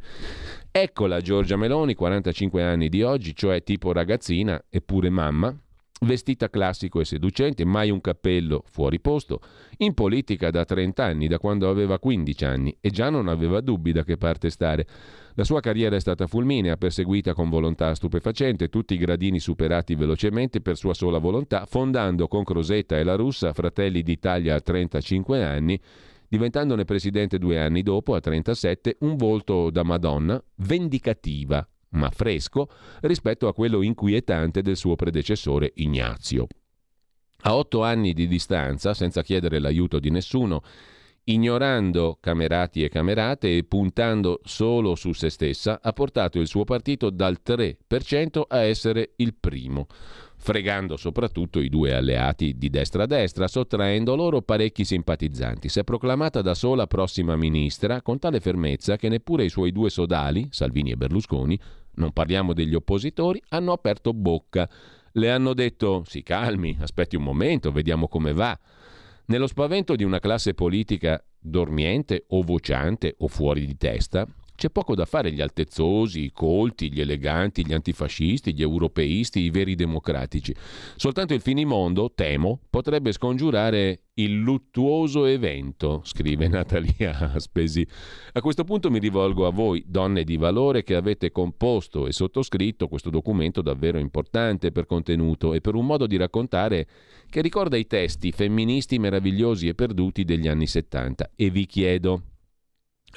Eccola 0.71 1.19
Giorgia 1.19 1.57
Meloni, 1.57 1.93
45 1.95 2.63
anni 2.63 2.89
di 2.89 3.03
oggi, 3.03 3.35
cioè 3.35 3.61
tipo 3.61 3.91
ragazzina, 3.91 4.63
eppure 4.69 5.09
mamma, 5.09 5.55
vestita 6.01 6.49
classico 6.49 6.99
e 6.99 7.05
seducente, 7.05 7.65
mai 7.65 7.89
un 7.89 8.01
cappello 8.01 8.63
fuori 8.69 8.99
posto, 8.99 9.39
in 9.77 9.93
politica 9.93 10.49
da 10.49 10.65
30 10.65 11.03
anni, 11.03 11.27
da 11.27 11.39
quando 11.39 11.69
aveva 11.69 11.99
15 11.99 12.45
anni, 12.45 12.77
e 12.79 12.89
già 12.89 13.09
non 13.09 13.27
aveva 13.27 13.61
dubbi 13.61 13.91
da 13.91 14.03
che 14.03 14.17
parte 14.17 14.49
stare. 14.49 14.85
La 15.35 15.43
sua 15.43 15.61
carriera 15.61 15.95
è 15.95 15.99
stata 15.99 16.27
fulminea, 16.27 16.77
perseguita 16.77 17.33
con 17.33 17.49
volontà 17.49 17.95
stupefacente, 17.95 18.69
tutti 18.69 18.93
i 18.93 18.97
gradini 18.97 19.39
superati 19.39 19.95
velocemente 19.95 20.61
per 20.61 20.77
sua 20.77 20.93
sola 20.93 21.17
volontà, 21.17 21.65
fondando 21.65 22.27
con 22.27 22.43
Crosetta 22.43 22.97
e 22.97 23.03
la 23.03 23.15
Russa 23.15 23.53
Fratelli 23.53 24.03
d'Italia 24.03 24.55
a 24.55 24.59
35 24.59 25.43
anni, 25.43 25.79
diventandone 26.27 26.83
presidente 26.83 27.37
due 27.37 27.59
anni 27.59 27.81
dopo, 27.81 28.13
a 28.15 28.19
37, 28.19 28.97
un 29.01 29.15
volto 29.15 29.69
da 29.69 29.83
Madonna, 29.83 30.43
vendicativa, 30.57 31.67
ma 31.93 32.09
fresco 32.09 32.69
rispetto 33.01 33.47
a 33.47 33.53
quello 33.53 33.81
inquietante 33.81 34.61
del 34.61 34.77
suo 34.77 34.95
predecessore 34.95 35.71
Ignazio. 35.75 36.47
A 37.45 37.55
otto 37.55 37.83
anni 37.83 38.13
di 38.13 38.27
distanza, 38.27 38.93
senza 38.93 39.21
chiedere 39.21 39.59
l'aiuto 39.59 39.99
di 39.99 40.09
nessuno, 40.09 40.61
ignorando 41.25 42.17
camerati 42.19 42.83
e 42.83 42.89
camerate 42.89 43.55
e 43.55 43.63
puntando 43.63 44.41
solo 44.43 44.95
su 44.95 45.13
se 45.13 45.29
stessa, 45.29 45.79
ha 45.81 45.93
portato 45.93 46.39
il 46.39 46.47
suo 46.47 46.63
partito 46.63 47.09
dal 47.09 47.39
3% 47.45 48.43
a 48.47 48.61
essere 48.61 49.13
il 49.17 49.33
primo, 49.35 49.87
fregando 50.37 50.97
soprattutto 50.97 51.59
i 51.59 51.69
due 51.69 51.93
alleati 51.93 52.57
di 52.57 52.69
destra 52.69 53.03
a 53.03 53.07
destra, 53.07 53.47
sottraendo 53.47 54.15
loro 54.15 54.41
parecchi 54.41 54.83
simpatizzanti. 54.83 55.69
Si 55.69 55.79
è 55.79 55.83
proclamata 55.83 56.41
da 56.41 56.53
sola 56.53 56.87
prossima 56.87 57.35
ministra 57.35 58.01
con 58.01 58.19
tale 58.19 58.39
fermezza 58.39 58.97
che 58.97 59.09
neppure 59.09 59.45
i 59.45 59.49
suoi 59.49 59.71
due 59.71 59.89
sodali, 59.89 60.47
Salvini 60.49 60.91
e 60.91 60.97
Berlusconi, 60.97 61.59
non 61.95 62.11
parliamo 62.11 62.53
degli 62.53 62.75
oppositori, 62.75 63.41
hanno 63.49 63.71
aperto 63.73 64.13
bocca. 64.13 64.69
Le 65.11 65.31
hanno 65.31 65.53
detto 65.53 66.03
si 66.05 66.23
calmi, 66.23 66.77
aspetti 66.79 67.15
un 67.15 67.23
momento, 67.23 67.71
vediamo 67.71 68.07
come 68.07 68.33
va. 68.33 68.57
Nello 69.25 69.47
spavento 69.47 69.95
di 69.95 70.03
una 70.03 70.19
classe 70.19 70.53
politica 70.53 71.23
dormiente 71.39 72.25
o 72.29 72.41
vociante 72.41 73.15
o 73.19 73.27
fuori 73.27 73.65
di 73.65 73.77
testa, 73.77 74.27
c'è 74.63 74.69
poco 74.69 74.95
da 74.95 75.03
fare 75.03 75.33
gli 75.33 75.41
altezzosi, 75.41 76.23
i 76.23 76.31
colti, 76.31 76.89
gli 76.89 77.01
eleganti, 77.01 77.65
gli 77.65 77.73
antifascisti, 77.73 78.53
gli 78.53 78.61
europeisti, 78.61 79.41
i 79.41 79.49
veri 79.49 79.75
democratici. 79.75 80.55
Soltanto 80.95 81.33
il 81.33 81.41
finimondo, 81.41 82.13
temo, 82.15 82.61
potrebbe 82.69 83.11
scongiurare 83.11 84.03
il 84.13 84.39
luttuoso 84.39 85.25
evento, 85.25 85.99
scrive 86.05 86.47
Natalia 86.47 87.33
Aspesi. 87.33 87.85
A 88.31 88.39
questo 88.39 88.63
punto 88.63 88.89
mi 88.89 88.99
rivolgo 88.99 89.45
a 89.45 89.51
voi, 89.51 89.83
donne 89.85 90.23
di 90.23 90.37
valore, 90.37 90.83
che 90.83 90.95
avete 90.95 91.29
composto 91.29 92.07
e 92.07 92.13
sottoscritto 92.13 92.87
questo 92.87 93.09
documento 93.09 93.61
davvero 93.61 93.97
importante 93.97 94.71
per 94.71 94.85
contenuto 94.85 95.53
e 95.53 95.59
per 95.59 95.75
un 95.75 95.85
modo 95.85 96.07
di 96.07 96.15
raccontare 96.15 96.87
che 97.29 97.41
ricorda 97.41 97.75
i 97.75 97.85
testi 97.85 98.31
femministi 98.31 98.97
meravigliosi 98.97 99.67
e 99.67 99.75
perduti 99.75 100.23
degli 100.23 100.47
anni 100.47 100.67
70. 100.67 101.31
E 101.35 101.49
vi 101.49 101.65
chiedo, 101.65 102.21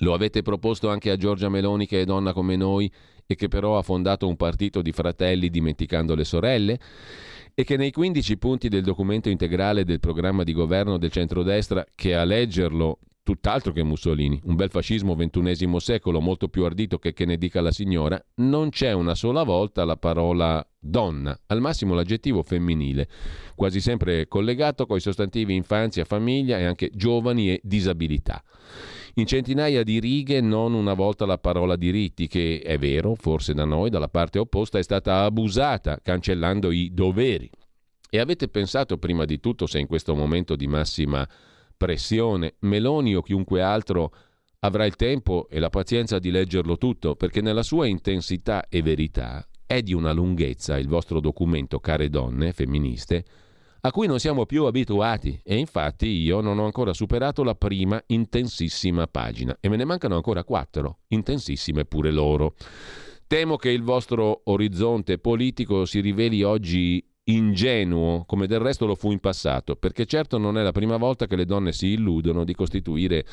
lo 0.00 0.12
avete 0.12 0.42
proposto 0.42 0.88
anche 0.90 1.10
a 1.10 1.16
Giorgia 1.16 1.48
Meloni 1.48 1.86
che 1.86 2.02
è 2.02 2.04
donna 2.04 2.32
come 2.32 2.56
noi 2.56 2.90
e 3.26 3.34
che 3.34 3.48
però 3.48 3.78
ha 3.78 3.82
fondato 3.82 4.28
un 4.28 4.36
partito 4.36 4.82
di 4.82 4.92
fratelli 4.92 5.48
dimenticando 5.50 6.14
le 6.14 6.24
sorelle? 6.24 6.78
E 7.54 7.64
che 7.64 7.76
nei 7.76 7.90
15 7.90 8.36
punti 8.36 8.68
del 8.68 8.82
documento 8.82 9.30
integrale 9.30 9.84
del 9.84 10.00
programma 10.00 10.44
di 10.44 10.52
governo 10.52 10.98
del 10.98 11.10
centrodestra, 11.10 11.86
che 11.94 12.14
a 12.14 12.24
leggerlo 12.24 12.98
tutt'altro 13.22 13.72
che 13.72 13.82
Mussolini, 13.82 14.40
un 14.44 14.54
bel 14.54 14.70
fascismo 14.70 15.16
XXI 15.16 15.80
secolo 15.80 16.20
molto 16.20 16.46
più 16.46 16.64
ardito 16.64 16.98
che 16.98 17.12
che 17.12 17.24
ne 17.24 17.38
dica 17.38 17.60
la 17.60 17.72
signora, 17.72 18.22
non 18.36 18.68
c'è 18.68 18.92
una 18.92 19.16
sola 19.16 19.42
volta 19.42 19.84
la 19.84 19.96
parola 19.96 20.64
donna, 20.78 21.36
al 21.46 21.60
massimo 21.60 21.94
l'aggettivo 21.94 22.44
femminile, 22.44 23.08
quasi 23.56 23.80
sempre 23.80 24.28
collegato 24.28 24.86
coi 24.86 25.00
sostantivi 25.00 25.56
infanzia, 25.56 26.04
famiglia 26.04 26.58
e 26.58 26.66
anche 26.66 26.90
giovani 26.94 27.50
e 27.50 27.60
disabilità 27.64 28.44
in 29.18 29.26
centinaia 29.26 29.82
di 29.82 29.98
righe 29.98 30.42
non 30.42 30.74
una 30.74 30.92
volta 30.92 31.24
la 31.24 31.38
parola 31.38 31.76
diritti, 31.76 32.26
che 32.26 32.60
è 32.62 32.76
vero, 32.76 33.14
forse 33.14 33.54
da 33.54 33.64
noi, 33.64 33.88
dalla 33.88 34.08
parte 34.08 34.38
opposta, 34.38 34.78
è 34.78 34.82
stata 34.82 35.22
abusata, 35.22 36.00
cancellando 36.02 36.70
i 36.70 36.92
doveri. 36.92 37.50
E 38.10 38.18
avete 38.18 38.48
pensato 38.48 38.98
prima 38.98 39.24
di 39.24 39.40
tutto 39.40 39.66
se 39.66 39.78
in 39.78 39.86
questo 39.86 40.14
momento 40.14 40.54
di 40.54 40.66
massima 40.66 41.26
pressione 41.76 42.56
Meloni 42.60 43.14
o 43.14 43.22
chiunque 43.22 43.62
altro 43.62 44.12
avrà 44.60 44.84
il 44.84 44.96
tempo 44.96 45.48
e 45.48 45.60
la 45.60 45.70
pazienza 45.70 46.18
di 46.18 46.30
leggerlo 46.30 46.76
tutto, 46.76 47.16
perché 47.16 47.40
nella 47.40 47.62
sua 47.62 47.86
intensità 47.86 48.68
e 48.68 48.82
verità 48.82 49.46
è 49.64 49.80
di 49.80 49.94
una 49.94 50.12
lunghezza 50.12 50.78
il 50.78 50.88
vostro 50.88 51.20
documento, 51.20 51.80
care 51.80 52.10
donne 52.10 52.52
femministe, 52.52 53.24
a 53.86 53.92
cui 53.92 54.08
non 54.08 54.18
siamo 54.18 54.46
più 54.46 54.64
abituati 54.64 55.40
e 55.44 55.56
infatti 55.56 56.08
io 56.08 56.40
non 56.40 56.58
ho 56.58 56.64
ancora 56.64 56.92
superato 56.92 57.44
la 57.44 57.54
prima 57.54 58.02
intensissima 58.06 59.06
pagina 59.06 59.56
e 59.60 59.68
me 59.68 59.76
ne 59.76 59.84
mancano 59.84 60.16
ancora 60.16 60.42
quattro, 60.42 60.98
intensissime 61.08 61.84
pure 61.84 62.10
loro. 62.10 62.54
Temo 63.28 63.54
che 63.54 63.70
il 63.70 63.82
vostro 63.82 64.40
orizzonte 64.46 65.18
politico 65.18 65.84
si 65.84 66.00
riveli 66.00 66.42
oggi 66.42 67.04
ingenuo, 67.28 68.24
come 68.26 68.48
del 68.48 68.58
resto 68.58 68.86
lo 68.86 68.96
fu 68.96 69.12
in 69.12 69.20
passato, 69.20 69.76
perché 69.76 70.04
certo 70.04 70.36
non 70.36 70.58
è 70.58 70.62
la 70.62 70.72
prima 70.72 70.96
volta 70.96 71.28
che 71.28 71.36
le 71.36 71.44
donne 71.44 71.70
si 71.70 71.88
illudono 71.88 72.42
di 72.42 72.54
costituire 72.54 73.24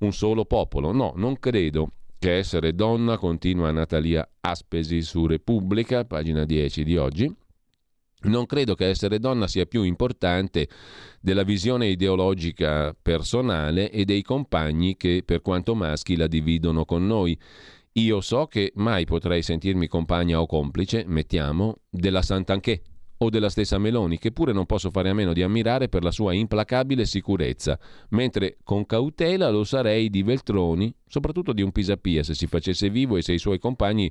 un 0.00 0.12
solo 0.12 0.44
popolo. 0.44 0.92
No, 0.92 1.14
non 1.16 1.38
credo 1.38 1.92
che 2.18 2.36
essere 2.36 2.74
donna, 2.74 3.16
continua 3.16 3.70
Natalia 3.70 4.28
Aspesi 4.40 5.00
su 5.00 5.26
Repubblica, 5.26 6.04
pagina 6.04 6.44
10 6.44 6.84
di 6.84 6.96
oggi. 6.98 7.34
Non 8.24 8.46
credo 8.46 8.74
che 8.74 8.86
essere 8.86 9.18
donna 9.18 9.46
sia 9.46 9.66
più 9.66 9.82
importante 9.82 10.68
della 11.20 11.42
visione 11.42 11.88
ideologica 11.88 12.94
personale 13.00 13.90
e 13.90 14.04
dei 14.04 14.22
compagni 14.22 14.96
che, 14.96 15.22
per 15.24 15.42
quanto 15.42 15.74
maschi, 15.74 16.16
la 16.16 16.26
dividono 16.26 16.84
con 16.84 17.06
noi. 17.06 17.38
Io 17.92 18.20
so 18.20 18.46
che 18.46 18.72
mai 18.76 19.04
potrei 19.04 19.42
sentirmi 19.42 19.86
compagna 19.88 20.40
o 20.40 20.46
complice, 20.46 21.04
mettiamo, 21.06 21.80
della 21.90 22.22
Sant'Anché 22.22 22.82
o 23.18 23.30
della 23.30 23.48
stessa 23.48 23.78
Meloni, 23.78 24.18
che 24.18 24.32
pure 24.32 24.52
non 24.52 24.66
posso 24.66 24.90
fare 24.90 25.10
a 25.10 25.14
meno 25.14 25.32
di 25.32 25.42
ammirare 25.42 25.88
per 25.88 26.02
la 26.02 26.10
sua 26.10 26.32
implacabile 26.32 27.04
sicurezza, 27.04 27.78
mentre 28.10 28.56
con 28.64 28.86
cautela 28.86 29.50
lo 29.50 29.64
sarei 29.64 30.10
di 30.10 30.22
Veltroni, 30.22 30.94
soprattutto 31.06 31.52
di 31.52 31.62
un 31.62 31.72
Pisapia 31.72 32.22
se 32.22 32.34
si 32.34 32.46
facesse 32.46 32.90
vivo 32.90 33.16
e 33.16 33.22
se 33.22 33.32
i 33.32 33.38
suoi 33.38 33.58
compagni 33.58 34.10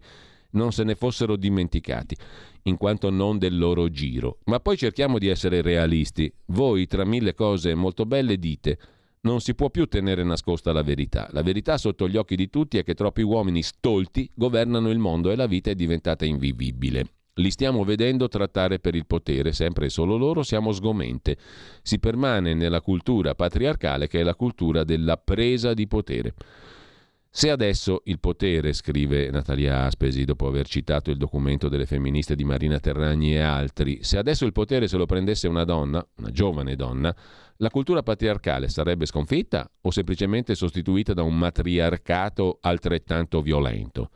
non 0.53 0.71
se 0.71 0.83
ne 0.83 0.95
fossero 0.95 1.35
dimenticati, 1.35 2.15
in 2.63 2.77
quanto 2.77 3.09
non 3.09 3.37
del 3.37 3.57
loro 3.57 3.89
giro. 3.89 4.39
Ma 4.45 4.59
poi 4.59 4.77
cerchiamo 4.77 5.19
di 5.19 5.27
essere 5.27 5.61
realisti. 5.61 6.33
Voi, 6.47 6.87
tra 6.87 7.05
mille 7.05 7.33
cose 7.33 7.75
molto 7.75 8.05
belle, 8.05 8.37
dite 8.37 8.79
non 9.23 9.39
si 9.39 9.55
può 9.55 9.69
più 9.69 9.85
tenere 9.85 10.23
nascosta 10.23 10.73
la 10.73 10.83
verità. 10.83 11.29
La 11.31 11.43
verità 11.43 11.77
sotto 11.77 12.09
gli 12.09 12.17
occhi 12.17 12.35
di 12.35 12.49
tutti 12.49 12.77
è 12.77 12.83
che 12.83 12.93
troppi 12.93 13.21
uomini 13.21 13.61
stolti 13.61 14.29
governano 14.33 14.89
il 14.89 14.99
mondo 14.99 15.31
e 15.31 15.37
la 15.37 15.47
vita 15.47 15.69
è 15.69 15.75
diventata 15.75 16.25
invivibile. 16.25 17.07
Li 17.35 17.49
stiamo 17.49 17.83
vedendo 17.83 18.27
trattare 18.27 18.79
per 18.79 18.95
il 18.95 19.07
potere, 19.07 19.53
sempre 19.53 19.85
e 19.85 19.89
solo 19.89 20.17
loro 20.17 20.43
siamo 20.43 20.71
sgomente. 20.71 21.37
Si 21.81 21.99
permane 21.99 22.53
nella 22.53 22.81
cultura 22.81 23.33
patriarcale 23.33 24.07
che 24.07 24.19
è 24.19 24.23
la 24.23 24.35
cultura 24.35 24.83
della 24.83 25.17
presa 25.17 25.73
di 25.73 25.87
potere. 25.87 26.33
Se 27.35 27.49
adesso 27.49 28.03
il 28.05 28.19
potere, 28.19 28.73
scrive 28.73 29.31
Natalia 29.31 29.85
Aspesi 29.85 30.23
dopo 30.23 30.45
aver 30.45 30.67
citato 30.67 31.09
il 31.09 31.17
documento 31.17 31.67
delle 31.67 31.87
femministe 31.87 32.35
di 32.35 32.43
Marina 32.43 32.79
Terragni 32.79 33.33
e 33.33 33.39
altri, 33.39 34.03
se 34.03 34.19
adesso 34.19 34.45
il 34.45 34.51
potere 34.51 34.87
se 34.87 34.97
lo 34.97 35.07
prendesse 35.07 35.47
una 35.47 35.63
donna, 35.63 36.07
una 36.17 36.29
giovane 36.29 36.75
donna, 36.75 37.13
la 37.57 37.69
cultura 37.71 38.03
patriarcale 38.03 38.69
sarebbe 38.69 39.07
sconfitta 39.07 39.67
o 39.81 39.89
semplicemente 39.89 40.53
sostituita 40.53 41.15
da 41.15 41.23
un 41.23 41.35
matriarcato 41.35 42.59
altrettanto 42.61 43.41
violento? 43.41 44.11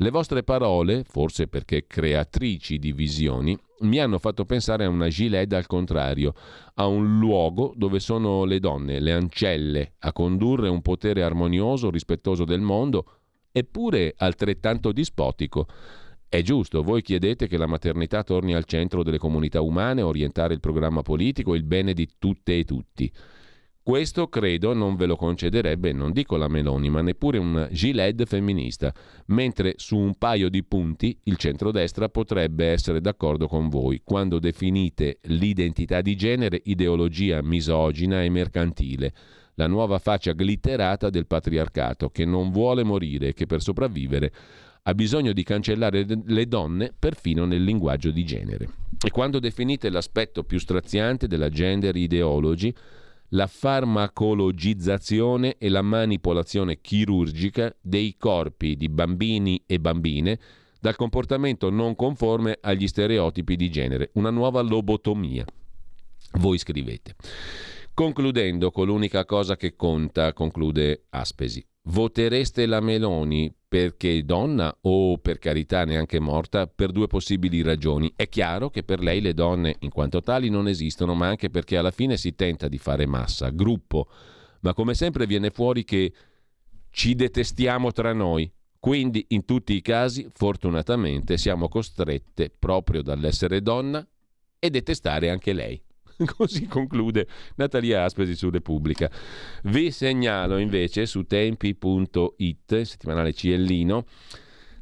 Le 0.00 0.10
vostre 0.10 0.44
parole, 0.44 1.02
forse 1.02 1.48
perché 1.48 1.88
creatrici 1.88 2.78
di 2.78 2.92
visioni, 2.92 3.58
mi 3.80 3.98
hanno 3.98 4.20
fatto 4.20 4.44
pensare 4.44 4.84
a 4.84 4.88
una 4.88 5.08
Gilead 5.08 5.52
al 5.52 5.66
contrario, 5.66 6.34
a 6.74 6.86
un 6.86 7.18
luogo 7.18 7.72
dove 7.76 7.98
sono 7.98 8.44
le 8.44 8.60
donne, 8.60 9.00
le 9.00 9.12
ancelle, 9.12 9.94
a 9.98 10.12
condurre 10.12 10.68
un 10.68 10.82
potere 10.82 11.24
armonioso, 11.24 11.90
rispettoso 11.90 12.44
del 12.44 12.60
mondo, 12.60 13.18
eppure 13.50 14.14
altrettanto 14.16 14.92
dispotico. 14.92 15.66
È 16.28 16.42
giusto, 16.42 16.84
voi 16.84 17.02
chiedete 17.02 17.48
che 17.48 17.56
la 17.56 17.66
maternità 17.66 18.22
torni 18.22 18.54
al 18.54 18.66
centro 18.66 19.02
delle 19.02 19.18
comunità 19.18 19.62
umane, 19.62 20.02
orientare 20.02 20.54
il 20.54 20.60
programma 20.60 21.02
politico, 21.02 21.56
il 21.56 21.64
bene 21.64 21.92
di 21.92 22.08
tutte 22.18 22.56
e 22.56 22.64
tutti. 22.64 23.12
Questo 23.88 24.28
credo 24.28 24.74
non 24.74 24.96
ve 24.96 25.06
lo 25.06 25.16
concederebbe, 25.16 25.94
non 25.94 26.12
dico 26.12 26.36
la 26.36 26.46
Meloni, 26.46 26.90
ma 26.90 27.00
neppure 27.00 27.38
un 27.38 27.68
Giled 27.72 28.26
femminista, 28.26 28.92
mentre 29.28 29.76
su 29.78 29.96
un 29.96 30.14
paio 30.18 30.50
di 30.50 30.62
punti 30.62 31.18
il 31.22 31.38
centrodestra 31.38 32.10
potrebbe 32.10 32.66
essere 32.66 33.00
d'accordo 33.00 33.48
con 33.48 33.70
voi. 33.70 34.02
Quando 34.04 34.38
definite 34.40 35.20
l'identità 35.22 36.02
di 36.02 36.16
genere 36.16 36.60
ideologia 36.64 37.40
misogina 37.40 38.22
e 38.22 38.28
mercantile, 38.28 39.14
la 39.54 39.66
nuova 39.66 39.98
faccia 39.98 40.34
glitterata 40.34 41.08
del 41.08 41.26
patriarcato 41.26 42.10
che 42.10 42.26
non 42.26 42.50
vuole 42.50 42.84
morire 42.84 43.28
e 43.28 43.32
che 43.32 43.46
per 43.46 43.62
sopravvivere 43.62 44.30
ha 44.82 44.92
bisogno 44.92 45.32
di 45.32 45.42
cancellare 45.42 46.04
le 46.26 46.46
donne 46.46 46.92
perfino 46.96 47.46
nel 47.46 47.64
linguaggio 47.64 48.10
di 48.10 48.26
genere. 48.26 48.68
E 49.02 49.10
quando 49.10 49.38
definite 49.38 49.88
l'aspetto 49.88 50.44
più 50.44 50.58
straziante 50.58 51.26
della 51.26 51.48
gender 51.48 51.96
ideology, 51.96 52.74
la 53.30 53.46
farmacologizzazione 53.46 55.56
e 55.58 55.68
la 55.68 55.82
manipolazione 55.82 56.80
chirurgica 56.80 57.74
dei 57.80 58.16
corpi 58.16 58.76
di 58.76 58.88
bambini 58.88 59.62
e 59.66 59.78
bambine 59.78 60.38
dal 60.80 60.96
comportamento 60.96 61.70
non 61.70 61.94
conforme 61.94 62.58
agli 62.60 62.86
stereotipi 62.86 63.56
di 63.56 63.70
genere, 63.70 64.10
una 64.14 64.30
nuova 64.30 64.60
lobotomia. 64.60 65.44
Voi 66.38 66.58
scrivete. 66.58 67.16
Concludendo 67.92 68.70
con 68.70 68.86
l'unica 68.86 69.24
cosa 69.24 69.56
che 69.56 69.74
conta, 69.74 70.32
conclude 70.32 71.06
Aspesi, 71.10 71.66
votereste 71.88 72.66
la 72.66 72.80
Meloni 72.80 73.52
perché 73.68 74.24
donna 74.24 74.74
o 74.82 75.18
per 75.18 75.38
carità 75.38 75.84
neanche 75.84 76.18
morta 76.18 76.66
per 76.66 76.90
due 76.90 77.06
possibili 77.06 77.60
ragioni. 77.60 78.10
È 78.16 78.26
chiaro 78.28 78.70
che 78.70 78.82
per 78.82 79.00
lei 79.00 79.20
le 79.20 79.34
donne 79.34 79.76
in 79.80 79.90
quanto 79.90 80.22
tali 80.22 80.48
non 80.48 80.68
esistono, 80.68 81.14
ma 81.14 81.28
anche 81.28 81.50
perché 81.50 81.76
alla 81.76 81.90
fine 81.90 82.16
si 82.16 82.34
tenta 82.34 82.66
di 82.66 82.78
fare 82.78 83.04
massa, 83.04 83.50
gruppo. 83.50 84.08
Ma 84.60 84.72
come 84.72 84.94
sempre 84.94 85.26
viene 85.26 85.50
fuori 85.50 85.84
che 85.84 86.12
ci 86.90 87.14
detestiamo 87.14 87.92
tra 87.92 88.14
noi. 88.14 88.50
Quindi 88.80 89.26
in 89.28 89.44
tutti 89.44 89.74
i 89.74 89.82
casi, 89.82 90.28
fortunatamente, 90.32 91.36
siamo 91.36 91.68
costrette, 91.68 92.50
proprio 92.56 93.02
dall'essere 93.02 93.60
donna, 93.60 93.98
a 93.98 94.68
detestare 94.68 95.28
anche 95.28 95.52
lei. 95.52 95.80
Così 96.36 96.66
conclude 96.66 97.26
Natalia 97.56 98.04
Aspesi 98.04 98.34
su 98.34 98.50
Repubblica. 98.50 99.10
Vi 99.64 99.90
segnalo 99.90 100.58
invece 100.58 101.06
su 101.06 101.24
tempi.it, 101.24 102.80
settimanale 102.82 103.32
Ciellino, 103.32 104.04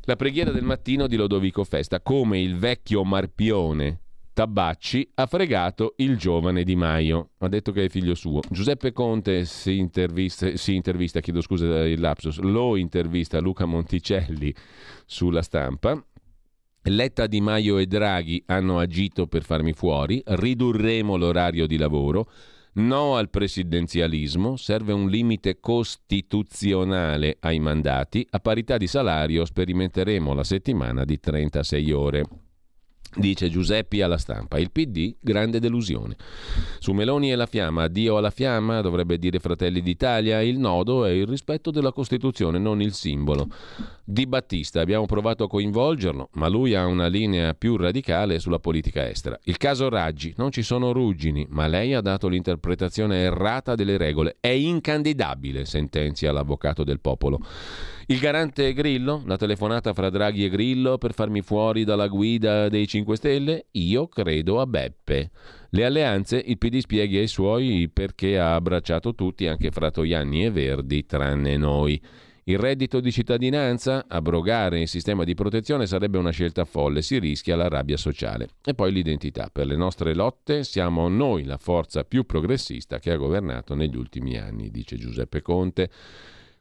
la 0.02 0.16
preghiera 0.16 0.50
del 0.50 0.64
mattino 0.64 1.06
di 1.06 1.16
Lodovico 1.16 1.64
Festa, 1.64 2.00
come 2.00 2.40
il 2.40 2.56
vecchio 2.56 3.04
Marpione 3.04 4.00
Tabacci 4.32 5.12
ha 5.14 5.26
fregato 5.26 5.94
il 5.96 6.18
giovane 6.18 6.62
Di 6.62 6.76
Maio. 6.76 7.30
Ha 7.38 7.48
detto 7.48 7.72
che 7.72 7.86
è 7.86 7.88
figlio 7.88 8.14
suo. 8.14 8.40
Giuseppe 8.50 8.92
Conte 8.92 9.46
si 9.46 9.78
intervista, 9.78 10.54
si 10.56 10.74
intervista 10.74 11.20
chiedo 11.20 11.40
scusa 11.40 11.86
il 11.86 11.98
lapsus, 11.98 12.38
lo 12.40 12.76
intervista 12.76 13.40
Luca 13.40 13.64
Monticelli 13.64 14.54
sulla 15.06 15.40
stampa 15.40 16.04
Letta 16.88 17.26
Di 17.26 17.40
Maio 17.40 17.78
e 17.78 17.86
Draghi 17.86 18.44
hanno 18.46 18.78
agito 18.78 19.26
per 19.26 19.42
farmi 19.42 19.72
fuori, 19.72 20.22
ridurremo 20.24 21.16
l'orario 21.16 21.66
di 21.66 21.76
lavoro, 21.76 22.30
no 22.74 23.16
al 23.16 23.28
presidenzialismo, 23.28 24.56
serve 24.56 24.92
un 24.92 25.08
limite 25.08 25.58
costituzionale 25.58 27.38
ai 27.40 27.58
mandati, 27.58 28.24
a 28.30 28.38
parità 28.38 28.76
di 28.76 28.86
salario 28.86 29.44
sperimenteremo 29.44 30.32
la 30.32 30.44
settimana 30.44 31.04
di 31.04 31.18
36 31.18 31.90
ore. 31.90 32.24
Dice 33.16 33.48
Giuseppi 33.48 34.02
alla 34.02 34.18
stampa, 34.18 34.58
il 34.58 34.70
PD 34.70 35.16
grande 35.18 35.58
delusione. 35.58 36.16
Su 36.78 36.92
Meloni 36.92 37.32
e 37.32 37.34
la 37.34 37.46
fiamma, 37.46 37.84
addio 37.84 38.16
alla 38.16 38.30
fiamma, 38.30 38.80
dovrebbe 38.80 39.18
dire 39.18 39.40
Fratelli 39.40 39.80
d'Italia, 39.80 40.40
il 40.40 40.58
nodo 40.58 41.04
è 41.04 41.10
il 41.10 41.26
rispetto 41.26 41.70
della 41.72 41.92
Costituzione, 41.92 42.58
non 42.58 42.80
il 42.80 42.92
simbolo. 42.92 43.48
Di 44.08 44.24
Battista 44.28 44.80
abbiamo 44.80 45.04
provato 45.04 45.42
a 45.42 45.48
coinvolgerlo, 45.48 46.28
ma 46.34 46.46
lui 46.46 46.76
ha 46.76 46.86
una 46.86 47.08
linea 47.08 47.54
più 47.54 47.76
radicale 47.76 48.38
sulla 48.38 48.60
politica 48.60 49.08
estera. 49.08 49.36
Il 49.42 49.56
caso 49.56 49.88
Raggi, 49.88 50.32
non 50.36 50.52
ci 50.52 50.62
sono 50.62 50.92
ruggini, 50.92 51.44
ma 51.50 51.66
lei 51.66 51.92
ha 51.92 52.00
dato 52.00 52.28
l'interpretazione 52.28 53.22
errata 53.22 53.74
delle 53.74 53.96
regole. 53.96 54.36
È 54.38 54.46
incandidabile, 54.46 55.64
sentenzia 55.64 56.30
l'avvocato 56.30 56.84
del 56.84 57.00
popolo. 57.00 57.40
Il 58.06 58.20
garante 58.20 58.72
Grillo, 58.74 59.24
la 59.26 59.36
telefonata 59.36 59.92
fra 59.92 60.08
Draghi 60.08 60.44
e 60.44 60.50
Grillo 60.50 60.98
per 60.98 61.12
farmi 61.12 61.42
fuori 61.42 61.82
dalla 61.82 62.06
guida 62.06 62.68
dei 62.68 62.86
5 62.86 63.16
Stelle? 63.16 63.66
Io 63.72 64.06
credo 64.06 64.60
a 64.60 64.66
Beppe. 64.66 65.32
Le 65.70 65.84
alleanze, 65.84 66.40
il 66.46 66.58
PD 66.58 66.78
spieghi 66.78 67.16
ai 67.16 67.26
suoi 67.26 67.90
perché 67.92 68.38
ha 68.38 68.54
abbracciato 68.54 69.16
tutti, 69.16 69.48
anche 69.48 69.72
Fratoianni 69.72 70.44
e 70.44 70.50
Verdi, 70.52 71.04
tranne 71.06 71.56
noi. 71.56 72.00
Il 72.48 72.58
reddito 72.58 73.00
di 73.00 73.10
cittadinanza, 73.10 74.04
abrogare 74.06 74.80
il 74.80 74.86
sistema 74.86 75.24
di 75.24 75.34
protezione 75.34 75.84
sarebbe 75.84 76.16
una 76.16 76.30
scelta 76.30 76.64
folle, 76.64 77.02
si 77.02 77.18
rischia 77.18 77.56
la 77.56 77.66
rabbia 77.66 77.96
sociale. 77.96 78.50
E 78.64 78.72
poi 78.72 78.92
l'identità. 78.92 79.50
Per 79.52 79.66
le 79.66 79.74
nostre 79.74 80.14
lotte 80.14 80.62
siamo 80.62 81.08
noi 81.08 81.42
la 81.42 81.56
forza 81.56 82.04
più 82.04 82.24
progressista 82.24 83.00
che 83.00 83.10
ha 83.10 83.16
governato 83.16 83.74
negli 83.74 83.96
ultimi 83.96 84.38
anni, 84.38 84.70
dice 84.70 84.94
Giuseppe 84.94 85.42
Conte 85.42 85.90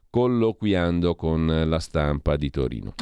colloquiando 0.09 1.13
con 1.13 1.65
la 1.67 1.79
stampa 1.79 2.35
di 2.35 2.49
Torino. 2.49 2.95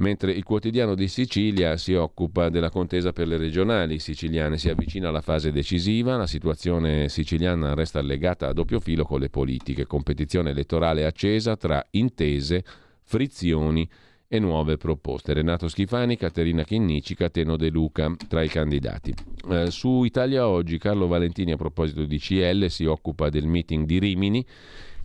Mentre 0.00 0.32
il 0.32 0.44
quotidiano 0.44 0.94
di 0.94 1.08
Sicilia 1.08 1.76
si 1.76 1.94
occupa 1.94 2.48
della 2.48 2.70
contesa 2.70 3.12
per 3.12 3.26
le 3.26 3.36
regionali 3.36 3.98
siciliane, 3.98 4.58
si 4.58 4.68
avvicina 4.68 5.08
alla 5.08 5.20
fase 5.20 5.52
decisiva, 5.52 6.16
la 6.16 6.26
situazione 6.26 7.08
siciliana 7.08 7.74
resta 7.74 8.00
legata 8.00 8.48
a 8.48 8.52
doppio 8.52 8.80
filo 8.80 9.04
con 9.04 9.20
le 9.20 9.30
politiche, 9.30 9.86
competizione 9.86 10.50
elettorale 10.50 11.04
accesa 11.04 11.56
tra 11.56 11.84
intese, 11.90 12.64
frizioni 13.02 13.88
e 14.32 14.38
nuove 14.38 14.76
proposte. 14.76 15.32
Renato 15.32 15.68
Schifani, 15.68 16.16
Caterina 16.16 16.62
Chinnici, 16.62 17.14
Cateno 17.14 17.56
De 17.56 17.68
Luca 17.68 18.14
tra 18.28 18.42
i 18.42 18.48
candidati. 18.48 19.12
Eh, 19.50 19.70
su 19.70 20.04
Italia 20.04 20.46
Oggi 20.46 20.78
Carlo 20.78 21.08
Valentini 21.08 21.52
a 21.52 21.56
proposito 21.56 22.04
di 22.04 22.18
CL 22.18 22.68
si 22.68 22.84
occupa 22.84 23.28
del 23.28 23.46
meeting 23.46 23.86
di 23.86 23.98
Rimini 23.98 24.46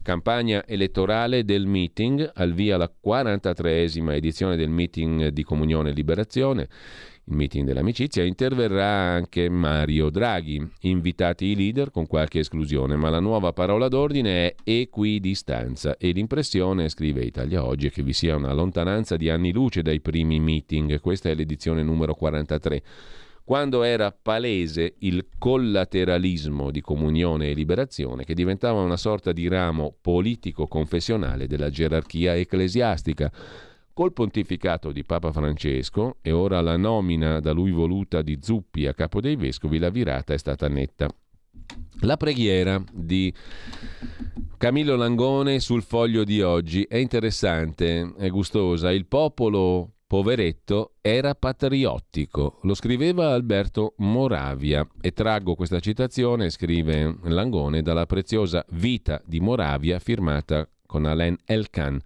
Campagna 0.05 0.67
elettorale 0.67 1.43
del 1.43 1.65
meeting, 1.65 2.29
al 2.35 2.53
via 2.53 2.77
la 2.77 2.87
43esima 3.03 4.11
edizione 4.11 4.55
del 4.55 4.69
meeting 4.69 5.29
di 5.29 5.41
Comunione 5.41 5.89
e 5.89 5.93
Liberazione, 5.93 6.67
il 7.23 7.35
meeting 7.35 7.65
dell'amicizia, 7.65 8.23
interverrà 8.23 8.85
anche 8.85 9.49
Mario 9.49 10.11
Draghi, 10.11 10.63
invitati 10.81 11.45
i 11.45 11.55
leader 11.55 11.89
con 11.89 12.05
qualche 12.05 12.37
esclusione, 12.37 12.95
ma 12.95 13.09
la 13.09 13.19
nuova 13.19 13.51
parola 13.51 13.87
d'ordine 13.87 14.49
è 14.49 14.55
equidistanza 14.63 15.97
e 15.97 16.11
l'impressione, 16.11 16.87
scrive 16.87 17.23
Italia 17.23 17.65
Oggi, 17.65 17.87
è 17.87 17.89
che 17.89 18.03
vi 18.03 18.13
sia 18.13 18.35
una 18.35 18.53
lontananza 18.53 19.15
di 19.15 19.31
anni 19.31 19.51
luce 19.51 19.81
dai 19.81 20.01
primi 20.01 20.39
meeting, 20.39 20.99
questa 20.99 21.29
è 21.29 21.33
l'edizione 21.33 21.81
numero 21.81 22.13
43 22.13 22.83
quando 23.45 23.83
era 23.83 24.11
palese 24.11 24.95
il 24.99 25.27
collateralismo 25.37 26.71
di 26.71 26.81
comunione 26.81 27.51
e 27.51 27.53
liberazione, 27.53 28.25
che 28.25 28.33
diventava 28.33 28.81
una 28.81 28.97
sorta 28.97 29.31
di 29.31 29.47
ramo 29.47 29.95
politico-confessionale 30.01 31.45
della 31.45 31.69
gerarchia 31.69 32.35
ecclesiastica. 32.35 33.31
Col 33.93 34.13
pontificato 34.13 34.91
di 34.91 35.03
Papa 35.03 35.31
Francesco 35.31 36.17
e 36.21 36.31
ora 36.31 36.59
la 36.59 36.75
nomina 36.75 37.39
da 37.39 37.51
lui 37.51 37.69
voluta 37.69 38.23
di 38.23 38.39
Zuppi 38.41 38.87
a 38.87 38.95
capo 38.95 39.21
dei 39.21 39.35
vescovi, 39.35 39.77
la 39.77 39.89
virata 39.89 40.33
è 40.33 40.37
stata 40.37 40.67
netta. 40.67 41.07
La 42.01 42.17
preghiera 42.17 42.83
di 42.91 43.31
Camillo 44.57 44.95
Langone 44.95 45.59
sul 45.59 45.83
foglio 45.83 46.23
di 46.23 46.41
oggi 46.41 46.83
è 46.83 46.97
interessante, 46.97 48.11
è 48.17 48.27
gustosa. 48.29 48.91
Il 48.91 49.05
popolo 49.05 49.94
poveretto, 50.15 50.93
era 51.01 51.35
patriottico. 51.35 52.59
Lo 52.61 52.73
scriveva 52.73 53.33
Alberto 53.33 53.95
Moravia 53.97 54.87
e 55.01 55.11
traggo 55.11 55.55
questa 55.55 55.81
citazione, 55.81 56.49
scrive 56.49 57.17
Langone, 57.23 57.81
dalla 57.81 58.05
preziosa 58.05 58.65
Vita 58.69 59.21
di 59.25 59.41
Moravia 59.41 59.99
firmata 59.99 60.69
con 60.85 61.05
Alain 61.05 61.35
Elkan. 61.43 61.99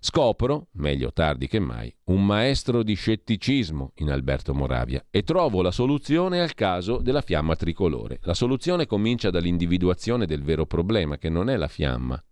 Scopro, 0.00 0.66
meglio 0.72 1.14
tardi 1.14 1.48
che 1.48 1.58
mai, 1.58 1.90
un 2.08 2.26
maestro 2.26 2.82
di 2.82 2.92
scetticismo 2.92 3.92
in 3.96 4.10
Alberto 4.10 4.52
Moravia 4.52 5.02
e 5.10 5.22
trovo 5.22 5.62
la 5.62 5.70
soluzione 5.70 6.42
al 6.42 6.52
caso 6.52 6.98
della 6.98 7.22
fiamma 7.22 7.56
tricolore. 7.56 8.18
La 8.24 8.34
soluzione 8.34 8.84
comincia 8.84 9.30
dall'individuazione 9.30 10.26
del 10.26 10.42
vero 10.42 10.66
problema, 10.66 11.16
che 11.16 11.30
non 11.30 11.48
è 11.48 11.56
la 11.56 11.68
fiamma, 11.68 12.22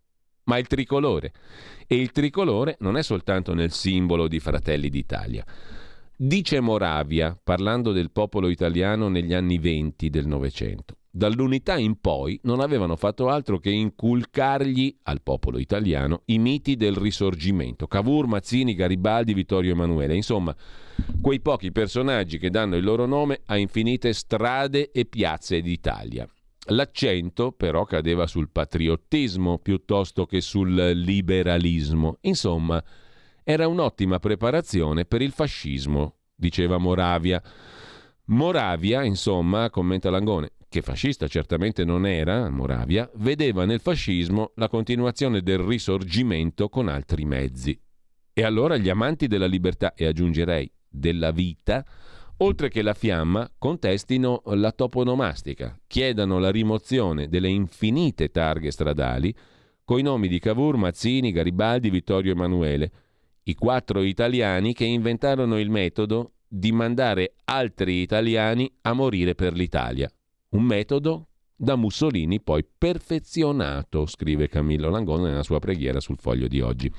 ma 0.45 0.59
il 0.59 0.66
tricolore. 0.66 1.33
E 1.87 1.97
il 1.97 2.11
tricolore 2.12 2.77
non 2.81 2.97
è 2.97 3.03
soltanto 3.03 3.55
nel 3.55 3.73
simbolo 3.73 4.29
di 4.29 4.41
Fratelli 4.41 4.89
d'Italia. 4.89 5.45
Dice 6.16 6.61
Moravia, 6.61 7.39
parlando 7.43 7.93
del 7.93 8.11
popolo 8.11 8.49
italiano 8.49 9.09
negli 9.09 9.35
anni 9.35 9.59
venti 9.59 10.11
del 10.11 10.27
Novecento. 10.27 10.97
Dall'unità 11.11 11.77
in 11.77 12.01
poi 12.01 12.41
non 12.43 12.59
avevano 12.59 12.97
fatto 12.97 13.29
altro 13.29 13.59
che 13.59 13.71
inculcargli 13.71 14.97
al 15.05 15.23
popolo 15.23 15.59
italiano 15.59 16.23
i 16.27 16.39
miti 16.39 16.75
del 16.75 16.97
risorgimento. 16.97 17.87
Cavour, 17.87 18.27
Mazzini, 18.27 18.75
Garibaldi, 18.75 19.33
Vittorio 19.33 19.73
Emanuele. 19.73 20.16
Insomma, 20.16 20.55
quei 21.21 21.41
pochi 21.41 21.71
personaggi 21.71 22.39
che 22.39 22.51
danno 22.51 22.75
il 22.75 22.83
loro 22.83 23.07
nome 23.07 23.43
a 23.47 23.57
infinite 23.57 24.12
strade 24.12 24.91
e 24.91 25.05
piazze 25.05 25.61
d'Italia. 25.61 26.29
L'accento 26.69 27.53
però 27.53 27.85
cadeva 27.85 28.27
sul 28.27 28.49
patriottismo 28.49 29.59
piuttosto 29.59 30.24
che 30.24 30.41
sul 30.41 30.74
liberalismo. 30.74 32.19
Insomma, 32.23 32.82
era 33.43 33.69
un'ottima 33.69 34.19
preparazione 34.19 35.05
per 35.05 35.20
il 35.20 35.32
fascismo, 35.32 36.16
diceva 36.35 36.78
Moravia. 36.78 37.43
Moravia, 38.27 39.05
insomma, 39.05 39.69
commenta 39.69 40.09
Langone, 40.09 40.53
che 40.66 40.81
fascista 40.81 41.28
certamente 41.28 41.85
non 41.85 42.07
era, 42.07 42.49
Moravia, 42.49 43.11
vedeva 43.16 43.66
nel 43.66 43.81
fascismo 43.81 44.53
la 44.55 44.69
continuazione 44.69 45.43
del 45.43 45.59
risorgimento 45.59 46.70
con 46.70 46.89
altri 46.89 47.27
mezzi. 47.27 47.78
E 48.32 48.43
allora 48.43 48.78
gli 48.78 48.89
amanti 48.89 49.27
della 49.27 49.47
libertà, 49.47 49.93
e 49.95 50.07
aggiungerei 50.07 50.73
della 50.89 51.31
vita, 51.31 51.85
oltre 52.39 52.69
che 52.69 52.82
la 52.82 52.94
fiamma, 52.94 53.51
contestino 53.59 54.43
la 54.47 54.73
toponomastica, 54.73 55.78
chiedano 55.86 56.39
la 56.39 56.51
rimozione 56.51 57.28
delle 57.28 57.48
infinite 57.48 58.31
targhe 58.31 58.70
stradali 58.70 59.35
coi 59.85 60.02
nomi 60.02 60.28
di 60.28 60.39
Cavour, 60.39 60.77
Mazzini, 60.77 61.31
Garibaldi, 61.31 61.90
Vittorio 61.90 62.32
Emanuele, 62.32 62.90
i 63.44 63.55
quattro 63.55 64.02
italiani 64.02 64.73
che 64.73 64.85
inventarono 64.85 65.59
il 65.59 65.69
metodo 65.69 66.32
di 66.48 66.73
mandare 66.73 67.35
altri 67.44 68.01
italiani 68.01 68.73
a 68.82 68.94
morire 68.94 69.35
per 69.35 69.52
l'Italia. 69.52 70.11
Un 70.51 70.62
metodo 70.62 71.28
da 71.55 71.77
Mussolini 71.77 72.40
poi 72.40 72.65
perfezionato, 72.65 74.06
scrive 74.06 74.48
Camillo 74.48 74.89
Langone 74.89 75.28
nella 75.28 75.43
sua 75.43 75.59
preghiera 75.59 76.01
sul 76.01 76.16
foglio 76.19 76.48
di 76.48 76.61
oggi. 76.61 76.93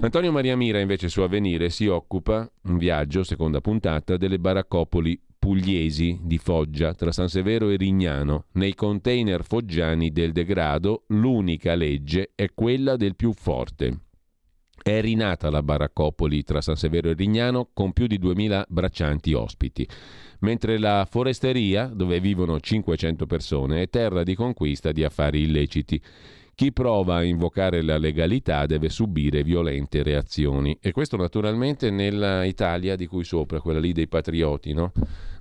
Antonio 0.00 0.32
Maria 0.32 0.56
Mira 0.56 0.80
invece 0.80 1.08
su 1.08 1.20
Avvenire 1.20 1.70
si 1.70 1.86
occupa, 1.86 2.50
un 2.62 2.78
viaggio, 2.78 3.22
seconda 3.24 3.60
puntata, 3.60 4.16
delle 4.16 4.38
baraccopoli 4.38 5.20
pugliesi 5.38 6.18
di 6.22 6.38
Foggia 6.38 6.94
tra 6.94 7.12
San 7.12 7.28
Severo 7.28 7.68
e 7.68 7.76
Rignano. 7.76 8.46
Nei 8.52 8.74
container 8.74 9.44
foggiani 9.44 10.10
del 10.10 10.32
degrado 10.32 11.04
l'unica 11.08 11.74
legge 11.74 12.32
è 12.34 12.50
quella 12.54 12.96
del 12.96 13.16
più 13.16 13.32
forte. 13.32 14.00
È 14.82 15.00
rinata 15.00 15.50
la 15.50 15.62
baraccopoli 15.62 16.42
tra 16.42 16.60
San 16.60 16.76
Severo 16.76 17.10
e 17.10 17.14
Rignano 17.14 17.70
con 17.72 17.92
più 17.92 18.06
di 18.06 18.18
2000 18.18 18.66
braccianti 18.68 19.32
ospiti, 19.32 19.86
mentre 20.40 20.78
la 20.78 21.06
foresteria, 21.10 21.86
dove 21.86 22.20
vivono 22.20 22.60
500 22.60 23.26
persone, 23.26 23.82
è 23.82 23.88
terra 23.88 24.22
di 24.22 24.34
conquista 24.34 24.92
di 24.92 25.04
affari 25.04 25.42
illeciti. 25.42 26.00
Chi 26.56 26.72
prova 26.72 27.16
a 27.16 27.22
invocare 27.22 27.82
la 27.82 27.98
legalità 27.98 28.64
deve 28.64 28.88
subire 28.88 29.42
violente 29.42 30.02
reazioni. 30.02 30.78
E 30.80 30.90
questo 30.90 31.18
naturalmente 31.18 31.90
nella 31.90 32.44
Italia 32.44 32.96
di 32.96 33.06
cui 33.06 33.24
sopra, 33.24 33.60
quella 33.60 33.78
lì 33.78 33.92
dei 33.92 34.08
patrioti, 34.08 34.72
no? 34.72 34.90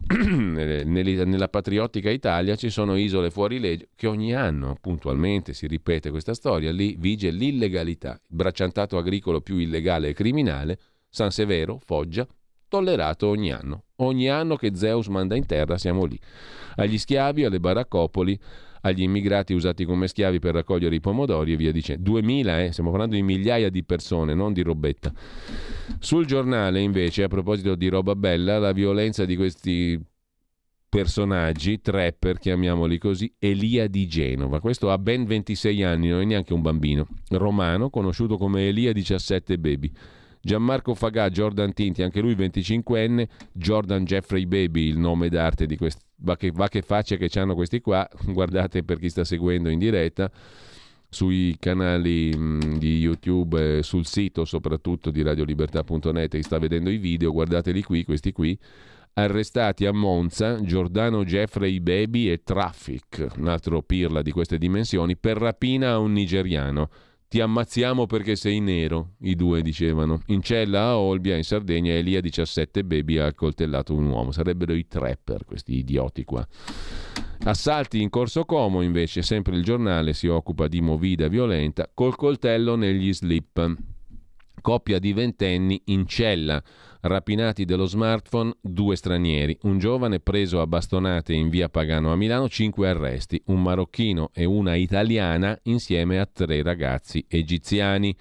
nella 0.13 1.47
patriottica 1.47 2.09
Italia 2.09 2.57
ci 2.57 2.69
sono 2.69 2.97
isole 2.97 3.31
fuori 3.31 3.59
legge 3.59 3.87
che 3.95 4.07
ogni 4.07 4.35
anno 4.35 4.75
puntualmente 4.81 5.53
si 5.53 5.67
ripete 5.67 6.09
questa 6.09 6.33
storia, 6.33 6.73
lì 6.73 6.97
vige 6.99 7.31
l'illegalità, 7.31 8.11
il 8.11 8.35
bracciantato 8.35 8.97
agricolo 8.97 9.39
più 9.39 9.55
illegale 9.55 10.09
e 10.09 10.13
criminale, 10.13 10.77
San 11.07 11.31
Severo, 11.31 11.79
Foggia, 11.81 12.27
tollerato 12.67 13.29
ogni 13.29 13.53
anno. 13.53 13.85
Ogni 13.99 14.29
anno 14.29 14.57
che 14.57 14.75
Zeus 14.75 15.07
manda 15.07 15.37
in 15.37 15.45
terra 15.45 15.77
siamo 15.77 16.03
lì. 16.03 16.19
Agli 16.75 16.97
schiavi, 16.97 17.45
alle 17.45 17.61
baraccopoli, 17.61 18.37
agli 18.85 19.01
immigrati 19.01 19.53
usati 19.53 19.83
come 19.83 20.07
schiavi 20.07 20.39
per 20.39 20.53
raccogliere 20.53 20.93
i 20.95 20.99
pomodori 20.99 21.53
e 21.53 21.55
via 21.55 21.71
dicendo. 21.71 22.03
2000, 22.03 22.63
eh? 22.63 22.71
stiamo 22.71 22.91
parlando 22.91 23.15
di 23.15 23.23
migliaia 23.23 23.69
di 23.69 23.83
persone, 23.83 24.35
non 24.35 24.53
di 24.53 24.61
robetta. 24.61 25.11
Sul 25.99 26.25
giornale, 26.25 26.79
invece, 26.81 27.23
a 27.23 27.27
proposito 27.27 27.75
di 27.75 27.87
roba 27.89 28.15
bella, 28.15 28.59
la 28.59 28.71
violenza 28.73 29.25
di 29.25 29.35
questi 29.35 29.99
personaggi, 30.87 31.81
trapper 31.81 32.37
chiamiamoli 32.37 32.99
così, 32.99 33.33
Elia 33.39 33.87
di 33.87 34.07
Genova. 34.07 34.59
Questo 34.59 34.91
ha 34.91 34.97
ben 34.99 35.25
26 35.25 35.83
anni, 35.83 36.09
non 36.09 36.21
è 36.21 36.25
neanche 36.25 36.53
un 36.53 36.61
bambino. 36.61 37.07
Romano, 37.29 37.89
conosciuto 37.89 38.37
come 38.37 38.67
Elia 38.67 38.93
17 38.93 39.57
Baby. 39.57 39.91
Gianmarco 40.45 40.93
Fagà, 40.93 41.27
Jordan 41.31 41.73
Tinti, 41.73 42.03
anche 42.03 42.21
lui 42.21 42.35
25enne, 42.35 43.27
Jordan 43.51 44.05
Jeffrey 44.05 44.45
Baby, 44.45 44.89
il 44.89 44.99
nome 44.99 45.27
d'arte 45.27 45.65
di 45.65 45.75
questi, 45.75 46.03
va 46.17 46.37
che, 46.37 46.51
va 46.51 46.67
che 46.67 46.83
faccia 46.83 47.15
che 47.15 47.31
hanno 47.39 47.55
questi 47.55 47.81
qua, 47.81 48.07
guardate 48.29 48.83
per 48.83 48.99
chi 48.99 49.09
sta 49.09 49.23
seguendo 49.23 49.69
in 49.69 49.79
diretta 49.79 50.29
sui 51.09 51.57
canali 51.59 52.31
mh, 52.37 52.77
di 52.77 52.99
YouTube, 52.99 53.79
eh, 53.79 53.81
sul 53.81 54.05
sito 54.05 54.45
soprattutto 54.45 55.09
di 55.09 55.23
radiolibertà.net, 55.23 56.35
chi 56.35 56.43
sta 56.43 56.59
vedendo 56.59 56.91
i 56.91 56.97
video, 56.97 57.31
guardateli 57.31 57.81
qui, 57.81 58.03
questi 58.03 58.31
qui, 58.31 58.55
arrestati 59.13 59.87
a 59.87 59.93
Monza 59.93 60.61
Giordano 60.61 61.25
Jeffrey 61.25 61.79
Baby 61.79 62.29
e 62.29 62.43
Traffic, 62.43 63.29
un 63.37 63.47
altro 63.47 63.81
pirla 63.81 64.21
di 64.21 64.29
queste 64.29 64.59
dimensioni, 64.59 65.17
per 65.17 65.37
rapina 65.37 65.93
a 65.93 65.97
un 65.97 66.13
nigeriano. 66.13 66.89
Ti 67.35 67.41
ammazziamo 67.41 68.05
perché 68.05 68.37
sei 68.37 68.61
nero, 68.61 69.15
i 69.23 69.35
due 69.35 69.61
dicevano. 69.61 70.21
In 70.27 70.41
cella 70.41 70.83
a 70.83 70.97
Olbia, 70.97 71.35
in 71.35 71.43
Sardegna, 71.43 71.91
Elia 71.91 72.21
17 72.21 72.85
baby 72.85 73.17
ha 73.17 73.25
accoltellato 73.25 73.93
un 73.93 74.05
uomo. 74.05 74.31
Sarebbero 74.31 74.73
i 74.73 74.87
trapper, 74.87 75.43
questi 75.43 75.75
idioti 75.75 76.23
qua. 76.23 76.47
Assalti 77.43 78.01
in 78.01 78.09
Corso 78.09 78.45
Como, 78.45 78.81
invece, 78.83 79.21
sempre 79.21 79.57
il 79.57 79.63
giornale 79.63 80.13
si 80.13 80.27
occupa 80.27 80.69
di 80.69 80.79
movida 80.79 81.27
violenta, 81.27 81.91
col 81.93 82.15
coltello 82.15 82.77
negli 82.77 83.13
slip. 83.13 83.75
Coppia 84.61 84.97
di 84.97 85.11
ventenni 85.11 85.81
in 85.87 86.07
cella. 86.07 86.63
Rapinati 87.07 87.65
dello 87.65 87.85
smartphone 87.85 88.55
due 88.59 88.95
stranieri, 88.95 89.55
un 89.61 89.77
giovane 89.77 90.19
preso 90.19 90.59
a 90.59 90.65
bastonate 90.65 91.33
in 91.33 91.49
via 91.49 91.69
Pagano 91.69 92.11
a 92.11 92.15
Milano, 92.15 92.49
cinque 92.49 92.89
arresti, 92.89 93.39
un 93.45 93.61
marocchino 93.61 94.31
e 94.33 94.43
una 94.43 94.73
italiana 94.73 95.55
insieme 95.65 96.17
a 96.17 96.25
tre 96.25 96.63
ragazzi 96.63 97.23
egiziani. 97.27 98.15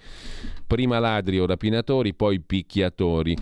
Prima 0.67 0.99
ladri 0.99 1.39
o 1.39 1.47
rapinatori, 1.47 2.13
poi 2.13 2.39
picchiatori. 2.41 3.35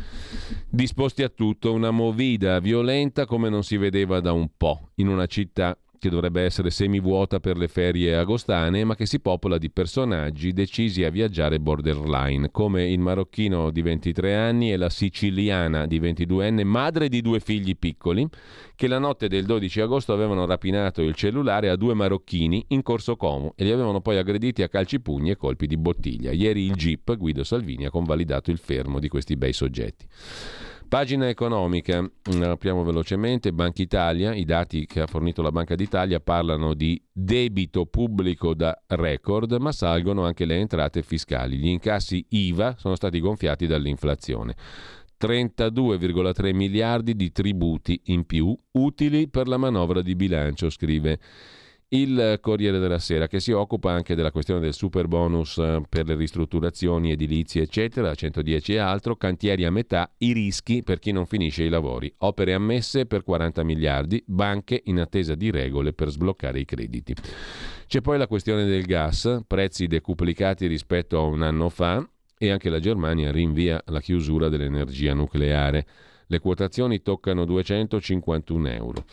Disposti 0.70 1.24
a 1.24 1.30
tutto, 1.30 1.74
una 1.74 1.92
movida 1.92 2.60
violenta 2.60 3.26
come 3.26 3.50
non 3.50 3.64
si 3.64 3.76
vedeva 3.76 4.22
da 4.22 4.32
un 4.32 4.48
po' 4.56 4.92
in 4.96 5.10
una 5.10 5.26
città 5.26 5.78
che 6.04 6.10
dovrebbe 6.10 6.42
essere 6.42 6.70
semivuota 6.70 7.40
per 7.40 7.56
le 7.56 7.70
ferie 7.70 8.18
agostane, 8.18 8.84
ma 8.84 8.94
che 8.94 9.06
si 9.06 9.22
popola 9.22 9.58
di 9.58 9.72
personaggi 9.72 10.52
decisi 10.52 11.06
a 11.06 11.10
viaggiare 11.10 11.62
borderline, 11.62 12.52
come 12.52 12.92
il 12.92 13.00
marocchino 13.00 13.72
di 13.72 13.82
23 13.82 14.36
anni 14.36 14.74
e 14.74 14.76
la 14.76 14.90
siciliana 14.90 15.88
di 15.88 16.02
22enne, 16.02 16.66
madre 16.66 17.08
di 17.08 17.22
due 17.22 17.40
figli 17.40 17.78
piccoli, 17.78 18.28
che 18.76 18.88
la 18.88 19.00
notte 19.00 19.30
del 19.30 19.46
12 19.46 19.80
agosto 19.80 20.12
avevano 20.12 20.46
rapinato 20.46 21.02
il 21.02 21.16
cellulare 21.16 21.70
a 21.70 21.78
due 21.78 21.94
marocchini 21.94 22.66
in 22.70 22.82
Corso 22.82 23.16
Como 23.16 23.54
e 23.56 23.64
li 23.64 23.72
avevano 23.72 24.02
poi 24.02 24.18
aggrediti 24.18 24.62
a 24.62 24.68
calci 24.68 25.00
pugni 25.00 25.30
e 25.30 25.38
colpi 25.38 25.68
di 25.68 25.78
bottiglia. 25.78 26.34
Ieri 26.34 26.66
il 26.66 26.74
GIP, 26.74 27.16
Guido 27.16 27.46
Salvini, 27.46 27.86
ha 27.86 27.90
convalidato 27.90 28.52
il 28.52 28.58
fermo 28.58 29.00
di 29.00 29.08
questi 29.08 29.38
bei 29.38 29.54
soggetti. 29.54 30.06
Pagina 30.94 31.28
economica, 31.28 32.08
apriamo 32.44 32.84
velocemente, 32.84 33.52
Banca 33.52 33.82
Italia, 33.82 34.32
i 34.36 34.46
dati 34.46 34.86
che 34.86 35.02
ha 35.02 35.08
fornito 35.08 35.42
la 35.42 35.52
Banca 35.52 35.74
d'Italia 35.74 36.20
parlano 36.20 36.76
di 36.76 37.04
debito 37.12 37.88
pubblico 37.88 38.54
da 38.54 38.80
record, 38.90 39.54
ma 39.54 39.72
salgono 39.72 40.24
anche 40.24 40.46
le 40.46 40.60
entrate 40.60 41.02
fiscali. 41.02 41.58
Gli 41.58 41.66
incassi 41.66 42.24
IVA 42.30 42.76
sono 42.78 42.94
stati 42.94 43.20
gonfiati 43.20 43.66
dall'inflazione. 43.66 44.54
32,3 45.20 46.54
miliardi 46.54 47.16
di 47.16 47.32
tributi 47.32 48.00
in 48.06 48.28
più 48.28 48.56
utili 48.74 49.28
per 49.28 49.48
la 49.48 49.58
manovra 49.58 50.04
di 50.04 50.14
bilancio, 50.14 50.70
scrive 50.70 51.18
il 51.94 52.40
Corriere 52.42 52.80
della 52.80 52.98
Sera, 52.98 53.28
che 53.28 53.40
si 53.40 53.52
occupa 53.52 53.92
anche 53.92 54.16
della 54.16 54.32
questione 54.32 54.60
del 54.60 54.74
super 54.74 55.08
bonus 55.08 55.58
eh, 55.60 55.82
per 55.88 56.08
le 56.08 56.16
ristrutturazioni 56.16 57.12
edilizie, 57.12 57.64
eccetera, 57.64 58.14
110 58.16 58.74
e 58.74 58.78
altro, 58.80 59.16
cantieri 59.16 59.64
a 59.64 59.72
metà, 59.72 60.12
i 60.20 60.34
rischi 60.34 60.82
per 60.82 60.98
chi 61.00 61.12
non 61.12 61.28
finisce 61.28 61.64
i 61.64 61.70
lavori, 61.70 62.12
opere 62.20 62.54
ammesse 62.54 63.06
per 63.06 63.24
40 63.24 63.64
miliardi, 63.64 64.24
banche 64.26 64.82
in 64.86 65.00
attesa 65.00 65.36
di 65.36 65.52
regole 65.52 65.94
per 65.94 66.10
sbloccare 66.10 66.60
i 66.60 66.66
crediti. 66.66 67.14
C'è 67.88 68.02
poi 68.02 68.18
la 68.18 68.28
questione 68.28 68.66
del 68.66 68.86
gas, 68.86 69.42
prezzi 69.46 69.86
decuplicati 69.86 70.66
rispetto 70.66 71.20
a 71.20 71.22
un 71.22 71.44
anno 71.44 71.70
fa 71.70 72.04
e 72.38 72.50
anche 72.50 72.70
la 72.70 72.80
Germania 72.80 73.32
rinvia 73.32 73.82
la 73.86 74.02
chiusura 74.02 74.50
dell'energia 74.50 75.14
nucleare. 75.14 75.86
Le 76.28 76.40
quotazioni 76.40 77.02
toccano 77.02 77.46
251 77.46 78.68
euro. 78.70 79.06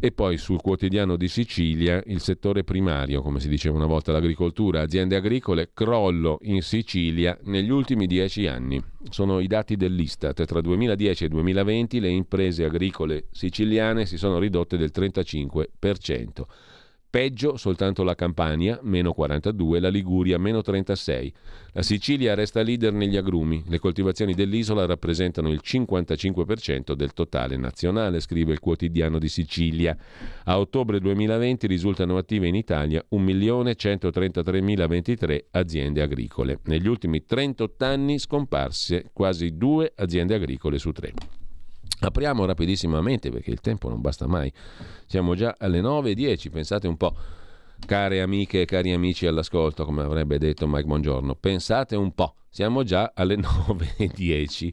E 0.00 0.12
poi 0.12 0.36
sul 0.36 0.60
quotidiano 0.60 1.16
di 1.16 1.28
Sicilia 1.28 2.02
il 2.06 2.20
settore 2.20 2.64
primario, 2.64 3.22
come 3.22 3.40
si 3.40 3.48
diceva 3.48 3.76
una 3.76 3.86
volta 3.86 4.12
l'agricoltura, 4.12 4.80
aziende 4.80 5.16
agricole, 5.16 5.70
crollo 5.72 6.38
in 6.42 6.62
Sicilia 6.62 7.38
negli 7.44 7.70
ultimi 7.70 8.06
dieci 8.06 8.46
anni. 8.46 8.82
Sono 9.10 9.40
i 9.40 9.46
dati 9.46 9.76
dell'Istat. 9.76 10.44
Tra 10.44 10.60
2010 10.60 11.24
e 11.24 11.28
2020 11.28 12.00
le 12.00 12.08
imprese 12.10 12.64
agricole 12.64 13.26
siciliane 13.30 14.06
si 14.06 14.16
sono 14.16 14.38
ridotte 14.38 14.76
del 14.76 14.90
35%. 14.94 16.44
Peggio 17.14 17.56
soltanto 17.56 18.02
la 18.02 18.16
Campania, 18.16 18.80
meno 18.82 19.12
42, 19.12 19.78
la 19.78 19.88
Liguria, 19.88 20.36
meno 20.36 20.62
36. 20.62 21.32
La 21.70 21.82
Sicilia 21.82 22.34
resta 22.34 22.60
leader 22.60 22.92
negli 22.92 23.16
agrumi. 23.16 23.62
Le 23.68 23.78
coltivazioni 23.78 24.34
dell'isola 24.34 24.84
rappresentano 24.84 25.48
il 25.48 25.60
55% 25.62 26.94
del 26.94 27.12
totale 27.12 27.56
nazionale, 27.56 28.18
scrive 28.18 28.50
il 28.50 28.58
quotidiano 28.58 29.20
di 29.20 29.28
Sicilia. 29.28 29.96
A 30.42 30.58
ottobre 30.58 30.98
2020 30.98 31.68
risultano 31.68 32.16
attive 32.16 32.48
in 32.48 32.56
Italia 32.56 33.00
1.133.023 33.08 35.44
aziende 35.52 36.02
agricole. 36.02 36.58
Negli 36.64 36.88
ultimi 36.88 37.24
38 37.24 37.84
anni 37.84 38.18
scomparse 38.18 39.10
quasi 39.12 39.56
due 39.56 39.92
aziende 39.94 40.34
agricole 40.34 40.80
su 40.80 40.90
tre. 40.90 41.12
Apriamo 42.00 42.44
rapidissimamente 42.44 43.30
perché 43.30 43.50
il 43.50 43.60
tempo 43.60 43.88
non 43.88 44.00
basta 44.00 44.26
mai. 44.26 44.52
Siamo 45.06 45.34
già 45.34 45.54
alle 45.58 45.80
9.10, 45.80 46.50
pensate 46.50 46.86
un 46.86 46.96
po', 46.96 47.14
care 47.86 48.20
amiche 48.20 48.62
e 48.62 48.64
cari 48.64 48.92
amici 48.92 49.26
all'ascolto, 49.26 49.84
come 49.84 50.02
avrebbe 50.02 50.38
detto 50.38 50.66
Mike 50.66 50.84
Buongiorno, 50.84 51.34
pensate 51.34 51.96
un 51.96 52.12
po', 52.12 52.34
siamo 52.50 52.82
già 52.82 53.12
alle 53.14 53.36
9.10. 53.38 54.72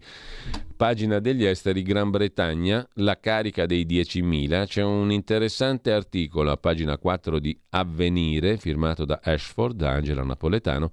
Pagina 0.76 1.20
degli 1.20 1.46
esteri, 1.46 1.84
Gran 1.84 2.10
Bretagna, 2.10 2.88
la 2.96 3.20
carica 3.20 3.66
dei 3.68 3.86
10.000. 3.86 4.66
C'è 4.66 4.82
un 4.82 5.12
interessante 5.12 5.92
articolo 5.92 6.52
a 6.52 6.58
pagina 6.58 6.98
4 6.98 7.40
di 7.40 7.58
Avvenire, 7.70 8.58
firmato 8.58 9.06
da 9.06 9.20
Ashford, 9.24 9.76
da 9.76 9.92
Angela 9.92 10.24
Napoletano, 10.24 10.90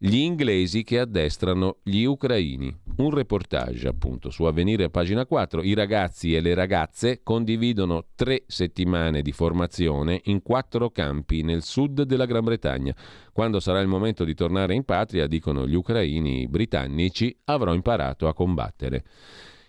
gli 0.00 0.16
inglesi 0.16 0.84
che 0.84 1.00
addestrano 1.00 1.78
gli 1.82 2.04
ucraini. 2.04 2.72
Un 2.98 3.10
reportage 3.10 3.88
appunto 3.88 4.30
su 4.30 4.44
Avvenire 4.44 4.90
pagina 4.90 5.26
4. 5.26 5.62
I 5.62 5.74
ragazzi 5.74 6.34
e 6.34 6.40
le 6.40 6.54
ragazze 6.54 7.20
condividono 7.24 8.06
tre 8.14 8.44
settimane 8.46 9.22
di 9.22 9.32
formazione 9.32 10.20
in 10.24 10.40
quattro 10.42 10.90
campi 10.90 11.42
nel 11.42 11.62
sud 11.62 12.02
della 12.02 12.26
Gran 12.26 12.44
Bretagna. 12.44 12.94
Quando 13.32 13.58
sarà 13.58 13.80
il 13.80 13.88
momento 13.88 14.24
di 14.24 14.34
tornare 14.34 14.74
in 14.74 14.84
patria, 14.84 15.26
dicono 15.26 15.66
gli 15.66 15.74
ucraini 15.74 16.46
britannici, 16.46 17.36
avrò 17.44 17.74
imparato 17.74 18.28
a 18.28 18.34
combattere. 18.34 19.04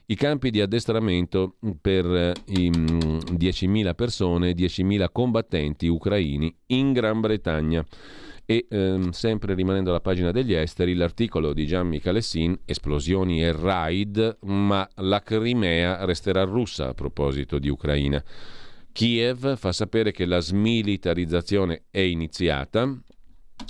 I 0.06 0.16
campi 0.16 0.50
di 0.50 0.62
addestramento 0.62 1.56
per 1.82 2.34
i 2.48 2.70
10.000 2.72 3.94
persone, 3.94 4.54
10.000 4.54 5.08
combattenti 5.12 5.88
ucraini 5.88 6.56
in 6.68 6.94
Gran 6.94 7.20
Bretagna. 7.20 7.86
E 8.50 8.66
ehm, 8.68 9.12
sempre 9.12 9.54
rimanendo 9.54 9.92
alla 9.92 10.00
pagina 10.00 10.32
degli 10.32 10.56
esteri, 10.56 10.96
l'articolo 10.96 11.54
di 11.54 11.68
Gian 11.68 11.86
Michalessin, 11.86 12.62
esplosioni 12.66 13.44
e 13.44 13.52
raid, 13.52 14.40
ma 14.46 14.90
la 14.96 15.22
Crimea 15.22 16.04
resterà 16.04 16.42
russa 16.46 16.88
a 16.88 16.94
proposito 16.96 17.60
di 17.60 17.70
Ucraina. 17.70 18.24
Kiev 18.92 19.56
fa 19.56 19.72
sapere 19.72 20.12
che 20.12 20.26
la 20.26 20.40
smilitarizzazione 20.40 21.84
è 21.92 22.00
iniziata, 22.00 22.92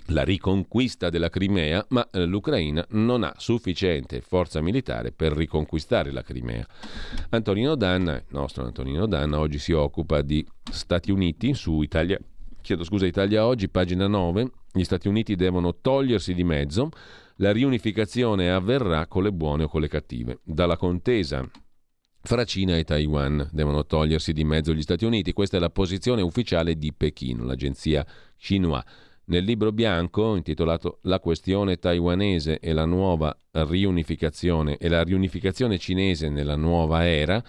la 0.07 0.23
riconquista 0.23 1.09
della 1.09 1.29
Crimea, 1.29 1.85
ma 1.89 2.07
eh, 2.09 2.23
l'Ucraina 2.23 2.85
non 2.91 3.23
ha 3.23 3.33
sufficiente 3.35 4.21
forza 4.21 4.61
militare 4.61 5.11
per 5.11 5.33
riconquistare 5.33 6.09
la 6.13 6.21
Crimea. 6.21 6.65
Antonino 7.31 7.75
Danna, 7.75 8.15
il 8.15 8.23
nostro 8.29 8.63
Antonino 8.63 9.07
Danna, 9.07 9.39
oggi 9.39 9.59
si 9.59 9.73
occupa 9.73 10.21
di 10.21 10.47
Stati 10.71 11.11
Uniti 11.11 11.53
su 11.53 11.81
Italia, 11.81 12.17
chiedo 12.61 12.83
scusa, 12.83 13.05
Italia 13.05 13.45
Oggi, 13.45 13.69
pagina 13.69 14.07
9, 14.07 14.51
gli 14.73 14.83
Stati 14.83 15.07
Uniti 15.07 15.35
devono 15.35 15.75
togliersi 15.79 16.33
di 16.33 16.43
mezzo, 16.43 16.89
la 17.35 17.51
riunificazione 17.51 18.51
avverrà 18.51 19.07
con 19.07 19.23
le 19.23 19.31
buone 19.31 19.63
o 19.63 19.67
con 19.67 19.81
le 19.81 19.87
cattive. 19.87 20.39
Dalla 20.43 20.77
contesa 20.77 21.49
fra 22.21 22.43
Cina 22.43 22.77
e 22.77 22.83
Taiwan 22.83 23.49
devono 23.51 23.85
togliersi 23.85 24.33
di 24.33 24.43
mezzo 24.43 24.73
gli 24.73 24.81
Stati 24.81 25.05
Uniti, 25.05 25.33
questa 25.33 25.57
è 25.57 25.59
la 25.59 25.69
posizione 25.69 26.21
ufficiale 26.21 26.75
di 26.75 26.93
Pechino, 26.93 27.45
l'agenzia 27.45 28.05
Xinhua. 28.37 28.83
Nel 29.25 29.43
libro 29.43 29.71
bianco 29.71 30.35
intitolato 30.35 30.99
La 31.03 31.19
questione 31.19 31.77
taiwanese 31.77 32.59
e 32.59 32.73
la 32.73 32.85
nuova 32.85 33.35
riunificazione 33.51 34.77
e 34.77 34.89
la 34.89 35.03
riunificazione 35.03 35.77
cinese 35.77 36.29
nella 36.29 36.55
nuova 36.55 37.07
era, 37.07 37.41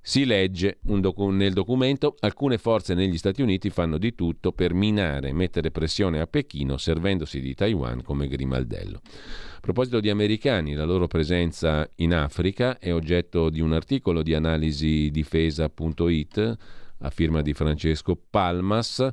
si 0.00 0.24
legge 0.24 0.78
docu- 0.80 1.30
nel 1.30 1.52
documento 1.52 2.14
alcune 2.20 2.58
forze 2.58 2.94
negli 2.94 3.18
Stati 3.18 3.42
Uniti 3.42 3.70
fanno 3.70 3.98
di 3.98 4.14
tutto 4.14 4.52
per 4.52 4.72
minare, 4.72 5.32
mettere 5.32 5.70
pressione 5.70 6.20
a 6.20 6.26
Pechino 6.26 6.76
servendosi 6.76 7.40
di 7.40 7.54
Taiwan 7.54 8.02
come 8.02 8.28
grimaldello. 8.28 9.00
A 9.04 9.60
proposito 9.60 10.00
di 10.00 10.08
americani, 10.08 10.74
la 10.74 10.84
loro 10.84 11.08
presenza 11.08 11.88
in 11.96 12.14
Africa 12.14 12.78
è 12.78 12.92
oggetto 12.94 13.50
di 13.50 13.60
un 13.60 13.72
articolo 13.72 14.22
di 14.22 14.34
analisi 14.34 15.10
difesa.it 15.10 16.56
a 17.00 17.10
firma 17.10 17.42
di 17.42 17.52
Francesco 17.52 18.18
Palmas. 18.30 19.06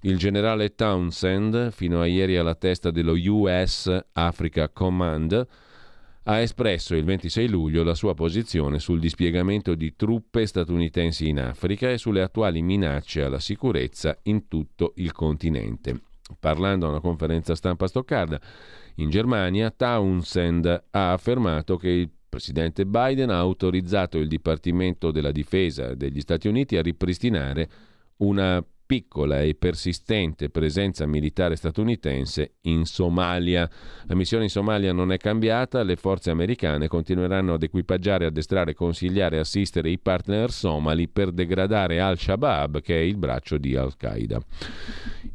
Il 0.00 0.18
generale 0.18 0.74
Townsend, 0.74 1.70
fino 1.70 2.00
a 2.00 2.06
ieri 2.06 2.36
alla 2.36 2.56
testa 2.56 2.90
dello 2.90 3.12
US 3.12 3.88
Africa 4.12 4.68
Command, 4.68 5.46
ha 6.24 6.38
espresso 6.38 6.94
il 6.94 7.04
26 7.04 7.48
luglio 7.48 7.82
la 7.82 7.94
sua 7.94 8.14
posizione 8.14 8.78
sul 8.78 9.00
dispiegamento 9.00 9.74
di 9.74 9.96
truppe 9.96 10.46
statunitensi 10.46 11.28
in 11.28 11.40
Africa 11.40 11.90
e 11.90 11.98
sulle 11.98 12.22
attuali 12.22 12.62
minacce 12.62 13.24
alla 13.24 13.40
sicurezza 13.40 14.16
in 14.24 14.46
tutto 14.46 14.92
il 14.96 15.12
continente. 15.12 16.00
Parlando 16.38 16.86
a 16.86 16.90
una 16.90 17.00
conferenza 17.00 17.54
stampa 17.54 17.86
a 17.86 17.88
Stoccarda, 17.88 18.40
in 18.96 19.10
Germania, 19.10 19.70
Townsend 19.70 20.84
ha 20.90 21.12
affermato 21.12 21.76
che 21.76 21.88
il 21.88 22.10
presidente 22.28 22.86
Biden 22.86 23.30
ha 23.30 23.38
autorizzato 23.38 24.18
il 24.18 24.28
Dipartimento 24.28 25.10
della 25.10 25.32
Difesa 25.32 25.94
degli 25.94 26.20
Stati 26.20 26.48
Uniti 26.48 26.76
a 26.76 26.82
ripristinare 26.82 27.68
una 28.18 28.64
piccola 28.92 29.40
e 29.40 29.54
persistente 29.54 30.50
presenza 30.50 31.06
militare 31.06 31.56
statunitense 31.56 32.56
in 32.64 32.84
Somalia. 32.84 33.66
La 34.04 34.14
missione 34.14 34.44
in 34.44 34.50
Somalia 34.50 34.92
non 34.92 35.12
è 35.12 35.16
cambiata, 35.16 35.82
le 35.82 35.96
forze 35.96 36.30
americane 36.30 36.88
continueranno 36.88 37.54
ad 37.54 37.62
equipaggiare, 37.62 38.26
addestrare, 38.26 38.74
consigliare 38.74 39.36
e 39.36 39.38
assistere 39.38 39.88
i 39.88 39.98
partner 39.98 40.50
somali 40.50 41.08
per 41.08 41.32
degradare 41.32 42.00
Al-Shabaab, 42.00 42.82
che 42.82 42.98
è 42.98 43.00
il 43.00 43.16
braccio 43.16 43.56
di 43.56 43.74
Al-Qaeda. 43.74 44.42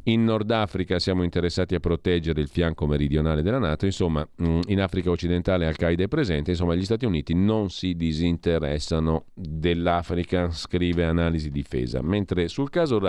In 0.04 0.22
Nord 0.22 0.52
Africa 0.52 1.00
siamo 1.00 1.24
interessati 1.24 1.74
a 1.74 1.80
proteggere 1.80 2.40
il 2.40 2.48
fianco 2.48 2.86
meridionale 2.86 3.42
della 3.42 3.58
Nato, 3.58 3.86
insomma 3.86 4.26
mm, 4.40 4.60
in 4.68 4.80
Africa 4.80 5.10
occidentale 5.10 5.66
Al-Qaeda 5.66 6.04
è 6.04 6.08
presente, 6.08 6.52
insomma 6.52 6.76
gli 6.76 6.84
Stati 6.84 7.04
Uniti 7.04 7.34
non 7.34 7.70
si 7.70 7.94
disinteressano 7.94 9.24
dell'Africa, 9.34 10.48
scrive 10.50 11.04
Analisi 11.04 11.50
Difesa. 11.50 12.00
Mentre 12.02 12.46
sul 12.46 12.70
caso 12.70 13.00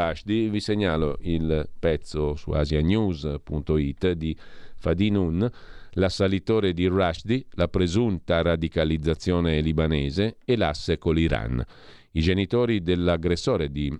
Vi 0.47 0.59
segnalo 0.61 1.17
il 1.21 1.67
pezzo 1.77 2.35
su 2.35 2.51
asianews.it 2.51 4.11
di 4.13 4.37
Fadinun, 4.77 5.49
l'assalitore 5.93 6.71
di 6.71 6.85
Rushdie, 6.85 7.45
la 7.51 7.67
presunta 7.67 8.41
radicalizzazione 8.41 9.59
libanese 9.59 10.37
e 10.45 10.55
l'asse 10.55 10.97
con 10.97 11.15
l'Iran. 11.15 11.61
I 12.11 12.21
genitori 12.21 12.81
dell'aggressore 12.81 13.69
di 13.69 13.93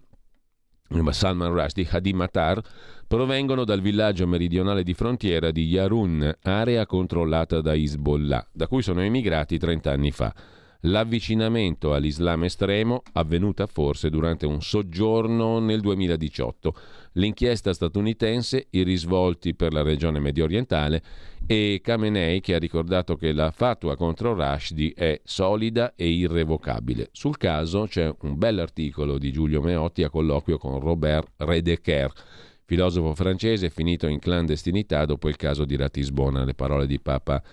Salman 1.10 1.52
Rushdie, 1.52 1.88
Hadi 1.90 2.14
Matar, 2.14 2.62
provengono 3.08 3.64
dal 3.64 3.82
villaggio 3.82 4.26
meridionale 4.26 4.84
di 4.84 4.94
frontiera 4.94 5.52
di 5.52 5.66
Yarun, 5.66 6.38
area 6.44 6.86
controllata 6.86 7.60
da 7.62 7.74
Hezbollah, 7.74 8.48
da 8.54 8.68
cui 8.68 8.82
sono 8.82 9.02
emigrati 9.02 9.58
30 9.58 9.92
anni 9.92 10.12
fa. 10.12 10.34
L'avvicinamento 10.84 11.94
all'Islam 11.94 12.46
estremo 12.46 13.04
avvenuta 13.12 13.66
forse 13.66 14.10
durante 14.10 14.46
un 14.46 14.62
soggiorno 14.62 15.60
nel 15.60 15.82
2018, 15.82 16.74
l'inchiesta 17.14 17.74
statunitense, 17.74 18.68
i 18.70 18.84
risvolti 18.84 19.54
per 19.56 19.74
la 19.74 19.82
regione 19.82 20.22
medio 20.22 20.46
orientale 20.46 21.04
e 21.46 21.82
Khamenei 21.84 22.40
che 22.40 22.56
ha 22.56 22.60
ricordato 22.60 23.18
che 23.18 23.34
la 23.34 23.52
fatua 23.52 23.98
contro 23.98 24.34
Rashdi 24.34 24.94
è 24.96 25.20
solida 25.26 25.96
e 25.96 26.08
irrevocabile. 26.08 27.10
Sul 27.12 27.36
caso 27.36 27.86
c'è 27.86 28.16
un 28.22 28.38
bell'articolo 28.38 29.18
di 29.18 29.34
Giulio 29.34 29.62
Meotti 29.62 30.04
a 30.04 30.10
colloquio 30.10 30.58
con 30.58 30.80
Robert 30.80 31.28
Redeker, 31.36 32.10
filosofo 32.64 33.14
francese 33.16 33.70
finito 33.70 34.08
in 34.08 34.20
clandestinità 34.20 35.04
dopo 35.04 35.28
il 35.28 35.36
caso 35.36 35.66
di 35.66 35.76
Ratisbona, 35.76 36.46
le 36.46 36.54
parole 36.54 36.88
di 36.88 37.02
Papa 37.02 37.44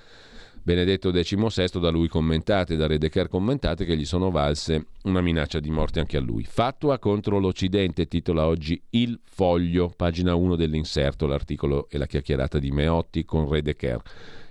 Benedetto 0.66 1.12
XVI 1.12 1.78
da 1.78 1.90
lui 1.90 2.08
commentate, 2.08 2.74
da 2.74 2.88
Redeker 2.88 3.28
commentate, 3.28 3.84
che 3.84 3.96
gli 3.96 4.04
sono 4.04 4.32
valse 4.32 4.86
una 5.04 5.20
minaccia 5.20 5.60
di 5.60 5.70
morte 5.70 6.00
anche 6.00 6.16
a 6.16 6.20
lui. 6.20 6.42
Fatua 6.42 6.98
contro 6.98 7.38
l'Occidente, 7.38 8.08
titola 8.08 8.46
oggi 8.46 8.82
Il 8.90 9.20
Foglio, 9.22 9.92
pagina 9.94 10.34
1 10.34 10.56
dell'inserto, 10.56 11.28
l'articolo 11.28 11.86
e 11.88 11.98
la 11.98 12.06
chiacchierata 12.06 12.58
di 12.58 12.72
Meotti 12.72 13.24
con 13.24 13.48
Redeker. 13.48 14.02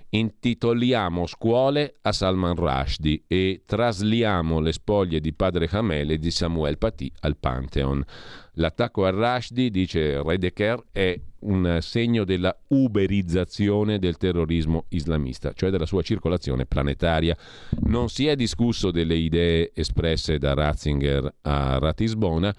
Intitoliamo 0.08 1.26
scuole 1.26 1.96
a 2.02 2.12
Salman 2.12 2.54
Rushdie 2.54 3.22
e 3.26 3.62
trasliamo 3.66 4.60
le 4.60 4.72
spoglie 4.72 5.20
di 5.20 5.32
padre 5.32 5.68
Hamel 5.70 6.12
e 6.12 6.18
di 6.18 6.30
Samuel 6.30 6.78
Paty 6.78 7.10
al 7.20 7.36
Pantheon. 7.36 8.04
L'attacco 8.52 9.04
a 9.04 9.10
Rushdie, 9.10 9.68
dice 9.68 10.22
Redeker, 10.22 10.84
è 10.92 11.20
un 11.40 11.78
segno 11.80 12.24
della 12.24 12.56
uberizzazione 12.68 13.98
del 13.98 14.16
terrorismo 14.16 14.84
islamista, 14.90 15.52
cioè 15.52 15.70
della 15.70 15.86
sua 15.86 16.02
circolazione 16.02 16.66
planetaria. 16.66 17.36
Non 17.82 18.08
si 18.08 18.26
è 18.26 18.36
discusso 18.36 18.92
delle 18.92 19.16
idee 19.16 19.72
espresse 19.74 20.38
da 20.38 20.54
Ratzinger 20.54 21.34
a 21.42 21.78
Ratisbona, 21.78 22.54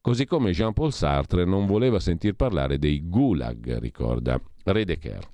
così 0.00 0.24
come 0.24 0.52
Jean-Paul 0.52 0.92
Sartre 0.92 1.44
non 1.44 1.66
voleva 1.66 1.98
sentir 1.98 2.34
parlare 2.34 2.78
dei 2.78 3.08
gulag, 3.08 3.78
ricorda 3.80 4.40
Redeker. 4.64 5.28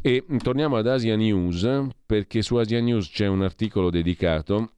E 0.00 0.24
torniamo 0.42 0.76
ad 0.76 0.86
Asia 0.86 1.16
News, 1.16 1.68
perché 2.06 2.42
su 2.42 2.56
Asia 2.56 2.80
News 2.80 3.10
c'è 3.10 3.26
un 3.26 3.42
articolo 3.42 3.90
dedicato 3.90 4.72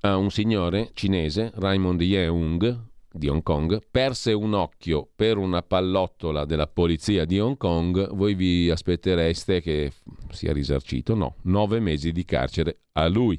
a 0.00 0.16
un 0.16 0.30
signore 0.30 0.90
cinese, 0.94 1.52
Raymond 1.54 2.00
Yeung, 2.00 2.90
di 3.12 3.28
Hong 3.28 3.42
Kong, 3.42 3.80
perse 3.90 4.32
un 4.32 4.54
occhio 4.54 5.08
per 5.14 5.36
una 5.36 5.62
pallottola 5.62 6.44
della 6.44 6.66
polizia 6.66 7.24
di 7.24 7.38
Hong 7.38 7.56
Kong, 7.56 8.14
voi 8.14 8.34
vi 8.34 8.70
aspettereste 8.70 9.60
che 9.60 9.92
sia 10.30 10.52
risarcito? 10.52 11.14
No, 11.14 11.36
nove 11.42 11.78
mesi 11.78 12.10
di 12.10 12.24
carcere 12.24 12.78
a 12.92 13.06
lui, 13.08 13.38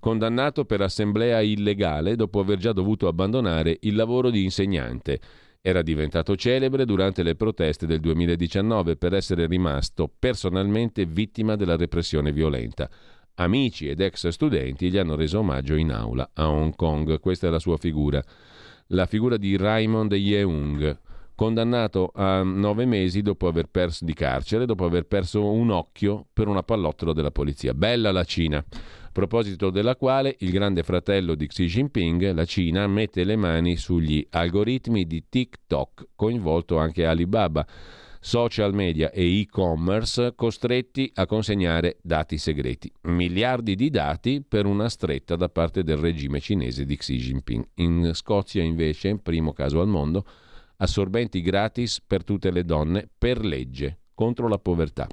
condannato 0.00 0.64
per 0.64 0.80
assemblea 0.80 1.40
illegale 1.42 2.16
dopo 2.16 2.40
aver 2.40 2.58
già 2.58 2.72
dovuto 2.72 3.06
abbandonare 3.06 3.76
il 3.82 3.94
lavoro 3.94 4.30
di 4.30 4.44
insegnante. 4.44 5.20
Era 5.64 5.82
diventato 5.82 6.34
celebre 6.34 6.84
durante 6.84 7.22
le 7.22 7.36
proteste 7.36 7.86
del 7.86 8.00
2019 8.00 8.96
per 8.96 9.14
essere 9.14 9.46
rimasto 9.46 10.10
personalmente 10.18 11.06
vittima 11.06 11.54
della 11.54 11.76
repressione 11.76 12.32
violenta. 12.32 12.90
Amici 13.34 13.88
ed 13.88 14.00
ex 14.00 14.26
studenti 14.28 14.90
gli 14.90 14.98
hanno 14.98 15.14
reso 15.14 15.38
omaggio 15.38 15.76
in 15.76 15.92
aula 15.92 16.28
a 16.34 16.50
Hong 16.50 16.74
Kong, 16.74 17.20
questa 17.20 17.46
è 17.46 17.50
la 17.50 17.60
sua 17.60 17.76
figura 17.76 18.22
la 18.92 19.06
figura 19.06 19.36
di 19.36 19.56
Raymond 19.56 20.12
Yeung, 20.12 20.98
condannato 21.34 22.12
a 22.14 22.42
nove 22.42 22.84
mesi 22.84 23.22
perso 23.70 24.04
di 24.04 24.12
carcere, 24.14 24.66
dopo 24.66 24.84
aver 24.84 25.06
perso 25.06 25.50
un 25.50 25.70
occhio 25.70 26.26
per 26.32 26.46
una 26.48 26.62
pallottola 26.62 27.12
della 27.12 27.30
polizia. 27.30 27.72
Bella 27.74 28.12
la 28.12 28.24
Cina. 28.24 28.62
Proposito 29.12 29.68
della 29.68 29.94
quale 29.94 30.36
il 30.38 30.50
grande 30.50 30.82
fratello 30.82 31.34
di 31.34 31.46
Xi 31.46 31.66
Jinping, 31.66 32.32
la 32.32 32.46
Cina, 32.46 32.86
mette 32.86 33.24
le 33.24 33.36
mani 33.36 33.76
sugli 33.76 34.26
algoritmi 34.30 35.06
di 35.06 35.24
TikTok, 35.28 36.08
coinvolto 36.16 36.78
anche 36.78 37.04
Alibaba 37.04 37.66
social 38.24 38.72
media 38.72 39.10
e 39.10 39.40
e-commerce 39.40 40.34
costretti 40.36 41.10
a 41.16 41.26
consegnare 41.26 41.98
dati 42.02 42.38
segreti. 42.38 42.90
Miliardi 43.02 43.74
di 43.74 43.90
dati 43.90 44.42
per 44.46 44.64
una 44.64 44.88
stretta 44.88 45.34
da 45.34 45.48
parte 45.48 45.82
del 45.82 45.96
regime 45.96 46.40
cinese 46.40 46.86
di 46.86 46.96
Xi 46.96 47.16
Jinping. 47.16 47.68
In 47.74 48.12
Scozia 48.14 48.62
invece, 48.62 49.18
primo 49.18 49.52
caso 49.52 49.80
al 49.80 49.88
mondo, 49.88 50.24
assorbenti 50.76 51.42
gratis 51.42 52.00
per 52.00 52.24
tutte 52.24 52.50
le 52.50 52.64
donne 52.64 53.10
per 53.18 53.44
legge 53.44 53.98
contro 54.14 54.48
la 54.48 54.58
povertà. 54.58 55.06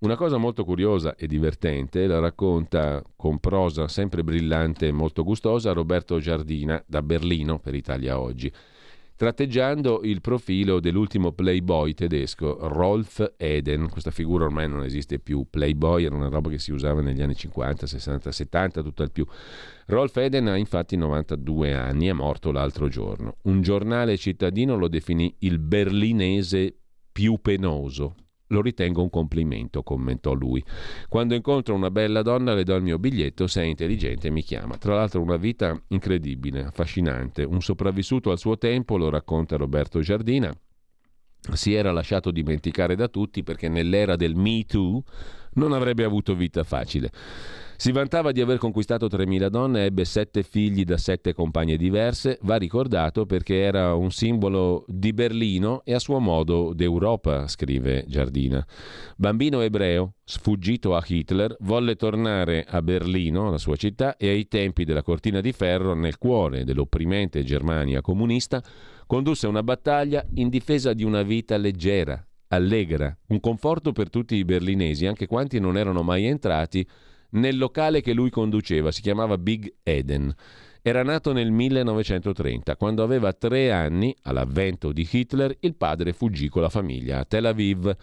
Una 0.00 0.14
cosa 0.14 0.36
molto 0.36 0.64
curiosa 0.64 1.16
e 1.16 1.26
divertente 1.26 2.06
la 2.06 2.20
racconta 2.20 3.02
con 3.16 3.40
prosa 3.40 3.88
sempre 3.88 4.22
brillante 4.22 4.86
e 4.86 4.92
molto 4.92 5.24
gustosa 5.24 5.72
Roberto 5.72 6.20
Giardina 6.20 6.80
da 6.86 7.02
Berlino 7.02 7.58
per 7.58 7.74
Italia 7.74 8.20
Oggi 8.20 8.52
tratteggiando 9.18 10.02
il 10.04 10.20
profilo 10.20 10.78
dell'ultimo 10.78 11.32
playboy 11.32 11.92
tedesco, 11.92 12.56
Rolf 12.68 13.32
Eden. 13.36 13.88
Questa 13.90 14.12
figura 14.12 14.44
ormai 14.44 14.68
non 14.68 14.84
esiste 14.84 15.18
più, 15.18 15.44
playboy 15.50 16.04
era 16.04 16.14
una 16.14 16.28
roba 16.28 16.48
che 16.50 16.60
si 16.60 16.70
usava 16.70 17.00
negli 17.00 17.20
anni 17.20 17.34
50, 17.34 17.84
60, 17.84 18.30
70, 18.30 18.80
tutto 18.80 19.02
al 19.02 19.10
più. 19.10 19.26
Rolf 19.86 20.16
Eden 20.18 20.46
ha 20.46 20.56
infatti 20.56 20.94
92 20.96 21.74
anni, 21.74 22.06
è 22.06 22.12
morto 22.12 22.52
l'altro 22.52 22.86
giorno. 22.86 23.38
Un 23.42 23.60
giornale 23.60 24.16
cittadino 24.16 24.76
lo 24.76 24.86
definì 24.86 25.34
il 25.40 25.58
berlinese 25.58 26.76
più 27.10 27.40
penoso. 27.42 28.14
Lo 28.48 28.62
ritengo 28.62 29.02
un 29.02 29.10
complimento, 29.10 29.82
commentò 29.82 30.32
lui. 30.32 30.64
Quando 31.08 31.34
incontro 31.34 31.74
una 31.74 31.90
bella 31.90 32.22
donna 32.22 32.54
le 32.54 32.64
do 32.64 32.74
il 32.74 32.82
mio 32.82 32.98
biglietto, 32.98 33.46
se 33.46 33.62
è 33.62 33.64
intelligente 33.64 34.30
mi 34.30 34.42
chiama. 34.42 34.76
Tra 34.78 34.94
l'altro 34.94 35.20
una 35.20 35.36
vita 35.36 35.78
incredibile, 35.88 36.64
affascinante, 36.64 37.42
un 37.42 37.60
sopravvissuto 37.60 38.30
al 38.30 38.38
suo 38.38 38.56
tempo, 38.56 38.96
lo 38.96 39.10
racconta 39.10 39.56
Roberto 39.56 40.00
Giardina. 40.00 40.54
Si 41.52 41.72
era 41.72 41.92
lasciato 41.92 42.30
dimenticare 42.30 42.96
da 42.96 43.08
tutti 43.08 43.42
perché 43.42 43.68
nell'era 43.68 44.16
del 44.16 44.34
Me 44.34 44.64
Too 44.64 45.02
non 45.54 45.72
avrebbe 45.72 46.04
avuto 46.04 46.34
vita 46.34 46.64
facile. 46.64 47.10
Si 47.80 47.92
vantava 47.92 48.32
di 48.32 48.40
aver 48.40 48.58
conquistato 48.58 49.06
3.000 49.06 49.46
donne, 49.50 49.84
ebbe 49.84 50.04
sette 50.04 50.42
figli 50.42 50.82
da 50.82 50.96
sette 50.96 51.32
compagne 51.32 51.76
diverse, 51.76 52.40
va 52.42 52.56
ricordato 52.56 53.24
perché 53.24 53.60
era 53.60 53.94
un 53.94 54.10
simbolo 54.10 54.84
di 54.88 55.12
Berlino 55.12 55.82
e 55.84 55.94
a 55.94 56.00
suo 56.00 56.18
modo 56.18 56.72
d'Europa, 56.74 57.46
scrive 57.46 58.04
Giardina. 58.08 58.66
Bambino 59.16 59.60
ebreo, 59.60 60.14
sfuggito 60.24 60.96
a 60.96 61.04
Hitler, 61.06 61.54
volle 61.60 61.94
tornare 61.94 62.66
a 62.68 62.82
Berlino, 62.82 63.48
la 63.48 63.58
sua 63.58 63.76
città, 63.76 64.16
e 64.16 64.28
ai 64.28 64.48
tempi 64.48 64.82
della 64.84 65.02
cortina 65.02 65.40
di 65.40 65.52
ferro, 65.52 65.94
nel 65.94 66.18
cuore 66.18 66.64
dell'opprimente 66.64 67.44
Germania 67.44 68.00
comunista, 68.00 68.60
condusse 69.06 69.46
una 69.46 69.62
battaglia 69.62 70.26
in 70.34 70.48
difesa 70.48 70.92
di 70.94 71.04
una 71.04 71.22
vita 71.22 71.56
leggera, 71.56 72.27
allegra, 72.48 73.16
un 73.28 73.40
conforto 73.40 73.92
per 73.92 74.10
tutti 74.10 74.34
i 74.36 74.44
berlinesi, 74.44 75.06
anche 75.06 75.26
quanti 75.26 75.58
non 75.60 75.76
erano 75.76 76.02
mai 76.02 76.26
entrati 76.26 76.86
nel 77.30 77.58
locale 77.58 78.00
che 78.00 78.12
lui 78.12 78.30
conduceva, 78.30 78.90
si 78.90 79.02
chiamava 79.02 79.38
Big 79.38 79.72
Eden. 79.82 80.34
Era 80.80 81.02
nato 81.02 81.32
nel 81.32 81.50
1930, 81.50 82.76
quando 82.76 83.02
aveva 83.02 83.32
tre 83.32 83.72
anni, 83.72 84.16
all'avvento 84.22 84.92
di 84.92 85.06
Hitler, 85.10 85.54
il 85.60 85.74
padre 85.74 86.12
fuggì 86.12 86.48
con 86.48 86.62
la 86.62 86.70
famiglia 86.70 87.18
a 87.18 87.24
Tel 87.24 87.46
Aviv. 87.46 87.94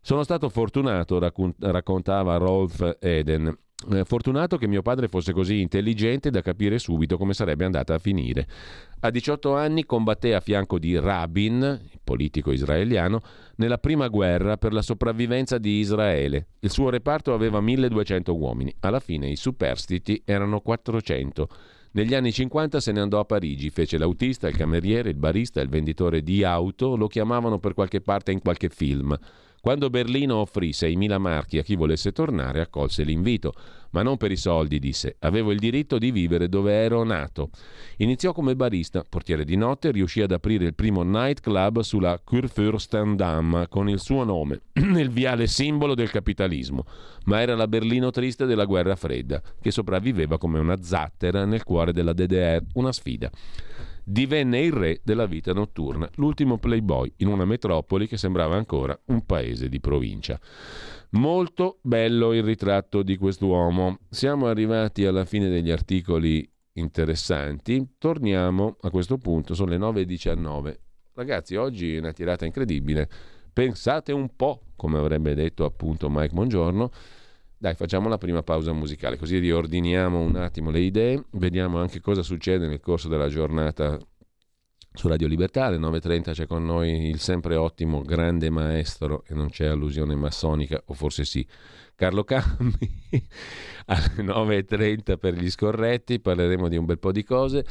Sono 0.00 0.22
stato 0.24 0.48
fortunato, 0.48 1.18
raccontava 1.58 2.36
Rolf 2.36 2.96
Eden. 2.98 3.56
Eh, 3.92 4.04
fortunato 4.04 4.56
che 4.56 4.66
mio 4.66 4.82
padre 4.82 5.08
fosse 5.08 5.32
così 5.32 5.60
intelligente 5.60 6.30
da 6.30 6.40
capire 6.40 6.78
subito 6.78 7.16
come 7.16 7.34
sarebbe 7.34 7.64
andata 7.64 7.94
a 7.94 7.98
finire. 7.98 8.46
A 9.00 9.10
18 9.10 9.54
anni 9.54 9.84
combatté 9.84 10.34
a 10.34 10.40
fianco 10.40 10.78
di 10.78 10.98
Rabin, 10.98 11.80
politico 12.02 12.52
israeliano, 12.52 13.20
nella 13.56 13.78
prima 13.78 14.08
guerra 14.08 14.56
per 14.56 14.72
la 14.72 14.82
sopravvivenza 14.82 15.58
di 15.58 15.78
Israele. 15.78 16.48
Il 16.60 16.70
suo 16.70 16.88
reparto 16.88 17.34
aveva 17.34 17.60
1200 17.60 18.34
uomini, 18.34 18.74
alla 18.80 19.00
fine 19.00 19.28
i 19.28 19.36
superstiti 19.36 20.22
erano 20.24 20.60
400. 20.60 21.48
Negli 21.92 22.14
anni 22.14 22.32
50 22.32 22.80
se 22.80 22.90
ne 22.90 23.00
andò 23.00 23.20
a 23.20 23.24
Parigi, 23.24 23.70
fece 23.70 23.98
l'autista, 23.98 24.48
il 24.48 24.56
cameriere, 24.56 25.10
il 25.10 25.16
barista, 25.16 25.60
il 25.60 25.68
venditore 25.68 26.22
di 26.22 26.42
auto, 26.42 26.96
lo 26.96 27.06
chiamavano 27.06 27.60
per 27.60 27.74
qualche 27.74 28.00
parte 28.00 28.32
in 28.32 28.40
qualche 28.40 28.68
film. 28.68 29.16
Quando 29.64 29.88
Berlino 29.88 30.36
offrì 30.36 30.72
6.000 30.72 31.18
marchi 31.18 31.56
a 31.56 31.62
chi 31.62 31.74
volesse 31.74 32.12
tornare, 32.12 32.60
accolse 32.60 33.02
l'invito. 33.02 33.54
Ma 33.92 34.02
non 34.02 34.18
per 34.18 34.30
i 34.30 34.36
soldi, 34.36 34.78
disse. 34.78 35.16
Avevo 35.20 35.52
il 35.52 35.58
diritto 35.58 35.96
di 35.96 36.10
vivere 36.10 36.50
dove 36.50 36.70
ero 36.70 37.02
nato. 37.02 37.48
Iniziò 37.96 38.34
come 38.34 38.56
barista, 38.56 39.02
portiere 39.08 39.42
di 39.42 39.56
notte, 39.56 39.90
riuscì 39.90 40.20
ad 40.20 40.32
aprire 40.32 40.66
il 40.66 40.74
primo 40.74 41.02
nightclub 41.02 41.80
sulla 41.80 42.20
Kurfürstendamm 42.22 43.62
con 43.70 43.88
il 43.88 44.00
suo 44.00 44.22
nome, 44.24 44.60
nel 44.84 45.08
viale 45.08 45.46
simbolo 45.46 45.94
del 45.94 46.10
capitalismo. 46.10 46.84
Ma 47.24 47.40
era 47.40 47.54
la 47.56 47.66
Berlino 47.66 48.10
triste 48.10 48.44
della 48.44 48.66
guerra 48.66 48.96
fredda, 48.96 49.40
che 49.62 49.70
sopravviveva 49.70 50.36
come 50.36 50.58
una 50.58 50.82
zattera 50.82 51.46
nel 51.46 51.64
cuore 51.64 51.94
della 51.94 52.12
DDR, 52.12 52.62
una 52.74 52.92
sfida 52.92 53.30
divenne 54.04 54.60
il 54.60 54.72
re 54.72 55.00
della 55.02 55.26
vita 55.26 55.52
notturna, 55.52 56.08
l'ultimo 56.16 56.58
playboy 56.58 57.12
in 57.18 57.28
una 57.28 57.44
metropoli 57.44 58.06
che 58.06 58.16
sembrava 58.18 58.56
ancora 58.56 58.98
un 59.06 59.24
paese 59.24 59.68
di 59.68 59.80
provincia. 59.80 60.38
Molto 61.10 61.78
bello 61.80 62.32
il 62.32 62.42
ritratto 62.42 63.02
di 63.02 63.16
quest'uomo. 63.16 63.98
Siamo 64.10 64.46
arrivati 64.46 65.04
alla 65.06 65.24
fine 65.24 65.48
degli 65.48 65.70
articoli 65.70 66.48
interessanti. 66.74 67.94
Torniamo 67.98 68.76
a 68.80 68.90
questo 68.90 69.16
punto, 69.18 69.54
sono 69.54 69.70
le 69.70 69.78
9.19. 69.78 70.76
Ragazzi, 71.14 71.54
oggi 71.54 71.94
è 71.94 71.98
una 71.98 72.12
tirata 72.12 72.44
incredibile. 72.44 73.08
Pensate 73.52 74.10
un 74.12 74.34
po', 74.34 74.62
come 74.74 74.98
avrebbe 74.98 75.34
detto 75.34 75.64
appunto 75.64 76.10
Mike 76.10 76.34
Buongiorno. 76.34 76.90
Dai, 77.64 77.76
facciamo 77.76 78.10
la 78.10 78.18
prima 78.18 78.42
pausa 78.42 78.74
musicale, 78.74 79.16
così 79.16 79.38
riordiniamo 79.38 80.20
un 80.20 80.36
attimo 80.36 80.68
le 80.68 80.80
idee, 80.80 81.24
vediamo 81.30 81.80
anche 81.80 81.98
cosa 82.02 82.22
succede 82.22 82.66
nel 82.66 82.80
corso 82.80 83.08
della 83.08 83.28
giornata 83.28 83.98
su 84.92 85.08
Radio 85.08 85.26
Libertà. 85.26 85.64
Alle 85.64 85.78
9.30 85.78 86.32
c'è 86.32 86.46
con 86.46 86.62
noi 86.62 87.08
il 87.08 87.20
sempre 87.20 87.56
ottimo 87.56 88.02
grande 88.02 88.50
maestro, 88.50 89.24
e 89.26 89.32
non 89.32 89.48
c'è 89.48 89.64
allusione 89.64 90.14
massonica, 90.14 90.82
o 90.84 90.92
forse 90.92 91.24
sì, 91.24 91.46
Carlo 91.94 92.22
Cambi. 92.22 92.76
Alle 93.86 94.14
9.30 94.18 95.16
per 95.16 95.32
gli 95.32 95.48
scorretti, 95.48 96.20
parleremo 96.20 96.68
di 96.68 96.76
un 96.76 96.84
bel 96.84 96.98
po' 96.98 97.12
di 97.12 97.24
cose 97.24 97.64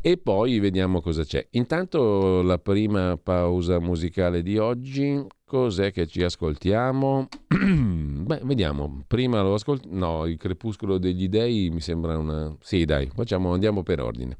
e 0.00 0.16
poi 0.18 0.58
vediamo 0.58 1.00
cosa 1.00 1.24
c'è. 1.24 1.46
Intanto 1.50 2.42
la 2.42 2.58
prima 2.58 3.16
pausa 3.16 3.80
musicale 3.80 4.42
di 4.42 4.56
oggi, 4.58 5.24
cos'è 5.44 5.92
che 5.92 6.06
ci 6.06 6.22
ascoltiamo? 6.22 7.28
Beh, 7.48 8.40
vediamo. 8.44 9.02
Prima 9.06 9.42
lo 9.42 9.54
ascolto. 9.54 9.88
No, 9.90 10.26
il 10.26 10.36
crepuscolo 10.36 10.98
degli 10.98 11.28
dei 11.28 11.70
mi 11.70 11.80
sembra 11.80 12.16
una. 12.18 12.56
Sì, 12.60 12.84
dai, 12.84 13.10
facciamo, 13.12 13.52
andiamo 13.52 13.82
per 13.82 14.00
ordine. 14.00 14.38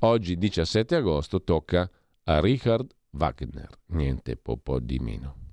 Oggi, 0.00 0.36
17 0.36 0.96
agosto, 0.96 1.42
tocca 1.42 1.88
a 2.24 2.40
Richard 2.40 2.92
Wagner. 3.10 3.68
Niente 3.86 4.36
po', 4.36 4.56
po 4.56 4.80
di 4.80 4.98
meno. 4.98 5.43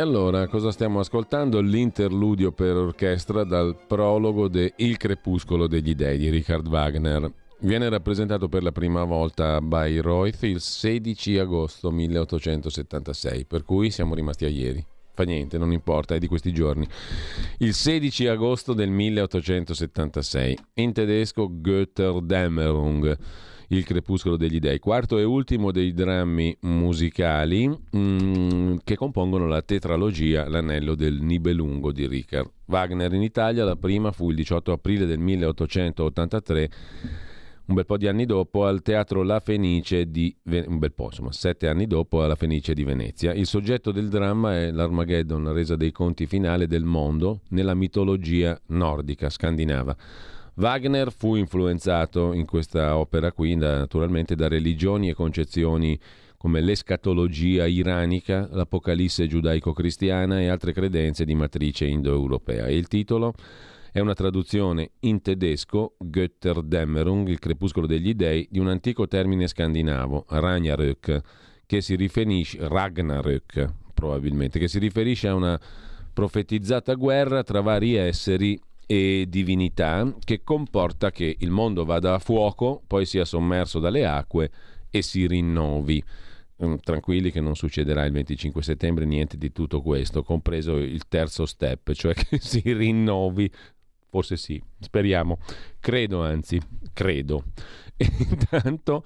Allora 0.00 0.48
cosa 0.48 0.72
stiamo 0.72 0.98
ascoltando? 0.98 1.60
L'interludio 1.60 2.52
per 2.52 2.74
orchestra 2.74 3.44
dal 3.44 3.76
prologo 3.86 4.48
de 4.48 4.72
Il 4.76 4.96
crepuscolo 4.96 5.66
degli 5.66 5.94
dei 5.94 6.16
di 6.16 6.30
Richard 6.30 6.66
Wagner. 6.66 7.30
Viene 7.60 7.88
rappresentato 7.90 8.48
per 8.48 8.62
la 8.62 8.72
prima 8.72 9.04
volta 9.04 9.56
a 9.56 9.60
Bayreuth 9.60 10.42
il 10.44 10.60
16 10.60 11.38
agosto 11.38 11.90
1876, 11.90 13.44
per 13.44 13.64
cui 13.64 13.90
siamo 13.90 14.14
rimasti 14.14 14.46
a 14.46 14.48
ieri. 14.48 14.84
Fa 15.12 15.24
niente, 15.24 15.58
non 15.58 15.70
importa, 15.70 16.14
è 16.14 16.18
di 16.18 16.26
questi 16.26 16.52
giorni. 16.52 16.88
Il 17.58 17.74
16 17.74 18.26
agosto 18.28 18.72
del 18.72 18.88
1876, 18.88 20.58
in 20.74 20.92
tedesco 20.94 21.50
Götterdämmerung 21.60 23.18
il 23.72 23.84
crepuscolo 23.84 24.36
degli 24.36 24.58
dei, 24.58 24.78
quarto 24.78 25.18
e 25.18 25.24
ultimo 25.24 25.70
dei 25.70 25.92
drammi 25.92 26.56
musicali 26.62 27.68
mm, 27.96 28.78
che 28.82 28.96
compongono 28.96 29.46
la 29.46 29.62
tetralogia 29.62 30.48
L'anello 30.48 30.94
del 30.94 31.20
Nibelungo 31.20 31.92
di 31.92 32.06
Richard 32.06 32.50
Wagner 32.66 33.12
in 33.12 33.22
Italia. 33.22 33.64
La 33.64 33.76
prima 33.76 34.10
fu 34.10 34.30
il 34.30 34.36
18 34.36 34.72
aprile 34.72 35.06
del 35.06 35.18
1883 35.18 36.70
un 37.70 37.76
bel 37.76 37.86
po' 37.86 37.96
di 37.96 38.08
anni 38.08 38.26
dopo 38.26 38.66
al 38.66 38.82
Teatro 38.82 39.22
La 39.22 39.38
Fenice 39.38 40.10
di 40.10 40.34
un 40.44 40.78
bel 40.78 40.92
po', 40.92 41.04
insomma, 41.04 41.30
sette 41.30 41.68
anni 41.68 41.86
dopo 41.86 42.24
alla 42.24 42.34
Fenice 42.34 42.74
di 42.74 42.82
Venezia. 42.82 43.32
Il 43.32 43.46
soggetto 43.46 43.92
del 43.92 44.08
dramma 44.08 44.56
è 44.56 44.72
l'Armageddon, 44.72 45.44
la 45.44 45.52
resa 45.52 45.76
dei 45.76 45.92
conti 45.92 46.26
finale 46.26 46.66
del 46.66 46.82
mondo 46.82 47.42
nella 47.50 47.74
mitologia 47.74 48.60
nordica 48.66 49.30
scandinava. 49.30 49.96
Wagner 50.54 51.12
fu 51.12 51.36
influenzato 51.36 52.32
in 52.32 52.46
questa 52.46 52.96
opera 52.96 53.32
qui 53.32 53.56
da, 53.56 53.78
naturalmente 53.78 54.34
da 54.34 54.48
religioni 54.48 55.08
e 55.08 55.14
concezioni 55.14 55.98
come 56.36 56.60
l'escatologia 56.62 57.66
iranica, 57.66 58.48
l'apocalisse 58.50 59.26
giudaico-cristiana 59.26 60.40
e 60.40 60.48
altre 60.48 60.72
credenze 60.72 61.26
di 61.26 61.34
matrice 61.34 61.84
indoeuropea. 61.84 62.68
Il 62.70 62.88
titolo 62.88 63.34
è 63.92 64.00
una 64.00 64.14
traduzione 64.14 64.92
in 65.00 65.20
tedesco, 65.20 65.96
Götterdämmerung, 65.98 67.28
il 67.28 67.38
crepuscolo 67.38 67.86
degli 67.86 68.14
dei, 68.14 68.48
di 68.50 68.58
un 68.58 68.68
antico 68.68 69.06
termine 69.06 69.48
scandinavo, 69.48 70.26
Ragnarök, 70.28 71.20
che 71.66 71.80
si 71.82 71.94
riferisce, 71.94 72.56
Ragnarök 72.66 73.72
probabilmente, 73.92 74.58
che 74.58 74.68
si 74.68 74.78
riferisce 74.78 75.28
a 75.28 75.34
una 75.34 75.60
profetizzata 76.12 76.94
guerra 76.94 77.42
tra 77.42 77.60
vari 77.60 77.96
esseri 77.96 78.58
e 78.90 79.26
divinità 79.28 80.12
che 80.18 80.42
comporta 80.42 81.12
che 81.12 81.36
il 81.38 81.50
mondo 81.50 81.84
vada 81.84 82.14
a 82.14 82.18
fuoco, 82.18 82.82
poi 82.88 83.06
sia 83.06 83.24
sommerso 83.24 83.78
dalle 83.78 84.04
acque 84.04 84.50
e 84.90 85.00
si 85.00 85.28
rinnovi. 85.28 86.02
mm, 86.64 86.74
tranquilli 86.82 87.30
che 87.30 87.40
non 87.40 87.54
succederà 87.54 88.04
il 88.04 88.10
25 88.10 88.60
settembre 88.64 89.04
niente 89.04 89.36
di 89.36 89.52
tutto 89.52 89.80
questo, 89.80 90.24
compreso 90.24 90.76
il 90.76 91.06
terzo 91.06 91.46
step, 91.46 91.92
cioè 91.92 92.14
che 92.14 92.38
si 92.42 92.60
rinnovi, 92.64 93.48
forse 94.08 94.36
sì, 94.36 94.60
speriamo, 94.80 95.38
credo 95.78 96.24
anzi, 96.24 96.60
credo. 96.92 97.44
E 97.96 98.10
intanto 98.28 99.04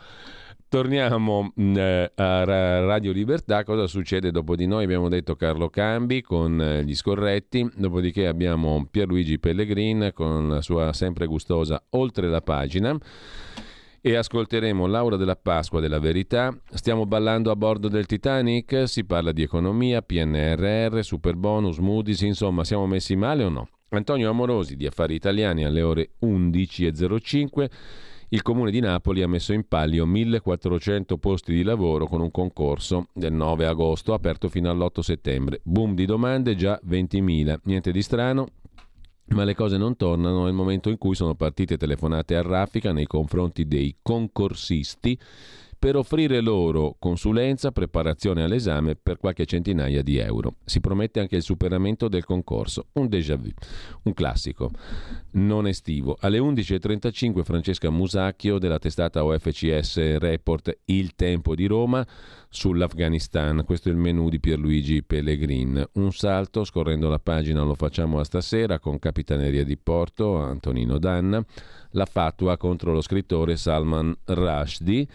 torniamo 0.74 1.52
mm, 1.60 1.76
eh, 1.76 2.12
a 2.16 2.42
Radio 2.42 3.12
Libertà, 3.12 3.62
cosa 3.62 3.86
succede 3.86 4.32
dopo 4.32 4.56
di 4.56 4.66
noi? 4.66 4.82
Abbiamo 4.82 5.08
detto 5.08 5.36
Carlo 5.36 5.68
Cambi 5.68 6.20
con 6.20 6.60
eh, 6.60 6.82
gli 6.82 6.96
scorretti, 6.96 7.70
dopodiché 7.76 8.26
abbiamo 8.26 8.84
Pierluigi 8.90 9.38
Pellegrin 9.38 10.10
con 10.12 10.48
la 10.48 10.60
sua 10.62 10.92
sempre 10.92 11.26
gustosa 11.26 11.80
Oltre 11.90 12.26
la 12.26 12.40
pagina 12.40 12.98
e 14.00 14.16
ascolteremo 14.16 14.86
Laura 14.88 15.14
della 15.14 15.36
Pasqua 15.36 15.78
della 15.78 16.00
Verità. 16.00 16.52
Stiamo 16.72 17.06
ballando 17.06 17.52
a 17.52 17.56
bordo 17.56 17.86
del 17.86 18.06
Titanic? 18.06 18.88
Si 18.88 19.04
parla 19.04 19.30
di 19.30 19.42
economia, 19.42 20.02
PNRR, 20.02 20.98
super 21.02 21.36
bonus, 21.36 21.78
Moody's, 21.78 22.22
insomma, 22.22 22.64
siamo 22.64 22.88
messi 22.88 23.14
male 23.14 23.44
o 23.44 23.48
no? 23.48 23.68
Antonio 23.90 24.28
Amorosi 24.28 24.74
di 24.74 24.86
Affari 24.86 25.14
Italiani 25.14 25.64
alle 25.64 25.82
ore 25.82 26.10
11.05. 26.20 27.68
Il 28.30 28.42
comune 28.42 28.70
di 28.70 28.80
Napoli 28.80 29.22
ha 29.22 29.28
messo 29.28 29.52
in 29.52 29.68
palio 29.68 30.06
1400 30.06 31.18
posti 31.18 31.52
di 31.52 31.62
lavoro 31.62 32.06
con 32.06 32.20
un 32.20 32.30
concorso 32.30 33.08
del 33.12 33.32
9 33.32 33.66
agosto 33.66 34.14
aperto 34.14 34.48
fino 34.48 34.70
all'8 34.70 35.00
settembre. 35.00 35.60
Boom 35.62 35.94
di 35.94 36.06
domande, 36.06 36.56
già 36.56 36.80
20.000. 36.84 37.60
Niente 37.64 37.92
di 37.92 38.02
strano, 38.02 38.46
ma 39.28 39.44
le 39.44 39.54
cose 39.54 39.76
non 39.76 39.96
tornano 39.96 40.44
nel 40.44 40.54
momento 40.54 40.90
in 40.90 40.98
cui 40.98 41.14
sono 41.14 41.34
partite 41.34 41.76
telefonate 41.76 42.34
a 42.34 42.42
raffica 42.42 42.92
nei 42.92 43.06
confronti 43.06 43.66
dei 43.66 43.96
concorsisti 44.02 45.18
per 45.84 45.96
offrire 45.96 46.40
loro 46.40 46.96
consulenza, 46.98 47.70
preparazione 47.70 48.42
all'esame 48.42 48.96
per 48.96 49.18
qualche 49.18 49.44
centinaia 49.44 50.02
di 50.02 50.16
euro. 50.16 50.54
Si 50.64 50.80
promette 50.80 51.20
anche 51.20 51.36
il 51.36 51.42
superamento 51.42 52.08
del 52.08 52.24
concorso, 52.24 52.86
un 52.94 53.06
déjà 53.06 53.36
vu, 53.36 53.50
un 54.04 54.14
classico, 54.14 54.70
non 55.32 55.66
estivo. 55.66 56.16
Alle 56.20 56.38
11.35 56.38 57.42
Francesca 57.42 57.90
Musacchio 57.90 58.58
della 58.58 58.78
testata 58.78 59.26
OFCS 59.26 60.16
Report 60.16 60.74
Il 60.86 61.14
Tempo 61.14 61.54
di 61.54 61.66
Roma 61.66 62.02
sull'Afghanistan. 62.54 63.64
Questo 63.64 63.88
è 63.88 63.92
il 63.92 63.98
menù 63.98 64.28
di 64.28 64.40
Pierluigi 64.40 65.02
Pellegrin. 65.02 65.84
Un 65.94 66.12
salto, 66.12 66.64
scorrendo 66.64 67.08
la 67.08 67.18
pagina 67.18 67.62
lo 67.62 67.74
facciamo 67.74 68.20
a 68.20 68.24
stasera 68.24 68.78
con 68.78 68.98
Capitaneria 68.98 69.64
di 69.64 69.76
Porto, 69.76 70.36
Antonino 70.36 70.98
Danna 70.98 71.44
la 71.94 72.06
fatua 72.06 72.56
contro 72.56 72.92
lo 72.92 73.00
scrittore 73.00 73.56
Salman 73.56 74.14
Rushdie 74.24 75.06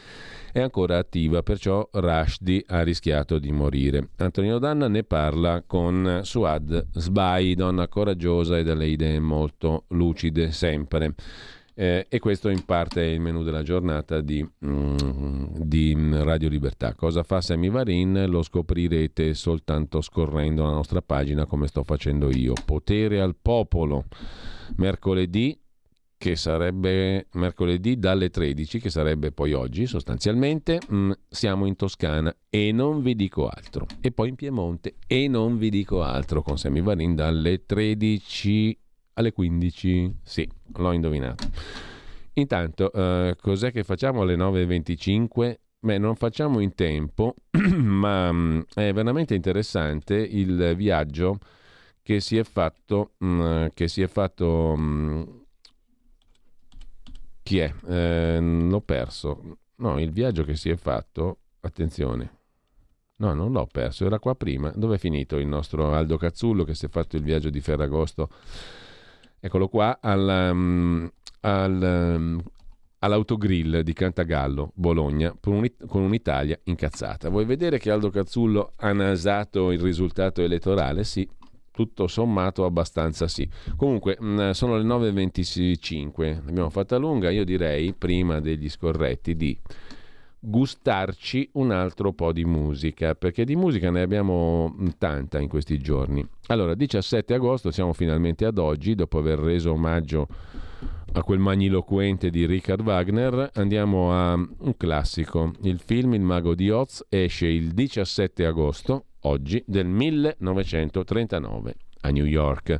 è 0.51 0.59
ancora 0.61 0.97
attiva, 0.97 1.43
perciò 1.43 1.87
Rushdie 1.91 2.63
ha 2.67 2.81
rischiato 2.81 3.37
di 3.37 3.51
morire. 3.51 4.09
Antonino 4.17 4.57
Danna 4.59 4.87
ne 4.87 5.03
parla 5.03 5.63
con 5.65 6.21
Suad 6.23 6.87
Sbai, 6.91 7.53
donna 7.55 7.87
coraggiosa 7.87 8.57
e 8.57 8.63
dalle 8.63 8.87
idee 8.87 9.19
molto 9.19 9.85
lucide 9.89 10.51
sempre. 10.51 11.13
Eh, 11.79 12.07
e 12.09 12.19
questo 12.19 12.49
in 12.49 12.65
parte 12.65 13.01
è 13.01 13.05
il 13.05 13.21
menù 13.21 13.41
della 13.41 13.63
giornata 13.63 14.19
di, 14.19 14.45
mm, 14.65 15.45
di 15.63 15.95
Radio 16.11 16.49
Libertà. 16.49 16.93
Cosa 16.93 17.23
fa 17.23 17.39
Semi 17.39 17.69
Varin? 17.69 18.25
Lo 18.27 18.43
scoprirete 18.43 19.33
soltanto 19.33 20.01
scorrendo 20.01 20.65
la 20.65 20.71
nostra 20.73 21.01
pagina 21.01 21.45
come 21.45 21.67
sto 21.67 21.83
facendo 21.83 22.29
io. 22.35 22.51
Potere 22.65 23.21
al 23.21 23.37
popolo. 23.41 24.07
Mercoledì 24.75 25.57
che 26.17 26.35
sarebbe 26.35 27.27
mercoledì 27.35 27.97
dalle 27.97 28.29
13, 28.29 28.81
che 28.81 28.89
sarebbe 28.89 29.31
poi 29.31 29.53
oggi 29.53 29.85
sostanzialmente, 29.85 30.79
mh, 30.85 30.95
mm, 30.97 31.11
siamo 31.29 31.65
in 31.65 31.77
Toscana 31.77 32.35
e 32.49 32.73
non 32.73 33.01
vi 33.01 33.15
dico 33.15 33.47
altro. 33.47 33.85
E 34.01 34.11
poi 34.11 34.27
in 34.27 34.35
Piemonte 34.35 34.95
e 35.07 35.29
non 35.29 35.57
vi 35.57 35.69
dico 35.69 36.03
altro 36.03 36.41
con 36.41 36.57
Semivarin 36.57 37.15
dalle 37.15 37.65
13 37.65 38.77
alle 39.13 39.31
15. 39.31 40.15
Sì, 40.23 40.49
l'ho 40.75 40.91
indovinato. 40.91 41.47
Intanto, 42.33 42.91
uh, 42.93 43.35
cos'è 43.41 43.71
che 43.71 43.83
facciamo 43.83 44.21
alle 44.21 44.35
9.25? 44.35 45.55
Beh, 45.81 45.97
non 45.97 46.15
facciamo 46.15 46.59
in 46.59 46.75
tempo, 46.75 47.35
ma 47.77 48.31
mh, 48.31 48.37
mm, 48.37 48.61
è 48.73 48.93
veramente 48.93 49.33
interessante 49.33 50.15
il 50.15 50.75
viaggio 50.75 51.37
che 52.01 52.19
si 52.19 52.37
è 52.37 52.43
fatto, 52.43 53.11
mh, 53.17 53.27
mm, 53.27 53.65
che 53.73 53.87
si 53.87 54.01
è 54.01 54.07
fatto 54.07 54.75
chi 57.43 57.59
è? 57.59 57.73
Eh, 57.87 58.39
l'ho 58.39 58.81
perso. 58.81 59.57
No, 59.77 59.99
il 59.99 60.11
viaggio 60.11 60.43
che 60.43 60.55
si 60.55 60.69
è 60.69 60.75
fatto, 60.75 61.37
attenzione. 61.61 62.37
No, 63.15 63.33
non 63.33 63.51
l'ho 63.51 63.65
perso, 63.65 64.05
era 64.05 64.19
qua 64.19 64.35
prima. 64.35 64.71
Dove 64.75 64.95
è 64.95 64.97
finito 64.99 65.37
il 65.37 65.47
nostro 65.47 65.93
Aldo 65.93 66.17
Cazzullo 66.17 66.63
che 66.63 66.75
si 66.75 66.85
è 66.85 66.89
fatto 66.89 67.15
il 67.15 67.23
viaggio 67.23 67.49
di 67.49 67.59
Ferragosto? 67.59 68.29
Eccolo 69.39 69.67
qua, 69.67 69.99
al, 70.01 70.49
um, 70.51 71.11
al, 71.41 72.15
um, 72.17 72.41
all'autogrill 72.99 73.79
di 73.79 73.93
Cantagallo, 73.93 74.71
Bologna, 74.75 75.33
con 75.39 76.01
un'Italia 76.01 76.59
incazzata. 76.63 77.29
Vuoi 77.29 77.45
vedere 77.45 77.77
che 77.79 77.91
Aldo 77.91 78.09
Cazzullo 78.09 78.73
ha 78.75 78.91
nasato 78.91 79.71
il 79.71 79.79
risultato 79.79 80.41
elettorale? 80.41 81.03
Sì, 81.03 81.27
tutto 81.71 82.07
sommato 82.07 82.65
abbastanza 82.65 83.29
sì. 83.29 83.49
Comunque 83.77 84.17
mm, 84.21 84.49
sono 84.49 84.77
le 84.77 84.83
9.25, 84.83 86.43
l'abbiamo 86.45 86.69
fatta 86.69 86.97
lunga, 86.97 87.29
io 87.29 87.45
direi 87.45 87.93
prima 87.93 88.41
degli 88.41 88.69
scorretti 88.69 89.35
di 89.37 89.57
gustarci 90.39 91.49
un 91.53 91.71
altro 91.71 92.13
po' 92.13 92.31
di 92.31 92.45
musica, 92.45 93.15
perché 93.15 93.43
di 93.43 93.55
musica 93.55 93.89
ne 93.89 94.01
abbiamo 94.01 94.73
mm, 94.73 94.87
tanta 94.97 95.39
in 95.39 95.49
questi 95.49 95.79
giorni. 95.79 96.25
Allora, 96.47 96.75
17 96.75 97.33
agosto, 97.33 97.71
siamo 97.71 97.93
finalmente 97.93 98.45
ad 98.45 98.57
oggi, 98.57 98.95
dopo 98.95 99.17
aver 99.17 99.39
reso 99.39 99.71
omaggio 99.71 100.27
a 101.13 101.23
quel 101.23 101.39
magniloquente 101.39 102.29
di 102.29 102.45
Richard 102.45 102.81
Wagner, 102.81 103.51
andiamo 103.55 104.13
a 104.13 104.33
un 104.33 104.77
classico. 104.77 105.51
Il 105.63 105.79
film 105.79 106.13
Il 106.13 106.21
mago 106.21 106.55
di 106.55 106.69
Oz 106.69 107.05
esce 107.09 107.47
il 107.47 107.71
17 107.71 108.45
agosto 108.45 109.05
oggi 109.21 109.61
del 109.65 109.87
1939 109.87 111.75
a 112.01 112.09
New 112.09 112.25
York. 112.25 112.79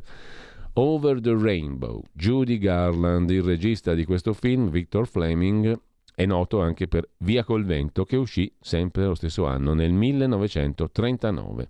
Over 0.74 1.20
the 1.20 1.36
Rainbow, 1.36 2.02
Judy 2.12 2.58
Garland, 2.58 3.28
il 3.30 3.42
regista 3.42 3.94
di 3.94 4.04
questo 4.04 4.32
film, 4.32 4.70
Victor 4.70 5.06
Fleming, 5.06 5.78
è 6.20 6.26
noto 6.26 6.60
anche 6.60 6.86
per 6.86 7.08
Via 7.18 7.44
col 7.44 7.64
vento 7.64 8.04
che 8.04 8.16
uscì 8.16 8.52
sempre 8.60 9.06
lo 9.06 9.14
stesso 9.14 9.46
anno, 9.46 9.72
nel 9.72 9.90
1939. 9.90 11.68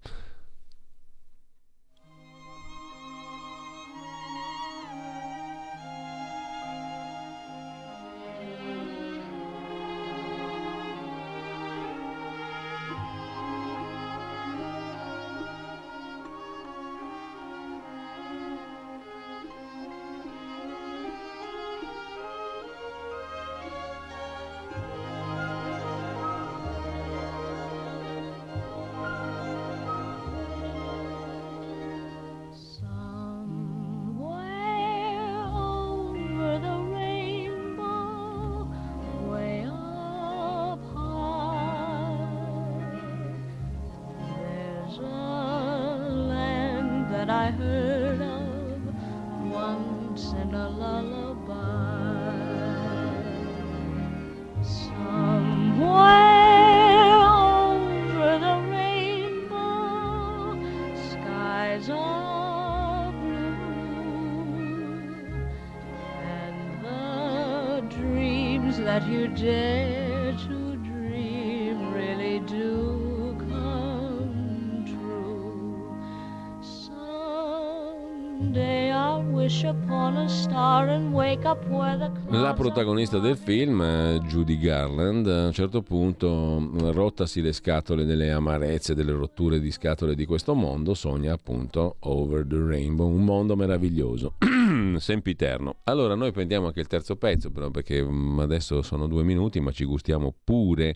Protagonista 82.72 83.18
del 83.18 83.36
film, 83.36 83.82
Judy 84.28 84.56
Garland, 84.56 85.26
a 85.26 85.46
un 85.46 85.52
certo 85.52 85.82
punto, 85.82 86.70
rottasi 86.92 87.40
le 87.40 87.52
scatole 87.52 88.04
delle 88.04 88.30
amarezze, 88.30 88.94
delle 88.94 89.10
rotture 89.10 89.58
di 89.58 89.72
scatole 89.72 90.14
di 90.14 90.24
questo 90.24 90.54
mondo, 90.54 90.94
sogna 90.94 91.32
appunto 91.32 91.96
Over 91.98 92.46
the 92.46 92.62
Rainbow, 92.64 93.08
un 93.08 93.24
mondo 93.24 93.56
meraviglioso, 93.56 94.34
sempiterno. 94.98 95.78
Allora 95.84 96.14
noi 96.14 96.30
prendiamo 96.30 96.66
anche 96.66 96.78
il 96.78 96.86
terzo 96.86 97.16
pezzo, 97.16 97.50
però 97.50 97.70
perché 97.70 98.00
mm, 98.04 98.38
adesso 98.38 98.82
sono 98.82 99.08
due 99.08 99.24
minuti, 99.24 99.58
ma 99.58 99.72
ci 99.72 99.84
gustiamo 99.84 100.32
pure 100.44 100.94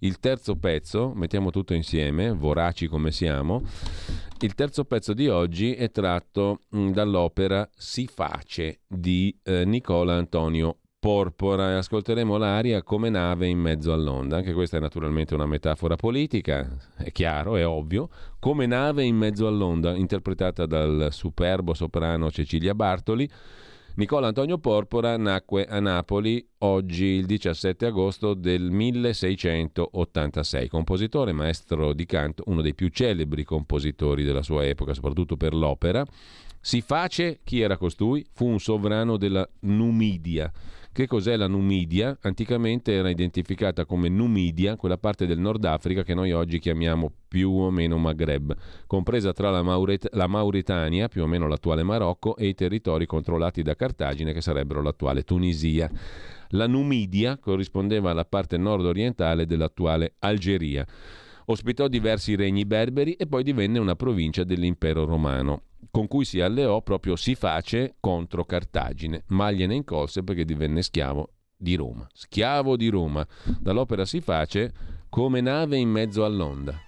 il 0.00 0.20
terzo 0.20 0.54
pezzo, 0.54 1.12
mettiamo 1.16 1.50
tutto 1.50 1.74
insieme, 1.74 2.30
voraci 2.30 2.86
come 2.86 3.10
siamo, 3.10 3.62
il 4.38 4.54
terzo 4.54 4.84
pezzo 4.84 5.14
di 5.14 5.26
oggi 5.26 5.74
è 5.74 5.90
tratto 5.90 6.60
mm, 6.76 6.92
dall'opera 6.92 7.68
Si 7.74 8.06
face 8.06 8.82
di 8.86 9.36
eh, 9.42 9.64
Nicola 9.64 10.14
Antonio 10.14 10.76
Porpora 11.00 11.70
e 11.70 11.74
ascolteremo 11.74 12.36
l'aria 12.36 12.82
come 12.82 13.08
nave 13.08 13.46
in 13.46 13.58
mezzo 13.58 13.92
all'onda. 13.92 14.38
Anche 14.38 14.52
questa 14.52 14.78
è 14.78 14.80
naturalmente 14.80 15.34
una 15.34 15.46
metafora 15.46 15.94
politica, 15.94 16.76
è 16.96 17.12
chiaro, 17.12 17.56
è 17.56 17.64
ovvio. 17.64 18.08
Come 18.40 18.66
nave 18.66 19.04
in 19.04 19.16
mezzo 19.16 19.46
all'onda, 19.46 19.94
interpretata 19.94 20.66
dal 20.66 21.08
superbo 21.12 21.72
soprano 21.72 22.30
Cecilia 22.30 22.74
Bartoli 22.74 23.30
Nicola 23.98 24.28
Antonio 24.28 24.58
Porpora 24.58 25.16
nacque 25.16 25.66
a 25.66 25.80
Napoli 25.80 26.46
oggi 26.58 27.04
il 27.04 27.26
17 27.26 27.86
agosto 27.86 28.34
del 28.34 28.70
1686, 28.70 30.68
compositore, 30.68 31.32
maestro 31.32 31.92
di 31.92 32.06
canto, 32.06 32.44
uno 32.46 32.62
dei 32.62 32.76
più 32.76 32.90
celebri 32.90 33.42
compositori 33.42 34.22
della 34.22 34.42
sua 34.42 34.64
epoca, 34.64 34.94
soprattutto 34.94 35.36
per 35.36 35.52
l'opera. 35.52 36.04
Si 36.60 36.80
face, 36.80 37.40
chi 37.42 37.60
era 37.60 37.76
costui? 37.76 38.24
Fu 38.32 38.46
un 38.46 38.60
sovrano 38.60 39.16
della 39.16 39.48
Numidia 39.62 40.52
che 40.92 41.06
cos'è 41.06 41.36
la 41.36 41.46
Numidia? 41.46 42.16
Anticamente 42.22 42.92
era 42.92 43.08
identificata 43.08 43.84
come 43.84 44.08
Numidia, 44.08 44.76
quella 44.76 44.98
parte 44.98 45.26
del 45.26 45.38
Nord 45.38 45.64
Africa 45.64 46.02
che 46.02 46.14
noi 46.14 46.32
oggi 46.32 46.58
chiamiamo 46.58 47.12
più 47.28 47.50
o 47.50 47.70
meno 47.70 47.98
Maghreb, 47.98 48.54
compresa 48.86 49.32
tra 49.32 49.50
la, 49.50 49.62
Mauret- 49.62 50.12
la 50.14 50.26
Mauritania, 50.26 51.08
più 51.08 51.22
o 51.22 51.26
meno 51.26 51.46
l'attuale 51.46 51.82
Marocco, 51.82 52.36
e 52.36 52.48
i 52.48 52.54
territori 52.54 53.06
controllati 53.06 53.62
da 53.62 53.76
Cartagine, 53.76 54.32
che 54.32 54.40
sarebbero 54.40 54.82
l'attuale 54.82 55.22
Tunisia. 55.22 55.90
La 56.52 56.66
Numidia 56.66 57.38
corrispondeva 57.38 58.10
alla 58.10 58.24
parte 58.24 58.56
nord-orientale 58.56 59.46
dell'attuale 59.46 60.14
Algeria. 60.20 60.86
Ospitò 61.46 61.88
diversi 61.88 62.34
regni 62.34 62.64
berberi 62.64 63.12
e 63.12 63.26
poi 63.26 63.42
divenne 63.42 63.78
una 63.78 63.94
provincia 63.94 64.44
dell'impero 64.44 65.04
romano 65.04 65.62
con 65.90 66.06
cui 66.06 66.24
si 66.24 66.40
alleò 66.40 66.82
proprio 66.82 67.16
si 67.16 67.34
face 67.34 67.96
contro 68.00 68.44
Cartagine, 68.44 69.24
ma 69.28 69.50
gliene 69.50 69.74
incolse 69.74 70.22
perché 70.22 70.44
divenne 70.44 70.82
schiavo 70.82 71.32
di 71.56 71.74
Roma. 71.74 72.06
Schiavo 72.12 72.76
di 72.76 72.88
Roma. 72.88 73.26
Dall'opera 73.58 74.04
si 74.04 74.20
face 74.20 74.72
come 75.08 75.40
nave 75.40 75.76
in 75.76 75.90
mezzo 75.90 76.24
all'onda. 76.24 76.87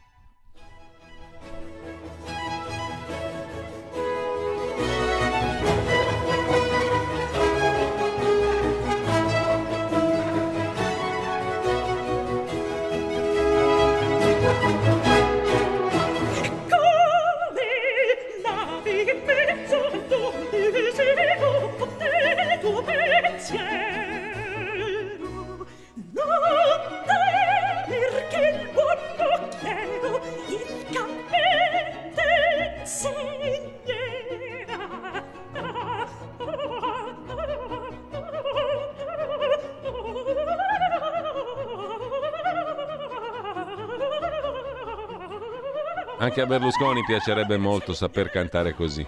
Anche 46.20 46.42
a 46.42 46.46
Berlusconi 46.46 47.02
piacerebbe 47.02 47.56
molto 47.56 47.94
saper 47.94 48.28
cantare 48.28 48.74
così. 48.74 49.06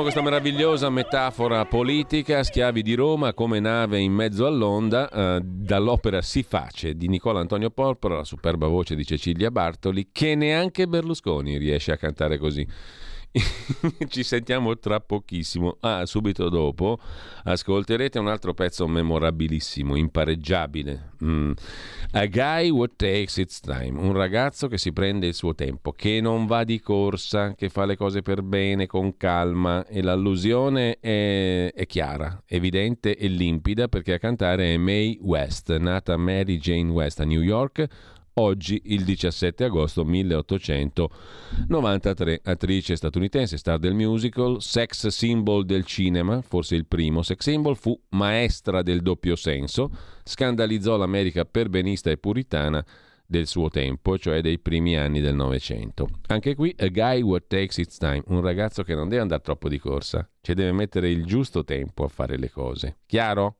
Lasciamo 0.00 0.02
questa 0.02 0.22
meravigliosa 0.22 0.90
metafora 0.90 1.64
politica, 1.66 2.42
schiavi 2.42 2.82
di 2.82 2.94
Roma 2.94 3.34
come 3.34 3.60
nave 3.60 3.98
in 3.98 4.12
mezzo 4.12 4.46
all'onda, 4.46 5.10
eh, 5.10 5.40
dall'opera 5.42 6.22
Si 6.22 6.42
face 6.42 6.94
di 6.94 7.08
Nicola 7.08 7.40
Antonio 7.40 7.70
Porpora, 7.70 8.16
la 8.16 8.24
superba 8.24 8.66
voce 8.66 8.94
di 8.94 9.04
Cecilia 9.04 9.50
Bartoli, 9.50 10.08
che 10.10 10.34
neanche 10.34 10.86
Berlusconi 10.86 11.58
riesce 11.58 11.92
a 11.92 11.96
cantare 11.96 12.38
così. 12.38 12.66
Ci 14.08 14.24
sentiamo 14.24 14.76
tra 14.78 14.98
pochissimo. 14.98 15.76
Ah, 15.80 16.04
subito 16.04 16.48
dopo 16.48 16.98
ascolterete 17.44 18.18
un 18.18 18.26
altro 18.26 18.54
pezzo 18.54 18.88
memorabilissimo, 18.88 19.94
impareggiabile. 19.94 21.12
Mm. 21.24 21.52
A 22.12 22.26
guy 22.26 22.70
what 22.70 22.92
takes 22.96 23.36
its 23.36 23.60
time, 23.60 24.00
un 24.00 24.12
ragazzo 24.12 24.66
che 24.66 24.78
si 24.78 24.92
prende 24.92 25.28
il 25.28 25.34
suo 25.34 25.54
tempo, 25.54 25.92
che 25.92 26.20
non 26.20 26.46
va 26.46 26.64
di 26.64 26.80
corsa, 26.80 27.54
che 27.54 27.68
fa 27.68 27.84
le 27.84 27.96
cose 27.96 28.22
per 28.22 28.42
bene, 28.42 28.86
con 28.86 29.16
calma 29.16 29.86
e 29.86 30.02
l'allusione 30.02 30.98
è, 30.98 31.72
è 31.72 31.86
chiara, 31.86 32.42
evidente 32.46 33.16
e 33.16 33.28
limpida 33.28 33.86
perché 33.86 34.14
a 34.14 34.18
cantare 34.18 34.74
è 34.74 34.76
Mae 34.76 35.18
West, 35.20 35.76
nata 35.76 36.16
Mary 36.16 36.58
Jane 36.58 36.90
West 36.90 37.20
a 37.20 37.24
New 37.24 37.42
York 37.42 37.86
oggi 38.34 38.80
il 38.86 39.04
17 39.04 39.64
agosto 39.64 40.04
1893, 40.04 42.40
attrice 42.44 42.96
statunitense, 42.96 43.56
star 43.56 43.78
del 43.78 43.94
musical, 43.94 44.60
sex 44.62 45.06
symbol 45.08 45.64
del 45.64 45.84
cinema, 45.84 46.40
forse 46.42 46.76
il 46.76 46.86
primo 46.86 47.22
sex 47.22 47.40
symbol, 47.40 47.76
fu 47.76 48.00
maestra 48.10 48.82
del 48.82 49.02
doppio 49.02 49.34
senso, 49.36 49.90
scandalizzò 50.24 50.96
l'America 50.96 51.44
perbenista 51.44 52.10
e 52.10 52.18
puritana 52.18 52.84
del 53.30 53.46
suo 53.46 53.68
tempo, 53.68 54.18
cioè 54.18 54.40
dei 54.40 54.58
primi 54.58 54.96
anni 54.96 55.20
del 55.20 55.36
Novecento. 55.36 56.08
Anche 56.26 56.56
qui, 56.56 56.74
a 56.78 56.88
guy 56.88 57.22
what 57.22 57.46
takes 57.46 57.76
its 57.76 57.96
time, 57.96 58.24
un 58.26 58.40
ragazzo 58.40 58.82
che 58.82 58.96
non 58.96 59.08
deve 59.08 59.22
andare 59.22 59.40
troppo 59.40 59.68
di 59.68 59.78
corsa, 59.78 60.28
cioè 60.40 60.56
deve 60.56 60.72
mettere 60.72 61.10
il 61.10 61.24
giusto 61.24 61.62
tempo 61.62 62.02
a 62.02 62.08
fare 62.08 62.36
le 62.36 62.50
cose. 62.50 62.98
Chiaro? 63.06 63.59